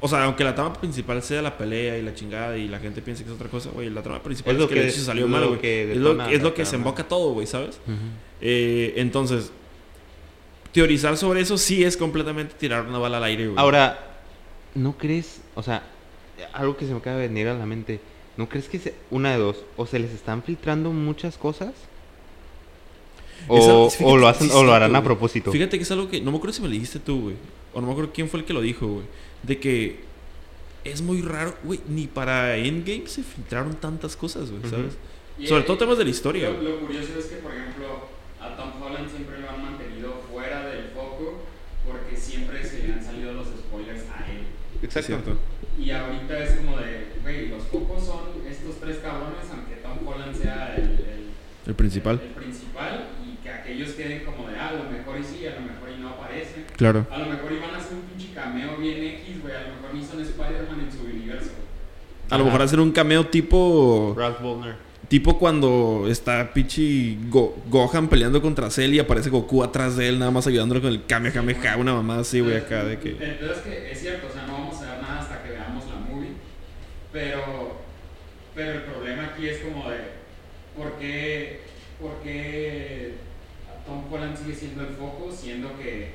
O 0.00 0.08
sea, 0.08 0.24
aunque 0.24 0.44
la 0.44 0.54
trama 0.54 0.74
principal 0.74 1.22
sea 1.22 1.40
la 1.40 1.56
pelea 1.56 1.96
y 1.98 2.02
la 2.02 2.14
chingada 2.14 2.56
y 2.58 2.68
la 2.68 2.78
gente 2.78 3.00
piense 3.00 3.24
que 3.24 3.30
es 3.30 3.34
otra 3.34 3.48
cosa, 3.48 3.70
güey, 3.70 3.88
la 3.88 4.02
trama 4.02 4.22
principal 4.22 4.52
Es 4.52 4.56
es, 4.56 4.62
lo 4.62 4.68
que, 4.68 4.74
que 4.74 4.86
el 4.86 4.92
salió 4.92 5.26
mal, 5.26 5.46
güey. 5.46 5.60
Es 5.62 5.96
lo, 5.96 6.22
es 6.26 6.42
lo 6.42 6.54
que 6.54 6.66
se 6.66 6.76
emboca 6.76 7.04
todo, 7.08 7.32
güey, 7.32 7.46
¿sabes? 7.46 7.80
Eh, 8.40 8.94
entonces, 8.96 9.50
teorizar 10.72 11.16
sobre 11.16 11.40
eso 11.40 11.56
sí 11.56 11.82
es 11.82 11.96
completamente 11.96 12.54
tirar 12.54 12.86
una 12.86 12.98
bala 12.98 13.16
al 13.16 13.24
aire, 13.24 13.46
güey. 13.46 13.58
Ahora, 13.58 14.18
¿no 14.74 14.98
crees? 14.98 15.40
O 15.54 15.62
sea, 15.62 15.82
algo 16.52 16.76
que 16.76 16.86
se 16.86 16.92
me 16.92 16.98
acaba 16.98 17.16
de 17.16 17.28
venir 17.28 17.48
a 17.48 17.54
la 17.54 17.66
mente. 17.66 18.00
¿No 18.36 18.50
crees 18.50 18.68
que 18.68 18.78
se, 18.78 18.94
una 19.10 19.32
de 19.32 19.38
dos, 19.38 19.56
o 19.78 19.86
se 19.86 19.98
les 19.98 20.12
están 20.12 20.42
filtrando 20.42 20.92
muchas 20.92 21.38
cosas? 21.38 21.72
O, 23.48 24.16
lo 24.16 24.28
hacen 24.28 24.50
o 24.52 24.62
lo 24.62 24.74
harán 24.74 24.94
a 24.94 25.02
propósito. 25.02 25.52
Fíjate 25.52 25.78
que 25.78 25.84
es 25.84 25.90
algo 25.90 26.08
que 26.08 26.20
no 26.20 26.30
me 26.30 26.36
acuerdo 26.36 26.54
si 26.54 26.62
me 26.62 26.68
lo 26.68 26.74
dijiste 26.74 26.98
tú, 26.98 27.22
güey. 27.22 27.36
O 27.72 27.80
no 27.80 27.86
me 27.86 27.92
acuerdo 27.92 28.10
quién 28.12 28.28
fue 28.28 28.40
el 28.40 28.46
que 28.46 28.52
lo 28.52 28.60
dijo, 28.60 28.86
güey. 28.86 29.06
De 29.46 29.58
que 29.58 30.00
es 30.84 31.02
muy 31.02 31.22
raro, 31.22 31.54
güey. 31.64 31.80
Ni 31.88 32.06
para 32.06 32.56
Endgame 32.56 33.06
se 33.06 33.22
filtraron 33.22 33.74
tantas 33.76 34.16
cosas, 34.16 34.50
güey. 34.50 34.62
¿sabes? 34.70 34.96
Y 35.38 35.46
Sobre 35.46 35.64
todo 35.64 35.76
temas 35.78 35.98
de 35.98 36.04
la 36.04 36.10
historia, 36.10 36.50
Lo, 36.50 36.80
curioso 36.80 37.18
es 37.18 37.26
que, 37.26 37.36
por 37.36 37.52
ejemplo, 37.52 38.08
a 38.40 38.56
Tom 38.56 38.82
Holland 38.82 39.10
siempre 39.10 39.38
lo 39.40 39.50
han 39.50 39.62
mantenido 39.62 40.22
fuera 40.32 40.66
del 40.66 40.86
foco 40.94 41.42
porque 41.86 42.16
siempre 42.16 42.64
se 42.64 42.86
le 42.86 42.94
han 42.94 43.04
salido 43.04 43.32
los 43.34 43.46
spoilers 43.48 44.02
a 44.10 44.24
él. 44.30 44.46
Exacto. 44.82 45.36
Y 45.78 45.90
ahorita 45.90 46.42
es 46.42 46.52
como 46.56 46.78
de, 46.78 47.08
güey, 47.22 47.48
los 47.48 47.64
focos 47.64 48.04
son 48.06 48.20
estos 48.48 48.80
tres 48.80 48.96
cabrones, 48.98 49.44
aunque 49.52 49.76
Tom 49.76 50.06
Holland 50.08 50.34
sea 50.34 50.74
el, 50.76 50.82
el- 50.84 51.30
El 51.66 51.74
principal. 51.74 52.18
el 52.22 52.30
principal, 52.30 53.08
y 53.26 53.36
que 53.42 53.50
aquellos 53.50 53.90
queden 53.90 54.24
como 54.24 54.48
de, 54.48 54.56
ah, 54.56 54.68
a 54.70 54.72
lo 54.72 54.90
mejor 54.90 55.18
y 55.20 55.24
sí, 55.24 55.46
a 55.46 55.54
lo 55.56 55.60
mejor 55.60 55.90
y 55.96 56.00
no 56.00 56.10
aparecen. 56.10 56.64
Claro. 56.76 57.06
A 57.10 57.18
lo 57.18 57.26
mejor 57.26 57.52
iban 57.52 57.74
a 57.74 57.78
hacer 57.78 57.92
un 57.94 58.02
pinche 58.02 58.32
cameo 58.32 58.76
bien 58.78 59.04
X, 59.04 59.25
Spider-Man 60.22 60.80
en 60.80 60.92
su 60.92 61.04
universo. 61.04 61.50
A 62.30 62.38
lo 62.38 62.44
mejor 62.44 62.62
hacer 62.62 62.80
un 62.80 62.90
cameo 62.92 63.26
tipo. 63.26 64.14
Ralph 64.16 64.40
Bollner. 64.40 64.74
Tipo 65.08 65.38
cuando 65.38 66.06
está 66.10 66.52
Pichi 66.52 67.16
Go- 67.28 67.54
Gohan 67.68 68.08
peleando 68.08 68.42
contra 68.42 68.68
Cell 68.70 68.92
y 68.92 68.98
aparece 68.98 69.30
Goku 69.30 69.62
atrás 69.62 69.96
de 69.96 70.08
él, 70.08 70.18
nada 70.18 70.32
más 70.32 70.48
ayudándolo 70.48 70.80
con 70.82 70.90
el 70.90 71.04
Kamehameha, 71.06 71.76
una 71.76 71.94
mamá 71.94 72.18
así, 72.18 72.40
güey, 72.40 72.56
acá 72.56 72.82
de 72.82 72.98
que. 72.98 73.10
El 73.10 73.16
pedo 73.36 73.52
es 73.52 73.58
que 73.58 73.92
es 73.92 74.00
cierto, 74.00 74.26
o 74.28 74.32
sea, 74.32 74.46
no 74.48 74.54
vamos 74.54 74.76
a 74.82 74.90
ver 74.94 75.02
nada 75.02 75.20
hasta 75.20 75.44
que 75.44 75.50
veamos 75.50 75.84
la 75.86 75.94
movie, 76.12 76.30
pero, 77.12 77.76
pero 78.52 78.72
el 78.72 78.82
problema 78.82 79.26
aquí 79.26 79.48
es 79.48 79.58
como 79.58 79.88
de, 79.88 79.98
¿por 80.76 80.94
qué, 80.98 81.60
por 82.00 82.20
qué 82.24 83.14
Tom 83.86 84.12
Holland 84.12 84.36
sigue 84.36 84.54
siendo 84.56 84.80
el 84.82 84.88
foco, 84.96 85.30
siendo 85.30 85.76
que, 85.78 86.14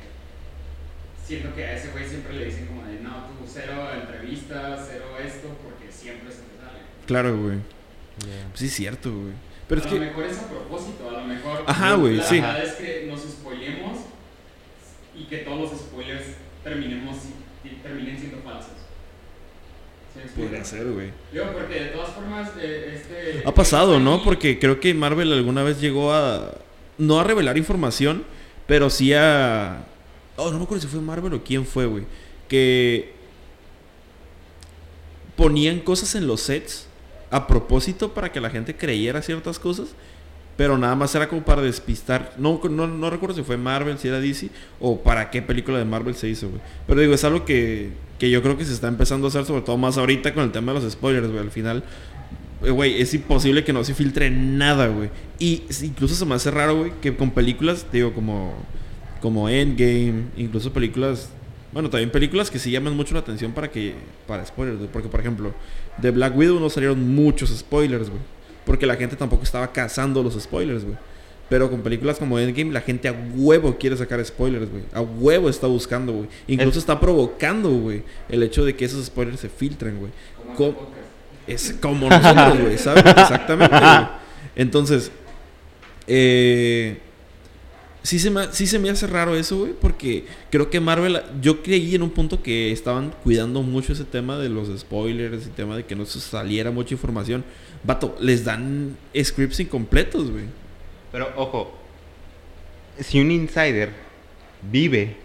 siendo 1.26 1.54
que 1.56 1.64
a 1.66 1.74
ese 1.78 1.90
güey 1.92 2.08
siempre 2.08 2.34
le 2.34 2.46
dicen 2.46 2.66
como 2.68 2.84
de, 2.86 3.00
no, 3.00 3.10
tú 3.28 3.46
cero 3.48 3.88
entrevistas, 3.94 4.88
cero 4.92 5.06
esto, 5.24 5.48
porque 5.64 5.92
siempre 5.92 6.32
se 6.32 6.40
te 6.40 6.58
sale. 6.60 6.80
Claro, 7.06 7.38
güey. 7.38 7.58
Sí, 8.54 8.66
es 8.68 8.74
cierto, 8.74 9.12
güey. 9.12 9.34
Pero 9.68 9.82
es 9.82 9.88
a 9.88 9.90
lo 9.90 9.96
que. 10.00 10.06
mejor 10.06 10.24
es 10.26 10.38
a 10.40 10.48
propósito, 10.50 11.10
a 11.10 11.14
lo 11.22 11.24
mejor 11.26 11.64
Ajá, 11.66 11.94
güey, 11.96 12.18
la 12.18 12.24
sí. 12.24 12.36
verdad 12.42 12.64
es 12.64 12.74
que 12.74 13.08
nos 13.10 13.22
spoilemos 13.22 14.00
y 15.16 15.24
que 15.26 15.38
todos 15.40 15.72
los 15.72 15.80
spoilers 15.80 16.24
terminemos 16.64 17.18
terminen 17.82 18.18
siendo 18.20 18.38
falsos. 18.44 18.72
Podría 20.36 20.64
ser, 20.66 20.86
güey. 20.92 21.10
Digo, 21.32 21.46
porque 21.54 21.74
de 21.76 21.86
todas 21.88 22.10
formas, 22.10 22.50
eh, 22.60 22.92
este... 22.96 23.44
Ha 23.48 23.54
pasado, 23.54 23.98
¿no? 24.00 24.16
aquí- 24.16 24.24
Porque 24.26 24.60
creo 24.60 24.80
que 24.80 24.94
Marvel 24.94 25.32
alguna 25.32 25.64
vez 25.64 25.80
llegó 25.80 26.14
a. 26.14 26.52
No 26.98 27.20
a 27.20 27.24
revelar 27.24 27.58
información, 27.58 28.24
pero 28.68 28.90
sí 28.90 29.14
a. 29.14 29.86
Oh, 30.42 30.52
no 30.52 30.58
me 30.58 30.64
acuerdo 30.64 30.82
si 30.82 30.88
fue 30.88 31.02
Marvel 31.02 31.34
o 31.34 31.44
quién 31.44 31.66
fue, 31.66 31.86
güey. 31.86 32.04
Que. 32.48 33.14
Ponían 35.36 35.80
cosas 35.80 36.16
en 36.16 36.28
los 36.28 36.42
sets 36.42 36.88
a 37.30 37.48
propósito 37.48 38.14
para 38.14 38.32
que 38.32 38.42
la 38.42 38.50
gente 38.50 38.76
creyera 38.76 39.22
ciertas 39.22 39.60
cosas. 39.60 39.89
Pero 40.58 40.78
nada 40.78 40.96
más 40.96 41.16
era 41.16 41.30
como 41.30 41.44
para 41.44 41.62
despistar. 41.62 42.34
No, 42.38 42.60
no, 42.70 42.88
no 42.88 43.10
recuerdo 43.10 43.36
si 43.36 43.44
fue 43.44 43.58
Marvel, 43.58 43.98
si 43.98 44.08
era 44.08 44.20
DC 44.20 44.50
o 44.80 45.00
para 45.02 45.30
qué 45.32 45.42
película 45.42 45.78
de 45.78 45.86
Marvel 45.86 46.16
se 46.16 46.28
hizo, 46.28 46.50
güey. 46.50 46.62
Pero 46.88 47.02
digo, 47.02 47.14
es 47.14 47.24
algo 47.24 47.46
que, 47.46 47.92
que 48.20 48.30
yo 48.30 48.42
creo 48.44 48.58
que 48.58 48.66
se 48.66 48.74
está 48.74 48.88
empezando 48.88 49.28
a 49.28 49.30
hacer, 49.30 49.46
sobre 49.46 49.62
todo 49.62 49.78
más 49.78 49.98
ahorita 49.98 50.34
con 50.34 50.44
el 50.44 50.52
tema 50.52 50.74
de 50.74 50.82
los 50.82 50.92
spoilers, 50.92 51.30
güey. 51.30 51.39
Al 51.39 51.52
final, 51.52 51.84
eh, 52.64 52.70
güey, 52.70 53.02
es 53.02 53.14
imposible 53.14 53.64
que 53.64 53.74
no 53.74 53.84
se 53.84 53.94
filtre 53.94 54.30
nada, 54.30 54.88
güey. 54.88 55.10
Y 55.39 55.64
incluso 55.82 56.16
se 56.16 56.26
me 56.26 56.36
hace 56.36 56.52
raro, 56.52 56.78
güey, 56.78 56.92
que 57.02 57.16
con 57.16 57.32
películas, 57.32 57.88
digo, 57.92 58.14
como, 58.14 58.54
como 59.22 59.48
Endgame, 59.50 60.26
incluso 60.36 60.74
películas, 60.74 61.30
bueno, 61.72 61.90
también 61.90 62.10
películas 62.10 62.50
que 62.52 62.60
sí 62.60 62.72
llaman 62.72 62.96
mucho 62.96 63.14
la 63.14 63.20
atención 63.22 63.52
para 63.54 63.70
que, 63.70 63.94
para 64.28 64.46
spoilers, 64.46 64.78
güey. 64.80 64.90
Porque, 64.92 65.08
por 65.10 65.20
ejemplo, 65.20 65.54
de 65.98 66.12
Black 66.12 66.36
Widow 66.36 66.60
no 66.60 66.70
salieron 66.70 67.14
muchos 67.16 67.50
spoilers, 67.58 68.10
güey. 68.10 68.22
Porque 68.66 68.86
la 68.86 68.96
gente 68.96 69.16
tampoco 69.16 69.44
estaba 69.44 69.72
cazando 69.72 70.22
los 70.24 70.34
spoilers, 70.42 70.84
güey. 70.84 70.98
Pero 71.50 71.70
con 71.70 71.82
películas 71.82 72.18
como 72.18 72.40
Endgame, 72.40 72.72
la 72.72 72.80
gente 72.82 73.08
a 73.10 73.16
huevo 73.36 73.78
quiere 73.78 73.98
sacar 73.98 74.24
spoilers, 74.26 74.70
güey. 74.72 74.84
A 74.94 75.02
huevo 75.02 75.50
está 75.50 75.68
buscando, 75.68 76.14
güey. 76.14 76.30
Incluso 76.48 76.72
Es- 76.80 76.84
está 76.84 77.00
provocando, 77.00 77.70
güey, 77.70 78.04
el 78.30 78.42
hecho 78.44 78.64
de 78.64 78.76
que 78.76 78.86
esos 78.86 79.06
spoilers 79.06 79.40
se 79.40 79.50
filtren, 79.50 80.00
güey. 80.00 80.12
Co-. 80.56 80.90
Es 81.48 81.76
como 81.82 82.08
nosotros, 82.10 82.60
güey, 82.62 82.78
¿sabes? 82.78 83.04
Exactamente, 83.18 83.78
güey. 83.78 84.08
Entonces, 84.56 85.12
eh, 86.08 86.98
sí, 88.04 88.20
se 88.20 88.30
me, 88.30 88.52
sí 88.52 88.68
se 88.68 88.80
me 88.80 88.89
hace 88.89 89.08
raro 89.08 89.36
eso, 89.36 89.60
güey, 89.60 89.74
porque 89.74 90.26
creo 90.49 90.70
que 90.70 90.80
Marvel, 90.80 91.22
yo 91.41 91.62
creí 91.64 91.95
en 91.95 92.04
un 92.04 92.10
punto 92.10 92.41
que 92.41 92.72
estaban 92.72 93.14
cuidando 93.24 93.62
mucho 93.62 93.93
ese 93.93 94.06
tema 94.06 94.38
de 94.38 94.49
los 94.49 94.68
spoilers, 94.80 95.45
el 95.45 95.52
tema 95.52 95.78
de 95.78 95.86
que 95.86 95.95
no 95.95 96.06
saliera 96.06 96.72
mucha 96.72 96.93
información. 96.93 97.43
Vato, 97.84 98.16
les 98.20 98.43
dan 98.43 98.97
scripts 99.22 99.60
incompletos, 99.60 100.32
güey. 100.32 100.45
Pero 101.12 101.32
ojo, 101.36 101.74
si 102.99 103.20
un 103.20 103.32
insider 103.32 103.91
vive 104.72 105.18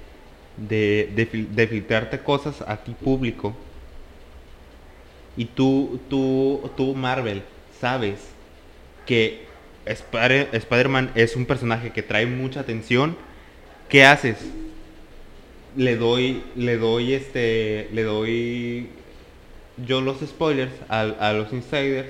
de, 0.57 1.12
de, 1.14 1.47
de 1.51 1.68
filtrarte 1.68 2.18
cosas 2.20 2.62
a 2.66 2.77
ti 2.77 2.93
público 2.93 3.55
y 5.37 5.45
tú, 5.45 6.01
tú, 6.09 6.70
tú 6.77 6.95
Marvel, 6.95 7.43
sabes 7.79 8.20
que 9.05 9.46
Spider- 9.87 10.49
Spider-Man 10.53 11.11
es 11.14 11.37
un 11.37 11.47
personaje 11.47 11.91
que 11.91 12.03
trae 12.03 12.26
mucha 12.26 12.61
atención, 12.61 13.16
¿qué 13.89 14.05
haces? 14.05 14.37
Le 15.76 15.97
doy, 15.97 16.43
le 16.57 16.76
doy 16.78 17.12
este, 17.12 17.89
le 17.93 18.03
doy 18.03 18.89
yo 19.87 20.01
los 20.01 20.18
spoilers 20.20 20.72
a, 20.89 21.01
a 21.03 21.32
los 21.34 21.53
insiders, 21.53 22.09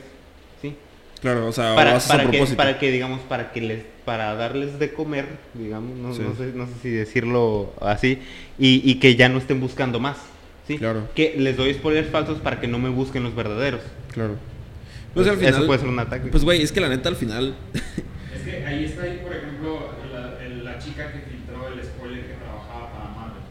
¿sí? 0.63 0.75
Claro, 1.21 1.47
o 1.49 1.53
sea, 1.53 1.71
lo 1.71 1.77
para, 1.77 1.97
a 1.97 2.01
para 2.01 2.23
que, 2.25 2.29
propósito. 2.31 2.57
para 2.57 2.79
que 2.79 2.91
digamos 2.93 3.21
para 3.23 3.53
que 3.53 3.61
les 3.61 3.83
para 4.05 4.35
darles 4.37 4.79
de 4.79 4.93
comer 4.93 5.27
digamos 5.55 5.97
no, 5.97 6.15
Sí. 6.15 6.23
no 6.23 6.37
sé, 6.37 6.53
no 6.55 6.67
sé 6.67 6.73
si 6.81 6.91
decirlo 6.91 7.73
así 7.81 8.21
y, 8.57 8.89
y 8.89 9.01
que 9.01 9.17
ya 9.17 9.29
no 9.29 9.39
estén 9.39 9.59
buscando 9.59 9.99
más 9.99 10.17
sí 10.69 10.79
Claro. 10.79 11.09
que 11.17 11.35
les 11.39 11.57
doy 11.57 11.75
spoilers 11.75 12.09
falsos 12.09 12.39
para 12.39 12.61
que 12.61 12.69
no 12.69 12.79
me 12.79 12.89
busquen 12.91 13.25
los 13.25 13.35
verdaderos 13.35 13.81
Claro. 14.13 14.37
Pues 15.17 15.29
al 15.29 15.37
final, 15.39 15.55
eso 15.55 15.67
puede 15.67 15.81
ser 15.81 15.89
un 15.89 15.99
ataque 15.99 16.29
Pues, 16.29 16.45
güey, 16.45 16.63
es 16.63 16.71
que 16.73 16.81
la 16.81 16.89
neta 16.91 17.09
al 17.09 17.17
final... 17.17 17.55
Es 18.37 18.43
que 18.43 18.65
ahí 18.67 18.85
está 18.85 19.03
ahí, 19.03 19.21
por 19.23 19.35
ejemplo, 19.35 19.91
la, 20.13 20.45
el- 20.45 20.63
la 20.63 20.79
chica 20.79 21.11
que 21.11 21.21
filtró 21.21 21.69
el 21.69 21.83
spoiler 21.83 22.27
que 22.27 22.35
trabajaba 22.35 22.93
para 22.93 23.05
Marvel. 23.11 23.43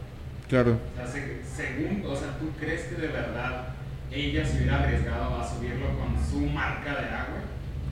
Claro. 0.48 0.78
O 0.94 0.96
sea, 0.96 1.06
se- 1.06 1.42
según, 1.44 2.04
o 2.06 2.14
sea, 2.16 2.38
¿tú 2.38 2.50
crees 2.58 2.82
que 2.84 2.94
de 2.94 3.08
verdad 3.08 3.74
ella 4.12 4.46
se 4.46 4.56
hubiera 4.58 4.82
arriesgado 4.84 5.38
a 5.40 5.46
subirlo 5.46 5.86
con 5.98 6.16
su 6.30 6.46
marca 6.46 6.90
de 6.94 7.06
agua? 7.08 7.40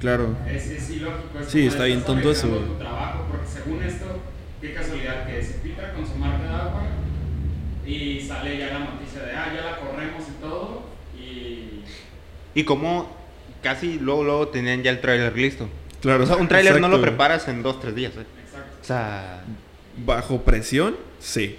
Claro. 0.01 0.37
Es, 0.49 0.67
es 0.69 0.89
ilógico. 0.91 1.41
Es 1.41 1.49
Sí, 1.49 1.67
está 1.67 1.85
bien 1.85 2.03
tonto 2.03 2.31
eso, 2.31 2.47
tu 2.49 2.75
trabajo, 2.77 3.27
porque 3.31 3.47
según 3.49 3.83
esto, 3.83 4.21
qué 4.61 4.73
casualidad 4.73 5.27
que 5.27 5.43
se 5.43 5.55
filtra 5.55 5.93
con 5.95 6.07
su 6.07 6.15
marca 6.15 6.45
de 6.45 6.55
agua 6.55 6.83
y 7.87 8.21
sale 8.21 8.57
ya 8.57 8.67
la 8.69 8.79
noticia 8.79 9.23
de, 9.25 9.33
ah, 9.33 9.53
ya 9.55 9.63
la 9.71 9.77
corremos 9.81 10.23
y 10.29 10.41
todo. 10.41 10.83
Y. 11.19 11.81
y 12.55 12.65
como 12.65 13.24
casi 13.65 13.99
luego 13.99 14.23
luego 14.23 14.49
tenían 14.49 14.85
ya 14.85 14.93
el 14.93 15.01
tráiler 15.01 15.37
listo 15.37 15.69
Claro. 16.01 16.23
o 16.23 16.27
sea 16.27 16.37
un 16.37 16.47
tráiler 16.47 16.81
no 16.81 16.89
lo 16.89 17.01
preparas 17.01 17.49
en 17.49 17.63
dos 17.65 17.81
tres 17.81 17.97
días 17.97 18.13
¿eh? 18.13 18.21
Exacto. 18.45 18.79
o 18.81 18.85
sea 18.85 19.45
Bajo 19.97 20.43
presión, 20.43 20.97
sí. 21.21 21.57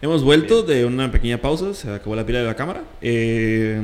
Hemos 0.00 0.22
vuelto 0.22 0.62
de 0.62 0.84
una 0.84 1.10
pequeña 1.10 1.38
pausa, 1.38 1.74
se 1.74 1.90
acabó 1.90 2.14
la 2.14 2.24
pila 2.24 2.38
de 2.38 2.44
la 2.44 2.54
cámara. 2.54 2.84
Eh, 3.00 3.80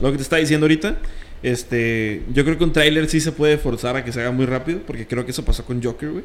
lo 0.00 0.10
que 0.12 0.16
te 0.16 0.22
estaba 0.22 0.38
diciendo 0.38 0.64
ahorita, 0.66 0.96
este, 1.42 2.22
yo 2.32 2.44
creo 2.44 2.56
que 2.58 2.62
un 2.64 2.72
tráiler 2.72 3.08
sí 3.08 3.20
se 3.20 3.32
puede 3.32 3.58
forzar 3.58 3.96
a 3.96 4.04
que 4.04 4.12
se 4.12 4.20
haga 4.20 4.30
muy 4.30 4.46
rápido, 4.46 4.80
porque 4.86 5.06
creo 5.08 5.24
que 5.24 5.32
eso 5.32 5.44
pasó 5.44 5.64
con 5.64 5.82
Joker, 5.82 6.10
güey. 6.10 6.24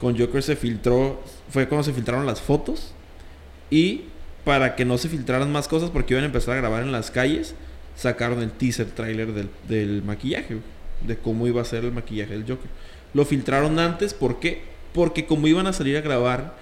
Con 0.00 0.18
Joker 0.18 0.42
se 0.42 0.56
filtró, 0.56 1.22
fue 1.50 1.68
cuando 1.68 1.84
se 1.84 1.92
filtraron 1.92 2.26
las 2.26 2.40
fotos 2.40 2.92
y 3.70 4.06
para 4.44 4.74
que 4.74 4.84
no 4.84 4.98
se 4.98 5.08
filtraran 5.08 5.52
más 5.52 5.68
cosas, 5.68 5.90
porque 5.90 6.14
iban 6.14 6.24
a 6.24 6.26
empezar 6.26 6.54
a 6.54 6.56
grabar 6.56 6.82
en 6.82 6.90
las 6.90 7.12
calles, 7.12 7.54
sacaron 7.96 8.42
el 8.42 8.50
teaser 8.50 8.86
trailer 8.86 9.32
del, 9.32 9.48
del 9.68 10.02
maquillaje, 10.02 10.54
güey, 10.54 10.66
de 11.06 11.16
cómo 11.16 11.46
iba 11.46 11.62
a 11.62 11.64
ser 11.64 11.84
el 11.84 11.92
maquillaje 11.92 12.32
del 12.32 12.42
Joker. 12.42 12.70
Lo 13.14 13.24
filtraron 13.24 13.78
antes, 13.78 14.14
¿por 14.14 14.38
qué? 14.40 14.62
Porque 14.92 15.26
como 15.26 15.46
iban 15.46 15.66
a 15.66 15.72
salir 15.72 15.96
a 15.96 16.00
grabar 16.00 16.56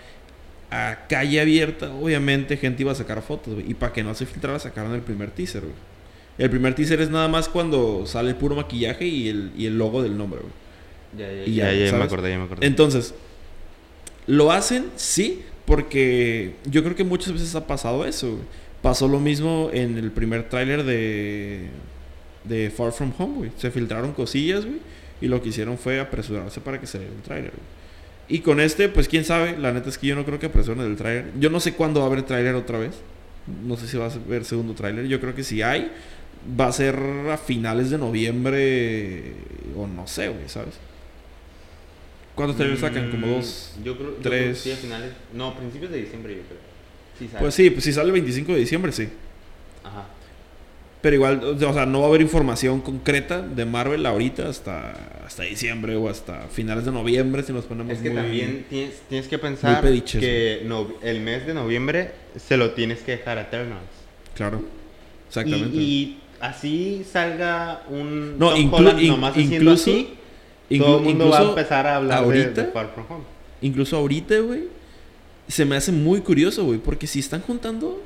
a 0.71 1.07
calle 1.09 1.41
abierta, 1.41 1.93
obviamente 1.93 2.57
gente 2.57 2.83
iba 2.83 2.93
a 2.93 2.95
sacar 2.97 3.23
fotos, 3.23 3.55
güey. 3.55 3.71
Y 3.71 3.75
para 3.75 3.93
que 3.93 4.03
no 4.03 4.15
se 4.15 4.27
filtrara, 4.27 4.59
sacaron 4.59 4.95
el 4.95 5.03
primer 5.03 5.31
teaser, 5.31 5.63
güey. 5.63 5.75
El 6.37 6.51
primer 6.51 6.75
teaser 6.75 7.01
es 7.01 7.11
nada 7.11 7.29
más 7.29 7.49
cuando 7.49 8.07
sale 8.07 8.31
el 8.31 8.37
puro 8.37 8.57
maquillaje 8.57 9.05
y 9.07 9.29
el, 9.29 9.53
y 9.57 9.67
el 9.67 9.79
logo 9.79 10.03
del 10.03 10.17
nombre, 10.17 10.41
güey. 10.41 10.53
ya, 11.17 11.33
ya, 11.33 11.47
Y 11.49 11.55
ya, 11.55 11.73
ya, 11.73 11.87
ya 11.93 11.97
me 11.99 12.05
acordé 12.05 12.31
ya 12.31 12.39
me 12.39 12.45
acordé 12.45 12.67
Entonces, 12.67 13.15
¿lo 14.27 14.51
hacen? 14.51 14.87
Sí, 14.97 15.43
Porque 15.65 16.57
yo 16.67 16.83
creo 16.83 16.95
que 16.97 17.05
muchas 17.05 17.33
veces 17.33 17.55
ha 17.55 17.67
pasado 17.67 18.05
eso. 18.05 18.33
güey. 18.33 18.43
Pasó 18.85 19.09
lo 19.09 19.19
mismo 19.19 19.71
en 19.73 19.97
el 19.97 20.11
primer 20.11 20.51
tráiler 20.51 20.85
de, 20.85 21.69
de 22.45 22.69
Far 22.69 22.93
From 22.93 23.15
Home, 23.17 23.35
güey. 23.39 23.51
Se 23.57 23.71
filtraron 23.71 24.13
cosillas, 24.13 24.67
güey. 24.67 24.77
Y 25.23 25.29
lo 25.29 25.41
que 25.41 25.49
hicieron 25.49 25.79
fue 25.79 26.01
apresurarse 26.01 26.61
para 26.61 26.79
que 26.79 26.87
saliera 26.87 27.15
el 27.15 27.23
tráiler, 27.23 27.53
güey. 27.53 27.63
Y 28.29 28.41
con 28.41 28.61
este, 28.61 28.91
pues 28.91 29.09
quién 29.09 29.25
sabe. 29.25 29.57
La 29.57 29.73
neta 29.73 29.89
es 29.89 29.97
que 29.97 30.07
yo 30.09 30.15
no 30.15 30.27
creo 30.27 30.39
que 30.39 30.47
apresuren 30.49 30.83
el 30.83 30.97
tráiler. 30.97 31.31
Yo 31.41 31.49
no 31.49 31.61
sé 31.61 31.73
cuándo 31.73 32.01
va 32.01 32.07
a 32.07 32.11
haber 32.11 32.25
tráiler 32.25 32.55
otra 32.57 32.79
vez. 32.79 32.93
No 33.67 33.79
sé 33.79 33.89
si 33.89 33.97
va 33.97 34.09
a 34.09 34.11
haber 34.13 34.45
segundo 34.45 34.75
tráiler. 34.75 35.07
Yo 35.07 35.19
creo 35.19 35.35
que 35.35 35.45
si 35.45 35.63
hay, 35.63 35.91
va 36.61 36.67
a 36.67 36.73
ser 36.73 36.95
a 37.33 37.39
finales 37.39 37.89
de 37.89 37.97
noviembre 37.97 39.33
o 39.79 39.87
no 39.87 40.07
sé, 40.07 40.29
güey, 40.29 40.47
¿sabes? 40.47 40.75
¿Cuántos 42.35 42.59
trailers 42.59 42.81
sacan? 42.81 43.11
Como 43.11 43.29
dos. 43.29 43.73
Mm, 43.79 43.83
Yo 43.83 43.97
creo, 43.97 44.11
yo 44.11 44.17
tres. 44.23 44.41
creo 44.41 44.49
que 44.53 44.55
sí, 44.59 44.73
a 44.73 44.77
finales. 44.77 45.13
No, 45.33 45.57
principios 45.57 45.91
de 45.91 46.03
diciembre, 46.03 46.35
yo 46.37 46.43
creo. 46.43 46.74
Sí, 47.19 47.27
sale. 47.29 47.41
Pues 47.41 47.55
sí, 47.55 47.71
pues 47.71 47.85
si 47.85 47.93
sale 47.93 48.07
el 48.07 48.13
25 48.13 48.53
de 48.53 48.59
diciembre, 48.59 48.93
sí. 48.93 49.09
Ajá. 49.85 50.07
Pero 51.01 51.17
igual, 51.17 51.45
o 51.45 51.73
sea, 51.75 51.85
no 51.87 52.01
va 52.01 52.07
a 52.07 52.09
haber 52.09 52.23
información 52.23 52.81
concreta 52.81 53.43
de 53.43 53.65
Marvel 53.67 54.07
ahorita 54.07 54.49
hasta, 54.49 54.93
hasta 55.27 55.43
diciembre 55.43 55.97
o 55.97 56.09
hasta 56.09 56.49
finales 56.49 56.87
de 56.87 56.93
noviembre 56.93 57.43
si 57.43 57.53
nos 57.53 57.67
ponemos 57.67 57.93
Es 57.93 57.99
que 58.01 58.09
muy- 58.11 58.23
también 58.23 58.67
tienes, 58.71 59.03
tienes 59.09 59.29
que 59.29 59.39
pensar 59.39 59.83
que 59.83 60.63
no- 60.65 60.89
el 61.03 61.21
mes 61.21 61.47
de 61.47 61.53
noviembre 61.55 62.13
se 62.37 62.57
lo 62.57 62.71
tienes 62.71 63.01
que 63.01 63.13
dejar 63.19 63.37
a 63.39 63.43
Eternals. 63.43 63.83
Claro, 64.35 64.61
Y, 64.63 65.27
exactamente. 65.29 65.77
y 65.77 66.19
así 66.41 67.05
salga 67.11 67.83
un 67.91 68.39
No, 68.39 68.51
Tom 68.51 68.59
inclu- 68.61 68.75
Holland 68.79 69.01
in- 69.01 69.09
nomás 69.09 69.31
haciendo 69.33 69.57
incluso- 69.57 69.91
así, 69.91 70.09
Inclu- 70.71 70.79
todo 70.79 70.99
el 70.99 71.05
mundo 71.05 71.29
va 71.29 71.37
a 71.37 71.41
incluso 71.43 71.59
empezar 71.59 71.87
a 71.87 71.97
hablar 71.97 72.19
de, 72.21 72.25
ahorita, 72.25 72.63
de 72.65 72.73
Far 72.73 72.91
From 72.95 73.07
Home. 73.11 73.25
incluso 73.61 73.97
ahorita, 73.99 74.39
güey, 74.39 74.63
se 75.49 75.65
me 75.65 75.77
hace 75.77 75.93
muy 75.93 76.21
curioso, 76.21 76.65
güey, 76.65 76.79
porque 76.79 77.07
si 77.07 77.21
están 77.21 77.41
juntando 77.43 78.03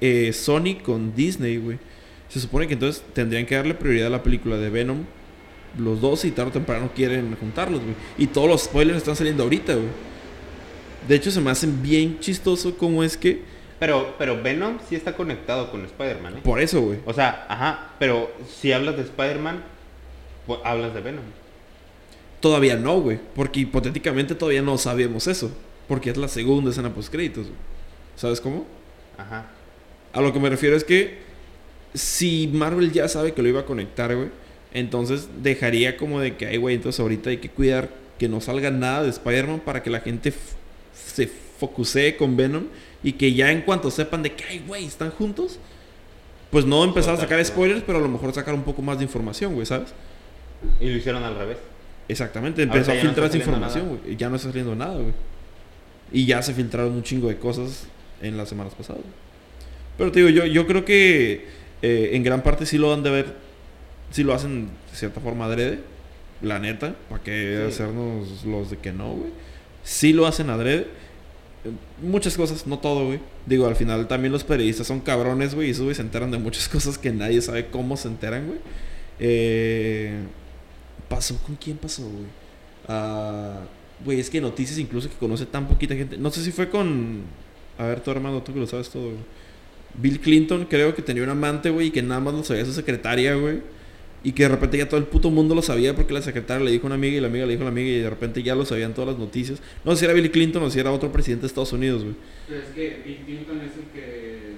eh, 0.00 0.32
Sony 0.32 0.76
con 0.82 1.14
Disney, 1.14 1.56
güey, 1.56 1.78
se 2.28 2.40
supone 2.40 2.66
que 2.66 2.74
entonces 2.74 3.02
tendrían 3.12 3.46
que 3.46 3.54
darle 3.54 3.74
prioridad 3.74 4.08
a 4.08 4.10
la 4.10 4.22
película 4.22 4.56
de 4.56 4.70
Venom. 4.70 5.04
Los 5.78 6.00
dos 6.00 6.24
y 6.24 6.30
tarde 6.30 6.50
o 6.50 6.52
temprano 6.52 6.90
quieren 6.94 7.36
juntarlos, 7.38 7.80
güey. 7.80 7.94
Y 8.18 8.28
todos 8.28 8.48
los 8.48 8.62
spoilers 8.62 8.98
están 8.98 9.14
saliendo 9.14 9.42
ahorita, 9.42 9.74
güey. 9.74 9.88
De 11.06 11.14
hecho, 11.14 11.30
se 11.30 11.40
me 11.40 11.50
hacen 11.50 11.82
bien 11.82 12.18
chistoso 12.18 12.76
cómo 12.76 13.04
es 13.04 13.16
que... 13.16 13.42
Pero, 13.78 14.14
pero 14.18 14.42
Venom 14.42 14.78
sí 14.88 14.96
está 14.96 15.14
conectado 15.14 15.70
con 15.70 15.84
Spider-Man, 15.84 16.38
¿eh? 16.38 16.40
Por 16.42 16.60
eso, 16.60 16.80
güey. 16.80 16.98
O 17.04 17.12
sea, 17.12 17.46
ajá, 17.48 17.90
pero 17.98 18.32
si 18.48 18.72
hablas 18.72 18.96
de 18.96 19.02
Spider-Man, 19.02 19.62
pues 20.46 20.60
hablas 20.64 20.94
de 20.94 21.00
Venom. 21.02 21.24
Todavía 22.40 22.76
no, 22.76 23.00
güey. 23.00 23.20
Porque 23.34 23.60
hipotéticamente 23.60 24.34
todavía 24.34 24.62
no 24.62 24.78
sabemos 24.78 25.26
eso. 25.26 25.52
Porque 25.88 26.10
es 26.10 26.16
la 26.16 26.28
segunda 26.28 26.70
escena 26.70 26.92
post 26.92 27.10
créditos. 27.10 27.46
¿Sabes 28.16 28.40
cómo? 28.40 28.66
Ajá. 29.18 29.46
A 30.12 30.20
lo 30.20 30.32
que 30.32 30.40
me 30.40 30.48
refiero 30.48 30.76
es 30.76 30.84
que 30.84 31.18
si 31.94 32.50
Marvel 32.52 32.92
ya 32.92 33.08
sabe 33.08 33.32
que 33.32 33.42
lo 33.42 33.48
iba 33.48 33.60
a 33.60 33.64
conectar, 33.66 34.14
güey, 34.14 34.28
entonces 34.72 35.28
dejaría 35.42 35.96
como 35.96 36.20
de 36.20 36.36
que, 36.36 36.46
ay, 36.46 36.56
güey, 36.56 36.74
entonces 36.74 37.00
ahorita 37.00 37.30
hay 37.30 37.38
que 37.38 37.48
cuidar 37.48 37.88
que 38.18 38.28
no 38.28 38.40
salga 38.40 38.70
nada 38.70 39.02
de 39.02 39.10
Spider-Man 39.10 39.60
para 39.60 39.82
que 39.82 39.90
la 39.90 40.00
gente 40.00 40.32
se 40.94 41.26
focusee 41.58 42.16
con 42.16 42.36
Venom 42.36 42.64
y 43.02 43.12
que 43.12 43.32
ya 43.32 43.52
en 43.52 43.62
cuanto 43.62 43.90
sepan 43.90 44.22
de 44.22 44.32
que, 44.32 44.44
ay, 44.44 44.64
güey, 44.66 44.84
están 44.84 45.10
juntos, 45.10 45.58
pues 46.50 46.64
no 46.64 46.84
empezar 46.84 47.14
a 47.14 47.18
sacar 47.18 47.42
spoilers, 47.44 47.82
pero 47.86 47.98
a 47.98 48.00
lo 48.00 48.08
mejor 48.08 48.32
sacar 48.32 48.54
un 48.54 48.62
poco 48.62 48.82
más 48.82 48.98
de 48.98 49.04
información, 49.04 49.54
güey, 49.54 49.66
¿sabes? 49.66 49.88
Y 50.80 50.88
lo 50.88 50.96
hicieron 50.96 51.22
al 51.22 51.36
revés. 51.36 51.58
Exactamente, 52.08 52.62
empezó 52.62 52.92
a 52.92 52.94
no 52.94 53.00
filtrar 53.00 53.28
esa 53.28 53.36
información, 53.38 53.88
güey. 53.88 54.12
y 54.12 54.16
Ya 54.16 54.28
no 54.28 54.36
está 54.36 54.48
saliendo 54.48 54.74
nada, 54.74 54.94
güey. 54.94 55.14
Y 56.12 56.26
ya 56.26 56.42
se 56.42 56.54
filtraron 56.54 56.92
un 56.92 57.02
chingo 57.02 57.28
de 57.28 57.36
cosas 57.38 57.86
en 58.22 58.36
las 58.36 58.48
semanas 58.48 58.74
pasadas. 58.74 59.02
Pero 59.98 60.12
te 60.12 60.20
digo, 60.20 60.30
yo, 60.30 60.46
yo 60.46 60.66
creo 60.66 60.84
que 60.84 61.46
eh, 61.82 62.10
en 62.12 62.22
gran 62.22 62.42
parte 62.42 62.66
sí 62.66 62.78
lo 62.78 62.92
han 62.92 63.02
de 63.02 63.10
ver, 63.10 63.34
sí 64.10 64.22
lo 64.24 64.34
hacen 64.34 64.66
de 64.90 64.96
cierta 64.96 65.20
forma 65.20 65.46
adrede, 65.46 65.80
la 66.42 66.58
neta, 66.58 66.94
para 67.08 67.22
que 67.22 67.58
Sí. 67.62 67.68
hacernos 67.74 68.44
los 68.44 68.70
de 68.70 68.76
que 68.78 68.92
no, 68.92 69.12
güey. 69.14 69.30
Sí 69.82 70.12
lo 70.12 70.26
hacen 70.26 70.50
adrede. 70.50 70.86
Muchas 72.00 72.36
cosas, 72.36 72.66
no 72.66 72.78
todo, 72.78 73.06
güey. 73.06 73.20
Digo, 73.46 73.66
al 73.66 73.74
final 73.74 74.06
también 74.06 74.32
los 74.32 74.44
periodistas 74.44 74.86
son 74.86 75.00
cabrones, 75.00 75.54
güey, 75.54 75.70
y 75.70 75.72
güey 75.72 75.94
se 75.94 76.02
enteran 76.02 76.30
de 76.30 76.38
muchas 76.38 76.68
cosas 76.70 76.98
que 76.98 77.10
nadie 77.10 77.40
sabe 77.42 77.66
cómo 77.66 77.96
se 77.96 78.08
enteran, 78.08 78.46
güey. 78.46 78.58
Eh, 79.18 80.14
¿Pasó 81.08 81.36
con 81.38 81.56
quién 81.56 81.76
pasó, 81.78 82.02
güey? 82.02 82.26
Ah, 82.88 83.60
Güey, 84.04 84.20
es 84.20 84.30
que 84.30 84.40
noticias 84.40 84.78
incluso 84.78 85.08
que 85.08 85.16
conoce 85.16 85.46
tan 85.46 85.66
poquita 85.66 85.94
gente. 85.94 86.16
No 86.18 86.30
sé 86.30 86.42
si 86.42 86.52
fue 86.52 86.68
con. 86.68 87.22
A 87.78 87.86
ver, 87.86 88.00
tú, 88.00 88.10
hermano, 88.10 88.42
tú 88.42 88.52
que 88.52 88.60
lo 88.60 88.66
sabes 88.66 88.90
todo. 88.90 89.12
Bill 89.94 90.20
Clinton, 90.20 90.66
creo 90.68 90.94
que 90.94 91.02
tenía 91.02 91.22
un 91.22 91.30
amante, 91.30 91.70
güey, 91.70 91.88
y 91.88 91.90
que 91.90 92.02
nada 92.02 92.20
más 92.20 92.34
lo 92.34 92.44
sabía 92.44 92.64
su 92.64 92.72
secretaria, 92.72 93.34
güey. 93.34 93.60
Y 94.22 94.32
que 94.32 94.42
de 94.42 94.48
repente 94.48 94.76
ya 94.76 94.88
todo 94.88 94.98
el 94.98 95.06
puto 95.06 95.30
mundo 95.30 95.54
lo 95.54 95.62
sabía 95.62 95.94
porque 95.94 96.12
la 96.12 96.20
secretaria 96.20 96.64
le 96.64 96.70
dijo 96.70 96.86
a 96.86 96.88
una 96.88 96.96
amiga 96.96 97.16
y 97.16 97.20
la 97.20 97.28
amiga 97.28 97.46
le 97.46 97.52
dijo 97.52 97.62
a 97.62 97.66
la 97.66 97.70
amiga 97.70 97.88
y 97.88 98.00
de 98.00 98.10
repente 98.10 98.42
ya 98.42 98.54
lo 98.54 98.64
sabían 98.64 98.92
todas 98.92 99.10
las 99.10 99.18
noticias. 99.18 99.60
No 99.84 99.92
sé 99.92 100.00
si 100.00 100.04
era 100.06 100.14
Bill 100.14 100.30
Clinton 100.30 100.62
o 100.64 100.70
si 100.70 100.80
era 100.80 100.90
otro 100.90 101.12
presidente 101.12 101.42
de 101.42 101.46
Estados 101.46 101.72
Unidos, 101.72 102.02
güey. 102.02 102.16
Pero 102.48 102.60
es 102.60 102.68
que 102.68 103.02
Bill 103.06 103.18
Clinton 103.24 103.60
es 103.60 103.72
el 103.76 103.84
que 103.94 104.56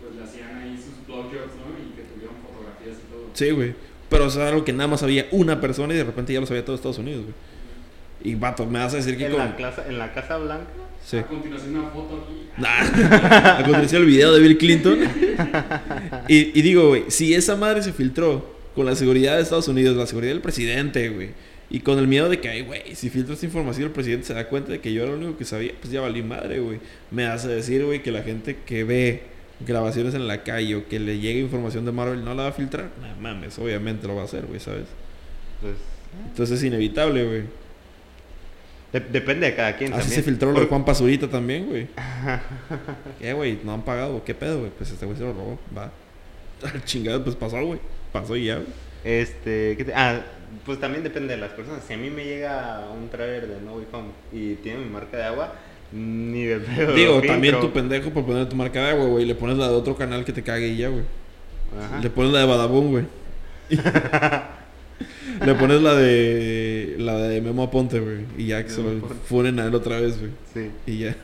pues 0.00 0.16
le 0.16 0.24
hacían 0.24 0.56
ahí 0.56 0.76
sus 0.76 1.06
blowjobs, 1.06 1.54
¿no? 1.56 1.76
Y 1.76 1.94
que 1.94 2.02
tuvieron 2.14 2.36
fotografías 2.40 2.96
y 2.96 3.12
todo. 3.12 3.30
Sí, 3.34 3.50
güey. 3.50 3.74
Pero 4.08 4.26
eso 4.26 4.40
era 4.40 4.48
algo 4.48 4.64
que 4.64 4.72
nada 4.72 4.88
más 4.88 5.00
sabía 5.00 5.26
una 5.30 5.60
persona 5.60 5.92
y 5.92 5.96
de 5.98 6.04
repente 6.04 6.32
ya 6.32 6.40
lo 6.40 6.46
sabía 6.46 6.64
todo 6.64 6.76
Estados 6.76 6.98
Unidos, 6.98 7.22
güey. 7.22 7.34
Y 8.26 8.34
vato, 8.34 8.66
me 8.66 8.80
vas 8.80 8.92
a 8.92 8.96
decir 8.96 9.16
que 9.16 9.26
En 9.26 9.32
con... 9.32 9.40
la, 9.40 9.54
clase, 9.54 9.82
en 9.88 9.98
la 9.98 10.12
Casa 10.12 10.36
Blanca. 10.36 10.66
Sí. 11.04 11.18
A 11.18 11.26
continuación 11.26 11.76
una 11.76 11.90
foto 11.90 12.24
aquí. 12.24 12.48
Nah. 12.58 13.58
A 13.58 13.62
continuación 13.62 14.02
el 14.02 14.08
video 14.08 14.32
de 14.32 14.40
Bill 14.40 14.58
Clinton. 14.58 14.98
Y, 16.28 16.58
y 16.58 16.62
digo, 16.62 16.88
güey, 16.88 17.04
si 17.08 17.34
esa 17.34 17.54
madre 17.54 17.80
se 17.82 17.92
filtró 17.92 18.56
con 18.74 18.84
la 18.84 18.96
seguridad 18.96 19.36
de 19.36 19.42
Estados 19.42 19.68
Unidos, 19.68 19.96
la 19.96 20.06
seguridad 20.06 20.32
del 20.32 20.40
presidente, 20.40 21.08
güey, 21.08 21.30
y 21.70 21.80
con 21.80 22.00
el 22.00 22.08
miedo 22.08 22.28
de 22.28 22.40
que, 22.40 22.48
ay, 22.48 22.62
güey, 22.62 22.96
si 22.96 23.10
filtro 23.10 23.34
esta 23.34 23.46
información 23.46 23.86
el 23.86 23.92
presidente 23.92 24.26
se 24.26 24.34
da 24.34 24.48
cuenta 24.48 24.72
de 24.72 24.80
que 24.80 24.92
yo 24.92 25.02
era 25.02 25.12
lo 25.12 25.18
único 25.18 25.38
que 25.38 25.44
sabía, 25.44 25.72
pues 25.80 25.92
ya 25.92 26.00
valí 26.00 26.22
madre, 26.22 26.58
güey. 26.58 26.80
Me 27.12 27.26
hace 27.26 27.46
decir, 27.48 27.84
güey, 27.84 28.02
que 28.02 28.10
la 28.10 28.22
gente 28.22 28.58
que 28.66 28.82
ve 28.82 29.22
grabaciones 29.60 30.14
en 30.14 30.26
la 30.26 30.42
calle 30.42 30.74
o 30.74 30.88
que 30.88 30.98
le 30.98 31.18
llegue 31.18 31.40
información 31.40 31.84
de 31.84 31.92
Marvel 31.92 32.24
no 32.24 32.34
la 32.34 32.44
va 32.44 32.48
a 32.48 32.52
filtrar. 32.52 32.90
Nah, 33.00 33.14
mames, 33.20 33.58
obviamente 33.58 34.06
lo 34.08 34.16
va 34.16 34.22
a 34.22 34.24
hacer, 34.24 34.46
güey, 34.46 34.58
¿sabes? 34.58 34.86
Pues, 35.60 35.74
Entonces 36.28 36.58
es 36.58 36.64
inevitable, 36.64 37.24
güey. 37.24 37.42
De- 38.92 39.00
depende 39.00 39.46
de 39.50 39.54
cada 39.56 39.76
quien 39.76 39.92
Así 39.92 40.00
también. 40.02 40.16
se 40.16 40.22
filtró 40.22 40.52
lo 40.52 40.60
de 40.60 40.66
Juan 40.66 40.84
Pazurita 40.84 41.28
también, 41.28 41.66
güey. 41.66 41.88
¿Qué, 43.20 43.32
güey? 43.32 43.58
No 43.64 43.74
han 43.74 43.82
pagado. 43.82 44.22
¿Qué 44.24 44.34
pedo, 44.34 44.60
güey? 44.60 44.70
Pues 44.76 44.90
este 44.90 45.04
güey 45.06 45.16
se 45.18 45.24
lo 45.24 45.32
robó. 45.32 45.58
Va. 45.76 45.90
Chingado, 46.84 47.22
pues 47.24 47.36
pasó, 47.36 47.62
güey. 47.64 47.80
Pasó 48.12 48.36
y 48.36 48.46
ya, 48.46 48.54
güey. 48.56 48.66
Este, 49.04 49.74
¿qué 49.76 49.84
te- 49.84 49.94
ah, 49.94 50.20
pues 50.64 50.80
también 50.80 51.04
depende 51.04 51.34
de 51.34 51.40
las 51.40 51.50
personas. 51.52 51.82
Si 51.86 51.92
a 51.92 51.96
mí 51.96 52.10
me 52.10 52.24
llega 52.24 52.84
un 52.98 53.08
trailer 53.08 53.46
de 53.46 53.60
No 53.60 53.74
Way 53.74 53.86
Home 53.92 54.08
y 54.32 54.54
tiene 54.56 54.80
mi 54.80 54.90
marca 54.90 55.16
de 55.16 55.24
agua, 55.24 55.54
ni 55.92 56.44
de 56.44 56.56
pedo. 56.58 56.92
Digo, 56.94 57.20
también 57.22 57.60
tu 57.60 57.72
pendejo 57.72 58.10
por 58.10 58.24
poner 58.24 58.48
tu 58.48 58.56
marca 58.56 58.80
de 58.82 58.90
agua, 58.90 59.06
güey. 59.06 59.24
Le 59.24 59.34
pones 59.34 59.56
la 59.58 59.68
de 59.68 59.74
otro 59.74 59.96
canal 59.96 60.24
que 60.24 60.32
te 60.32 60.42
cague 60.42 60.68
y 60.68 60.76
ya, 60.78 60.88
güey. 60.88 61.04
Le 62.02 62.10
pones 62.10 62.32
la 62.32 62.40
de 62.40 62.46
Badabun, 62.46 62.90
güey. 62.90 63.04
Le 65.44 65.54
pones 65.54 65.82
la 65.82 65.94
de 65.94 66.96
la 66.98 67.18
de 67.18 67.40
Memo 67.40 67.64
Aponte, 67.64 68.00
güey. 68.00 68.18
Y 68.38 68.46
ya 68.46 68.64
que 68.64 68.70
se 68.70 68.82
lo 68.82 68.90
funen 69.26 69.58
a 69.60 69.66
él 69.66 69.74
otra 69.74 70.00
vez, 70.00 70.18
güey. 70.18 70.30
Sí. 70.54 70.70
Y 70.86 70.98
ya. 70.98 71.16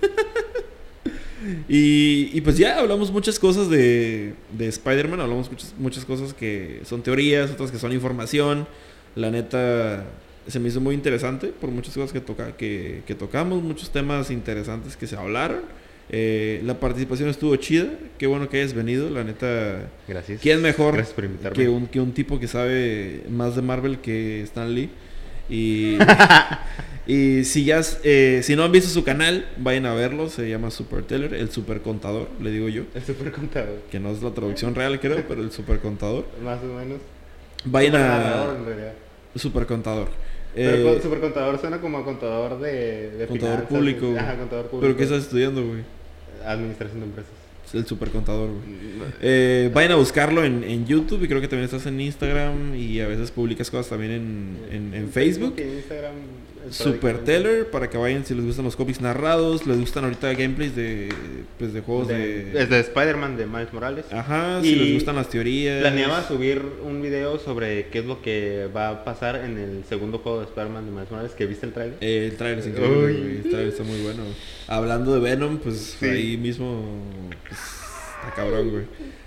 y, 1.68 2.30
y 2.32 2.40
pues 2.42 2.58
ya 2.58 2.78
hablamos 2.78 3.10
muchas 3.10 3.38
cosas 3.38 3.70
de, 3.70 4.34
de 4.52 4.68
Spider-Man. 4.68 5.20
Hablamos 5.20 5.50
muchas, 5.50 5.74
muchas 5.78 6.04
cosas 6.04 6.34
que 6.34 6.80
son 6.84 7.02
teorías, 7.02 7.50
otras 7.50 7.70
que 7.70 7.78
son 7.78 7.92
información. 7.92 8.66
La 9.14 9.30
neta 9.30 10.04
se 10.46 10.58
me 10.58 10.68
hizo 10.68 10.80
muy 10.80 10.94
interesante 10.94 11.48
por 11.48 11.70
muchas 11.70 11.94
cosas 11.94 12.12
que, 12.12 12.20
toca, 12.20 12.56
que, 12.56 13.02
que 13.06 13.14
tocamos, 13.14 13.62
muchos 13.62 13.90
temas 13.90 14.30
interesantes 14.30 14.96
que 14.96 15.06
se 15.06 15.16
hablaron. 15.16 15.60
Eh, 16.14 16.60
la 16.64 16.78
participación 16.78 17.30
estuvo 17.30 17.56
chida. 17.56 17.88
Qué 18.18 18.26
bueno 18.26 18.50
que 18.50 18.58
hayas 18.58 18.74
venido. 18.74 19.08
La 19.08 19.24
neta, 19.24 19.88
Gracias. 20.06 20.42
¿quién 20.42 20.60
mejor 20.60 21.02
por 21.02 21.52
que 21.54 21.68
un, 21.70 21.86
que 21.86 22.00
un 22.00 22.12
tipo 22.12 22.38
que 22.38 22.46
sabe 22.46 23.22
más 23.30 23.56
de 23.56 23.62
Marvel 23.62 23.98
que 23.98 24.42
Stan 24.42 24.74
Lee? 24.74 24.90
Y, 25.48 25.96
y 27.06 27.44
si 27.44 27.64
ya 27.64 27.80
eh, 28.04 28.40
si 28.42 28.54
no 28.54 28.62
han 28.62 28.72
visto 28.72 28.90
su 28.90 29.04
canal, 29.04 29.48
vayan 29.56 29.86
a 29.86 29.94
verlo. 29.94 30.28
Se 30.28 30.48
llama 30.50 30.70
Super 30.70 31.02
Teller, 31.02 31.32
el 31.32 31.50
super 31.50 31.80
contador, 31.80 32.28
le 32.42 32.50
digo 32.50 32.68
yo. 32.68 32.82
El 32.94 33.02
super 33.02 33.32
contador. 33.32 33.80
Que 33.90 33.98
no 33.98 34.10
es 34.10 34.22
la 34.22 34.32
traducción 34.32 34.74
real, 34.74 35.00
creo, 35.00 35.24
pero 35.26 35.42
el 35.42 35.50
super 35.50 35.78
contador. 35.78 36.26
Más 36.44 36.60
o 36.62 36.66
menos. 36.78 37.00
Vayan 37.64 37.96
a 37.96 38.46
super 39.34 39.64
contador. 39.64 40.08
Pero 40.54 40.90
Eh, 40.92 41.00
super 41.02 41.20
contador 41.20 41.58
suena 41.58 41.80
como 41.80 42.04
contador 42.04 42.60
de, 42.60 43.12
de 43.12 43.26
contador 43.26 43.66
finanzas, 43.66 43.68
público. 43.78 44.14
Ajá, 44.18 44.36
contador 44.36 44.66
público. 44.66 44.80
¿Pero 44.82 44.96
qué 44.96 45.04
estás 45.04 45.22
estudiando, 45.22 45.66
güey? 45.66 45.80
Administración 46.46 47.00
de 47.00 47.06
empresas. 47.06 47.32
Es 47.66 47.74
el 47.74 47.86
super 47.86 48.10
contador, 48.10 48.50
güey. 48.50 48.62
Eh, 49.20 49.70
vayan 49.72 49.92
a 49.92 49.94
buscarlo 49.96 50.44
en, 50.44 50.64
en 50.64 50.86
YouTube 50.86 51.22
y 51.22 51.28
creo 51.28 51.40
que 51.40 51.48
también 51.48 51.64
estás 51.64 51.86
en 51.86 52.00
Instagram 52.00 52.74
y 52.74 53.00
a 53.00 53.06
veces 53.06 53.30
publicas 53.30 53.70
cosas 53.70 53.88
también 53.88 54.12
en, 54.12 54.56
en, 54.70 54.94
en 54.94 55.08
Facebook. 55.10 55.54
En 55.58 55.76
Instagram. 55.76 56.14
Super 56.70 57.18
Teller 57.24 57.70
para 57.70 57.90
que 57.90 57.98
vayan 57.98 58.24
si 58.24 58.34
les 58.34 58.44
gustan 58.44 58.64
los 58.64 58.76
cómics 58.76 59.00
narrados, 59.00 59.66
les 59.66 59.78
gustan 59.78 60.04
ahorita 60.04 60.32
gameplays 60.34 60.74
de, 60.76 61.08
pues, 61.58 61.72
de 61.72 61.80
juegos 61.80 62.08
de... 62.08 62.52
Es 62.60 62.68
de 62.70 62.80
Spider-Man 62.80 63.36
de 63.36 63.46
Miles 63.46 63.72
Morales. 63.72 64.04
Ajá, 64.12 64.60
si 64.62 64.68
Y 64.70 64.74
les 64.76 64.94
gustan 64.94 65.16
las 65.16 65.28
teorías. 65.28 65.80
Planeaba 65.80 66.26
subir 66.26 66.62
un 66.84 67.02
video 67.02 67.38
sobre 67.38 67.86
qué 67.88 67.98
es 68.00 68.04
lo 68.06 68.22
que 68.22 68.68
va 68.74 68.88
a 68.90 69.04
pasar 69.04 69.36
en 69.36 69.58
el 69.58 69.84
segundo 69.88 70.18
juego 70.18 70.38
de 70.40 70.44
Spider-Man 70.46 70.86
de 70.86 70.90
Miles 70.92 71.10
Morales, 71.10 71.32
que 71.32 71.46
viste 71.46 71.66
el 71.66 71.72
trailer. 71.72 71.96
Eh, 72.00 72.28
el 72.30 72.36
trailer 72.36 72.58
es 72.60 72.66
increíble, 72.66 73.36
El 73.36 73.42
trailer 73.42 73.68
está 73.68 73.82
muy 73.82 74.00
bueno. 74.00 74.22
Hablando 74.68 75.12
de 75.14 75.20
Venom, 75.20 75.58
pues 75.58 75.96
Sí. 75.98 76.06
ahí 76.06 76.36
mismo. 76.36 76.84
Pues, 77.48 77.60
está 78.22 78.34
cabrón, 78.34 78.70
güey. 78.70 78.84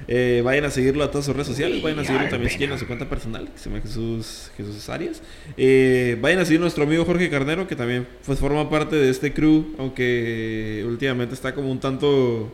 Eh, 0.07 0.41
vayan 0.43 0.65
a 0.65 0.69
seguirlo 0.71 1.03
a 1.03 1.09
todas 1.11 1.25
sus 1.25 1.33
redes 1.35 1.47
sociales. 1.47 1.81
Vayan 1.81 1.99
a 1.99 2.03
seguirlo 2.05 2.29
también 2.29 2.51
si 2.51 2.57
quieren 2.57 2.75
a 2.75 2.79
su 2.79 2.85
cuenta 2.87 3.07
personal, 3.09 3.49
que 3.51 3.57
se 3.57 3.69
llama 3.69 3.81
Jesús, 3.81 4.51
Jesús 4.55 4.87
Arias. 4.89 5.21
Eh, 5.57 6.17
vayan 6.21 6.39
a 6.39 6.45
seguir 6.45 6.59
a 6.59 6.61
nuestro 6.61 6.83
amigo 6.83 7.03
Jorge 7.05 7.29
Carnero, 7.29 7.67
que 7.67 7.75
también 7.75 8.07
pues, 8.25 8.39
forma 8.39 8.69
parte 8.69 8.95
de 8.95 9.09
este 9.09 9.33
crew, 9.33 9.75
aunque 9.77 10.83
últimamente 10.87 11.33
está 11.33 11.53
como 11.53 11.71
un 11.71 11.79
tanto. 11.79 12.53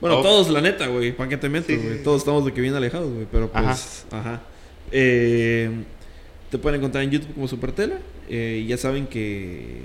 Bueno, 0.00 0.18
Off. 0.18 0.22
todos, 0.24 0.50
la 0.50 0.60
neta, 0.60 0.86
güey. 0.88 1.12
¿Para 1.12 1.28
qué 1.28 1.36
te 1.36 1.48
meto, 1.48 1.68
Sí, 1.68 1.76
güey? 1.76 1.98
sí. 1.98 2.04
Todos 2.04 2.18
estamos 2.22 2.44
de 2.44 2.52
que 2.52 2.60
bien 2.60 2.74
alejados, 2.74 3.12
güey. 3.12 3.26
Pero 3.30 3.50
pues, 3.50 4.04
ajá. 4.10 4.42
Eh, 4.90 5.70
te 6.50 6.58
pueden 6.58 6.80
encontrar 6.80 7.04
en 7.04 7.10
YouTube 7.10 7.34
como 7.34 7.48
Supertela. 7.48 7.98
Eh, 8.28 8.62
y 8.64 8.66
ya 8.66 8.76
saben 8.76 9.06
que, 9.06 9.78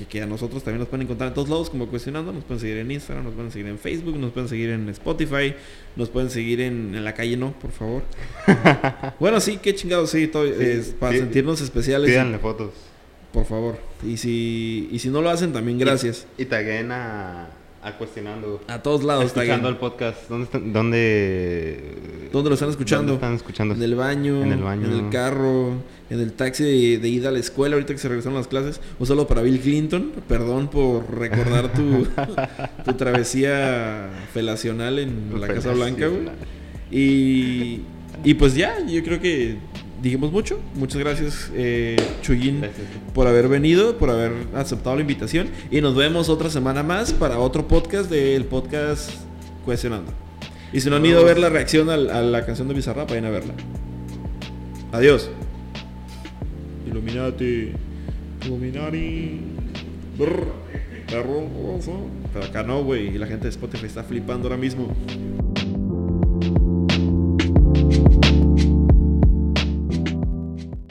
que, 0.00 0.06
que 0.06 0.22
a 0.22 0.26
nosotros 0.26 0.62
también 0.62 0.80
nos 0.80 0.88
pueden 0.88 1.02
encontrar 1.02 1.28
en 1.28 1.34
todos 1.34 1.48
lados 1.48 1.70
como 1.70 1.86
Cuestionando. 1.86 2.32
Nos 2.32 2.44
pueden 2.44 2.60
seguir 2.60 2.78
en 2.78 2.90
Instagram, 2.90 3.24
nos 3.24 3.34
pueden 3.34 3.50
seguir 3.50 3.68
en 3.68 3.78
Facebook, 3.78 4.16
nos 4.16 4.32
pueden 4.32 4.48
seguir 4.48 4.70
en 4.70 4.88
Spotify, 4.88 5.54
nos 5.96 6.08
pueden 6.08 6.30
seguir 6.30 6.60
en, 6.60 6.94
en 6.94 7.04
la 7.04 7.14
calle, 7.14 7.36
no, 7.36 7.52
por 7.52 7.70
favor. 7.70 8.02
bueno, 9.20 9.40
sí, 9.40 9.58
qué 9.62 9.74
chingados, 9.74 10.10
sí, 10.10 10.26
todo, 10.26 10.44
es 10.46 10.94
para 10.98 11.12
sí. 11.12 11.18
sentirnos 11.18 11.60
especiales. 11.60 12.10
Pídanle 12.10 12.38
fotos. 12.38 12.70
Por 13.32 13.44
favor. 13.44 13.78
Y 14.04 14.16
si, 14.16 14.88
y 14.90 14.98
si 14.98 15.08
no 15.08 15.22
lo 15.22 15.30
hacen, 15.30 15.52
también 15.52 15.78
gracias. 15.78 16.26
Y 16.36 16.46
taguen 16.46 16.90
a, 16.90 17.50
a 17.82 17.96
Cuestionando. 17.96 18.60
A 18.66 18.82
todos 18.82 19.04
lados, 19.04 19.26
escuchando 19.26 19.68
el 19.68 19.76
podcast. 19.76 20.28
¿Dónde 20.28 20.44
están? 20.44 20.72
¿Dónde, 20.72 22.28
¿Dónde 22.32 22.50
lo 22.50 22.54
están 22.54 22.70
escuchando? 22.70 23.12
¿Dónde 23.12 23.26
están 23.26 23.34
escuchando? 23.34 23.74
En 23.74 23.82
el 23.82 23.94
baño, 23.94 24.42
En 24.42 24.52
el 24.52 24.62
baño. 24.62 24.86
en 24.86 25.04
el 25.04 25.10
carro, 25.10 25.74
en 26.10 26.20
el 26.20 26.32
taxi 26.32 26.64
de, 26.64 26.98
de 26.98 27.08
ida 27.08 27.28
a 27.28 27.32
la 27.32 27.38
escuela, 27.38 27.76
ahorita 27.76 27.92
que 27.94 27.98
se 28.00 28.08
regresaron 28.08 28.36
las 28.36 28.48
clases. 28.48 28.80
Un 28.98 29.06
solo 29.06 29.26
para 29.26 29.42
Bill 29.42 29.60
Clinton. 29.60 30.12
Perdón 30.28 30.68
por 30.68 31.10
recordar 31.16 31.72
tu, 31.72 32.06
tu 32.84 32.92
travesía 32.94 34.10
felacional 34.34 34.98
en 34.98 35.40
la 35.40 35.46
Casa 35.48 35.72
Blanca, 35.72 36.08
güey. 36.08 36.28
Y, 36.90 37.80
y 38.24 38.34
pues 38.34 38.54
ya, 38.54 38.74
yo 38.86 39.02
creo 39.04 39.20
que 39.20 39.56
dijimos 40.02 40.32
mucho. 40.32 40.58
Muchas 40.74 40.98
gracias, 40.98 41.50
eh, 41.54 41.96
Chuyín, 42.22 42.60
Gracias. 42.62 42.86
por 43.14 43.26
haber 43.28 43.48
venido, 43.48 43.96
por 43.98 44.10
haber 44.10 44.32
aceptado 44.54 44.96
la 44.96 45.02
invitación. 45.02 45.48
Y 45.70 45.80
nos 45.80 45.94
vemos 45.94 46.28
otra 46.28 46.50
semana 46.50 46.82
más 46.82 47.12
para 47.12 47.38
otro 47.38 47.68
podcast 47.68 48.10
del 48.10 48.44
podcast 48.46 49.10
Cuestionando. 49.64 50.12
Y 50.72 50.80
si 50.80 50.88
no 50.90 50.96
han 50.96 51.06
ido 51.06 51.20
a 51.20 51.24
ver 51.24 51.38
la 51.38 51.48
reacción 51.48 51.90
al- 51.90 52.10
a, 52.10 52.22
la 52.22 52.44
canción 52.46 52.66
de 52.68 52.74
Bizarrap, 52.74 53.08
vayan 53.10 53.26
a 53.26 53.30
verla. 53.30 53.54
Adiós. 54.92 55.30
Illuminati. 56.90 57.72
Illuminati. 58.44 59.40
Brr. 60.18 60.46
Perro. 61.06 61.48
Pero 62.32 62.44
acá 62.44 62.62
no, 62.62 62.84
güey. 62.84 63.14
Y 63.14 63.18
la 63.18 63.26
gente 63.26 63.44
de 63.44 63.50
Spotify 63.50 63.86
está 63.86 64.04
flipando 64.04 64.48
ahora 64.48 64.56
mismo. 64.56 64.94